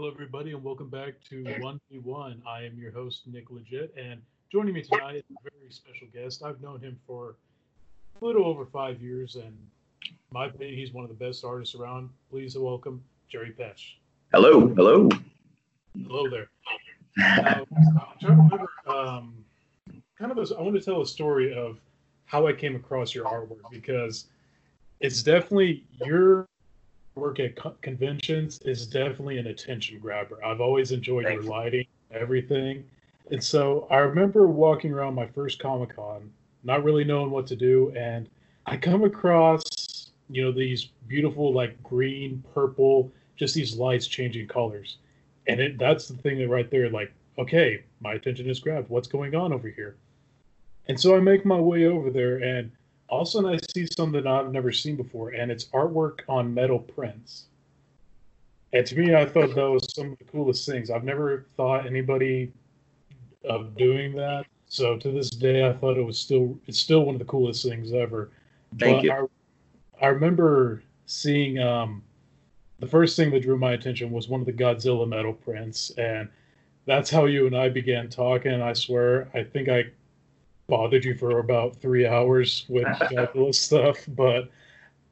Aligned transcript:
Hello, 0.00 0.10
everybody, 0.10 0.52
and 0.52 0.64
welcome 0.64 0.88
back 0.88 1.12
to 1.28 1.44
1v1. 1.44 2.40
I 2.46 2.64
am 2.64 2.78
your 2.78 2.90
host, 2.90 3.26
Nick 3.26 3.50
Legit, 3.50 3.92
and 3.98 4.22
joining 4.50 4.72
me 4.72 4.80
tonight 4.80 5.16
is 5.16 5.24
a 5.28 5.50
very 5.50 5.70
special 5.70 6.06
guest. 6.14 6.42
I've 6.42 6.58
known 6.62 6.80
him 6.80 6.98
for 7.06 7.36
a 8.18 8.24
little 8.24 8.46
over 8.46 8.64
five 8.64 9.02
years, 9.02 9.36
and 9.36 9.54
in 10.08 10.16
my 10.32 10.46
opinion, 10.46 10.74
he's 10.78 10.94
one 10.94 11.04
of 11.04 11.10
the 11.10 11.22
best 11.22 11.44
artists 11.44 11.74
around. 11.74 12.08
Please 12.30 12.56
welcome 12.56 13.04
Jerry 13.28 13.50
Pesce. 13.50 13.96
Hello, 14.32 14.68
hello. 14.68 15.10
Hello 16.06 16.30
there. 16.30 16.48
Now, 17.18 17.66
I'm 17.70 18.18
trying 18.18 18.36
to 18.36 18.42
remember, 18.42 18.70
um, 18.86 19.34
kind 20.18 20.32
of, 20.32 20.38
a, 20.38 20.56
I 20.56 20.62
want 20.62 20.76
to 20.76 20.80
tell 20.80 21.02
a 21.02 21.06
story 21.06 21.54
of 21.54 21.78
how 22.24 22.46
I 22.46 22.54
came 22.54 22.74
across 22.74 23.14
your 23.14 23.26
artwork 23.26 23.70
because 23.70 24.28
it's 25.00 25.22
definitely 25.22 25.84
your 26.06 26.48
work 27.14 27.40
at 27.40 27.56
co- 27.56 27.76
conventions 27.82 28.60
is 28.62 28.86
definitely 28.86 29.38
an 29.38 29.48
attention 29.48 29.98
grabber. 29.98 30.44
I've 30.44 30.60
always 30.60 30.92
enjoyed 30.92 31.24
Thank 31.24 31.42
your 31.42 31.50
lighting, 31.50 31.86
everything. 32.10 32.84
And 33.30 33.42
so 33.42 33.86
I 33.90 33.98
remember 33.98 34.46
walking 34.48 34.92
around 34.92 35.14
my 35.14 35.26
first 35.26 35.58
Comic 35.60 35.94
Con, 35.94 36.30
not 36.64 36.82
really 36.84 37.04
knowing 37.04 37.30
what 37.30 37.46
to 37.48 37.56
do, 37.56 37.92
and 37.96 38.28
I 38.66 38.76
come 38.76 39.04
across, 39.04 40.10
you 40.28 40.44
know, 40.44 40.52
these 40.52 40.86
beautiful 41.06 41.52
like 41.52 41.80
green, 41.82 42.42
purple, 42.54 43.12
just 43.36 43.54
these 43.54 43.76
lights 43.76 44.06
changing 44.06 44.48
colors. 44.48 44.98
And 45.46 45.60
it 45.60 45.78
that's 45.78 46.08
the 46.08 46.16
thing 46.16 46.38
that 46.38 46.48
right 46.48 46.70
there, 46.70 46.90
like, 46.90 47.12
okay, 47.38 47.82
my 48.00 48.14
attention 48.14 48.48
is 48.48 48.60
grabbed. 48.60 48.88
What's 48.88 49.08
going 49.08 49.34
on 49.34 49.52
over 49.52 49.68
here? 49.68 49.96
And 50.88 51.00
so 51.00 51.16
I 51.16 51.20
make 51.20 51.44
my 51.44 51.58
way 51.58 51.86
over 51.86 52.10
there 52.10 52.38
and 52.38 52.72
all 53.10 53.22
of 53.22 53.28
a 53.28 53.30
sudden 53.30 53.50
I 53.50 53.58
see 53.74 53.86
something 53.96 54.26
I've 54.26 54.52
never 54.52 54.72
seen 54.72 54.96
before, 54.96 55.30
and 55.30 55.50
it's 55.50 55.66
artwork 55.66 56.20
on 56.28 56.54
metal 56.54 56.78
prints. 56.78 57.46
And 58.72 58.86
to 58.86 58.96
me, 58.96 59.14
I 59.16 59.26
thought 59.26 59.54
that 59.54 59.70
was 59.70 59.92
some 59.92 60.12
of 60.12 60.18
the 60.18 60.24
coolest 60.24 60.64
things. 60.64 60.90
I've 60.90 61.02
never 61.02 61.46
thought 61.56 61.86
anybody 61.86 62.52
of 63.44 63.76
doing 63.76 64.14
that. 64.14 64.44
So 64.68 64.96
to 64.96 65.10
this 65.10 65.30
day, 65.30 65.68
I 65.68 65.72
thought 65.72 65.98
it 65.98 66.04
was 66.04 66.18
still 66.18 66.56
it's 66.66 66.78
still 66.78 67.04
one 67.04 67.16
of 67.16 67.18
the 67.18 67.24
coolest 67.24 67.64
things 67.64 67.92
ever. 67.92 68.30
Thank 68.78 68.98
But 68.98 69.04
you. 69.04 69.28
I, 70.00 70.06
I 70.06 70.08
remember 70.10 70.84
seeing 71.06 71.58
um, 71.58 72.04
the 72.78 72.86
first 72.86 73.16
thing 73.16 73.32
that 73.32 73.42
drew 73.42 73.58
my 73.58 73.72
attention 73.72 74.12
was 74.12 74.28
one 74.28 74.40
of 74.40 74.46
the 74.46 74.52
Godzilla 74.52 75.08
metal 75.08 75.32
prints, 75.32 75.90
and 75.98 76.28
that's 76.86 77.10
how 77.10 77.24
you 77.26 77.48
and 77.48 77.56
I 77.56 77.68
began 77.70 78.08
talking. 78.08 78.62
I 78.62 78.72
swear, 78.72 79.28
I 79.34 79.42
think 79.42 79.68
I 79.68 79.86
bothered 80.70 81.04
you 81.04 81.14
for 81.14 81.40
about 81.40 81.76
three 81.76 82.06
hours 82.06 82.64
with 82.68 82.86
Godzilla 83.12 83.54
stuff, 83.54 83.98
but 84.08 84.48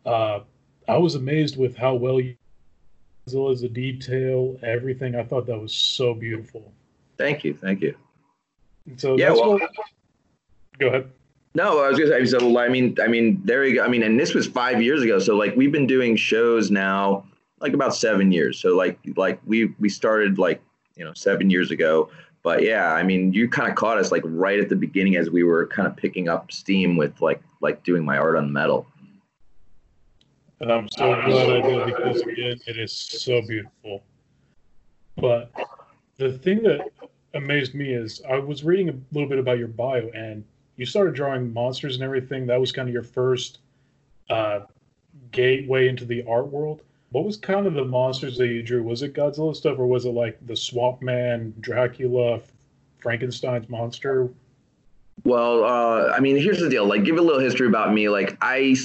uh, 0.07 0.41
I 0.89 0.97
was 0.97 1.17
amazed 1.17 1.59
with 1.59 1.77
how 1.77 1.95
well 1.95 2.21
you 2.21 2.37
Godzilla's 3.29 3.61
the 3.61 3.69
detail, 3.69 4.57
everything. 4.63 5.15
I 5.17 5.25
thought 5.25 5.45
that 5.47 5.59
was 5.59 5.75
so 5.75 6.15
beautiful. 6.15 6.73
Thank 7.19 7.45
you, 7.45 7.53
thank 7.53 7.83
you. 7.83 7.95
And 8.87 8.99
so 8.99 9.19
Yeah, 9.19 9.29
that's 9.31 9.41
well- 9.41 9.53
what, 9.59 9.71
go 10.79 10.87
ahead. 10.89 11.11
No, 11.55 11.81
I 11.83 11.89
was 11.89 11.99
gonna 11.99 12.11
say. 12.11 12.25
So 12.27 12.59
I 12.59 12.69
mean, 12.69 12.97
I 13.03 13.09
mean, 13.09 13.41
there 13.45 13.65
you 13.65 13.75
go. 13.77 13.85
I 13.85 13.89
mean, 13.89 14.05
and 14.05 14.21
this 14.21 14.33
was 14.33 14.47
five 14.47 14.81
years 14.81 15.03
ago. 15.03 15.19
So 15.19 15.35
like, 15.35 15.57
we've 15.57 15.73
been 15.73 15.87
doing 15.89 16.15
shows 16.15 16.71
now, 16.71 17.25
like 17.61 17.73
about 17.73 17.97
seven 17.97 18.31
years. 18.31 18.61
So 18.61 18.77
like, 18.77 18.99
like 19.17 19.41
we 19.45 19.75
we 19.81 19.89
started 19.89 20.39
like 20.39 20.63
you 20.95 21.05
know 21.05 21.13
seven 21.15 21.51
years 21.51 21.71
ago. 21.73 22.11
But 22.49 22.63
yeah, 22.63 22.95
I 22.95 23.03
mean, 23.03 23.35
you 23.35 23.47
kind 23.47 23.69
of 23.69 23.77
caught 23.77 23.99
us 23.99 24.11
like 24.11 24.23
right 24.25 24.59
at 24.59 24.71
the 24.71 24.75
beginning 24.75 25.17
as 25.17 25.29
we 25.29 25.45
were 25.45 25.67
kind 25.67 25.87
of 25.87 25.95
picking 25.95 26.31
up 26.31 26.51
steam 26.51 26.97
with 26.97 27.21
like 27.21 27.43
like 27.61 27.85
doing 27.85 28.07
my 28.07 28.17
art 28.17 28.37
on 28.37 28.51
metal. 28.51 28.87
And 30.61 30.73
I'm 30.73 30.89
so 30.89 31.15
glad 31.27 31.51
I 31.51 31.61
did 31.61 31.85
because 31.85 32.21
again, 32.23 32.59
it 32.67 32.79
is 32.79 32.91
so 32.91 33.43
beautiful. 33.43 34.03
But 35.19 35.53
the 36.17 36.39
thing 36.39 36.63
that 36.63 36.91
amazed 37.35 37.75
me 37.75 37.93
is 37.93 38.23
I 38.27 38.39
was 38.39 38.65
reading 38.65 38.89
a 38.89 38.95
little 39.13 39.29
bit 39.29 39.39
about 39.39 39.59
your 39.59 39.69
bio 39.69 40.09
and 40.15 40.43
you 40.77 40.87
started 40.87 41.15
drawing 41.15 41.53
monsters 41.53 41.97
and 41.97 42.03
everything. 42.03 42.47
That 42.47 42.59
was 42.59 42.73
kind 42.73 42.89
of 42.89 42.95
your 42.95 43.03
first 43.03 43.59
uh, 44.31 44.61
gateway 45.33 45.89
into 45.89 46.07
the 46.07 46.25
art 46.27 46.47
world. 46.47 46.81
What 47.11 47.25
was 47.25 47.37
kind 47.37 47.67
of 47.67 47.75
the 47.75 47.85
monsters 47.85 48.37
that 48.39 48.49
you 48.49 48.63
drew? 48.63 48.83
Was 48.83 49.03
it 49.03 49.15
Godzilla 49.15 49.57
stuff 49.57 49.79
or 49.79 49.87
was 49.87 50.05
it 50.05 50.11
like 50.11 50.39
the 50.47 50.57
Swamp 50.57 51.01
Man, 51.01 51.55
Dracula, 51.61 52.41
Frankenstein's 52.99 53.69
monster? 53.69 54.29
Well, 55.25 55.65
uh, 55.65 56.13
I 56.13 56.21
mean, 56.21 56.37
here's 56.37 56.61
the 56.61 56.69
deal. 56.69 56.87
Like, 56.87 57.05
give 57.05 57.17
a 57.17 57.23
little 57.23 57.41
history 57.41 57.67
about 57.67 57.93
me. 57.93 58.09
Like, 58.09 58.37
I, 58.41 58.77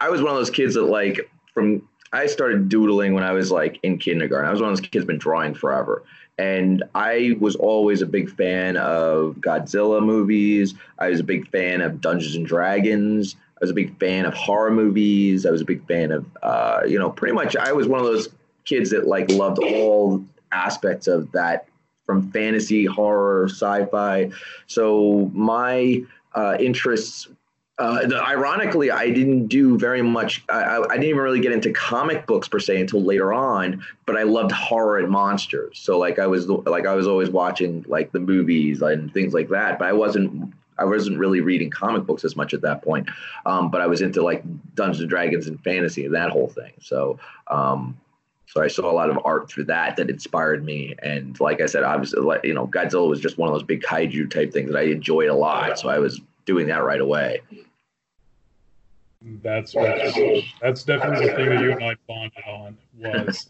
I 0.00 0.08
was 0.08 0.22
one 0.22 0.30
of 0.30 0.36
those 0.36 0.50
kids 0.50 0.74
that 0.74 0.84
like 0.84 1.28
from 1.52 1.82
I 2.14 2.26
started 2.26 2.68
doodling 2.68 3.12
when 3.12 3.24
I 3.24 3.32
was 3.32 3.50
like 3.50 3.80
in 3.82 3.98
kindergarten. 3.98 4.48
I 4.48 4.52
was 4.52 4.60
one 4.60 4.70
of 4.70 4.78
those 4.78 4.88
kids 4.88 5.04
been 5.04 5.18
drawing 5.18 5.52
forever, 5.52 6.04
and 6.38 6.84
I 6.94 7.36
was 7.40 7.56
always 7.56 8.02
a 8.02 8.06
big 8.06 8.30
fan 8.30 8.76
of 8.76 9.36
Godzilla 9.36 10.00
movies. 10.00 10.74
I 11.00 11.08
was 11.08 11.18
a 11.18 11.24
big 11.24 11.48
fan 11.50 11.80
of 11.80 12.00
Dungeons 12.00 12.36
and 12.36 12.46
Dragons. 12.46 13.34
Was 13.64 13.70
a 13.70 13.74
big 13.74 13.98
fan 13.98 14.26
of 14.26 14.34
horror 14.34 14.70
movies. 14.70 15.46
I 15.46 15.50
was 15.50 15.62
a 15.62 15.64
big 15.64 15.86
fan 15.88 16.10
of, 16.12 16.26
uh, 16.42 16.82
you 16.86 16.98
know, 16.98 17.08
pretty 17.08 17.34
much. 17.34 17.56
I 17.56 17.72
was 17.72 17.88
one 17.88 17.98
of 17.98 18.04
those 18.06 18.28
kids 18.66 18.90
that 18.90 19.06
like 19.06 19.30
loved 19.30 19.58
all 19.58 20.22
aspects 20.52 21.06
of 21.06 21.32
that 21.32 21.66
from 22.04 22.30
fantasy, 22.30 22.84
horror, 22.84 23.48
sci-fi. 23.48 24.30
So 24.66 25.30
my 25.32 26.02
uh, 26.34 26.56
interests. 26.60 27.28
Uh, 27.78 28.06
the- 28.06 28.22
ironically, 28.22 28.90
I 28.90 29.10
didn't 29.10 29.48
do 29.48 29.78
very 29.78 30.02
much. 30.02 30.44
I, 30.48 30.78
I 30.78 30.88
didn't 30.88 31.04
even 31.04 31.22
really 31.22 31.40
get 31.40 31.52
into 31.52 31.72
comic 31.72 32.26
books 32.26 32.46
per 32.46 32.60
se 32.60 32.82
until 32.82 33.02
later 33.02 33.32
on. 33.32 33.82
But 34.06 34.16
I 34.16 34.22
loved 34.24 34.52
horror 34.52 34.98
and 34.98 35.08
monsters. 35.08 35.78
So 35.78 35.98
like 35.98 36.18
I 36.18 36.26
was 36.26 36.46
like 36.48 36.86
I 36.86 36.94
was 36.94 37.06
always 37.06 37.30
watching 37.30 37.84
like 37.88 38.12
the 38.12 38.20
movies 38.20 38.82
and 38.82 39.12
things 39.12 39.32
like 39.32 39.48
that. 39.48 39.78
But 39.78 39.88
I 39.88 39.92
wasn't 39.92 40.52
I 40.78 40.84
wasn't 40.84 41.18
really 41.18 41.40
reading 41.40 41.70
comic 41.70 42.04
books 42.04 42.24
as 42.24 42.36
much 42.36 42.54
at 42.54 42.62
that 42.62 42.82
point. 42.82 43.08
Um, 43.46 43.70
but 43.70 43.80
I 43.80 43.86
was 43.86 44.02
into 44.02 44.22
like 44.22 44.42
Dungeons 44.74 45.00
and 45.00 45.10
Dragons 45.10 45.46
and 45.46 45.62
fantasy 45.62 46.04
and 46.04 46.14
that 46.14 46.30
whole 46.30 46.48
thing. 46.48 46.72
So 46.80 47.18
um, 47.48 47.96
so 48.46 48.62
I 48.62 48.68
saw 48.68 48.90
a 48.90 48.92
lot 48.92 49.10
of 49.10 49.18
art 49.24 49.50
through 49.50 49.64
that 49.64 49.96
that 49.96 50.10
inspired 50.10 50.64
me. 50.64 50.94
And 51.02 51.38
like 51.40 51.60
I 51.60 51.66
said, 51.66 51.82
obviously, 51.82 52.20
like, 52.20 52.44
you 52.44 52.54
know, 52.54 52.66
Godzilla 52.66 53.08
was 53.08 53.20
just 53.20 53.38
one 53.38 53.48
of 53.48 53.54
those 53.54 53.64
big 53.64 53.82
kaiju 53.82 54.30
type 54.30 54.52
things 54.52 54.70
that 54.70 54.78
I 54.78 54.82
enjoyed 54.82 55.28
a 55.28 55.34
lot. 55.34 55.78
So 55.78 55.88
I 55.88 55.98
was 55.98 56.20
doing 56.44 56.66
that 56.68 56.84
right 56.84 57.00
away. 57.00 57.40
That's 59.42 59.72
that's 59.72 60.84
definitely 60.84 61.28
the 61.28 61.34
thing 61.34 61.48
that 61.48 61.60
you 61.62 61.72
and 61.72 61.82
I 61.82 61.96
bonded 62.06 62.44
on 62.46 62.76
was 62.96 63.48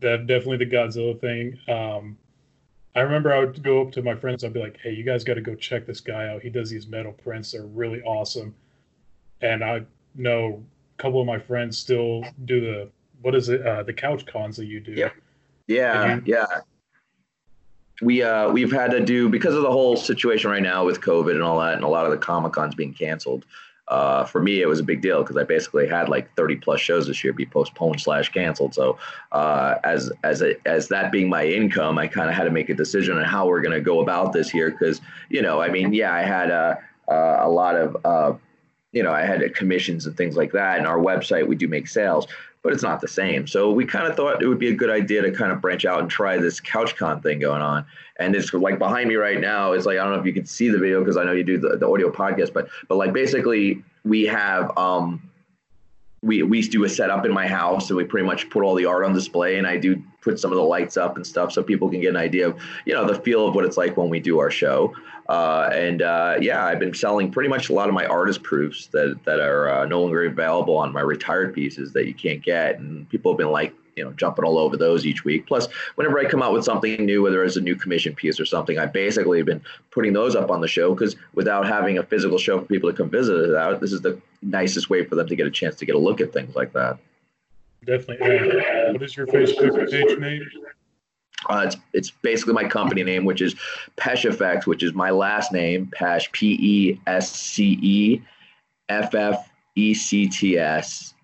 definitely 0.00 0.58
the 0.58 0.66
Godzilla 0.66 1.20
thing. 1.20 1.58
Um, 1.68 2.16
I 2.94 3.00
remember 3.00 3.32
I 3.32 3.38
would 3.40 3.62
go 3.62 3.80
up 3.82 3.92
to 3.92 4.02
my 4.02 4.14
friends. 4.14 4.44
I'd 4.44 4.52
be 4.52 4.60
like, 4.60 4.78
"Hey, 4.82 4.92
you 4.92 5.02
guys 5.04 5.24
got 5.24 5.34
to 5.34 5.40
go 5.40 5.54
check 5.54 5.86
this 5.86 6.00
guy 6.00 6.28
out. 6.28 6.42
He 6.42 6.50
does 6.50 6.68
these 6.70 6.86
metal 6.86 7.12
prints. 7.12 7.52
They're 7.52 7.62
really 7.64 8.02
awesome." 8.02 8.54
And 9.40 9.64
I 9.64 9.82
know 10.14 10.62
a 10.98 11.02
couple 11.02 11.20
of 11.20 11.26
my 11.26 11.38
friends 11.38 11.78
still 11.78 12.24
do 12.44 12.60
the 12.60 12.88
what 13.22 13.34
is 13.34 13.48
it? 13.48 13.64
Uh, 13.66 13.82
the 13.82 13.92
couch 13.92 14.26
cons 14.26 14.56
that 14.56 14.66
you 14.66 14.80
do. 14.80 14.92
Yeah, 14.92 15.10
Yeah, 15.68 16.16
Mhm. 16.18 16.26
yeah. 16.26 16.46
We 18.02 18.22
uh 18.22 18.50
we've 18.50 18.72
had 18.72 18.90
to 18.90 19.00
do 19.00 19.28
because 19.28 19.54
of 19.54 19.62
the 19.62 19.70
whole 19.70 19.96
situation 19.96 20.50
right 20.50 20.62
now 20.62 20.84
with 20.84 21.00
COVID 21.00 21.32
and 21.32 21.42
all 21.42 21.60
that, 21.60 21.74
and 21.74 21.84
a 21.84 21.88
lot 21.88 22.04
of 22.04 22.10
the 22.10 22.18
comic 22.18 22.52
cons 22.52 22.74
being 22.74 22.92
canceled. 22.92 23.46
Uh, 23.88 24.24
for 24.24 24.40
me, 24.40 24.62
it 24.62 24.66
was 24.66 24.80
a 24.80 24.84
big 24.84 25.02
deal 25.02 25.22
because 25.22 25.36
I 25.36 25.42
basically 25.42 25.86
had 25.88 26.08
like 26.08 26.34
30 26.34 26.56
plus 26.56 26.80
shows 26.80 27.06
this 27.06 27.22
year 27.22 27.32
be 27.32 27.44
postponed 27.44 28.00
slash 28.00 28.30
canceled. 28.30 28.74
So 28.74 28.98
uh, 29.32 29.74
as 29.84 30.10
as 30.22 30.40
a, 30.40 30.54
as 30.66 30.88
that 30.88 31.12
being 31.12 31.28
my 31.28 31.44
income, 31.44 31.98
I 31.98 32.06
kind 32.06 32.30
of 32.30 32.34
had 32.34 32.44
to 32.44 32.50
make 32.50 32.70
a 32.70 32.74
decision 32.74 33.18
on 33.18 33.24
how 33.24 33.46
we're 33.46 33.60
going 33.60 33.74
to 33.74 33.80
go 33.80 34.00
about 34.00 34.32
this 34.32 34.48
here 34.48 34.70
because 34.70 35.00
you 35.28 35.42
know, 35.42 35.60
I 35.60 35.68
mean, 35.68 35.92
yeah, 35.92 36.14
I 36.14 36.22
had 36.22 36.50
a 36.50 36.78
a 37.08 37.48
lot 37.48 37.74
of 37.76 37.96
uh, 38.04 38.34
you 38.92 39.02
know, 39.02 39.12
I 39.12 39.22
had 39.22 39.54
commissions 39.54 40.06
and 40.06 40.16
things 40.16 40.36
like 40.36 40.52
that, 40.52 40.78
and 40.78 40.86
our 40.86 40.98
website 40.98 41.46
we 41.46 41.56
do 41.56 41.66
make 41.66 41.88
sales, 41.88 42.26
but 42.62 42.72
it's 42.72 42.82
not 42.82 43.00
the 43.00 43.08
same. 43.08 43.46
So 43.46 43.72
we 43.72 43.84
kind 43.84 44.06
of 44.06 44.16
thought 44.16 44.42
it 44.42 44.46
would 44.46 44.58
be 44.58 44.68
a 44.68 44.74
good 44.74 44.90
idea 44.90 45.22
to 45.22 45.32
kind 45.32 45.50
of 45.50 45.60
branch 45.60 45.84
out 45.84 46.00
and 46.00 46.08
try 46.08 46.38
this 46.38 46.60
CouchCon 46.60 47.22
thing 47.22 47.40
going 47.40 47.62
on. 47.62 47.84
And 48.16 48.36
it's 48.36 48.52
like 48.54 48.78
behind 48.78 49.08
me 49.08 49.16
right 49.16 49.40
now 49.40 49.72
is 49.72 49.84
like 49.84 49.98
I 49.98 50.04
don't 50.04 50.12
know 50.12 50.20
if 50.20 50.26
you 50.26 50.32
can 50.32 50.46
see 50.46 50.68
the 50.68 50.78
video 50.78 51.00
because 51.00 51.16
I 51.16 51.24
know 51.24 51.32
you 51.32 51.44
do 51.44 51.58
the, 51.58 51.76
the 51.76 51.88
audio 51.88 52.10
podcast, 52.10 52.52
but 52.52 52.68
but 52.88 52.96
like 52.96 53.12
basically 53.12 53.82
we 54.04 54.24
have 54.24 54.76
um 54.78 55.28
we 56.22 56.42
we 56.44 56.62
do 56.62 56.84
a 56.84 56.88
setup 56.88 57.26
in 57.26 57.32
my 57.32 57.46
house 57.46 57.90
and 57.90 57.96
we 57.96 58.04
pretty 58.04 58.26
much 58.26 58.48
put 58.48 58.62
all 58.62 58.74
the 58.74 58.86
art 58.86 59.04
on 59.04 59.12
display 59.12 59.58
and 59.58 59.66
I 59.66 59.76
do 59.76 60.00
put 60.20 60.38
some 60.38 60.52
of 60.52 60.56
the 60.56 60.62
lights 60.62 60.96
up 60.96 61.16
and 61.16 61.26
stuff 61.26 61.52
so 61.52 61.62
people 61.62 61.90
can 61.90 62.00
get 62.00 62.10
an 62.10 62.16
idea 62.16 62.48
of 62.48 62.62
you 62.86 62.94
know 62.94 63.04
the 63.04 63.20
feel 63.20 63.48
of 63.48 63.54
what 63.54 63.64
it's 63.64 63.76
like 63.76 63.96
when 63.96 64.08
we 64.08 64.20
do 64.20 64.38
our 64.38 64.50
show. 64.50 64.94
Uh, 65.28 65.70
and 65.72 66.02
uh, 66.02 66.36
yeah, 66.40 66.64
I've 66.64 66.78
been 66.78 66.94
selling 66.94 67.30
pretty 67.30 67.48
much 67.48 67.70
a 67.70 67.72
lot 67.72 67.88
of 67.88 67.94
my 67.94 68.06
artist 68.06 68.42
proofs 68.42 68.86
that 68.88 69.18
that 69.24 69.40
are 69.40 69.68
uh, 69.68 69.86
no 69.86 70.02
longer 70.02 70.24
available 70.24 70.76
on 70.76 70.92
my 70.92 71.00
retired 71.00 71.54
pieces 71.54 71.92
that 71.92 72.06
you 72.06 72.14
can't 72.14 72.42
get, 72.42 72.78
and 72.78 73.08
people 73.08 73.32
have 73.32 73.38
been 73.38 73.50
like, 73.50 73.74
you 73.96 74.04
know, 74.04 74.12
jumping 74.12 74.44
all 74.44 74.58
over 74.58 74.76
those 74.76 75.06
each 75.06 75.24
week. 75.24 75.46
Plus, 75.46 75.68
whenever 75.94 76.18
I 76.18 76.24
come 76.24 76.42
out 76.42 76.52
with 76.52 76.64
something 76.64 77.04
new, 77.06 77.22
whether 77.22 77.42
it's 77.44 77.56
a 77.56 77.60
new 77.60 77.76
commission 77.76 78.14
piece 78.14 78.38
or 78.38 78.44
something, 78.44 78.78
I 78.78 78.86
basically 78.86 79.38
have 79.38 79.46
been 79.46 79.62
putting 79.90 80.12
those 80.12 80.34
up 80.36 80.50
on 80.50 80.60
the 80.60 80.68
show 80.68 80.92
because 80.92 81.16
without 81.34 81.66
having 81.66 81.98
a 81.98 82.02
physical 82.02 82.36
show 82.36 82.60
for 82.60 82.66
people 82.66 82.90
to 82.90 82.96
come 82.96 83.08
visit 83.08 83.48
it 83.48 83.54
out, 83.54 83.80
this 83.80 83.92
is 83.92 84.02
the 84.02 84.20
nicest 84.42 84.90
way 84.90 85.04
for 85.04 85.14
them 85.14 85.26
to 85.28 85.36
get 85.36 85.46
a 85.46 85.50
chance 85.50 85.76
to 85.76 85.86
get 85.86 85.94
a 85.94 85.98
look 85.98 86.20
at 86.20 86.32
things 86.32 86.54
like 86.54 86.72
that. 86.72 86.98
Definitely. 87.84 88.36
And 88.36 88.92
what 88.92 89.02
is 89.02 89.16
your 89.16 89.26
Facebook 89.26 89.90
page 89.90 90.18
name? 90.18 90.42
Uh, 91.48 91.64
it's, 91.66 91.76
it's 91.92 92.10
basically 92.10 92.54
my 92.54 92.64
company 92.64 93.02
name, 93.02 93.24
which 93.24 93.42
is 93.42 93.56
Pesce 93.96 94.26
Effects, 94.26 94.66
which 94.66 94.82
is 94.82 94.94
my 94.94 95.10
last 95.10 95.52
name, 95.52 95.90
Pesce, 95.92 96.28
P 96.32 96.56
E 96.60 97.00
S 97.06 97.32
C 97.32 97.78
E 97.82 98.22
F 98.88 99.14
F 99.14 99.50
E 99.74 99.94
C 99.94 100.28
T 100.28 100.58
S 100.58 101.14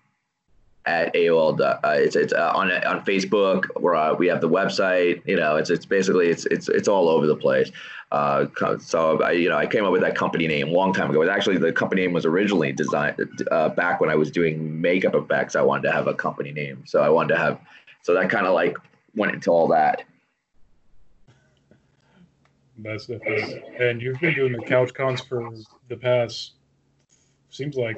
at 0.89 1.13
AOL. 1.13 1.59
Uh, 1.61 1.79
it's 1.95 2.15
it's 2.15 2.33
uh, 2.33 2.51
on 2.55 2.71
on 2.71 3.05
Facebook. 3.05 3.65
Where 3.79 3.95
uh, 3.95 4.15
we 4.15 4.27
have 4.27 4.41
the 4.41 4.49
website. 4.49 5.21
You 5.25 5.35
know, 5.35 5.55
it's 5.55 5.69
it's 5.69 5.85
basically 5.85 6.29
it's 6.29 6.45
it's 6.47 6.67
it's 6.67 6.87
all 6.87 7.07
over 7.09 7.27
the 7.27 7.35
place. 7.35 7.71
Uh, 8.11 8.47
so 8.79 9.21
I, 9.21 9.31
you 9.33 9.49
know, 9.49 9.57
I 9.57 9.67
came 9.67 9.85
up 9.85 9.91
with 9.91 10.01
that 10.01 10.15
company 10.15 10.47
name 10.47 10.69
a 10.69 10.71
long 10.71 10.93
time 10.93 11.11
ago. 11.11 11.21
It 11.21 11.25
was 11.25 11.29
actually 11.29 11.57
the 11.57 11.71
company 11.71 12.01
name 12.01 12.13
was 12.13 12.25
originally 12.25 12.71
designed 12.71 13.15
uh, 13.51 13.69
back 13.69 14.01
when 14.01 14.09
I 14.09 14.15
was 14.15 14.31
doing 14.31 14.81
makeup 14.81 15.13
effects. 15.13 15.55
I 15.55 15.61
wanted 15.61 15.83
to 15.83 15.91
have 15.91 16.07
a 16.07 16.15
company 16.15 16.51
name, 16.51 16.83
so 16.85 17.01
I 17.03 17.09
wanted 17.09 17.35
to 17.35 17.39
have. 17.39 17.59
So 18.01 18.13
that 18.15 18.29
kind 18.29 18.47
of 18.47 18.53
like 18.53 18.77
went 19.15 19.33
into 19.33 19.51
all 19.51 19.67
that. 19.67 20.03
That's 22.79 23.05
definitely. 23.05 23.61
And 23.77 24.01
you've 24.01 24.19
been 24.19 24.33
doing 24.33 24.53
the 24.53 24.63
couch 24.63 24.93
cons 24.93 25.21
for 25.21 25.49
the 25.89 25.97
past. 25.97 26.53
Seems 27.49 27.75
like 27.75 27.97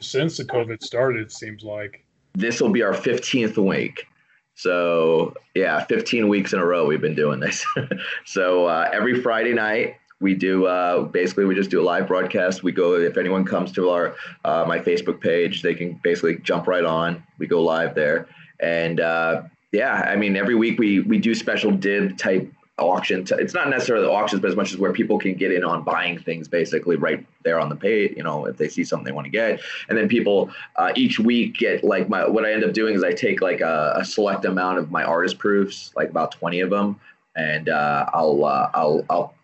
since 0.00 0.36
the 0.36 0.44
COVID 0.44 0.82
started. 0.82 1.32
Seems 1.32 1.62
like 1.62 2.04
this 2.34 2.60
will 2.60 2.70
be 2.70 2.82
our 2.82 2.94
15th 2.94 3.56
week. 3.56 4.06
So 4.54 5.34
yeah, 5.54 5.84
15 5.84 6.28
weeks 6.28 6.52
in 6.52 6.58
a 6.58 6.66
row 6.66 6.86
we've 6.86 7.00
been 7.00 7.14
doing 7.14 7.40
this. 7.40 7.64
so 8.26 8.66
uh, 8.66 8.90
every 8.92 9.20
Friday 9.22 9.54
night 9.54 9.96
we 10.20 10.34
do 10.34 10.66
uh, 10.66 11.04
basically 11.04 11.46
we 11.46 11.54
just 11.54 11.70
do 11.70 11.80
a 11.80 11.82
live 11.84 12.06
broadcast. 12.06 12.62
We 12.62 12.72
go 12.72 12.94
if 12.94 13.16
anyone 13.16 13.44
comes 13.44 13.72
to 13.72 13.88
our 13.90 14.14
uh, 14.44 14.64
my 14.68 14.78
Facebook 14.78 15.20
page, 15.20 15.62
they 15.62 15.74
can 15.74 15.98
basically 16.02 16.36
jump 16.38 16.66
right 16.66 16.84
on. 16.84 17.22
We 17.38 17.46
go 17.46 17.62
live 17.62 17.94
there, 17.94 18.26
and 18.60 19.00
uh, 19.00 19.42
yeah, 19.72 20.04
I 20.06 20.16
mean 20.16 20.36
every 20.36 20.54
week 20.54 20.78
we 20.78 21.00
we 21.00 21.18
do 21.18 21.34
special 21.34 21.70
dib 21.70 22.18
type 22.18 22.52
auction. 22.80 23.24
To, 23.26 23.36
it's 23.36 23.54
not 23.54 23.68
necessarily 23.68 24.06
auctions, 24.06 24.42
but 24.42 24.50
as 24.50 24.56
much 24.56 24.72
as 24.72 24.78
where 24.78 24.92
people 24.92 25.18
can 25.18 25.34
get 25.34 25.52
in 25.52 25.64
on 25.64 25.82
buying 25.82 26.18
things 26.18 26.48
basically 26.48 26.96
right 26.96 27.24
there 27.44 27.60
on 27.60 27.68
the 27.68 27.76
page. 27.76 28.14
You 28.16 28.22
know, 28.22 28.46
if 28.46 28.56
they 28.56 28.68
see 28.68 28.84
something 28.84 29.04
they 29.04 29.12
want 29.12 29.26
to 29.26 29.30
get, 29.30 29.60
and 29.88 29.96
then 29.96 30.08
people 30.08 30.50
uh, 30.76 30.92
each 30.96 31.18
week 31.18 31.56
get 31.58 31.84
like 31.84 32.08
my. 32.08 32.26
What 32.28 32.44
I 32.44 32.52
end 32.52 32.64
up 32.64 32.72
doing 32.72 32.94
is 32.94 33.04
I 33.04 33.12
take 33.12 33.40
like 33.40 33.60
a, 33.60 33.94
a 33.96 34.04
select 34.04 34.44
amount 34.44 34.78
of 34.78 34.90
my 34.90 35.04
artist 35.04 35.38
proofs, 35.38 35.92
like 35.96 36.10
about 36.10 36.32
twenty 36.32 36.60
of 36.60 36.70
them, 36.70 37.00
and 37.36 37.68
uh, 37.68 38.06
I'll 38.12 38.44
uh, 38.44 38.70
I'll 38.74 39.04
I'll 39.10 39.34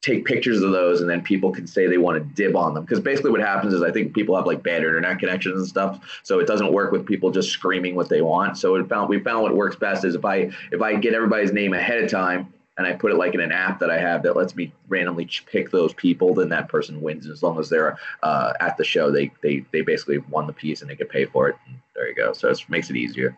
take 0.00 0.24
pictures 0.24 0.62
of 0.62 0.70
those 0.70 1.00
and 1.00 1.10
then 1.10 1.20
people 1.20 1.50
can 1.50 1.66
say 1.66 1.86
they 1.86 1.98
want 1.98 2.16
to 2.16 2.34
dib 2.34 2.54
on 2.54 2.72
them 2.72 2.84
because 2.84 3.00
basically 3.00 3.32
what 3.32 3.40
happens 3.40 3.74
is 3.74 3.82
i 3.82 3.90
think 3.90 4.14
people 4.14 4.36
have 4.36 4.46
like 4.46 4.62
bad 4.62 4.76
internet 4.76 5.18
connections 5.18 5.58
and 5.58 5.66
stuff 5.66 6.20
so 6.22 6.38
it 6.38 6.46
doesn't 6.46 6.72
work 6.72 6.92
with 6.92 7.04
people 7.04 7.32
just 7.32 7.50
screaming 7.50 7.96
what 7.96 8.08
they 8.08 8.22
want 8.22 8.56
so 8.56 8.82
found 8.86 9.08
we 9.08 9.18
found 9.18 9.42
what 9.42 9.56
works 9.56 9.74
best 9.74 10.04
is 10.04 10.14
if 10.14 10.24
i 10.24 10.48
if 10.70 10.80
i 10.80 10.94
get 10.94 11.14
everybody's 11.14 11.52
name 11.52 11.74
ahead 11.74 12.02
of 12.02 12.08
time 12.08 12.52
and 12.78 12.86
I 12.86 12.92
put 12.92 13.10
it 13.10 13.16
like 13.16 13.34
in 13.34 13.40
an 13.40 13.52
app 13.52 13.80
that 13.80 13.90
I 13.90 13.98
have 13.98 14.22
that 14.22 14.36
lets 14.36 14.54
me 14.54 14.72
randomly 14.88 15.28
pick 15.46 15.70
those 15.70 15.92
people, 15.94 16.32
then 16.32 16.48
that 16.50 16.68
person 16.68 17.00
wins. 17.00 17.28
As 17.28 17.42
long 17.42 17.58
as 17.58 17.68
they're 17.68 17.98
uh, 18.22 18.52
at 18.60 18.76
the 18.76 18.84
show, 18.84 19.10
they, 19.10 19.32
they 19.42 19.64
they 19.72 19.82
basically 19.82 20.18
won 20.18 20.46
the 20.46 20.52
piece 20.52 20.80
and 20.80 20.88
they 20.88 20.94
get 20.94 21.10
paid 21.10 21.30
for 21.30 21.48
it. 21.48 21.56
And 21.66 21.76
there 21.94 22.08
you 22.08 22.14
go. 22.14 22.32
So 22.32 22.48
it 22.48 22.64
makes 22.68 22.88
it 22.88 22.96
easier. 22.96 23.36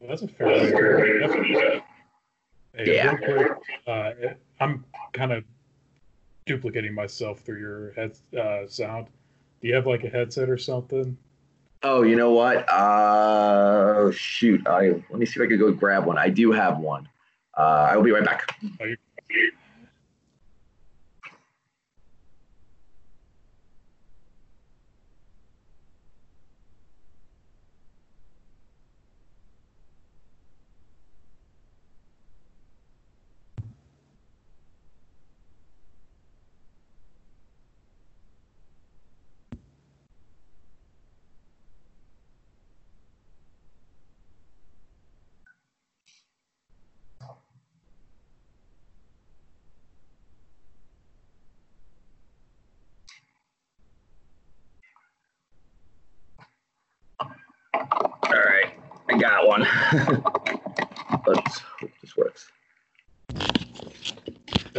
Well, 0.00 0.08
that's 0.08 0.22
a 0.22 0.28
fair 0.28 0.48
way. 1.28 1.82
Hey, 2.74 2.96
yeah. 2.96 3.14
Quick, 3.14 3.52
uh, 3.86 4.10
I'm 4.58 4.84
kind 5.12 5.32
of 5.32 5.44
duplicating 6.46 6.94
myself 6.94 7.40
through 7.40 7.60
your 7.60 7.92
head 7.92 8.16
uh, 8.36 8.66
sound. 8.66 9.06
Do 9.60 9.68
you 9.68 9.74
have 9.74 9.86
like 9.86 10.04
a 10.04 10.08
headset 10.08 10.48
or 10.48 10.58
something? 10.58 11.16
Oh, 11.82 12.02
you 12.02 12.16
know 12.16 12.32
what? 12.32 12.68
Uh, 12.68 14.10
shoot. 14.10 14.66
I 14.66 15.02
let 15.10 15.18
me 15.18 15.26
see 15.26 15.38
if 15.38 15.46
I 15.46 15.48
could 15.48 15.58
go 15.58 15.70
grab 15.70 16.06
one. 16.06 16.16
I 16.16 16.30
do 16.30 16.50
have 16.50 16.78
one. 16.78 17.08
Uh, 17.56 17.88
I 17.90 17.96
will 17.96 18.04
be 18.04 18.10
right 18.10 18.24
back. 18.24 18.56
Let's 61.26 61.58
hope 61.58 61.90
this 62.02 62.16
works. 62.16 62.50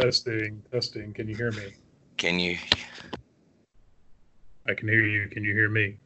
Testing, 0.06 0.62
testing. 0.70 1.12
Can 1.12 1.26
you 1.26 1.34
hear 1.34 1.50
me? 1.50 1.72
Can 2.16 2.38
you? 2.38 2.56
I 4.68 4.74
can 4.74 4.86
hear 4.86 5.04
you. 5.04 5.26
Can 5.26 5.42
you 5.42 5.52
hear 5.52 5.68
me? 5.68 5.98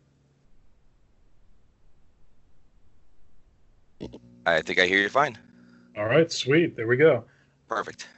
I 4.46 4.62
think 4.62 4.78
I 4.78 4.86
hear 4.86 5.02
you 5.02 5.10
fine. 5.10 5.36
All 5.98 6.06
right, 6.06 6.32
sweet. 6.32 6.76
There 6.76 6.86
we 6.86 6.96
go. 6.96 7.24
Perfect. 7.68 8.08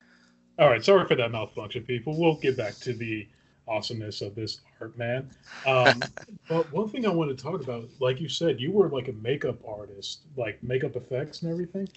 All 0.56 0.70
right, 0.70 0.84
sorry 0.84 1.04
for 1.08 1.16
that 1.16 1.32
malfunction, 1.32 1.82
people. 1.82 2.16
We'll 2.16 2.36
get 2.36 2.56
back 2.56 2.76
to 2.76 2.92
the 2.92 3.26
awesomeness 3.66 4.22
of 4.22 4.36
this 4.36 4.60
art, 4.80 4.96
man. 4.96 5.30
Um, 5.66 6.00
but 6.48 6.72
one 6.72 6.90
thing 6.90 7.06
I 7.06 7.08
want 7.08 7.36
to 7.36 7.42
talk 7.42 7.60
about, 7.60 7.88
like 7.98 8.20
you 8.20 8.28
said, 8.28 8.60
you 8.60 8.70
were 8.70 8.88
like 8.88 9.08
a 9.08 9.14
makeup 9.14 9.58
artist, 9.66 10.20
like 10.36 10.62
makeup 10.62 10.94
effects 10.94 11.42
and 11.42 11.50
everything. 11.50 11.88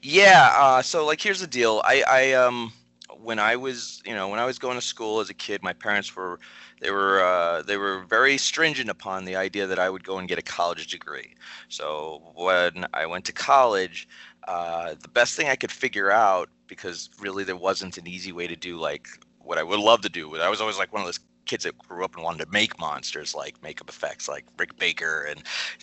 Yeah. 0.00 0.52
Uh, 0.54 0.80
so 0.80 1.04
like, 1.04 1.20
here's 1.20 1.40
the 1.40 1.48
deal. 1.48 1.82
I, 1.84 2.04
I 2.08 2.32
um, 2.34 2.72
when 3.20 3.38
I 3.38 3.56
was, 3.56 4.02
you 4.04 4.14
know, 4.14 4.28
when 4.28 4.38
I 4.38 4.46
was 4.46 4.58
going 4.58 4.76
to 4.76 4.80
school 4.80 5.20
as 5.20 5.30
a 5.30 5.34
kid, 5.34 5.62
my 5.62 5.72
parents 5.72 6.14
were, 6.14 6.38
they 6.80 6.90
were, 6.90 7.22
uh, 7.22 7.62
they 7.62 7.76
were 7.76 8.04
very 8.04 8.36
stringent 8.38 8.90
upon 8.90 9.24
the 9.24 9.36
idea 9.36 9.66
that 9.66 9.78
I 9.78 9.90
would 9.90 10.04
go 10.04 10.18
and 10.18 10.28
get 10.28 10.38
a 10.38 10.42
college 10.42 10.86
degree. 10.88 11.34
So 11.68 12.32
when 12.34 12.86
I 12.94 13.06
went 13.06 13.24
to 13.26 13.32
college, 13.32 14.08
uh, 14.48 14.94
the 15.00 15.08
best 15.08 15.36
thing 15.36 15.48
I 15.48 15.56
could 15.56 15.72
figure 15.72 16.10
out, 16.10 16.48
because 16.66 17.10
really 17.20 17.44
there 17.44 17.56
wasn't 17.56 17.98
an 17.98 18.06
easy 18.06 18.32
way 18.32 18.46
to 18.46 18.56
do 18.56 18.78
like 18.78 19.06
what 19.38 19.58
I 19.58 19.62
would 19.62 19.80
love 19.80 20.00
to 20.02 20.08
do. 20.08 20.36
I 20.36 20.48
was 20.48 20.60
always 20.60 20.78
like 20.78 20.92
one 20.92 21.02
of 21.02 21.06
those 21.06 21.20
kids 21.46 21.64
that 21.64 21.76
grew 21.78 22.04
up 22.04 22.14
and 22.14 22.24
wanted 22.24 22.44
to 22.44 22.50
make 22.50 22.78
monsters 22.78 23.34
like 23.34 23.60
makeup 23.62 23.88
effects 23.88 24.28
like 24.28 24.44
Rick 24.58 24.78
Baker 24.78 25.26
and 25.28 25.42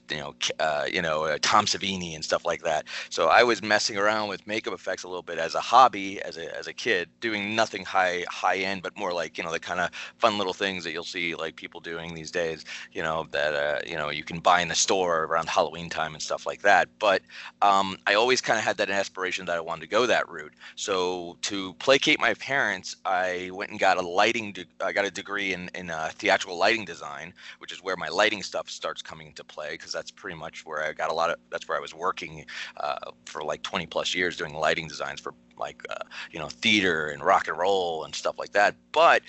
you 0.09 0.17
know 0.17 0.35
uh, 0.59 0.85
you 0.91 1.01
know 1.01 1.25
uh, 1.25 1.37
Tom 1.41 1.65
Savini 1.65 2.15
and 2.15 2.23
stuff 2.23 2.45
like 2.45 2.61
that. 2.63 2.85
So 3.09 3.27
I 3.27 3.43
was 3.43 3.61
messing 3.61 3.97
around 3.97 4.29
with 4.29 4.45
makeup 4.47 4.73
effects 4.73 5.03
a 5.03 5.07
little 5.07 5.23
bit 5.23 5.37
as 5.37 5.55
a 5.55 5.59
hobby 5.61 6.21
as 6.23 6.37
a 6.37 6.55
as 6.57 6.67
a 6.67 6.73
kid, 6.73 7.09
doing 7.21 7.55
nothing 7.55 7.85
high 7.85 8.25
high 8.29 8.57
end, 8.57 8.81
but 8.83 8.97
more 8.97 9.13
like 9.13 9.37
you 9.37 9.43
know 9.43 9.51
the 9.51 9.59
kind 9.59 9.79
of 9.79 9.89
fun 10.17 10.37
little 10.37 10.53
things 10.53 10.83
that 10.83 10.91
you'll 10.91 11.03
see 11.03 11.35
like 11.35 11.55
people 11.55 11.79
doing 11.79 12.13
these 12.15 12.31
days. 12.31 12.65
You 12.93 13.03
know 13.03 13.27
that 13.31 13.53
uh, 13.53 13.79
you 13.85 13.95
know 13.97 14.09
you 14.09 14.23
can 14.23 14.39
buy 14.39 14.61
in 14.61 14.67
the 14.69 14.75
store 14.75 15.23
around 15.25 15.49
Halloween 15.49 15.89
time 15.89 16.13
and 16.13 16.21
stuff 16.21 16.45
like 16.45 16.61
that. 16.61 16.89
But 16.99 17.21
um, 17.61 17.97
I 18.07 18.13
always 18.15 18.41
kind 18.41 18.57
of 18.57 18.65
had 18.65 18.77
that 18.77 18.89
aspiration 18.89 19.45
that 19.45 19.57
I 19.57 19.61
wanted 19.61 19.81
to 19.81 19.87
go 19.87 20.05
that 20.05 20.29
route. 20.29 20.53
So 20.75 21.37
to 21.43 21.73
placate 21.75 22.19
my 22.19 22.33
parents, 22.35 22.95
I 23.05 23.49
went 23.53 23.71
and 23.71 23.79
got 23.79 23.97
a 23.97 24.01
lighting. 24.01 24.53
De- 24.53 24.65
I 24.81 24.91
got 24.91 25.05
a 25.05 25.11
degree 25.11 25.48
in 25.53 25.69
in 25.75 25.89
uh, 25.89 26.11
theatrical 26.13 26.57
lighting 26.57 26.85
design, 26.85 27.33
which 27.59 27.71
is 27.71 27.83
where 27.83 27.95
my 27.95 28.07
lighting 28.09 28.43
stuff 28.43 28.69
starts 28.69 29.01
coming 29.01 29.27
into 29.27 29.43
play 29.43 29.71
because 29.71 29.91
that's 29.91 30.11
pretty 30.11 30.37
much 30.37 30.65
where 30.65 30.83
I 30.83 30.93
got 30.93 31.11
a 31.11 31.13
lot 31.13 31.29
of. 31.29 31.37
That's 31.49 31.67
where 31.67 31.77
I 31.77 31.81
was 31.81 31.93
working 31.93 32.45
uh, 32.77 33.11
for 33.25 33.43
like 33.43 33.61
20 33.63 33.85
plus 33.87 34.13
years 34.13 34.37
doing 34.37 34.53
lighting 34.53 34.87
designs 34.87 35.19
for 35.19 35.33
like 35.57 35.83
uh, 35.89 36.03
you 36.31 36.39
know 36.39 36.47
theater 36.47 37.07
and 37.07 37.23
rock 37.23 37.47
and 37.47 37.57
roll 37.57 38.03
and 38.05 38.15
stuff 38.15 38.37
like 38.37 38.51
that. 38.53 38.75
But 38.91 39.23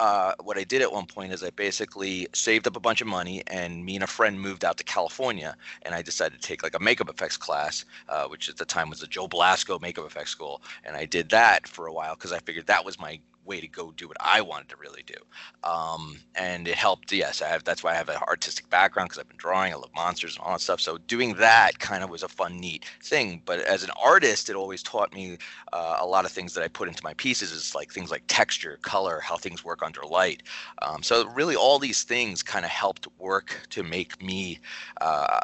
uh, 0.00 0.32
what 0.42 0.56
I 0.56 0.64
did 0.64 0.80
at 0.80 0.90
one 0.90 1.04
point 1.04 1.30
is 1.30 1.44
I 1.44 1.50
basically 1.50 2.26
saved 2.32 2.66
up 2.66 2.74
a 2.74 2.80
bunch 2.80 3.02
of 3.02 3.06
money, 3.06 3.42
and 3.48 3.84
me 3.84 3.96
and 3.96 4.02
a 4.02 4.06
friend 4.06 4.40
moved 4.40 4.64
out 4.64 4.78
to 4.78 4.84
California, 4.84 5.54
and 5.82 5.94
I 5.94 6.00
decided 6.00 6.40
to 6.40 6.48
take 6.48 6.62
like 6.62 6.74
a 6.74 6.80
makeup 6.80 7.10
effects 7.10 7.36
class, 7.36 7.84
uh, 8.08 8.24
which 8.24 8.48
at 8.48 8.56
the 8.56 8.64
time 8.64 8.88
was 8.88 9.00
the 9.00 9.06
Joe 9.06 9.28
Blasco 9.28 9.78
Makeup 9.78 10.06
Effects 10.06 10.30
School, 10.30 10.62
and 10.84 10.96
I 10.96 11.04
did 11.04 11.28
that 11.30 11.68
for 11.68 11.86
a 11.86 11.92
while 11.92 12.14
because 12.14 12.32
I 12.32 12.38
figured 12.38 12.66
that 12.66 12.82
was 12.82 12.98
my 12.98 13.20
way 13.50 13.60
to 13.60 13.68
go 13.68 13.92
do 13.96 14.06
what 14.08 14.16
I 14.20 14.40
wanted 14.40 14.68
to 14.70 14.76
really 14.76 15.04
do. 15.06 15.20
Um, 15.64 16.20
and 16.36 16.68
it 16.68 16.76
helped. 16.76 17.12
Yes, 17.12 17.42
I 17.42 17.48
have. 17.48 17.64
That's 17.64 17.82
why 17.82 17.92
I 17.92 17.96
have 17.96 18.08
an 18.08 18.22
artistic 18.28 18.70
background 18.70 19.08
because 19.08 19.18
I've 19.20 19.28
been 19.28 19.36
drawing. 19.36 19.72
I 19.72 19.76
love 19.76 19.90
monsters 19.94 20.36
and 20.36 20.44
all 20.44 20.52
that 20.52 20.60
stuff. 20.60 20.80
So 20.80 20.98
doing 20.98 21.34
that 21.34 21.78
kind 21.80 22.04
of 22.04 22.10
was 22.10 22.22
a 22.22 22.28
fun, 22.28 22.60
neat 22.60 22.84
thing. 23.02 23.42
But 23.44 23.58
as 23.60 23.82
an 23.82 23.90
artist, 24.02 24.48
it 24.48 24.56
always 24.56 24.82
taught 24.82 25.12
me 25.12 25.38
uh, 25.72 25.98
a 26.00 26.06
lot 26.06 26.24
of 26.24 26.32
things 26.32 26.54
that 26.54 26.62
I 26.62 26.68
put 26.68 26.88
into 26.88 27.02
my 27.04 27.14
pieces. 27.14 27.50
Is 27.52 27.74
like 27.74 27.90
things 27.92 28.10
like 28.10 28.22
texture, 28.28 28.78
color, 28.82 29.20
how 29.20 29.36
things 29.36 29.64
work 29.64 29.82
under 29.82 30.02
light. 30.02 30.44
Um, 30.82 31.02
so 31.02 31.26
really, 31.30 31.56
all 31.56 31.78
these 31.78 32.04
things 32.04 32.42
kind 32.42 32.64
of 32.64 32.70
helped 32.70 33.08
work 33.18 33.48
to 33.70 33.82
make 33.82 34.22
me 34.22 34.60
uh, 35.00 35.40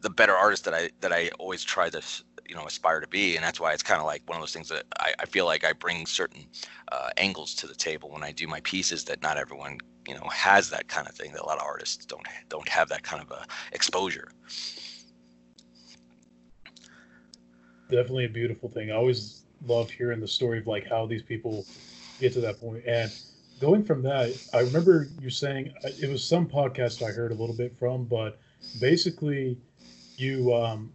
the 0.00 0.10
better 0.10 0.36
artist 0.36 0.64
that 0.64 0.74
I 0.74 0.90
that 1.00 1.12
I 1.12 1.30
always 1.38 1.64
try 1.64 1.88
to 1.90 2.02
you 2.50 2.56
know 2.56 2.66
aspire 2.66 3.00
to 3.00 3.06
be 3.06 3.36
and 3.36 3.44
that's 3.44 3.60
why 3.60 3.72
it's 3.72 3.82
kind 3.82 4.00
of 4.00 4.06
like 4.06 4.22
one 4.26 4.36
of 4.36 4.42
those 4.42 4.52
things 4.52 4.68
that 4.68 4.84
I, 4.98 5.14
I 5.20 5.26
feel 5.26 5.46
like 5.46 5.64
i 5.64 5.72
bring 5.72 6.04
certain 6.04 6.44
uh, 6.90 7.10
angles 7.16 7.54
to 7.54 7.68
the 7.68 7.74
table 7.74 8.10
when 8.10 8.24
i 8.24 8.32
do 8.32 8.48
my 8.48 8.60
pieces 8.60 9.04
that 9.04 9.22
not 9.22 9.38
everyone 9.38 9.78
you 10.08 10.14
know 10.14 10.28
has 10.32 10.70
that 10.70 10.88
kind 10.88 11.06
of 11.08 11.14
thing 11.14 11.32
that 11.32 11.42
a 11.42 11.46
lot 11.46 11.58
of 11.58 11.62
artists 11.64 12.04
don't 12.04 12.26
don't 12.48 12.68
have 12.68 12.88
that 12.88 13.02
kind 13.02 13.22
of 13.22 13.30
a 13.30 13.44
exposure. 13.72 14.28
Definitely 17.88 18.24
a 18.24 18.30
beautiful 18.30 18.68
thing. 18.68 18.90
I 18.90 18.94
always 18.94 19.42
love 19.66 19.90
hearing 19.90 20.20
the 20.20 20.28
story 20.28 20.58
of 20.58 20.66
like 20.66 20.88
how 20.88 21.06
these 21.06 21.22
people 21.22 21.64
get 22.18 22.32
to 22.32 22.40
that 22.40 22.60
point. 22.60 22.84
And 22.86 23.10
going 23.60 23.84
from 23.84 24.02
that 24.02 24.34
i 24.54 24.60
remember 24.60 25.06
you 25.20 25.28
saying 25.28 25.70
it 25.84 26.08
was 26.08 26.24
some 26.24 26.48
podcast 26.48 27.06
i 27.06 27.12
heard 27.12 27.30
a 27.30 27.34
little 27.34 27.54
bit 27.54 27.78
from 27.78 28.04
but 28.04 28.38
basically 28.80 29.58
you 30.16 30.54
um, 30.54 30.90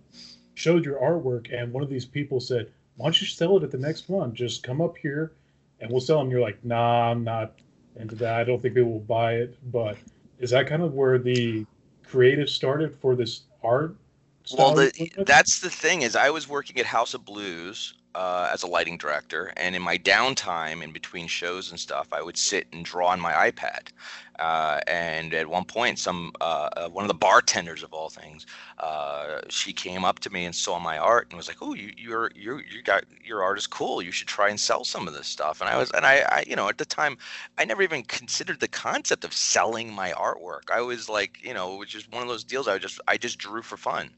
showed 0.55 0.83
your 0.83 1.00
artwork, 1.00 1.53
and 1.53 1.71
one 1.71 1.83
of 1.83 1.89
these 1.89 2.05
people 2.05 2.39
said, 2.39 2.71
"Why 2.97 3.05
don't 3.05 3.21
you 3.21 3.27
sell 3.27 3.57
it 3.57 3.63
at 3.63 3.71
the 3.71 3.77
next 3.77 4.09
one? 4.09 4.33
Just 4.33 4.63
come 4.63 4.81
up 4.81 4.97
here, 4.97 5.33
and 5.79 5.91
we'll 5.91 6.01
sell 6.01 6.19
them." 6.19 6.31
You're 6.31 6.41
like, 6.41 6.63
"Nah, 6.65 7.12
I'm 7.12 7.24
not 7.24 7.53
into 7.95 8.15
that. 8.15 8.33
I 8.33 8.43
don't 8.43 8.62
think 8.62 8.74
people 8.74 8.91
will 8.91 9.00
buy 9.00 9.35
it." 9.35 9.57
But 9.71 9.97
is 10.39 10.50
that 10.50 10.67
kind 10.67 10.81
of 10.81 10.93
where 10.93 11.17
the 11.17 11.65
creative 12.03 12.50
started 12.50 12.95
for 12.95 13.15
this 13.15 13.41
art? 13.63 13.95
Well, 14.57 14.75
the, 14.75 15.12
that's 15.25 15.59
the 15.59 15.69
thing 15.69 16.03
is, 16.03 16.15
I 16.15 16.29
was 16.29 16.47
working 16.47 16.77
at 16.77 16.85
House 16.85 17.13
of 17.13 17.25
Blues 17.25 17.95
uh, 18.13 18.50
as 18.53 18.63
a 18.63 18.67
lighting 18.67 18.97
director, 18.97 19.51
and 19.57 19.75
in 19.75 19.81
my 19.81 19.97
downtime, 19.97 20.83
in 20.83 20.91
between 20.91 21.27
shows 21.27 21.71
and 21.71 21.79
stuff, 21.79 22.07
I 22.12 22.21
would 22.21 22.38
sit 22.38 22.67
and 22.71 22.85
draw 22.85 23.09
on 23.09 23.19
my 23.19 23.33
iPad. 23.51 23.89
Uh, 24.39 24.80
and 24.88 25.34
at 25.34 25.48
one 25.48 25.65
point, 25.65 26.00
some 26.00 26.32
uh, 26.42 26.70
uh, 26.75 26.89
one 26.89 27.04
of 27.04 27.08
the 27.08 27.13
bartenders 27.13 27.84
of 27.84 27.94
all 27.94 28.10
things, 28.10 28.46
uh, 28.80 29.39
she 29.50 29.72
came 29.74 30.04
up 30.04 30.20
to 30.20 30.30
me 30.30 30.46
and 30.46 30.54
saw 30.56 30.80
my 30.80 30.98
art 30.98 31.27
and 31.30 31.38
was 31.38 31.48
like, 31.48 31.58
"Oh, 31.62 31.74
you 31.74 31.94
you're 31.98 32.32
you 32.36 32.62
you 32.70 32.82
got 32.84 33.04
your 33.24 33.44
art 33.44 33.58
is 33.58 33.68
cool. 33.68 34.01
You 34.01 34.12
should 34.12 34.27
try 34.27 34.50
and 34.50 34.60
sell 34.60 34.84
some 34.84 35.08
of 35.08 35.13
this 35.13 35.27
stuff." 35.27 35.62
And 35.62 35.70
I 35.70 35.77
was 35.77 35.92
and 35.92 36.06
I, 36.06 36.20
I 36.30 36.44
you 36.48 36.56
know 36.56 36.68
at 36.70 36.77
the 36.77 36.86
time 36.86 37.18
I 37.58 37.65
never 37.65 37.82
even 37.82 38.04
considered 38.04 38.60
the 38.60 38.68
concept 38.68 39.24
of 39.24 39.34
selling 39.34 39.94
my 39.94 40.12
artwork. 40.12 40.72
I 40.72 40.82
was 40.82 41.10
like 41.10 41.39
you 41.42 41.54
know 41.54 41.75
it 41.75 41.80
was 41.80 41.89
just 41.89 42.12
one 42.12 42.22
of 42.22 42.27
those 42.27 42.44
deals. 42.44 42.68
I 42.68 42.77
just 42.77 43.00
I 43.08 43.18
just 43.18 43.38
drew 43.38 43.62
for 43.62 43.77
fun, 43.77 44.10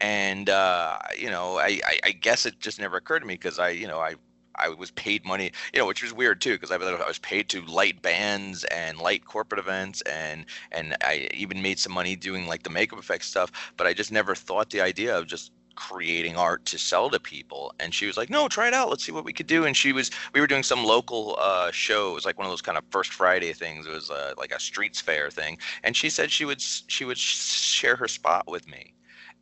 and 0.00 0.48
uh, 0.50 0.98
you 1.18 1.30
know 1.30 1.58
I, 1.58 1.80
I 1.86 2.00
I 2.04 2.10
guess 2.12 2.46
it 2.46 2.60
just 2.60 2.80
never 2.80 2.96
occurred 2.96 3.20
to 3.20 3.26
me 3.26 3.34
because 3.34 3.58
I 3.58 3.70
you 3.70 3.86
know 3.86 4.00
I 4.00 4.14
I 4.58 4.68
was 4.68 4.90
paid 4.92 5.24
money, 5.24 5.52
you 5.72 5.80
know, 5.80 5.86
which 5.86 6.02
was 6.02 6.12
weird 6.12 6.40
too, 6.40 6.54
because 6.54 6.70
I, 6.70 6.76
I 6.76 7.08
was 7.08 7.18
paid 7.18 7.48
to 7.50 7.64
light 7.66 8.02
bands 8.02 8.64
and 8.64 8.98
light 8.98 9.24
corporate 9.24 9.58
events, 9.58 10.02
and 10.02 10.46
and 10.72 10.96
I 11.02 11.28
even 11.34 11.62
made 11.62 11.78
some 11.78 11.92
money 11.92 12.16
doing 12.16 12.46
like 12.46 12.62
the 12.62 12.70
makeup 12.70 12.98
effects 12.98 13.26
stuff. 13.26 13.52
But 13.76 13.86
I 13.86 13.92
just 13.94 14.12
never 14.12 14.34
thought 14.34 14.70
the 14.70 14.80
idea 14.80 15.16
of 15.16 15.26
just 15.26 15.52
creating 15.76 16.36
art 16.36 16.64
to 16.64 16.78
sell 16.78 17.10
to 17.10 17.20
people. 17.20 17.72
And 17.78 17.94
she 17.94 18.06
was 18.06 18.16
like 18.16 18.30
no 18.30 18.48
try 18.48 18.66
it 18.66 18.74
out. 18.74 18.88
Let's 18.88 19.04
see 19.04 19.12
what 19.12 19.24
we 19.24 19.32
could 19.32 19.46
do. 19.46 19.64
And 19.64 19.76
she 19.76 19.92
was 19.92 20.10
we 20.32 20.40
were 20.40 20.46
doing 20.46 20.62
some 20.62 20.84
local 20.84 21.36
uh 21.38 21.70
show. 21.70 22.10
It 22.10 22.14
was 22.14 22.24
like 22.24 22.38
one 22.38 22.46
of 22.46 22.52
those 22.52 22.62
kind 22.62 22.78
of 22.78 22.84
first 22.90 23.12
friday 23.12 23.52
things. 23.52 23.86
It 23.86 23.92
was 23.92 24.10
uh, 24.10 24.34
like 24.38 24.52
a 24.52 24.58
streets 24.58 25.00
fair 25.00 25.30
thing. 25.30 25.58
And 25.84 25.94
she 25.94 26.10
said 26.10 26.32
she 26.32 26.44
would 26.44 26.60
she 26.60 27.04
would 27.04 27.18
share 27.18 27.96
her 27.96 28.08
spot 28.08 28.48
with 28.48 28.66
me 28.66 28.95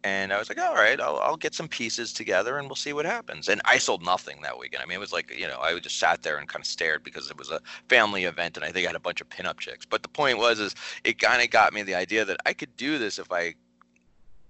and 0.05 0.35
I 0.35 0.39
was 0.39 0.51
like, 0.51 0.61
all 0.61 0.75
right, 0.75 1.01
I'll, 1.01 1.19
I'll 1.21 1.39
get 1.39 1.55
some 1.55 1.67
pieces 1.67 2.13
together 2.13 2.59
and 2.59 2.69
we'll 2.69 2.77
see 2.77 2.93
what 2.93 3.07
happens. 3.07 3.49
And 3.49 3.63
I 3.65 3.79
sold 3.79 4.05
nothing 4.05 4.43
that 4.43 4.59
weekend. 4.59 4.83
I 4.83 4.87
mean, 4.87 4.97
it 4.97 5.01
was 5.01 5.15
like, 5.15 5.35
you 5.35 5.49
know, 5.49 5.59
I 5.61 5.79
just 5.79 5.99
sat 5.99 6.23
there 6.23 6.37
and 6.37 6.47
kind 6.47 6.63
of 6.63 6.67
stared 6.67 7.03
because 7.03 7.31
it 7.31 7.39
was 7.39 7.51
a 7.51 7.59
family 7.89 8.25
event 8.25 8.59
and 8.59 8.67
I 8.67 8.71
think 8.71 8.85
I 8.85 8.91
had 8.91 8.97
a 8.97 9.01
bunch 9.01 9.23
of 9.23 9.31
pinup 9.31 9.59
chicks. 9.59 9.87
But 9.87 10.03
the 10.03 10.11
point 10.11 10.37
was, 10.37 10.61
is 10.61 10.75
it 11.05 11.19
kind 11.19 11.43
of 11.43 11.49
got 11.49 11.73
me 11.73 11.83
the 11.83 11.95
idea 11.95 12.27
that 12.27 12.37
I 12.45 12.53
could 12.53 12.77
do 12.77 12.99
this 12.99 13.19
if 13.19 13.33
I 13.33 13.55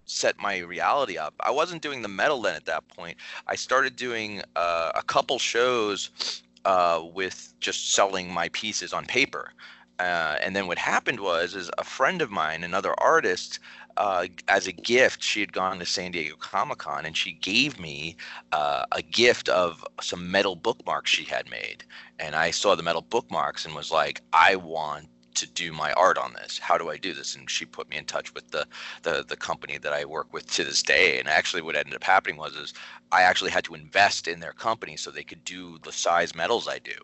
set 0.07 0.39
my 0.41 0.59
reality 0.59 1.17
up. 1.17 1.35
I 1.39 1.53
wasn't 1.53 1.83
doing 1.83 2.03
the 2.03 2.09
metal 2.09 2.43
then 2.43 2.57
at 2.57 2.67
that 2.67 2.87
point. 2.89 3.17
I 3.47 3.55
started 3.55 3.95
doing 3.95 4.43
uh, 4.57 4.91
a 4.97 5.03
couple 5.05 5.39
shows 5.39 6.43
uh, 6.65 7.01
with 7.15 7.55
just 7.61 7.93
selling 7.93 8.29
my 8.29 8.49
pieces 8.49 8.93
on 8.93 9.07
paper. 9.07 9.53
Uh, 10.01 10.37
and 10.43 10.57
then 10.57 10.67
what 10.67 10.79
happened 10.79 11.21
was, 11.21 11.55
is 11.55 11.71
a 11.79 11.85
friend 11.85 12.21
of 12.21 12.31
mine, 12.31 12.65
another 12.65 12.95
artist, 12.99 13.61
uh, 13.97 14.27
as 14.49 14.67
a 14.67 14.73
gift, 14.73 15.23
she 15.23 15.41
had 15.41 15.53
gone 15.53 15.79
to 15.79 15.87
San 15.87 16.13
Diego 16.13 16.37
Comic 16.37 16.79
Con 16.79 17.07
and 17.07 17.17
she 17.17 17.33
gave 17.33 17.79
me 17.79 18.17
uh, 18.53 18.85
a 18.93 19.03
gift 19.03 19.49
of 19.49 19.85
some 20.01 20.31
metal 20.31 20.57
bookmarks 20.57 21.11
she 21.11 21.25
had 21.25 21.49
made. 21.51 21.85
And 22.19 22.35
I 22.35 22.51
saw 22.51 22.75
the 22.75 22.83
metal 22.83 23.03
bookmarks 23.03 23.65
and 23.65 23.75
was 23.75 23.91
like, 23.91 24.21
I 24.33 24.57
want 24.57 25.09
to 25.35 25.51
do 25.51 25.73
my 25.73 25.93
art 25.95 26.17
on 26.17 26.33
this. 26.35 26.59
How 26.59 26.79
do 26.79 26.91
I 26.91 26.97
do 26.97 27.13
this? 27.13 27.35
And 27.35 27.51
she 27.51 27.65
put 27.65 27.89
me 27.89 27.97
in 27.97 28.05
touch 28.05 28.33
with 28.35 28.51
the 28.51 28.67
the 29.03 29.25
the 29.27 29.37
company 29.37 29.79
that 29.79 29.93
I 29.93 30.05
work 30.05 30.33
with 30.33 30.51
to 30.53 30.65
this 30.65 30.83
day. 30.83 31.19
And 31.19 31.29
actually, 31.29 31.63
what 31.63 31.77
ended 31.77 31.95
up 31.95 32.05
happening 32.05 32.37
was 32.37 32.55
is 32.55 32.73
I 33.13 33.23
actually 33.23 33.51
had 33.51 33.65
to 33.65 33.75
invest 33.75 34.29
in 34.29 34.41
their 34.41 34.53
company 34.53 34.97
so 34.97 35.11
they 35.11 35.25
could 35.25 35.45
do 35.45 35.79
the 35.83 35.93
size 35.93 36.35
metals 36.35 36.69
I 36.69 36.79
do. 36.79 36.97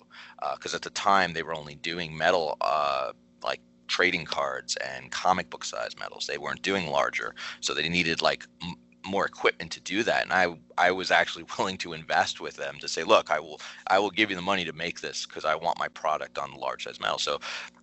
Because 0.55 0.75
uh, 0.75 0.77
at 0.77 0.83
the 0.83 0.91
time 0.91 1.33
they 1.33 1.43
were 1.43 1.55
only 1.55 1.75
doing 1.75 2.17
metal 2.17 2.57
uh, 2.61 3.13
like 3.43 3.61
trading 3.91 4.27
cards 4.27 4.77
and 4.79 5.13
comic 5.13 5.51
book 5.51 5.65
size 5.65 5.97
medals. 6.01 6.27
They 6.29 6.39
weren't 6.39 6.63
doing 6.63 6.89
larger, 6.89 7.35
so 7.61 7.75
they 7.75 7.91
needed 7.91 8.23
like 8.23 8.47
m- 8.63 8.77
more 9.07 9.27
equipment 9.27 9.73
to 9.73 9.83
do 9.83 10.05
that. 10.05 10.25
And 10.25 10.33
I 10.33 10.57
I 10.79 10.93
was 10.93 11.13
actually 11.13 11.47
willing 11.59 11.79
to 11.81 11.95
invest 11.95 12.41
with 12.41 12.57
them 12.57 12.79
to 12.81 12.89
say, 12.89 13.05
look, 13.05 13.31
I 13.31 13.41
will 13.41 13.61
I 13.89 14.01
will 14.01 14.13
give 14.13 14.31
you 14.31 14.37
the 14.37 14.43
money 14.43 14.65
to 14.67 14.75
make 14.75 15.03
this 15.03 15.27
because 15.27 15.47
I 15.47 15.57
want 15.57 15.79
my 15.81 15.89
product 15.89 16.39
on 16.39 16.53
the 16.53 16.59
large 16.59 16.85
size 16.85 17.01
metal. 17.01 17.19
So 17.19 17.41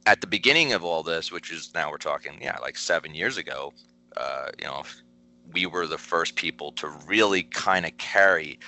at 0.07 0.21
the 0.21 0.27
beginning 0.27 0.73
of 0.73 0.83
all 0.85 1.03
this, 1.03 1.31
which 1.31 1.51
is 1.53 1.71
now 1.75 1.91
we're 1.91 1.97
talking, 1.99 2.39
yeah, 2.41 2.57
like 2.61 2.77
seven 2.77 3.15
years 3.15 3.37
ago, 3.37 3.73
uh, 4.17 4.47
you 4.59 4.65
know, 4.65 4.83
we 5.53 5.67
were 5.67 5.87
the 5.87 5.99
first 5.99 6.35
people 6.35 6.73
to 6.73 6.89
really 7.07 7.43
kind 7.43 7.85
of 7.85 7.97
carry 7.99 8.59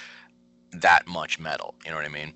that 0.73 1.07
much 1.07 1.39
metal. 1.39 1.75
You 1.85 1.91
know 1.91 1.97
what 1.97 2.05
I 2.05 2.09
mean? 2.09 2.33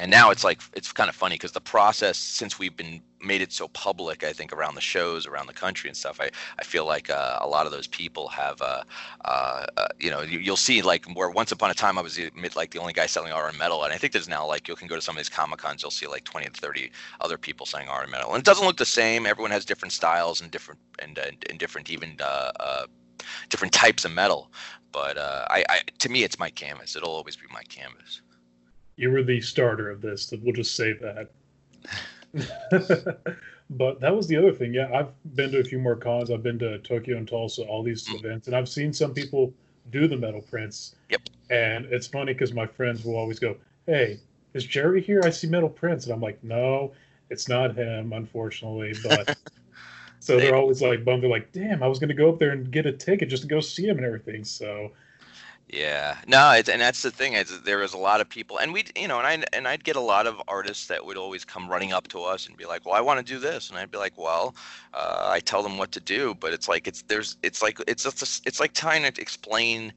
And 0.00 0.10
now 0.10 0.30
it's 0.30 0.42
like 0.42 0.60
it's 0.72 0.92
kind 0.92 1.10
of 1.10 1.14
funny 1.14 1.34
because 1.34 1.52
the 1.52 1.60
process 1.60 2.16
since 2.16 2.58
we've 2.58 2.76
been 2.76 3.02
made 3.22 3.42
it 3.42 3.52
so 3.52 3.68
public 3.68 4.24
i 4.24 4.32
think 4.32 4.50
around 4.52 4.74
the 4.74 4.80
shows 4.80 5.26
around 5.26 5.46
the 5.46 5.52
country 5.52 5.88
and 5.88 5.96
stuff 5.96 6.18
i, 6.20 6.30
I 6.58 6.64
feel 6.64 6.86
like 6.86 7.10
uh, 7.10 7.38
a 7.40 7.46
lot 7.46 7.66
of 7.66 7.72
those 7.72 7.86
people 7.86 8.28
have 8.28 8.60
uh, 8.62 8.82
uh, 9.26 9.66
uh 9.76 9.88
you 9.98 10.10
know 10.10 10.22
you, 10.22 10.50
will 10.50 10.56
see 10.56 10.80
like 10.80 11.04
where 11.14 11.30
once 11.30 11.52
upon 11.52 11.70
a 11.70 11.74
time 11.74 11.98
i 11.98 12.00
was 12.00 12.18
like 12.56 12.70
the 12.70 12.78
only 12.78 12.94
guy 12.94 13.06
selling 13.06 13.32
and 13.32 13.58
metal 13.58 13.84
and 13.84 13.92
i 13.92 13.98
think 13.98 14.14
there's 14.14 14.28
now 14.28 14.46
like 14.46 14.66
you 14.66 14.74
can 14.74 14.88
go 14.88 14.96
to 14.96 15.02
some 15.02 15.16
of 15.16 15.18
these 15.18 15.28
comic 15.28 15.58
cons 15.58 15.82
you'll 15.82 15.90
see 15.90 16.06
like 16.06 16.24
20 16.24 16.46
to 16.46 16.52
30 16.52 16.90
other 17.20 17.36
people 17.36 17.66
selling 17.66 17.86
and 17.88 18.10
metal 18.10 18.30
and 18.30 18.38
it 18.38 18.44
doesn't 18.44 18.66
look 18.66 18.78
the 18.78 18.86
same 18.86 19.26
everyone 19.26 19.50
has 19.50 19.66
different 19.66 19.92
styles 19.92 20.40
and 20.40 20.50
different 20.50 20.80
and, 21.00 21.18
and, 21.18 21.44
and 21.50 21.58
different 21.58 21.90
even 21.90 22.16
uh, 22.20 22.50
uh, 22.58 22.86
different 23.50 23.72
types 23.72 24.06
of 24.06 24.12
metal 24.12 24.50
but 24.92 25.18
I, 25.18 25.62
I 25.68 25.80
to 25.98 26.08
me 26.08 26.24
it's 26.24 26.38
my 26.38 26.48
canvas 26.48 26.96
it'll 26.96 27.10
always 27.10 27.36
be 27.36 27.46
my 27.52 27.62
canvas 27.64 28.22
you 29.00 29.10
were 29.10 29.22
the 29.22 29.40
starter 29.40 29.88
of 29.88 30.02
this. 30.02 30.30
We'll 30.42 30.52
just 30.52 30.76
say 30.76 30.92
that. 30.92 31.30
but 33.70 33.98
that 33.98 34.14
was 34.14 34.28
the 34.28 34.36
other 34.36 34.52
thing. 34.52 34.74
Yeah, 34.74 34.90
I've 34.94 35.08
been 35.34 35.50
to 35.52 35.60
a 35.60 35.64
few 35.64 35.78
more 35.78 35.96
cons. 35.96 36.30
I've 36.30 36.42
been 36.42 36.58
to 36.58 36.78
Tokyo 36.80 37.16
and 37.16 37.26
Tulsa, 37.26 37.62
all 37.62 37.82
these 37.82 38.06
mm. 38.06 38.16
events, 38.16 38.46
and 38.46 38.54
I've 38.54 38.68
seen 38.68 38.92
some 38.92 39.14
people 39.14 39.54
do 39.90 40.06
the 40.06 40.18
metal 40.18 40.42
prints. 40.42 40.96
Yep. 41.08 41.22
And 41.48 41.86
it's 41.86 42.06
funny 42.06 42.34
because 42.34 42.52
my 42.52 42.66
friends 42.66 43.02
will 43.02 43.16
always 43.16 43.38
go, 43.38 43.56
"Hey, 43.86 44.20
is 44.52 44.66
Jerry 44.66 45.00
here? 45.00 45.22
I 45.24 45.30
see 45.30 45.48
metal 45.48 45.70
prints," 45.70 46.04
and 46.04 46.12
I'm 46.12 46.20
like, 46.20 46.44
"No, 46.44 46.92
it's 47.30 47.48
not 47.48 47.74
him, 47.74 48.12
unfortunately." 48.12 48.92
But 49.02 49.34
so 50.20 50.38
they're 50.38 50.54
always 50.54 50.82
like 50.82 51.06
bummed. 51.06 51.22
They're 51.22 51.30
like, 51.30 51.52
"Damn, 51.52 51.82
I 51.82 51.86
was 51.86 51.98
going 51.98 52.08
to 52.08 52.14
go 52.14 52.28
up 52.28 52.38
there 52.38 52.50
and 52.50 52.70
get 52.70 52.84
a 52.84 52.92
ticket 52.92 53.30
just 53.30 53.44
to 53.44 53.48
go 53.48 53.60
see 53.60 53.86
him 53.86 53.96
and 53.96 54.04
everything." 54.04 54.44
So 54.44 54.92
yeah, 55.72 56.18
no, 56.26 56.52
it's, 56.52 56.68
and 56.68 56.80
that's 56.80 57.02
the 57.02 57.10
thing 57.12 57.34
is 57.34 57.62
there 57.62 57.78
was 57.78 57.92
a 57.94 57.98
lot 57.98 58.20
of 58.20 58.28
people, 58.28 58.58
and 58.58 58.72
we, 58.72 58.84
you 58.96 59.06
know, 59.08 59.18
and 59.20 59.26
I 59.26 59.44
and 59.52 59.68
I'd 59.68 59.84
get 59.84 59.96
a 59.96 60.00
lot 60.00 60.26
of 60.26 60.40
artists 60.48 60.86
that 60.88 61.04
would 61.06 61.16
always 61.16 61.44
come 61.44 61.68
running 61.68 61.92
up 61.92 62.08
to 62.08 62.20
us 62.22 62.48
and 62.48 62.56
be 62.56 62.66
like, 62.66 62.84
"Well, 62.84 62.94
I 62.94 63.00
want 63.00 63.24
to 63.24 63.32
do 63.34 63.38
this," 63.38 63.70
and 63.70 63.78
I'd 63.78 63.90
be 63.90 63.98
like, 63.98 64.18
"Well," 64.18 64.56
uh, 64.94 65.28
I 65.30 65.40
tell 65.40 65.62
them 65.62 65.78
what 65.78 65.92
to 65.92 66.00
do, 66.00 66.34
but 66.40 66.52
it's 66.52 66.68
like 66.68 66.88
it's 66.88 67.02
there's 67.02 67.36
it's 67.42 67.62
like 67.62 67.78
it's 67.86 68.02
just 68.02 68.46
it's 68.46 68.58
like 68.60 68.74
trying 68.74 69.02
to 69.12 69.20
explain 69.20 69.92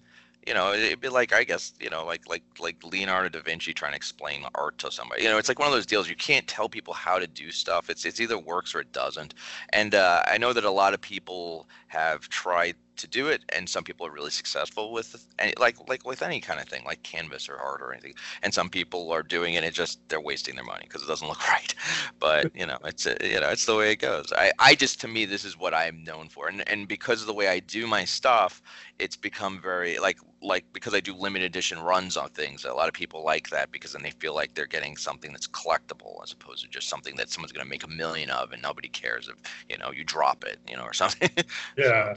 you 0.47 0.53
know 0.53 0.73
it'd 0.73 0.99
be 0.99 1.09
like 1.09 1.33
i 1.33 1.43
guess 1.43 1.73
you 1.79 1.89
know 1.89 2.05
like 2.05 2.27
like 2.29 2.43
like 2.59 2.75
leonardo 2.83 3.29
da 3.29 3.41
vinci 3.41 3.73
trying 3.73 3.93
to 3.93 3.95
explain 3.95 4.43
art 4.55 4.77
to 4.77 4.91
somebody 4.91 5.23
you 5.23 5.29
know 5.29 5.37
it's 5.37 5.47
like 5.47 5.59
one 5.59 5.67
of 5.67 5.73
those 5.73 5.85
deals 5.85 6.09
you 6.09 6.15
can't 6.17 6.47
tell 6.47 6.67
people 6.67 6.93
how 6.93 7.17
to 7.17 7.27
do 7.27 7.51
stuff 7.51 7.89
it's 7.89 8.05
it's 8.05 8.19
either 8.19 8.37
works 8.37 8.75
or 8.75 8.81
it 8.81 8.91
doesn't 8.91 9.33
and 9.69 9.95
uh, 9.95 10.21
i 10.27 10.37
know 10.37 10.51
that 10.51 10.65
a 10.65 10.71
lot 10.71 10.93
of 10.93 10.99
people 11.01 11.67
have 11.87 12.27
tried 12.29 12.75
to 12.95 13.07
do 13.07 13.27
it 13.27 13.41
and 13.49 13.67
some 13.67 13.83
people 13.83 14.05
are 14.05 14.11
really 14.11 14.29
successful 14.31 14.91
with 14.91 15.27
any 15.39 15.53
like 15.59 15.77
like 15.87 16.05
with 16.05 16.21
any 16.21 16.39
kind 16.39 16.59
of 16.59 16.67
thing 16.67 16.83
like 16.85 17.01
canvas 17.03 17.49
or 17.49 17.57
art 17.57 17.81
or 17.81 17.91
anything 17.91 18.13
and 18.41 18.53
some 18.53 18.69
people 18.69 19.11
are 19.11 19.23
doing 19.23 19.55
it 19.55 19.63
and 19.63 19.73
just 19.73 19.99
they're 20.09 20.21
wasting 20.21 20.55
their 20.55 20.63
money 20.63 20.83
because 20.87 21.03
it 21.03 21.07
doesn't 21.07 21.27
look 21.33 21.47
right. 21.47 21.73
But 22.19 22.55
you 22.55 22.65
know 22.65 22.77
it's 22.85 23.05
uh, 23.05 23.15
you 23.21 23.39
know 23.39 23.49
it's 23.49 23.65
the 23.65 23.75
way 23.75 23.91
it 23.91 23.97
goes. 23.97 24.31
I 24.35 24.51
i 24.59 24.75
just 24.75 25.01
to 25.01 25.07
me 25.07 25.25
this 25.25 25.45
is 25.45 25.57
what 25.57 25.73
i'm 25.73 26.03
known 26.03 26.29
for 26.29 26.47
and 26.47 26.67
and 26.69 26.87
because 26.87 27.21
of 27.21 27.27
the 27.27 27.33
way 27.33 27.47
i 27.47 27.59
do 27.59 27.87
my 27.87 28.05
stuff 28.05 28.61
it's 28.99 29.15
become 29.15 29.61
very 29.61 29.97
like 29.99 30.17
like 30.41 30.65
because 30.73 30.93
i 30.93 30.99
do 30.99 31.13
limited 31.15 31.45
edition 31.45 31.79
runs 31.79 32.17
on 32.17 32.29
things 32.29 32.65
a 32.65 32.73
lot 32.73 32.87
of 32.87 32.93
people 32.93 33.23
like 33.23 33.49
that 33.49 33.71
because 33.71 33.93
then 33.93 34.03
they 34.03 34.11
feel 34.11 34.35
like 34.35 34.53
they're 34.53 34.65
getting 34.65 34.95
something 34.97 35.31
that's 35.31 35.47
collectible 35.47 36.21
as 36.23 36.31
opposed 36.31 36.63
to 36.63 36.69
just 36.69 36.89
something 36.89 37.15
that 37.15 37.29
someone's 37.29 37.51
going 37.51 37.65
to 37.65 37.69
make 37.69 37.83
a 37.83 37.87
million 37.87 38.29
of 38.29 38.51
and 38.51 38.61
nobody 38.61 38.89
cares 38.89 39.27
if 39.27 39.35
you 39.69 39.77
know 39.77 39.91
you 39.91 40.03
drop 40.03 40.43
it 40.43 40.59
you 40.67 40.75
know 40.75 40.83
or 40.83 40.93
something. 40.93 41.29
Yeah 41.77 42.15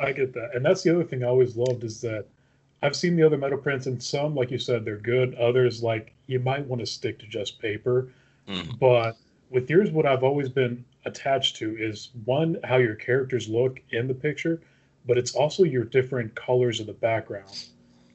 I 0.00 0.12
get 0.12 0.32
that, 0.34 0.54
and 0.54 0.64
that's 0.64 0.82
the 0.82 0.94
other 0.94 1.04
thing 1.04 1.22
I 1.24 1.28
always 1.28 1.56
loved 1.56 1.84
is 1.84 2.00
that 2.02 2.26
I've 2.82 2.96
seen 2.96 3.16
the 3.16 3.24
other 3.24 3.36
metal 3.36 3.58
prints, 3.58 3.86
and 3.86 4.02
some, 4.02 4.34
like 4.34 4.50
you 4.50 4.58
said, 4.58 4.84
they're 4.84 4.96
good. 4.96 5.34
Others, 5.34 5.82
like 5.82 6.14
you 6.26 6.38
might 6.38 6.66
want 6.66 6.80
to 6.80 6.86
stick 6.86 7.18
to 7.18 7.26
just 7.26 7.60
paper. 7.60 8.08
Mhm. 8.46 8.78
But 8.78 9.16
with 9.50 9.68
yours, 9.68 9.90
what 9.90 10.06
I've 10.06 10.22
always 10.22 10.48
been 10.48 10.84
attached 11.04 11.56
to 11.56 11.76
is 11.76 12.10
one, 12.24 12.58
how 12.64 12.76
your 12.76 12.94
characters 12.94 13.48
look 13.48 13.80
in 13.90 14.06
the 14.06 14.14
picture, 14.14 14.60
but 15.06 15.18
it's 15.18 15.34
also 15.34 15.64
your 15.64 15.84
different 15.84 16.34
colors 16.34 16.80
of 16.80 16.86
the 16.86 16.92
background. 16.92 17.66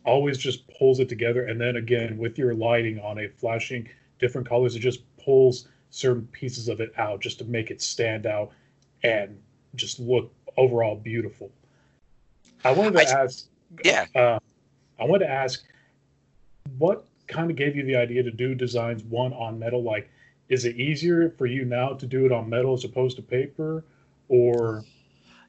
Always 0.06 0.38
just 0.38 0.68
pulls 0.68 1.00
it 1.00 1.10
together. 1.10 1.46
And 1.46 1.60
then 1.60 1.76
again, 1.78 2.18
with 2.18 2.38
your 2.38 2.54
lighting 2.54 3.00
on 3.00 3.18
it, 3.18 3.34
flashing 3.38 3.90
different 4.20 4.48
colors, 4.48 4.76
it 4.76 4.80
just 4.80 5.02
pulls 5.18 5.68
certain 5.90 6.28
pieces 6.28 6.68
of 6.70 6.82
it 6.82 6.94
out 6.98 7.20
just 7.22 7.40
to 7.40 7.46
make 7.46 7.72
it 7.72 7.82
stand 7.82 8.26
out 8.26 8.52
and 9.04 9.38
just 9.76 10.00
look 10.00 10.34
overall 10.58 10.96
beautiful. 10.96 11.52
I 12.64 12.72
wanted 12.72 12.94
to 12.94 13.10
I- 13.10 13.24
ask 13.24 13.46
Yeah. 13.84 14.06
uh, 14.16 14.40
I 15.00 15.06
wanted 15.06 15.26
to 15.26 15.32
ask, 15.32 15.64
what 16.78 17.06
kind 17.28 17.50
of 17.50 17.58
gave 17.58 17.76
you 17.76 17.84
the 17.84 17.96
idea 17.96 18.24
to 18.24 18.32
do 18.32 18.56
designs 18.56 19.04
one 19.04 19.34
on 19.34 19.60
metal? 19.60 19.82
Like, 19.84 20.10
is 20.50 20.66
it 20.66 20.76
easier 20.76 21.30
for 21.32 21.46
you 21.46 21.66
now 21.66 21.94
to 21.94 22.06
do 22.06 22.26
it 22.26 22.32
on 22.32 22.50
metal 22.50 22.74
as 22.74 22.84
opposed 22.84 23.16
to 23.18 23.22
paper, 23.24 23.84
or 24.30 24.84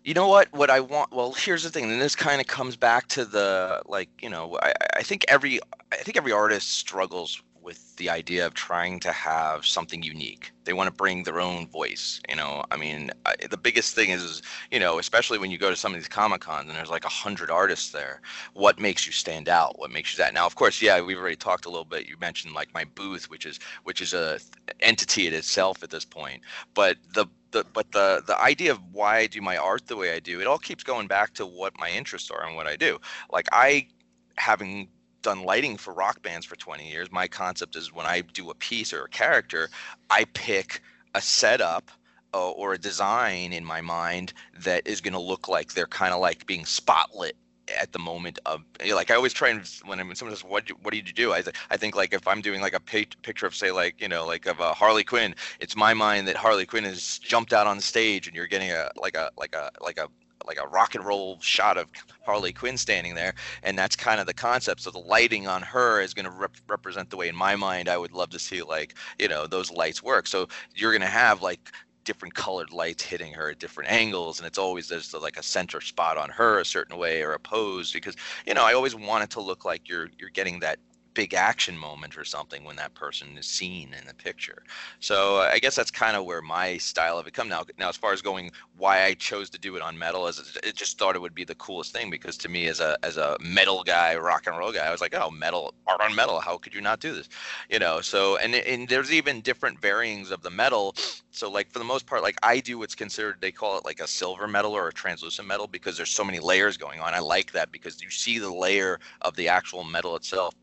You 0.04 0.14
know 0.14 0.28
what? 0.28 0.52
What 0.52 0.71
I 0.71 0.80
want. 0.80 1.12
Well, 1.12 1.33
here's 1.33 1.62
the 1.62 1.71
thing. 1.71 1.85
And 1.85 2.00
this 2.00 2.14
kind 2.16 2.40
of 2.40 2.47
comes 2.47 2.76
back 2.76 3.09
to 3.09 3.25
the 3.25 3.83
like. 3.87 4.09
You 4.23 4.30
know, 4.30 4.59
I, 4.62 4.73
I 4.97 5.02
think 5.02 5.25
every 5.28 5.61
I 5.92 5.97
think 5.97 6.16
every 6.16 6.33
artist 6.33 6.73
struggles 6.73 7.42
with 7.64 7.97
the 7.97 8.11
idea 8.11 8.47
of 8.47 8.52
trying 8.52 9.00
to 9.00 9.11
have 9.11 9.64
something 9.64 10.02
unique. 10.02 10.52
They 10.64 10.75
want 10.75 10.88
to 10.88 10.92
bring 10.92 11.23
their 11.23 11.40
own 11.40 11.66
voice. 11.66 12.21
You 12.28 12.37
know, 12.37 12.64
I 12.71 12.76
mean, 12.76 13.11
I, 13.25 13.35
the 13.50 13.56
biggest 13.56 13.94
thing 13.94 14.11
is, 14.11 14.23
is, 14.23 14.42
you 14.71 14.78
know, 14.78 14.99
especially 14.99 15.38
when 15.38 15.50
you 15.50 15.56
go 15.56 15.71
to 15.71 15.76
some 15.76 15.94
of 15.94 15.99
these 15.99 16.09
comic 16.09 16.42
cons 16.42 16.68
and 16.68 16.76
there's 16.76 16.90
like 16.90 17.04
a 17.06 17.09
hundred 17.09 17.50
artists 17.50 17.90
there. 17.90 18.21
What 18.52 18.78
makes 18.78 19.06
you 19.06 19.12
stand 19.12 19.49
out? 19.49 19.78
What 19.78 19.90
makes 19.90 20.12
you 20.12 20.23
that? 20.23 20.35
Now, 20.35 20.44
of 20.44 20.54
course, 20.54 20.83
yeah, 20.83 21.00
we've 21.00 21.18
already 21.18 21.37
talked 21.37 21.64
a 21.64 21.71
little 21.71 21.85
bit. 21.85 22.06
You 22.06 22.16
mentioned 22.21 22.54
like 22.54 22.73
my 22.75 22.85
booth, 22.85 23.30
which 23.30 23.47
is 23.47 23.59
which 23.85 24.02
is 24.02 24.12
a 24.12 24.38
entity 24.80 25.26
in 25.26 25.35
itself 25.35 25.83
at 25.83 25.90
this 25.90 26.04
point. 26.04 26.42
But 26.75 26.99
the 27.14 27.26
the, 27.52 27.64
but 27.73 27.90
the 27.92 28.23
the 28.26 28.38
idea 28.40 28.73
of 28.73 28.80
why 28.92 29.18
I 29.18 29.26
do 29.26 29.40
my 29.40 29.56
art 29.56 29.87
the 29.87 29.97
way 29.97 30.12
I 30.12 30.21
do, 30.21 30.40
it 30.40 30.47
all 30.47 30.59
keeps 30.59 30.85
going 30.85 31.06
back 31.06 31.33
to 31.35 31.47
what 31.47 31.78
my 31.78 31.88
interests 31.88 32.30
are 32.30 32.44
and 32.47 32.56
what 32.56 32.66
I 32.66 32.76
do. 32.76 32.99
Like 33.33 33.49
I, 33.52 33.88
having 34.37 34.88
done 35.25 35.43
lighting 35.43 35.76
for 35.76 35.93
rock 35.93 36.23
bands 36.23 36.47
for 36.47 36.54
20 36.54 36.88
years, 36.88 37.11
my 37.11 37.26
concept 37.26 37.75
is 37.75 37.93
when 37.93 38.07
I 38.07 38.21
do 38.21 38.50
a 38.50 38.54
piece 38.54 38.93
or 38.93 39.04
a 39.04 39.09
character, 39.09 39.69
I 40.11 40.25
pick 40.35 40.81
a 41.16 41.21
setup 41.21 41.90
uh, 42.33 42.50
or 42.50 42.75
a 42.75 42.78
design 42.78 43.52
in 43.52 43.64
my 43.64 43.81
mind 43.81 44.33
that 44.61 44.87
is 44.87 45.00
going 45.00 45.14
to 45.14 45.21
look 45.21 45.49
like 45.49 45.73
they're 45.73 45.87
kind 45.87 46.14
of 46.14 46.21
like 46.21 46.47
being 46.47 46.64
spotlit 46.64 47.33
at 47.81 47.93
the 47.93 47.99
moment 47.99 48.38
of 48.45 48.62
like 48.93 49.11
I 49.11 49.14
always 49.14 49.33
try 49.33 49.49
and 49.49 49.66
when 49.87 49.99
I'm, 49.99 50.14
someone 50.14 50.37
says 50.37 50.45
what 50.45 50.69
what 50.83 50.90
do 50.90 50.99
you 50.99 51.02
do? 51.02 51.33
I 51.33 51.43
I 51.71 51.78
think 51.78 51.97
like 51.97 52.12
if 52.12 52.28
I'm 52.28 52.43
doing 52.43 52.61
like 52.61 52.75
a 52.75 52.81
picture 52.81 53.47
of 53.47 53.54
say 53.54 53.71
like 53.71 54.00
you 54.02 54.09
know 54.09 54.26
like 54.26 54.45
of 54.45 54.61
a 54.61 54.75
Harley 54.75 55.02
Quinn 55.02 55.35
it's 55.61 55.75
my 55.75 55.95
mind 55.95 56.28
that 56.28 56.37
Harley 56.37 56.66
Quinn 56.66 56.85
has 56.85 57.19
jumped 57.21 57.54
out 57.54 57.66
on 57.66 57.81
stage 57.81 58.26
and 58.26 58.37
you're 58.37 58.47
getting 58.47 58.71
a 58.71 58.90
like 58.97 59.16
a 59.16 59.31
like 59.38 59.54
a 59.54 59.71
like 59.81 59.97
a 59.97 60.09
like 60.44 60.58
a 60.58 60.66
rock 60.68 60.94
and 60.94 61.04
roll 61.04 61.38
shot 61.40 61.76
of 61.76 61.88
Harley 62.24 62.52
Quinn 62.52 62.76
standing 62.76 63.14
there 63.14 63.34
and 63.62 63.78
that's 63.78 63.96
kind 63.96 64.20
of 64.20 64.26
the 64.26 64.34
concept. 64.34 64.80
So 64.80 64.90
the 64.90 64.98
lighting 64.98 65.46
on 65.46 65.62
her 65.62 66.00
is 66.00 66.14
going 66.14 66.26
to 66.26 66.30
rep- 66.30 66.56
represent 66.68 67.10
the 67.10 67.16
way 67.16 67.28
in 67.28 67.36
my 67.36 67.56
mind 67.56 67.88
I 67.88 67.98
would 67.98 68.12
love 68.12 68.30
to 68.30 68.38
see 68.38 68.62
like 68.62 68.94
you 69.18 69.28
know 69.28 69.46
those 69.46 69.70
lights 69.70 70.02
work. 70.02 70.26
So 70.26 70.48
you're 70.74 70.92
going 70.92 71.00
to 71.00 71.06
have 71.06 71.42
like 71.42 71.72
different 72.04 72.34
colored 72.34 72.72
lights 72.72 73.02
hitting 73.02 73.32
her 73.32 73.50
at 73.50 73.58
different 73.58 73.90
angles 73.90 74.38
and 74.38 74.46
it's 74.46 74.58
always 74.58 74.88
there's 74.88 75.10
the, 75.10 75.18
like 75.18 75.38
a 75.38 75.42
center 75.42 75.80
spot 75.80 76.16
on 76.18 76.28
her 76.30 76.60
a 76.60 76.64
certain 76.64 76.98
way 76.98 77.22
or 77.22 77.32
a 77.32 77.38
pose 77.38 77.92
because 77.92 78.14
you 78.46 78.54
know 78.54 78.62
i 78.62 78.74
always 78.74 78.94
want 78.94 79.24
it 79.24 79.30
to 79.30 79.40
look 79.40 79.64
like 79.64 79.88
you're 79.88 80.08
you're 80.18 80.30
getting 80.30 80.60
that 80.60 80.78
big 81.14 81.33
action 81.35 81.78
moment 81.78 82.18
or 82.18 82.25
something 82.25 82.64
when 82.64 82.76
that 82.76 82.94
person 82.94 83.38
is 83.38 83.47
seen 83.47 83.94
in 83.99 84.06
the 84.06 84.15
picture. 84.15 84.62
So 85.00 85.38
uh, 85.38 85.50
i 85.52 85.58
guess 85.58 85.75
that's 85.76 85.91
kind 85.91 86.17
of 86.17 86.25
where 86.25 86.43
my 86.43 86.76
style 86.76 87.19
of 87.19 87.26
it 87.26 87.32
come. 87.34 87.49
Now 87.49 87.65
now 87.78 87.88
as 87.88 87.97
far 87.97 88.12
as 88.12 88.21
going 88.23 88.50
why 88.76 89.04
i 89.04 89.15
chose 89.15 89.49
to 89.50 89.58
do 89.58 89.76
it 89.76 89.82
on 89.82 89.97
metal 89.97 90.26
is 90.26 90.58
it, 90.62 90.75
just 90.75 90.99
thought 90.99 91.15
it 91.15 91.21
would 91.21 91.34
be 91.34 91.45
the 91.45 91.54
coolest 91.54 91.93
thing 91.93 92.10
because 92.10 92.36
to 92.38 92.49
me 92.49 92.67
as 92.67 92.80
a 92.80 92.99
as 93.02 93.17
a 93.17 93.36
metal 93.41 93.82
guy 93.84 94.17
rock 94.17 94.47
and 94.47 94.58
roll 94.58 94.73
guy 94.73 94.86
i 94.86 94.91
was 94.91 95.00
like 95.00 95.15
oh 95.15 95.30
metal 95.30 95.75
art 95.86 96.00
on 96.00 96.15
metal 96.15 96.41
how 96.41 96.58
could 96.58 96.75
you 96.75 96.80
not 96.80 97.00
do 97.00 97.15
this? 97.15 97.28
You 97.71 97.78
know 97.78 98.00
so 98.00 98.36
and 98.38 98.54
and 98.54 98.88
there's 98.88 99.12
even 99.12 99.41
different 99.41 99.80
varyings 99.80 100.30
of 100.30 100.43
the 100.43 100.50
metal. 100.50 100.95
So 101.30 101.50
like 101.50 101.71
for 101.71 101.78
the 101.78 101.84
most 101.84 102.06
part 102.06 102.23
like 102.23 102.36
i 102.43 102.60
do 102.60 102.78
what's 102.78 102.95
considered 102.95 103.36
they 103.41 103.52
call 103.52 103.78
it 103.78 103.84
like 103.84 104.00
a 104.00 104.06
silver 104.06 104.47
metal 104.49 104.73
or 104.73 104.88
a 104.88 104.93
translucent 104.93 105.47
metal 105.49 105.67
because 105.67 105.97
there's 105.97 106.10
so 106.10 106.25
many 106.25 106.41
layers 106.41 106.76
going 106.76 107.00
on. 107.00 107.15
I 107.15 107.21
like 107.21 107.52
that 107.52 107.71
because 107.73 108.02
you 108.02 108.10
see 108.10 108.38
the 108.38 108.52
layer 108.52 108.99
of 109.23 109.36
the 109.36 109.49
actual 109.49 109.84
metal 109.84 110.17
itself 110.17 110.54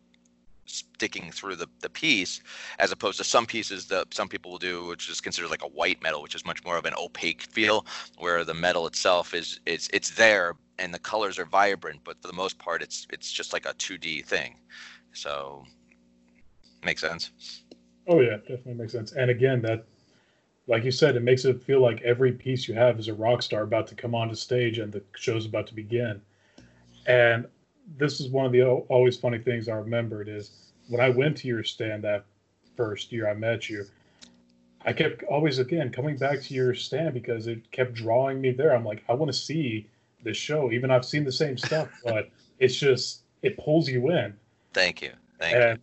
sticking 0.71 1.31
through 1.31 1.55
the, 1.55 1.67
the 1.81 1.89
piece 1.89 2.41
as 2.79 2.91
opposed 2.91 3.17
to 3.17 3.23
some 3.23 3.45
pieces 3.45 3.88
that 3.88 4.13
some 4.13 4.27
people 4.27 4.51
will 4.51 4.57
do 4.57 4.86
which 4.88 5.10
is 5.10 5.21
considered 5.21 5.49
like 5.49 5.63
a 5.63 5.67
white 5.67 6.01
metal 6.01 6.21
which 6.21 6.36
is 6.36 6.45
much 6.45 6.63
more 6.63 6.77
of 6.77 6.86
an 6.86 6.93
opaque 6.97 7.41
feel 7.43 7.86
where 8.17 8.43
the 8.43 8.53
metal 8.53 8.88
itself 8.88 9.34
is 9.34 9.60
it's 9.65 9.89
it's 9.93 10.12
there 10.12 10.55
and 10.79 10.93
the 10.93 10.99
colors 10.99 11.38
are 11.38 11.45
vibrant 11.45 11.99
but 12.03 12.21
for 12.21 12.27
the 12.27 12.34
most 12.34 12.57
part 12.57 12.81
it's 12.81 13.07
it's 13.12 13.31
just 13.31 13.53
like 13.53 13.65
a 13.65 13.73
2d 13.73 14.25
thing 14.25 14.55
so 15.13 15.63
makes 16.84 17.01
sense 17.01 17.63
oh 18.07 18.19
yeah, 18.19 18.38
definitely 18.38 18.75
makes 18.75 18.91
sense. 18.91 19.13
And 19.13 19.29
again, 19.29 19.62
that 19.63 19.86
like 20.67 20.84
you 20.84 20.91
said, 20.91 21.15
it 21.15 21.23
makes 21.23 21.45
it 21.45 21.62
feel 21.62 21.81
like 21.81 22.01
every 22.01 22.31
piece 22.31 22.67
you 22.67 22.75
have 22.75 22.99
is 22.99 23.07
a 23.07 23.13
rock 23.13 23.41
star 23.41 23.63
about 23.63 23.88
to 23.88 23.95
come 23.95 24.13
onto 24.13 24.36
stage 24.36 24.77
and 24.77 24.91
the 24.91 25.03
show's 25.15 25.45
about 25.45 25.67
to 25.67 25.73
begin. 25.73 26.21
And 27.07 27.47
this 27.97 28.19
is 28.19 28.30
one 28.30 28.45
of 28.45 28.51
the 28.51 28.63
always 28.63 29.17
funny 29.17 29.39
things 29.39 29.67
I 29.67 29.73
remembered 29.73 30.27
is 30.27 30.51
when 30.88 31.01
I 31.01 31.10
went 31.10 31.38
to 31.38 31.47
your 31.47 31.63
stand 31.63 32.04
that 32.04 32.25
first 32.75 33.12
year 33.12 33.30
I 33.30 33.34
met 33.34 33.69
you, 33.69 33.86
I 34.86 34.93
kept 34.93 35.23
always 35.23 35.60
again 35.60 35.91
coming 35.91 36.17
back 36.17 36.41
to 36.41 36.54
your 36.54 36.73
stand 36.73 37.13
because 37.13 37.47
it 37.47 37.69
kept 37.71 37.93
drawing 37.93 38.41
me 38.41 38.51
there. 38.51 38.75
I'm 38.75 38.86
like, 38.86 39.04
I 39.08 39.13
want 39.13 39.32
to 39.32 39.38
see 39.38 39.88
this 40.23 40.38
show. 40.38 40.71
Even 40.71 40.91
I've 40.91 41.06
seen 41.06 41.23
the 41.23 41.32
same 41.32 41.58
stuff, 41.58 41.89
but 42.04 42.30
it's 42.60 42.75
just 42.75 43.21
it 43.41 43.58
pulls 43.58 43.88
you 43.88 44.12
in. 44.12 44.36
thank 44.73 45.01
you 45.01 45.12
thank 45.39 45.56
you 45.56 45.62
And 45.62 45.80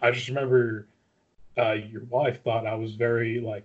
I 0.00 0.10
just 0.10 0.28
remember 0.28 0.86
uh, 1.58 1.72
your 1.72 2.04
wife 2.04 2.42
thought 2.42 2.66
I 2.66 2.74
was 2.74 2.94
very 2.94 3.40
like 3.40 3.64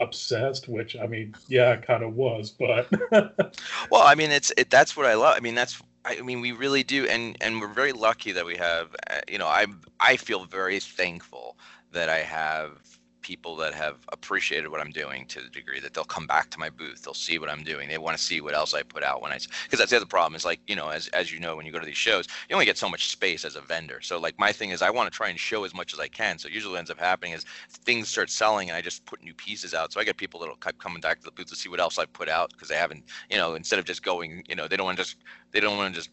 obsessed, 0.00 0.68
which 0.68 0.96
I 0.96 1.06
mean, 1.06 1.34
yeah, 1.48 1.72
I 1.72 1.76
kind 1.76 2.02
of 2.02 2.14
was, 2.14 2.50
but 2.50 2.90
Well, 3.90 4.02
I 4.02 4.14
mean, 4.14 4.30
it's 4.30 4.52
it. 4.56 4.70
That's 4.70 4.96
what 4.96 5.06
I 5.06 5.14
love. 5.14 5.34
I 5.36 5.40
mean, 5.40 5.54
that's. 5.54 5.80
I 6.06 6.20
mean, 6.22 6.40
we 6.40 6.52
really 6.52 6.84
do, 6.84 7.06
and 7.06 7.36
and 7.40 7.60
we're 7.60 7.72
very 7.72 7.92
lucky 7.92 8.32
that 8.32 8.46
we 8.46 8.56
have. 8.56 8.94
Uh, 9.10 9.20
you 9.28 9.38
know, 9.38 9.48
I 9.48 9.66
I 10.00 10.16
feel 10.16 10.44
very 10.44 10.80
thankful 10.80 11.56
that 11.92 12.08
I 12.08 12.18
have 12.18 12.95
people 13.26 13.56
that 13.56 13.74
have 13.74 13.96
appreciated 14.12 14.68
what 14.68 14.80
I'm 14.80 14.92
doing 14.92 15.26
to 15.26 15.40
the 15.40 15.48
degree 15.48 15.80
that 15.80 15.92
they'll 15.92 16.04
come 16.04 16.28
back 16.28 16.48
to 16.50 16.60
my 16.60 16.70
booth. 16.70 17.02
They'll 17.02 17.12
see 17.12 17.40
what 17.40 17.50
I'm 17.50 17.64
doing. 17.64 17.88
They 17.88 17.98
want 17.98 18.16
to 18.16 18.22
see 18.22 18.40
what 18.40 18.54
else 18.54 18.72
I 18.72 18.84
put 18.84 19.02
out 19.02 19.20
when 19.20 19.32
I. 19.32 19.38
Because 19.64 19.80
that's 19.80 19.90
the 19.90 19.96
other 19.96 20.06
problem 20.06 20.36
is 20.36 20.44
like 20.44 20.60
you 20.68 20.76
know, 20.76 20.90
as 20.90 21.08
as 21.08 21.32
you 21.32 21.40
know, 21.40 21.56
when 21.56 21.66
you 21.66 21.72
go 21.72 21.80
to 21.80 21.86
these 21.86 21.96
shows, 21.96 22.28
you 22.48 22.54
only 22.54 22.66
get 22.66 22.78
so 22.78 22.88
much 22.88 23.08
space 23.08 23.44
as 23.44 23.56
a 23.56 23.60
vendor. 23.60 24.00
So 24.00 24.20
like 24.20 24.38
my 24.38 24.52
thing 24.52 24.70
is, 24.70 24.80
I 24.80 24.90
want 24.90 25.10
to 25.10 25.16
try 25.16 25.28
and 25.28 25.40
show 25.40 25.64
as 25.64 25.74
much 25.74 25.92
as 25.92 25.98
I 25.98 26.06
can. 26.06 26.38
So 26.38 26.48
usually 26.48 26.72
what 26.72 26.78
ends 26.78 26.90
up 26.90 27.00
happening 27.00 27.32
is 27.32 27.44
things 27.68 28.08
start 28.08 28.30
selling, 28.30 28.68
and 28.68 28.76
I 28.76 28.80
just 28.80 29.04
put 29.06 29.24
new 29.24 29.34
pieces 29.34 29.74
out. 29.74 29.92
So 29.92 30.00
I 30.00 30.04
get 30.04 30.16
people 30.16 30.38
that'll 30.38 30.56
keep 30.56 30.78
coming 30.78 31.00
back 31.00 31.18
to 31.18 31.24
the 31.24 31.32
booth 31.32 31.48
to 31.48 31.56
see 31.56 31.68
what 31.68 31.80
else 31.80 31.98
I 31.98 32.04
put 32.06 32.28
out 32.28 32.52
because 32.52 32.68
they 32.68 32.76
haven't 32.76 33.02
you 33.30 33.36
know, 33.36 33.54
instead 33.54 33.80
of 33.80 33.84
just 33.84 34.04
going, 34.04 34.44
you 34.48 34.54
know, 34.54 34.68
they 34.68 34.76
don't 34.76 34.86
want 34.86 34.98
to 34.98 35.04
just 35.04 35.16
they 35.52 35.60
don't 35.60 35.76
want 35.76 35.94
to 35.94 36.00
just 36.00 36.10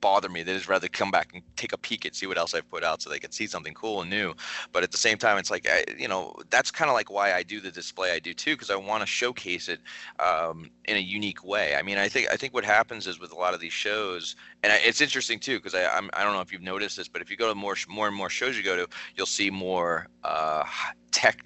bother 0.00 0.28
me. 0.28 0.42
They 0.42 0.54
just 0.54 0.68
rather 0.68 0.88
come 0.88 1.10
back 1.10 1.30
and 1.32 1.42
take 1.56 1.72
a 1.72 1.78
peek 1.78 2.04
and 2.04 2.14
see 2.14 2.26
what 2.26 2.38
else 2.38 2.54
I've 2.54 2.68
put 2.70 2.84
out 2.84 3.02
so 3.02 3.10
they 3.10 3.18
can 3.18 3.32
see 3.32 3.46
something 3.46 3.74
cool 3.74 4.02
and 4.02 4.10
new. 4.10 4.34
But 4.72 4.82
at 4.82 4.92
the 4.92 4.98
same 4.98 5.18
time, 5.18 5.38
it's 5.38 5.50
like, 5.50 5.68
I, 5.68 5.84
you 5.98 6.08
know, 6.08 6.34
that's 6.50 6.70
kind 6.70 6.88
of 6.88 6.94
like 6.94 7.10
why 7.10 7.32
I 7.34 7.42
do 7.42 7.60
the 7.60 7.70
display 7.70 8.12
I 8.12 8.18
do 8.18 8.34
too, 8.34 8.54
because 8.54 8.70
I 8.70 8.76
want 8.76 9.02
to 9.02 9.06
showcase 9.06 9.68
it 9.68 9.80
um, 10.18 10.70
in 10.84 10.96
a 10.96 11.00
unique 11.00 11.44
way. 11.44 11.76
I 11.76 11.82
mean, 11.82 11.98
I 11.98 12.08
think 12.08 12.28
I 12.32 12.36
think 12.36 12.54
what 12.54 12.64
happens 12.64 13.06
is 13.06 13.18
with 13.20 13.32
a 13.32 13.36
lot 13.36 13.54
of 13.54 13.60
these 13.60 13.72
shows, 13.72 14.36
and 14.62 14.72
I, 14.72 14.76
it's 14.76 15.00
interesting 15.00 15.38
too, 15.38 15.58
because 15.58 15.74
I 15.74 15.86
I'm, 15.86 16.10
I 16.12 16.24
don't 16.24 16.34
know 16.34 16.40
if 16.40 16.52
you've 16.52 16.62
noticed 16.62 16.96
this, 16.96 17.08
but 17.08 17.22
if 17.22 17.30
you 17.30 17.36
go 17.36 17.48
to 17.48 17.54
more 17.54 17.76
more 17.88 18.06
and 18.08 18.16
more 18.16 18.30
shows 18.30 18.56
you 18.56 18.62
go 18.62 18.76
to, 18.76 18.88
you'll 19.16 19.26
see 19.26 19.50
more 19.50 20.08
uh, 20.24 20.64
tech 21.10 21.42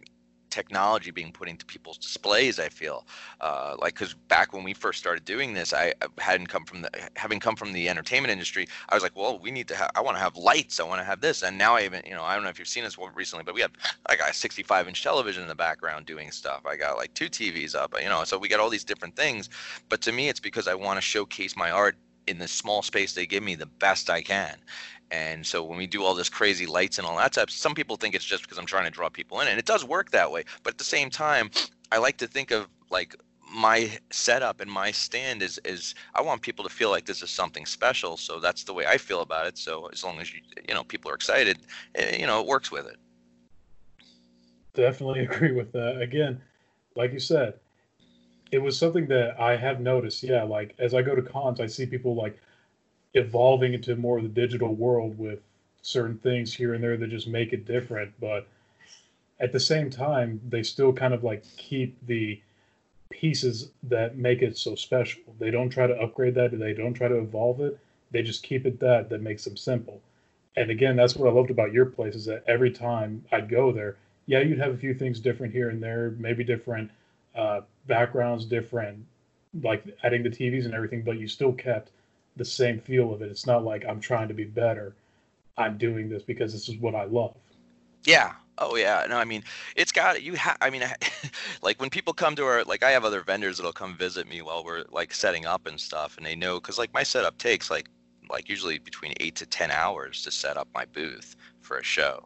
technology 0.50 1.10
being 1.10 1.32
put 1.32 1.48
into 1.48 1.64
people's 1.66 1.98
displays 1.98 2.58
i 2.58 2.68
feel 2.68 3.06
uh, 3.40 3.76
like 3.80 3.94
because 3.94 4.14
back 4.28 4.52
when 4.52 4.64
we 4.64 4.74
first 4.74 4.98
started 4.98 5.24
doing 5.24 5.54
this 5.54 5.72
I, 5.72 5.94
hadn't 6.18 6.48
come 6.48 6.64
from 6.64 6.82
the 6.82 6.90
having 7.16 7.40
come 7.40 7.56
from 7.56 7.72
the 7.72 7.88
entertainment 7.88 8.32
industry 8.32 8.66
i 8.88 8.94
was 8.94 9.02
like 9.02 9.16
well 9.16 9.38
we 9.38 9.50
need 9.50 9.68
to 9.68 9.76
have 9.76 9.90
i 9.94 10.00
want 10.00 10.16
to 10.16 10.22
have 10.22 10.36
lights 10.36 10.80
i 10.80 10.84
want 10.84 11.00
to 11.00 11.04
have 11.04 11.20
this 11.20 11.42
and 11.42 11.56
now 11.56 11.76
i 11.76 11.82
even 11.84 12.02
you 12.04 12.14
know 12.14 12.22
i 12.22 12.34
don't 12.34 12.42
know 12.42 12.50
if 12.50 12.58
you've 12.58 12.68
seen 12.68 12.84
this 12.84 12.98
recently 13.14 13.44
but 13.44 13.54
we 13.54 13.60
have 13.60 13.72
i 14.06 14.16
got 14.16 14.30
a 14.30 14.34
65 14.34 14.88
inch 14.88 15.02
television 15.02 15.42
in 15.42 15.48
the 15.48 15.54
background 15.54 16.06
doing 16.06 16.30
stuff. 16.30 16.62
I 16.66 16.76
got 16.76 16.96
like 16.96 17.14
two 17.14 17.28
tvs 17.28 17.74
up 17.74 17.94
you 18.00 18.08
know 18.08 18.24
so 18.24 18.38
we 18.38 18.48
got 18.48 18.60
all 18.60 18.70
these 18.70 18.84
different 18.84 19.16
things 19.16 19.48
but 19.88 20.00
to 20.02 20.12
me 20.12 20.28
it's 20.28 20.40
because 20.40 20.68
i 20.68 20.74
want 20.74 20.96
to 20.96 21.00
showcase 21.00 21.56
my 21.56 21.70
art 21.70 21.96
in 22.26 22.38
the 22.38 22.48
small 22.48 22.82
space 22.82 23.14
they 23.14 23.26
give 23.26 23.42
me 23.42 23.54
the 23.54 23.66
best 23.66 24.10
i 24.10 24.20
can 24.20 24.56
and 25.10 25.44
so 25.44 25.64
when 25.64 25.76
we 25.76 25.86
do 25.86 26.04
all 26.04 26.14
this 26.14 26.28
crazy 26.28 26.66
lights 26.66 26.98
and 26.98 27.06
all 27.06 27.16
that 27.16 27.34
stuff, 27.34 27.50
some 27.50 27.74
people 27.74 27.96
think 27.96 28.14
it's 28.14 28.24
just 28.24 28.42
because 28.42 28.58
I'm 28.58 28.66
trying 28.66 28.84
to 28.84 28.90
draw 28.90 29.08
people 29.08 29.40
in, 29.40 29.48
and 29.48 29.58
it 29.58 29.66
does 29.66 29.84
work 29.84 30.10
that 30.10 30.30
way. 30.30 30.44
But 30.62 30.74
at 30.74 30.78
the 30.78 30.84
same 30.84 31.10
time, 31.10 31.50
I 31.90 31.98
like 31.98 32.16
to 32.18 32.26
think 32.26 32.50
of 32.50 32.68
like 32.90 33.16
my 33.52 33.90
setup 34.10 34.60
and 34.60 34.70
my 34.70 34.92
stand 34.92 35.42
is 35.42 35.58
is 35.64 35.94
I 36.14 36.22
want 36.22 36.42
people 36.42 36.64
to 36.64 36.70
feel 36.70 36.90
like 36.90 37.06
this 37.06 37.22
is 37.22 37.30
something 37.30 37.66
special. 37.66 38.16
So 38.16 38.38
that's 38.38 38.64
the 38.64 38.72
way 38.72 38.86
I 38.86 38.96
feel 38.96 39.20
about 39.22 39.46
it. 39.46 39.58
So 39.58 39.86
as 39.86 40.04
long 40.04 40.20
as 40.20 40.32
you 40.32 40.40
you 40.68 40.74
know 40.74 40.84
people 40.84 41.10
are 41.10 41.14
excited, 41.14 41.58
eh, 41.96 42.18
you 42.18 42.26
know 42.26 42.40
it 42.40 42.46
works 42.46 42.70
with 42.70 42.86
it. 42.86 42.96
Definitely 44.74 45.20
agree 45.24 45.52
with 45.52 45.72
that. 45.72 46.00
Again, 46.00 46.40
like 46.94 47.12
you 47.12 47.18
said, 47.18 47.54
it 48.52 48.58
was 48.58 48.78
something 48.78 49.06
that 49.08 49.40
I 49.40 49.56
have 49.56 49.80
noticed. 49.80 50.22
Yeah, 50.22 50.44
like 50.44 50.74
as 50.78 50.94
I 50.94 51.02
go 51.02 51.16
to 51.16 51.22
cons, 51.22 51.60
I 51.60 51.66
see 51.66 51.86
people 51.86 52.14
like 52.14 52.40
evolving 53.14 53.74
into 53.74 53.96
more 53.96 54.18
of 54.18 54.22
the 54.22 54.28
digital 54.28 54.74
world 54.74 55.18
with 55.18 55.40
certain 55.82 56.18
things 56.18 56.54
here 56.54 56.74
and 56.74 56.84
there 56.84 56.96
that 56.96 57.08
just 57.08 57.26
make 57.26 57.52
it 57.52 57.66
different. 57.66 58.12
But 58.20 58.46
at 59.40 59.52
the 59.52 59.60
same 59.60 59.90
time, 59.90 60.40
they 60.48 60.62
still 60.62 60.92
kind 60.92 61.14
of 61.14 61.24
like 61.24 61.44
keep 61.56 61.96
the 62.06 62.40
pieces 63.10 63.70
that 63.84 64.16
make 64.16 64.42
it 64.42 64.56
so 64.56 64.74
special. 64.74 65.22
They 65.38 65.50
don't 65.50 65.70
try 65.70 65.86
to 65.86 66.00
upgrade 66.00 66.34
that. 66.36 66.56
They 66.56 66.72
don't 66.72 66.94
try 66.94 67.08
to 67.08 67.18
evolve 67.18 67.60
it. 67.60 67.78
They 68.10 68.22
just 68.22 68.42
keep 68.42 68.66
it 68.66 68.80
that 68.80 69.08
that 69.08 69.22
makes 69.22 69.44
them 69.44 69.56
simple. 69.56 70.00
And 70.56 70.70
again, 70.70 70.96
that's 70.96 71.16
what 71.16 71.28
I 71.28 71.32
loved 71.32 71.50
about 71.50 71.72
your 71.72 71.86
place 71.86 72.14
is 72.14 72.24
that 72.26 72.44
every 72.46 72.70
time 72.70 73.24
I'd 73.32 73.48
go 73.48 73.72
there, 73.72 73.96
yeah, 74.26 74.40
you'd 74.40 74.58
have 74.58 74.74
a 74.74 74.76
few 74.76 74.94
things 74.94 75.20
different 75.20 75.52
here 75.52 75.70
and 75.70 75.82
there, 75.82 76.14
maybe 76.18 76.44
different 76.44 76.90
uh, 77.34 77.62
backgrounds, 77.86 78.44
different 78.44 79.04
like 79.62 79.84
adding 80.02 80.22
the 80.22 80.30
TVs 80.30 80.64
and 80.64 80.74
everything, 80.74 81.02
but 81.02 81.18
you 81.18 81.26
still 81.26 81.52
kept 81.52 81.90
the 82.36 82.44
same 82.44 82.80
feel 82.80 83.12
of 83.12 83.22
it. 83.22 83.30
It's 83.30 83.46
not 83.46 83.64
like 83.64 83.84
I'm 83.86 84.00
trying 84.00 84.28
to 84.28 84.34
be 84.34 84.44
better. 84.44 84.94
I'm 85.56 85.76
doing 85.76 86.08
this 86.08 86.22
because 86.22 86.52
this 86.52 86.68
is 86.68 86.76
what 86.78 86.94
I 86.94 87.04
love. 87.04 87.36
Yeah. 88.04 88.32
Oh 88.58 88.76
yeah. 88.76 89.06
No, 89.08 89.16
I 89.16 89.24
mean, 89.24 89.42
it's 89.76 89.92
got 89.92 90.22
you. 90.22 90.36
Ha- 90.36 90.56
I 90.60 90.70
mean, 90.70 90.82
like 91.62 91.80
when 91.80 91.90
people 91.90 92.12
come 92.12 92.34
to 92.36 92.44
our, 92.44 92.64
like 92.64 92.82
I 92.82 92.90
have 92.90 93.04
other 93.04 93.22
vendors 93.22 93.56
that'll 93.56 93.72
come 93.72 93.96
visit 93.96 94.28
me 94.28 94.42
while 94.42 94.64
we're 94.64 94.84
like 94.90 95.12
setting 95.12 95.46
up 95.46 95.66
and 95.66 95.80
stuff, 95.80 96.16
and 96.16 96.24
they 96.24 96.36
know 96.36 96.60
because 96.60 96.78
like 96.78 96.92
my 96.94 97.02
setup 97.02 97.38
takes 97.38 97.70
like 97.70 97.88
like 98.28 98.48
usually 98.48 98.78
between 98.78 99.12
eight 99.20 99.34
to 99.36 99.46
ten 99.46 99.70
hours 99.70 100.22
to 100.22 100.30
set 100.30 100.56
up 100.56 100.68
my 100.74 100.84
booth 100.84 101.36
for 101.60 101.78
a 101.78 101.84
show 101.84 102.24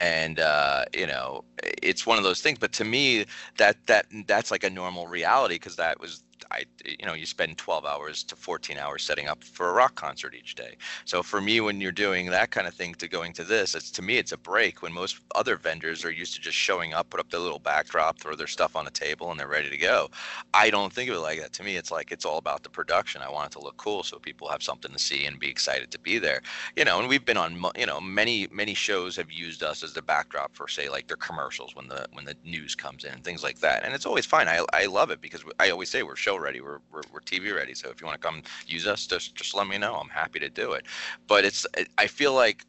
and 0.00 0.40
uh, 0.40 0.84
you 0.94 1.06
know 1.06 1.44
it's 1.82 2.06
one 2.06 2.18
of 2.18 2.24
those 2.24 2.40
things 2.40 2.58
but 2.58 2.72
to 2.72 2.84
me 2.84 3.24
that 3.56 3.76
that 3.86 4.06
that's 4.26 4.50
like 4.50 4.64
a 4.64 4.70
normal 4.70 5.06
reality 5.06 5.54
because 5.56 5.76
that 5.76 6.00
was 6.00 6.22
I, 6.50 6.64
you 6.84 7.06
know, 7.06 7.14
you 7.14 7.26
spend 7.26 7.58
12 7.58 7.84
hours 7.84 8.22
to 8.24 8.36
14 8.36 8.78
hours 8.78 9.02
setting 9.02 9.28
up 9.28 9.44
for 9.44 9.68
a 9.68 9.72
rock 9.72 9.94
concert 9.94 10.34
each 10.34 10.54
day. 10.54 10.76
So 11.04 11.22
for 11.22 11.40
me, 11.40 11.60
when 11.60 11.80
you're 11.80 11.92
doing 11.92 12.26
that 12.30 12.50
kind 12.50 12.66
of 12.66 12.74
thing 12.74 12.94
to 12.96 13.08
going 13.08 13.32
to 13.34 13.44
this, 13.44 13.74
it's 13.74 13.90
to 13.92 14.02
me, 14.02 14.18
it's 14.18 14.32
a 14.32 14.36
break 14.36 14.82
when 14.82 14.92
most 14.92 15.20
other 15.34 15.56
vendors 15.56 16.04
are 16.04 16.10
used 16.10 16.34
to 16.34 16.40
just 16.40 16.56
showing 16.56 16.92
up, 16.94 17.10
put 17.10 17.20
up 17.20 17.30
their 17.30 17.40
little 17.40 17.58
backdrop, 17.58 18.18
throw 18.18 18.34
their 18.34 18.46
stuff 18.46 18.76
on 18.76 18.84
the 18.84 18.90
table 18.90 19.30
and 19.30 19.38
they're 19.38 19.48
ready 19.48 19.70
to 19.70 19.76
go. 19.76 20.08
I 20.54 20.70
don't 20.70 20.92
think 20.92 21.10
of 21.10 21.16
it 21.16 21.20
like 21.20 21.40
that. 21.40 21.52
To 21.54 21.62
me, 21.62 21.76
it's 21.76 21.90
like, 21.90 22.12
it's 22.12 22.24
all 22.24 22.38
about 22.38 22.62
the 22.62 22.70
production. 22.70 23.22
I 23.22 23.30
want 23.30 23.46
it 23.46 23.58
to 23.58 23.64
look 23.64 23.76
cool 23.76 24.02
so 24.02 24.18
people 24.18 24.48
have 24.48 24.62
something 24.62 24.92
to 24.92 24.98
see 24.98 25.24
and 25.26 25.38
be 25.38 25.48
excited 25.48 25.90
to 25.90 25.98
be 25.98 26.18
there, 26.18 26.42
you 26.76 26.84
know, 26.84 26.98
and 26.98 27.08
we've 27.08 27.24
been 27.24 27.36
on, 27.36 27.64
you 27.76 27.86
know, 27.86 28.00
many, 28.00 28.48
many 28.50 28.74
shows 28.74 29.16
have 29.16 29.30
used 29.30 29.51
us 29.60 29.82
as 29.82 29.92
the 29.92 30.02
backdrop 30.02 30.54
for 30.54 30.68
say 30.68 30.88
like 30.88 31.08
their 31.08 31.16
commercials 31.16 31.74
when 31.74 31.88
the, 31.88 32.06
when 32.12 32.24
the 32.24 32.36
news 32.44 32.76
comes 32.76 33.02
in 33.02 33.12
and 33.12 33.24
things 33.24 33.42
like 33.42 33.58
that. 33.58 33.82
And 33.84 33.92
it's 33.92 34.06
always 34.06 34.24
fine. 34.24 34.46
I, 34.46 34.64
I 34.72 34.86
love 34.86 35.10
it 35.10 35.20
because 35.20 35.42
I 35.58 35.70
always 35.70 35.88
say 35.88 36.04
we're 36.04 36.14
show 36.14 36.36
ready. 36.36 36.60
We're, 36.60 36.78
we're, 36.92 37.02
we're 37.12 37.20
TV 37.20 37.54
ready. 37.54 37.74
So 37.74 37.90
if 37.90 38.00
you 38.00 38.06
want 38.06 38.20
to 38.20 38.26
come 38.26 38.42
use 38.66 38.86
us, 38.86 39.06
just 39.06 39.34
just 39.34 39.54
let 39.54 39.66
me 39.66 39.78
know. 39.78 39.94
I'm 39.96 40.08
happy 40.08 40.38
to 40.38 40.48
do 40.48 40.72
it. 40.72 40.86
But 41.26 41.44
it's 41.44 41.66
I 41.98 42.06
feel 42.06 42.34
like 42.34 42.64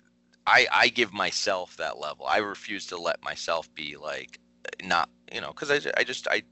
I 0.48 0.68
I 0.72 0.90
give 0.90 1.14
myself 1.14 1.78
that 1.78 2.00
level. 2.00 2.26
I 2.26 2.38
refuse 2.38 2.88
to 2.88 2.98
let 2.98 3.24
myself 3.24 3.74
be 3.76 3.96
like 3.96 4.40
not 4.84 5.10
you 5.32 5.42
know 5.42 5.50
because 5.50 5.70
I 5.72 5.92
I 5.98 6.04
just 6.04 6.28
I 6.28 6.44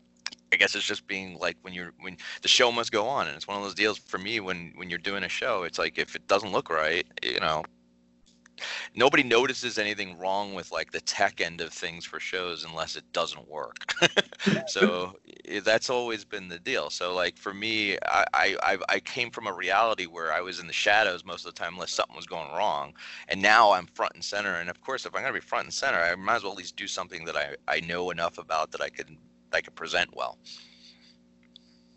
I 0.54 0.58
guess 0.58 0.76
it's 0.76 0.86
just 0.86 1.08
being 1.08 1.38
like 1.40 1.58
when 1.62 1.74
you're 1.74 1.94
when 2.02 2.18
the 2.42 2.48
show 2.48 2.72
must 2.72 2.92
go 2.92 3.08
on, 3.08 3.28
and 3.28 3.36
it's 3.36 3.48
one 3.48 3.58
of 3.58 3.64
those 3.64 3.74
deals 3.74 3.98
for 3.98 4.18
me 4.18 4.40
when 4.40 4.74
when 4.76 4.90
you're 4.90 5.00
doing 5.00 5.24
a 5.24 5.30
show. 5.30 5.64
It's 5.64 5.80
like 5.80 5.98
if 5.98 6.16
it 6.16 6.28
doesn't 6.28 6.52
look 6.52 6.70
right, 6.70 7.06
you 7.24 7.40
know, 7.40 7.64
nobody 8.96 9.24
notices 9.24 9.78
anything 9.78 10.18
wrong 10.18 10.54
with 10.54 10.72
like 10.72 10.92
the 10.92 11.02
tech 11.02 11.42
end 11.42 11.62
of 11.62 11.72
things 11.72 12.06
for 12.06 12.20
shows 12.20 12.64
unless 12.64 12.96
it 12.96 13.04
doesn't 13.14 13.48
work. 13.48 13.94
so 14.68 15.16
that's 15.64 15.90
always 15.90 16.26
been 16.26 16.48
the 16.48 16.60
deal. 16.60 16.90
So 16.90 17.14
like 17.14 17.38
for 17.38 17.54
me, 17.54 17.98
I, 18.06 18.56
I 18.64 18.78
I 18.90 19.00
came 19.00 19.32
from 19.32 19.48
a 19.48 19.54
reality 19.54 20.06
where 20.06 20.34
I 20.34 20.42
was 20.42 20.60
in 20.60 20.68
the 20.68 20.74
shadows 20.74 21.26
most 21.26 21.46
of 21.46 21.54
the 21.54 21.60
time 21.60 21.74
unless 21.74 21.92
something 21.92 22.16
was 22.16 22.26
going 22.26 22.52
wrong, 22.52 22.94
and 23.28 23.42
now 23.42 23.72
I'm 23.72 23.88
front 23.88 24.14
and 24.16 24.24
center. 24.24 24.56
And 24.56 24.70
of 24.70 24.82
course, 24.82 25.06
if 25.06 25.16
I'm 25.16 25.22
gonna 25.22 25.34
be 25.34 25.40
front 25.40 25.66
and 25.66 25.74
center, 25.74 26.00
I 26.00 26.16
might 26.16 26.38
as 26.38 26.44
well 26.44 26.54
at 26.54 26.58
least 26.58 26.76
do 26.76 26.88
something 26.88 27.26
that 27.26 27.36
I 27.36 27.56
I 27.68 27.80
know 27.82 28.12
enough 28.12 28.38
about 28.38 28.72
that 28.72 28.82
I 28.82 28.90
can 28.90 29.18
I 29.54 29.62
can 29.62 29.74
present 29.74 30.16
well. 30.16 30.38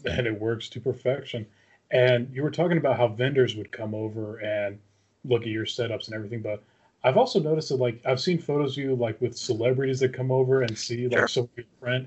And 0.05 0.27
it 0.27 0.39
works 0.39 0.69
to 0.71 0.81
perfection. 0.81 1.47
And 1.91 2.29
you 2.35 2.43
were 2.43 2.51
talking 2.51 2.77
about 2.77 2.97
how 2.99 3.09
vendors 3.09 3.55
would 3.55 3.71
come 3.71 3.95
over 3.95 4.39
and 4.39 4.79
look 5.25 5.43
at 5.43 5.49
your 5.49 5.65
setups 5.65 6.07
and 6.07 6.15
everything. 6.15 6.41
But 6.41 6.63
I've 7.03 7.17
also 7.17 7.41
noticed 7.41 7.69
that 7.69 7.77
like 7.77 8.01
I've 8.05 8.21
seen 8.21 8.39
photos 8.39 8.73
of 8.77 8.85
you 8.85 8.95
like 8.95 9.21
with 9.21 9.37
celebrities 9.37 10.01
that 10.01 10.13
come 10.13 10.31
over 10.31 10.63
and 10.63 10.77
see 10.77 11.07
like 11.09 11.19
sure. 11.19 11.29
some 11.29 11.49
of 11.59 11.65
friend. 11.81 12.07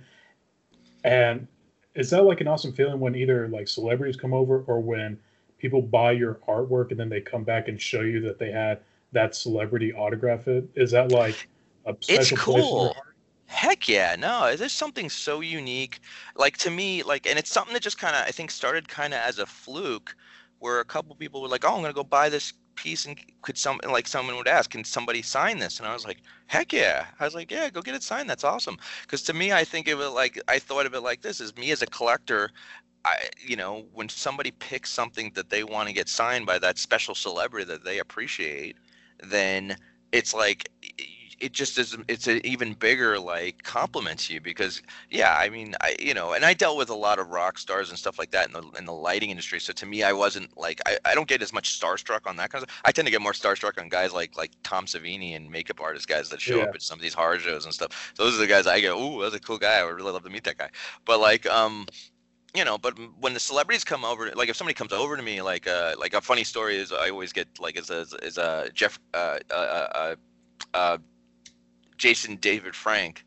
And 1.03 1.47
is 1.95 2.09
that 2.09 2.23
like 2.23 2.41
an 2.41 2.47
awesome 2.47 2.73
feeling 2.73 2.99
when 2.99 3.15
either 3.15 3.47
like 3.47 3.67
celebrities 3.67 4.15
come 4.15 4.33
over 4.33 4.63
or 4.67 4.79
when 4.79 5.19
people 5.57 5.81
buy 5.81 6.11
your 6.11 6.35
artwork 6.47 6.91
and 6.91 6.99
then 6.99 7.09
they 7.09 7.21
come 7.21 7.43
back 7.43 7.67
and 7.67 7.81
show 7.81 8.01
you 8.01 8.19
that 8.21 8.39
they 8.39 8.51
had 8.51 8.79
that 9.11 9.35
celebrity 9.35 9.93
autograph 9.93 10.47
it? 10.47 10.67
Is 10.75 10.91
that 10.91 11.11
like 11.11 11.47
a 11.85 11.95
special 12.01 12.35
it's 12.35 12.43
cool. 12.43 12.95
Heck 13.45 13.87
yeah, 13.87 14.15
no, 14.19 14.55
there's 14.57 14.73
something 14.73 15.09
so 15.09 15.39
unique. 15.39 15.99
Like 16.35 16.57
to 16.57 16.69
me, 16.69 17.01
like, 17.01 17.25
and 17.25 17.39
it's 17.39 17.49
something 17.49 17.73
that 17.73 17.81
just 17.81 17.97
kind 17.97 18.15
of 18.15 18.23
I 18.23 18.31
think 18.31 18.51
started 18.51 18.89
kind 18.89 19.13
of 19.13 19.21
as 19.21 19.39
a 19.39 19.45
fluke, 19.45 20.15
where 20.59 20.81
a 20.81 20.85
couple 20.85 21.15
people 21.15 21.41
were 21.41 21.47
like, 21.47 21.63
"Oh, 21.63 21.75
I'm 21.75 21.81
gonna 21.81 21.93
go 21.93 22.03
buy 22.03 22.27
this 22.27 22.51
piece 22.77 23.05
and 23.05 23.19
could 23.41 23.57
some 23.57 23.79
like 23.89 24.07
someone 24.07 24.37
would 24.37 24.47
ask 24.47 24.71
can 24.71 24.83
somebody 24.83 25.21
sign 25.21 25.59
this? 25.59 25.79
And 25.79 25.87
i 25.87 25.93
was 25.93 26.05
like 26.05 26.21
heck 26.47 26.71
yeah. 26.71 27.07
I 27.19 27.25
was 27.25 27.35
like 27.35 27.51
yeah 27.51 27.69
go 27.69 27.81
get 27.81 27.95
it 27.95 28.03
signed. 28.03 28.29
That's 28.29 28.45
awesome. 28.45 28.77
Because 29.01 29.23
to 29.23 29.33
me 29.33 29.51
i 29.51 29.63
think 29.65 29.87
it 29.87 29.97
like 29.97 30.41
i 30.47 30.59
thought 30.59 30.85
of 30.85 30.93
it 30.93 31.01
like 31.01 31.21
this 31.21 31.41
is 31.41 31.55
me 31.57 31.71
as 31.71 31.81
a 31.81 31.87
collector 31.87 32.51
I, 33.05 33.29
you 33.39 33.55
know, 33.55 33.85
when 33.93 34.09
somebody 34.09 34.51
picks 34.51 34.91
something 34.91 35.31
that 35.35 35.49
they 35.49 35.63
want 35.63 35.87
to 35.87 35.93
get 35.93 36.09
signed 36.09 36.45
by 36.45 36.59
that 36.59 36.77
special 36.77 37.15
celebrity 37.15 37.65
that 37.65 37.85
they 37.85 37.99
appreciate, 37.99 38.75
then 39.23 39.77
it's 40.11 40.33
like 40.33 40.69
it 41.39 41.51
just 41.51 41.77
is 41.77 41.97
it's 42.07 42.27
an 42.27 42.43
even 42.45 42.73
bigger 42.73 43.19
like 43.19 43.61
compliment 43.63 44.19
to 44.19 44.33
you 44.33 44.41
because 44.41 44.81
yeah 45.09 45.35
i 45.39 45.49
mean 45.49 45.75
i 45.81 45.95
you 45.99 46.13
know 46.13 46.33
and 46.33 46.43
i 46.43 46.53
dealt 46.53 46.77
with 46.77 46.89
a 46.89 46.95
lot 46.95 47.19
of 47.19 47.29
rock 47.29 47.57
stars 47.57 47.89
and 47.89 47.97
stuff 47.97 48.17
like 48.17 48.31
that 48.31 48.47
in 48.47 48.53
the 48.53 48.63
in 48.77 48.85
the 48.85 48.93
lighting 48.93 49.29
industry 49.29 49.59
so 49.59 49.71
to 49.73 49.85
me 49.85 50.03
i 50.03 50.11
wasn't 50.11 50.55
like 50.57 50.81
i, 50.85 50.97
I 51.05 51.15
don't 51.15 51.27
get 51.27 51.41
as 51.41 51.53
much 51.53 51.79
starstruck 51.79 52.25
on 52.25 52.35
that 52.37 52.49
kind 52.49 52.63
of 52.63 52.69
stuff. 52.69 52.81
i 52.85 52.91
tend 52.91 53.05
to 53.05 53.11
get 53.11 53.21
more 53.21 53.33
starstruck 53.33 53.79
on 53.79 53.89
guys 53.89 54.13
like 54.13 54.35
like 54.37 54.51
tom 54.63 54.85
savini 54.85 55.35
and 55.35 55.49
makeup 55.49 55.81
artist 55.81 56.07
guys 56.07 56.29
that 56.29 56.41
show 56.41 56.57
yeah. 56.57 56.63
up 56.63 56.75
at 56.75 56.81
some 56.81 56.97
of 56.97 57.03
these 57.03 57.13
horror 57.13 57.39
shows 57.39 57.65
and 57.65 57.73
stuff 57.73 58.13
So 58.15 58.23
those 58.23 58.35
are 58.35 58.41
the 58.41 58.47
guys 58.47 58.67
i 58.67 58.81
go 58.81 58.95
oh 58.97 59.21
that's 59.21 59.35
a 59.35 59.39
cool 59.39 59.57
guy 59.57 59.79
i 59.79 59.83
would 59.83 59.95
really 59.95 60.11
love 60.11 60.23
to 60.23 60.29
meet 60.29 60.43
that 60.45 60.57
guy 60.57 60.69
but 61.05 61.19
like 61.19 61.45
um 61.45 61.85
you 62.55 62.65
know, 62.65 62.77
but 62.77 62.97
when 63.19 63.35
the 63.35 63.39
celebrities 63.39 63.83
come 63.83 64.03
over, 64.03 64.31
like 64.31 64.49
if 64.49 64.55
somebody 64.55 64.73
comes 64.73 64.91
over 64.91 65.15
to 65.15 65.21
me, 65.21 65.43
like 65.43 65.67
uh, 65.67 65.93
like 65.99 66.15
a 66.15 66.21
funny 66.21 66.43
story 66.43 66.77
is 66.77 66.91
I 66.91 67.09
always 67.09 67.31
get 67.31 67.47
like 67.59 67.77
is 67.77 67.91
a 67.91 68.07
is 68.23 68.39
a 68.39 68.69
Jeff 68.73 68.99
uh, 69.13 69.37
uh, 69.51 69.53
uh, 69.53 70.15
uh 70.73 70.97
Jason 71.97 72.35
David 72.37 72.75
Frank, 72.75 73.25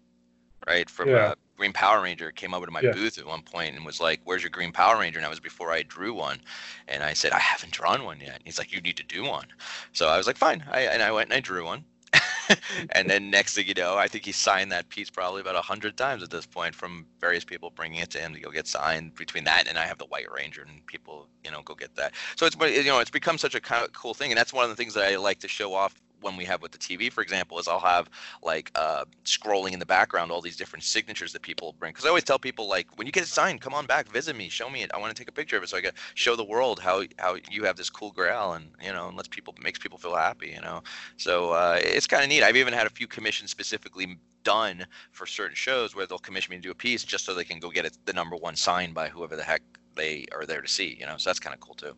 right 0.66 0.88
from 0.88 1.08
yeah. 1.08 1.16
uh, 1.16 1.34
Green 1.56 1.72
Power 1.72 2.02
Ranger, 2.02 2.30
came 2.30 2.54
over 2.54 2.66
to 2.66 2.72
my 2.72 2.80
yeah. 2.80 2.92
booth 2.92 3.18
at 3.18 3.26
one 3.26 3.42
point 3.42 3.76
and 3.76 3.84
was 3.84 4.00
like, 4.00 4.20
"Where's 4.24 4.42
your 4.42 4.50
Green 4.50 4.72
Power 4.72 4.98
Ranger?" 4.98 5.18
And 5.18 5.24
that 5.24 5.30
was 5.30 5.40
before 5.40 5.72
I 5.72 5.82
drew 5.82 6.14
one, 6.14 6.40
and 6.88 7.02
I 7.02 7.12
said, 7.12 7.32
"I 7.32 7.38
haven't 7.38 7.72
drawn 7.72 8.04
one 8.04 8.20
yet." 8.20 8.36
And 8.36 8.44
he's 8.44 8.58
like, 8.58 8.72
"You 8.72 8.80
need 8.80 8.96
to 8.96 9.04
do 9.04 9.24
one." 9.24 9.46
So 9.92 10.08
I 10.08 10.16
was 10.16 10.26
like, 10.26 10.36
"Fine," 10.36 10.64
I, 10.70 10.82
and 10.82 11.02
I 11.02 11.12
went 11.12 11.30
and 11.30 11.36
I 11.36 11.40
drew 11.40 11.64
one. 11.64 11.84
and 12.90 13.08
then 13.08 13.30
next 13.30 13.54
thing 13.54 13.66
you 13.66 13.74
know, 13.74 13.96
I 13.96 14.08
think 14.08 14.24
he 14.24 14.32
signed 14.32 14.72
that 14.72 14.88
piece 14.88 15.10
probably 15.10 15.40
about 15.40 15.54
a 15.54 15.60
hundred 15.60 15.96
times 15.96 16.22
at 16.22 16.30
this 16.30 16.46
point 16.46 16.74
from 16.74 17.06
various 17.20 17.44
people 17.44 17.70
bringing 17.70 18.00
it 18.00 18.10
to 18.10 18.18
him 18.18 18.34
to 18.34 18.40
go 18.40 18.50
get 18.50 18.66
signed. 18.66 19.14
Between 19.14 19.44
that 19.44 19.68
and 19.68 19.78
I 19.78 19.86
have 19.86 19.98
the 19.98 20.06
White 20.06 20.30
Ranger, 20.30 20.62
and 20.62 20.84
people, 20.86 21.28
you 21.44 21.50
know, 21.50 21.62
go 21.62 21.74
get 21.74 21.94
that. 21.96 22.14
So 22.36 22.46
it's 22.46 22.56
you 22.56 22.90
know 22.90 23.00
it's 23.00 23.10
become 23.10 23.38
such 23.38 23.54
a 23.54 23.60
kind 23.60 23.84
of 23.84 23.92
cool 23.92 24.14
thing, 24.14 24.30
and 24.30 24.38
that's 24.38 24.52
one 24.52 24.64
of 24.64 24.70
the 24.70 24.76
things 24.76 24.94
that 24.94 25.10
I 25.10 25.16
like 25.16 25.40
to 25.40 25.48
show 25.48 25.74
off 25.74 25.94
when 26.20 26.36
we 26.36 26.44
have 26.44 26.62
with 26.62 26.72
the 26.72 26.78
TV, 26.78 27.12
for 27.12 27.22
example, 27.22 27.58
is 27.58 27.68
I'll 27.68 27.80
have 27.80 28.08
like 28.42 28.70
uh, 28.74 29.04
scrolling 29.24 29.72
in 29.72 29.78
the 29.78 29.86
background 29.86 30.30
all 30.30 30.40
these 30.40 30.56
different 30.56 30.84
signatures 30.84 31.32
that 31.32 31.42
people 31.42 31.74
bring. 31.78 31.92
Because 31.92 32.04
I 32.04 32.08
always 32.08 32.24
tell 32.24 32.38
people 32.38 32.68
like, 32.68 32.86
when 32.96 33.06
you 33.06 33.12
get 33.12 33.22
it 33.22 33.28
signed, 33.28 33.60
come 33.60 33.74
on 33.74 33.86
back, 33.86 34.08
visit 34.08 34.36
me, 34.36 34.48
show 34.48 34.70
me 34.70 34.82
it. 34.82 34.90
I 34.94 34.98
want 34.98 35.14
to 35.14 35.20
take 35.20 35.28
a 35.28 35.32
picture 35.32 35.56
of 35.56 35.62
it 35.62 35.68
so 35.68 35.76
I 35.76 35.80
can 35.80 35.92
show 36.14 36.36
the 36.36 36.44
world 36.44 36.80
how 36.80 37.02
how 37.18 37.36
you 37.50 37.64
have 37.64 37.76
this 37.76 37.90
cool 37.90 38.10
grail 38.10 38.54
and 38.54 38.70
you 38.82 38.92
know 38.92 39.08
and 39.08 39.16
lets 39.16 39.28
people 39.28 39.54
makes 39.62 39.78
people 39.78 39.98
feel 39.98 40.14
happy. 40.14 40.48
You 40.48 40.60
know, 40.60 40.82
so 41.16 41.50
uh, 41.50 41.78
it's 41.80 42.06
kind 42.06 42.22
of 42.22 42.28
neat. 42.28 42.42
I've 42.42 42.56
even 42.56 42.72
had 42.72 42.86
a 42.86 42.90
few 42.90 43.06
commissions 43.06 43.50
specifically 43.50 44.18
done 44.42 44.86
for 45.12 45.26
certain 45.26 45.54
shows 45.54 45.94
where 45.94 46.06
they'll 46.06 46.18
commission 46.18 46.52
me 46.52 46.56
to 46.56 46.62
do 46.62 46.70
a 46.70 46.74
piece 46.74 47.04
just 47.04 47.24
so 47.24 47.34
they 47.34 47.44
can 47.44 47.58
go 47.58 47.70
get 47.70 47.84
it 47.84 47.96
the 48.06 48.12
number 48.12 48.36
one 48.36 48.56
signed 48.56 48.94
by 48.94 49.08
whoever 49.08 49.36
the 49.36 49.42
heck 49.42 49.62
they 49.96 50.24
are 50.32 50.46
there 50.46 50.62
to 50.62 50.68
see. 50.68 50.96
You 50.98 51.06
know, 51.06 51.16
so 51.16 51.28
that's 51.28 51.38
kind 51.38 51.54
of 51.54 51.60
cool 51.60 51.74
too. 51.74 51.94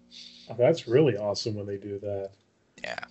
Oh, 0.51 0.57
that's 0.59 0.89
really 0.89 1.17
awesome 1.17 1.55
when 1.55 1.67
they 1.67 1.77
do 1.77 1.99
that. 2.01 2.31
Yeah. 2.83 3.05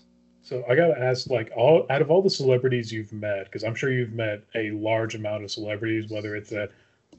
So 0.52 0.66
I 0.70 0.76
gotta 0.76 1.00
ask, 1.00 1.30
like, 1.30 1.50
all 1.56 1.86
out 1.90 2.02
of 2.02 2.12
all 2.12 2.22
the 2.22 2.30
celebrities 2.30 2.92
you've 2.92 3.14
met, 3.14 3.46
because 3.46 3.64
I'm 3.64 3.74
sure 3.74 3.90
you've 3.90 4.12
met 4.12 4.44
a 4.54 4.72
large 4.72 5.16
amount 5.16 5.46
of 5.46 5.52
celebrities, 5.52 6.12
whether 6.12 6.36
it's 6.36 6.52
at 6.52 6.72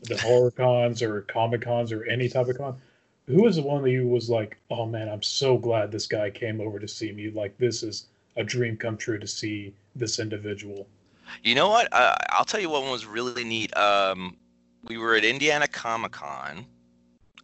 the 0.03 0.19
horror 0.19 0.51
cons 0.51 1.01
or 1.01 1.23
comic 1.23 1.63
cons 1.63 1.93
or 1.93 2.05
any 2.05 2.29
type 2.29 2.49
of 2.49 2.59
con, 2.59 2.79
who 3.27 3.43
was 3.43 3.57
the 3.57 3.63
one 3.63 3.83
that 3.85 3.91
you 3.91 4.07
was 4.07 4.29
like, 4.29 4.59
oh 4.71 4.85
man, 4.85 5.09
I'm 5.09 5.23
so 5.23 5.57
glad 5.57 5.91
this 5.91 6.07
guy 6.07 6.29
came 6.29 6.61
over 6.61 6.79
to 6.79 6.87
see 6.87 7.11
me. 7.11 7.31
Like 7.31 7.57
this 7.57 7.83
is 7.83 8.09
a 8.37 8.45
dream 8.45 8.77
come 8.77 8.99
true 8.99 9.19
to 9.19 9.27
see 9.27 9.73
this 9.97 10.19
individual. 10.19 10.87
You 11.43 11.55
know 11.55 11.71
what? 11.71 11.89
Uh, 11.91 12.15
I'll 12.33 12.45
tell 12.45 12.61
you 12.61 12.69
what 12.69 12.83
one 12.83 12.91
was 12.91 13.07
really 13.07 13.45
neat. 13.45 13.75
Um, 13.75 14.37
we 14.85 14.99
were 14.99 15.15
at 15.15 15.25
Indiana 15.25 15.67
Comic 15.67 16.13
Con. 16.13 16.67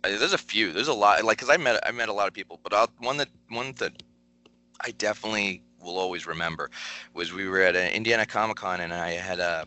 Uh, 0.05 0.09
there's 0.09 0.35
a 0.35 0.38
few. 0.38 0.70
There's 0.70 0.88
a 0.88 0.92
lot. 0.92 1.24
Like, 1.24 1.38
cause 1.38 1.48
I 1.48 1.57
met 1.57 1.81
I 1.87 1.92
met 1.92 2.11
a 2.11 2.12
lot 2.12 2.29
of 2.29 2.35
people, 2.35 2.61
but 2.62 2.74
I'll, 2.74 2.90
one 2.98 3.16
that 3.16 3.31
one 3.48 3.72
that 3.79 4.03
I 4.83 4.90
definitely 4.90 5.62
will 5.83 5.99
always 5.99 6.27
remember 6.27 6.71
was 7.14 7.33
we 7.33 7.49
were 7.49 7.62
at 7.62 7.77
an 7.77 7.91
Indiana 7.93 8.27
Comic 8.27 8.57
Con 8.57 8.81
and 8.81 8.93
I 8.93 9.12
had 9.12 9.38
a 9.41 9.67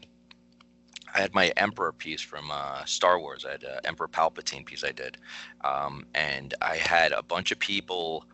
I 1.13 1.19
had 1.19 1.33
my 1.33 1.49
Emperor 1.57 1.91
piece 1.91 2.21
from 2.21 2.49
uh, 2.51 2.85
Star 2.85 3.19
Wars. 3.19 3.45
I 3.45 3.51
had 3.51 3.63
an 3.63 3.79
Emperor 3.83 4.07
Palpatine 4.07 4.65
piece 4.65 4.83
I 4.83 4.91
did, 4.91 5.17
um, 5.61 6.05
and 6.15 6.53
I 6.61 6.77
had 6.77 7.11
a 7.11 7.21
bunch 7.21 7.51
of 7.51 7.59
people 7.59 8.25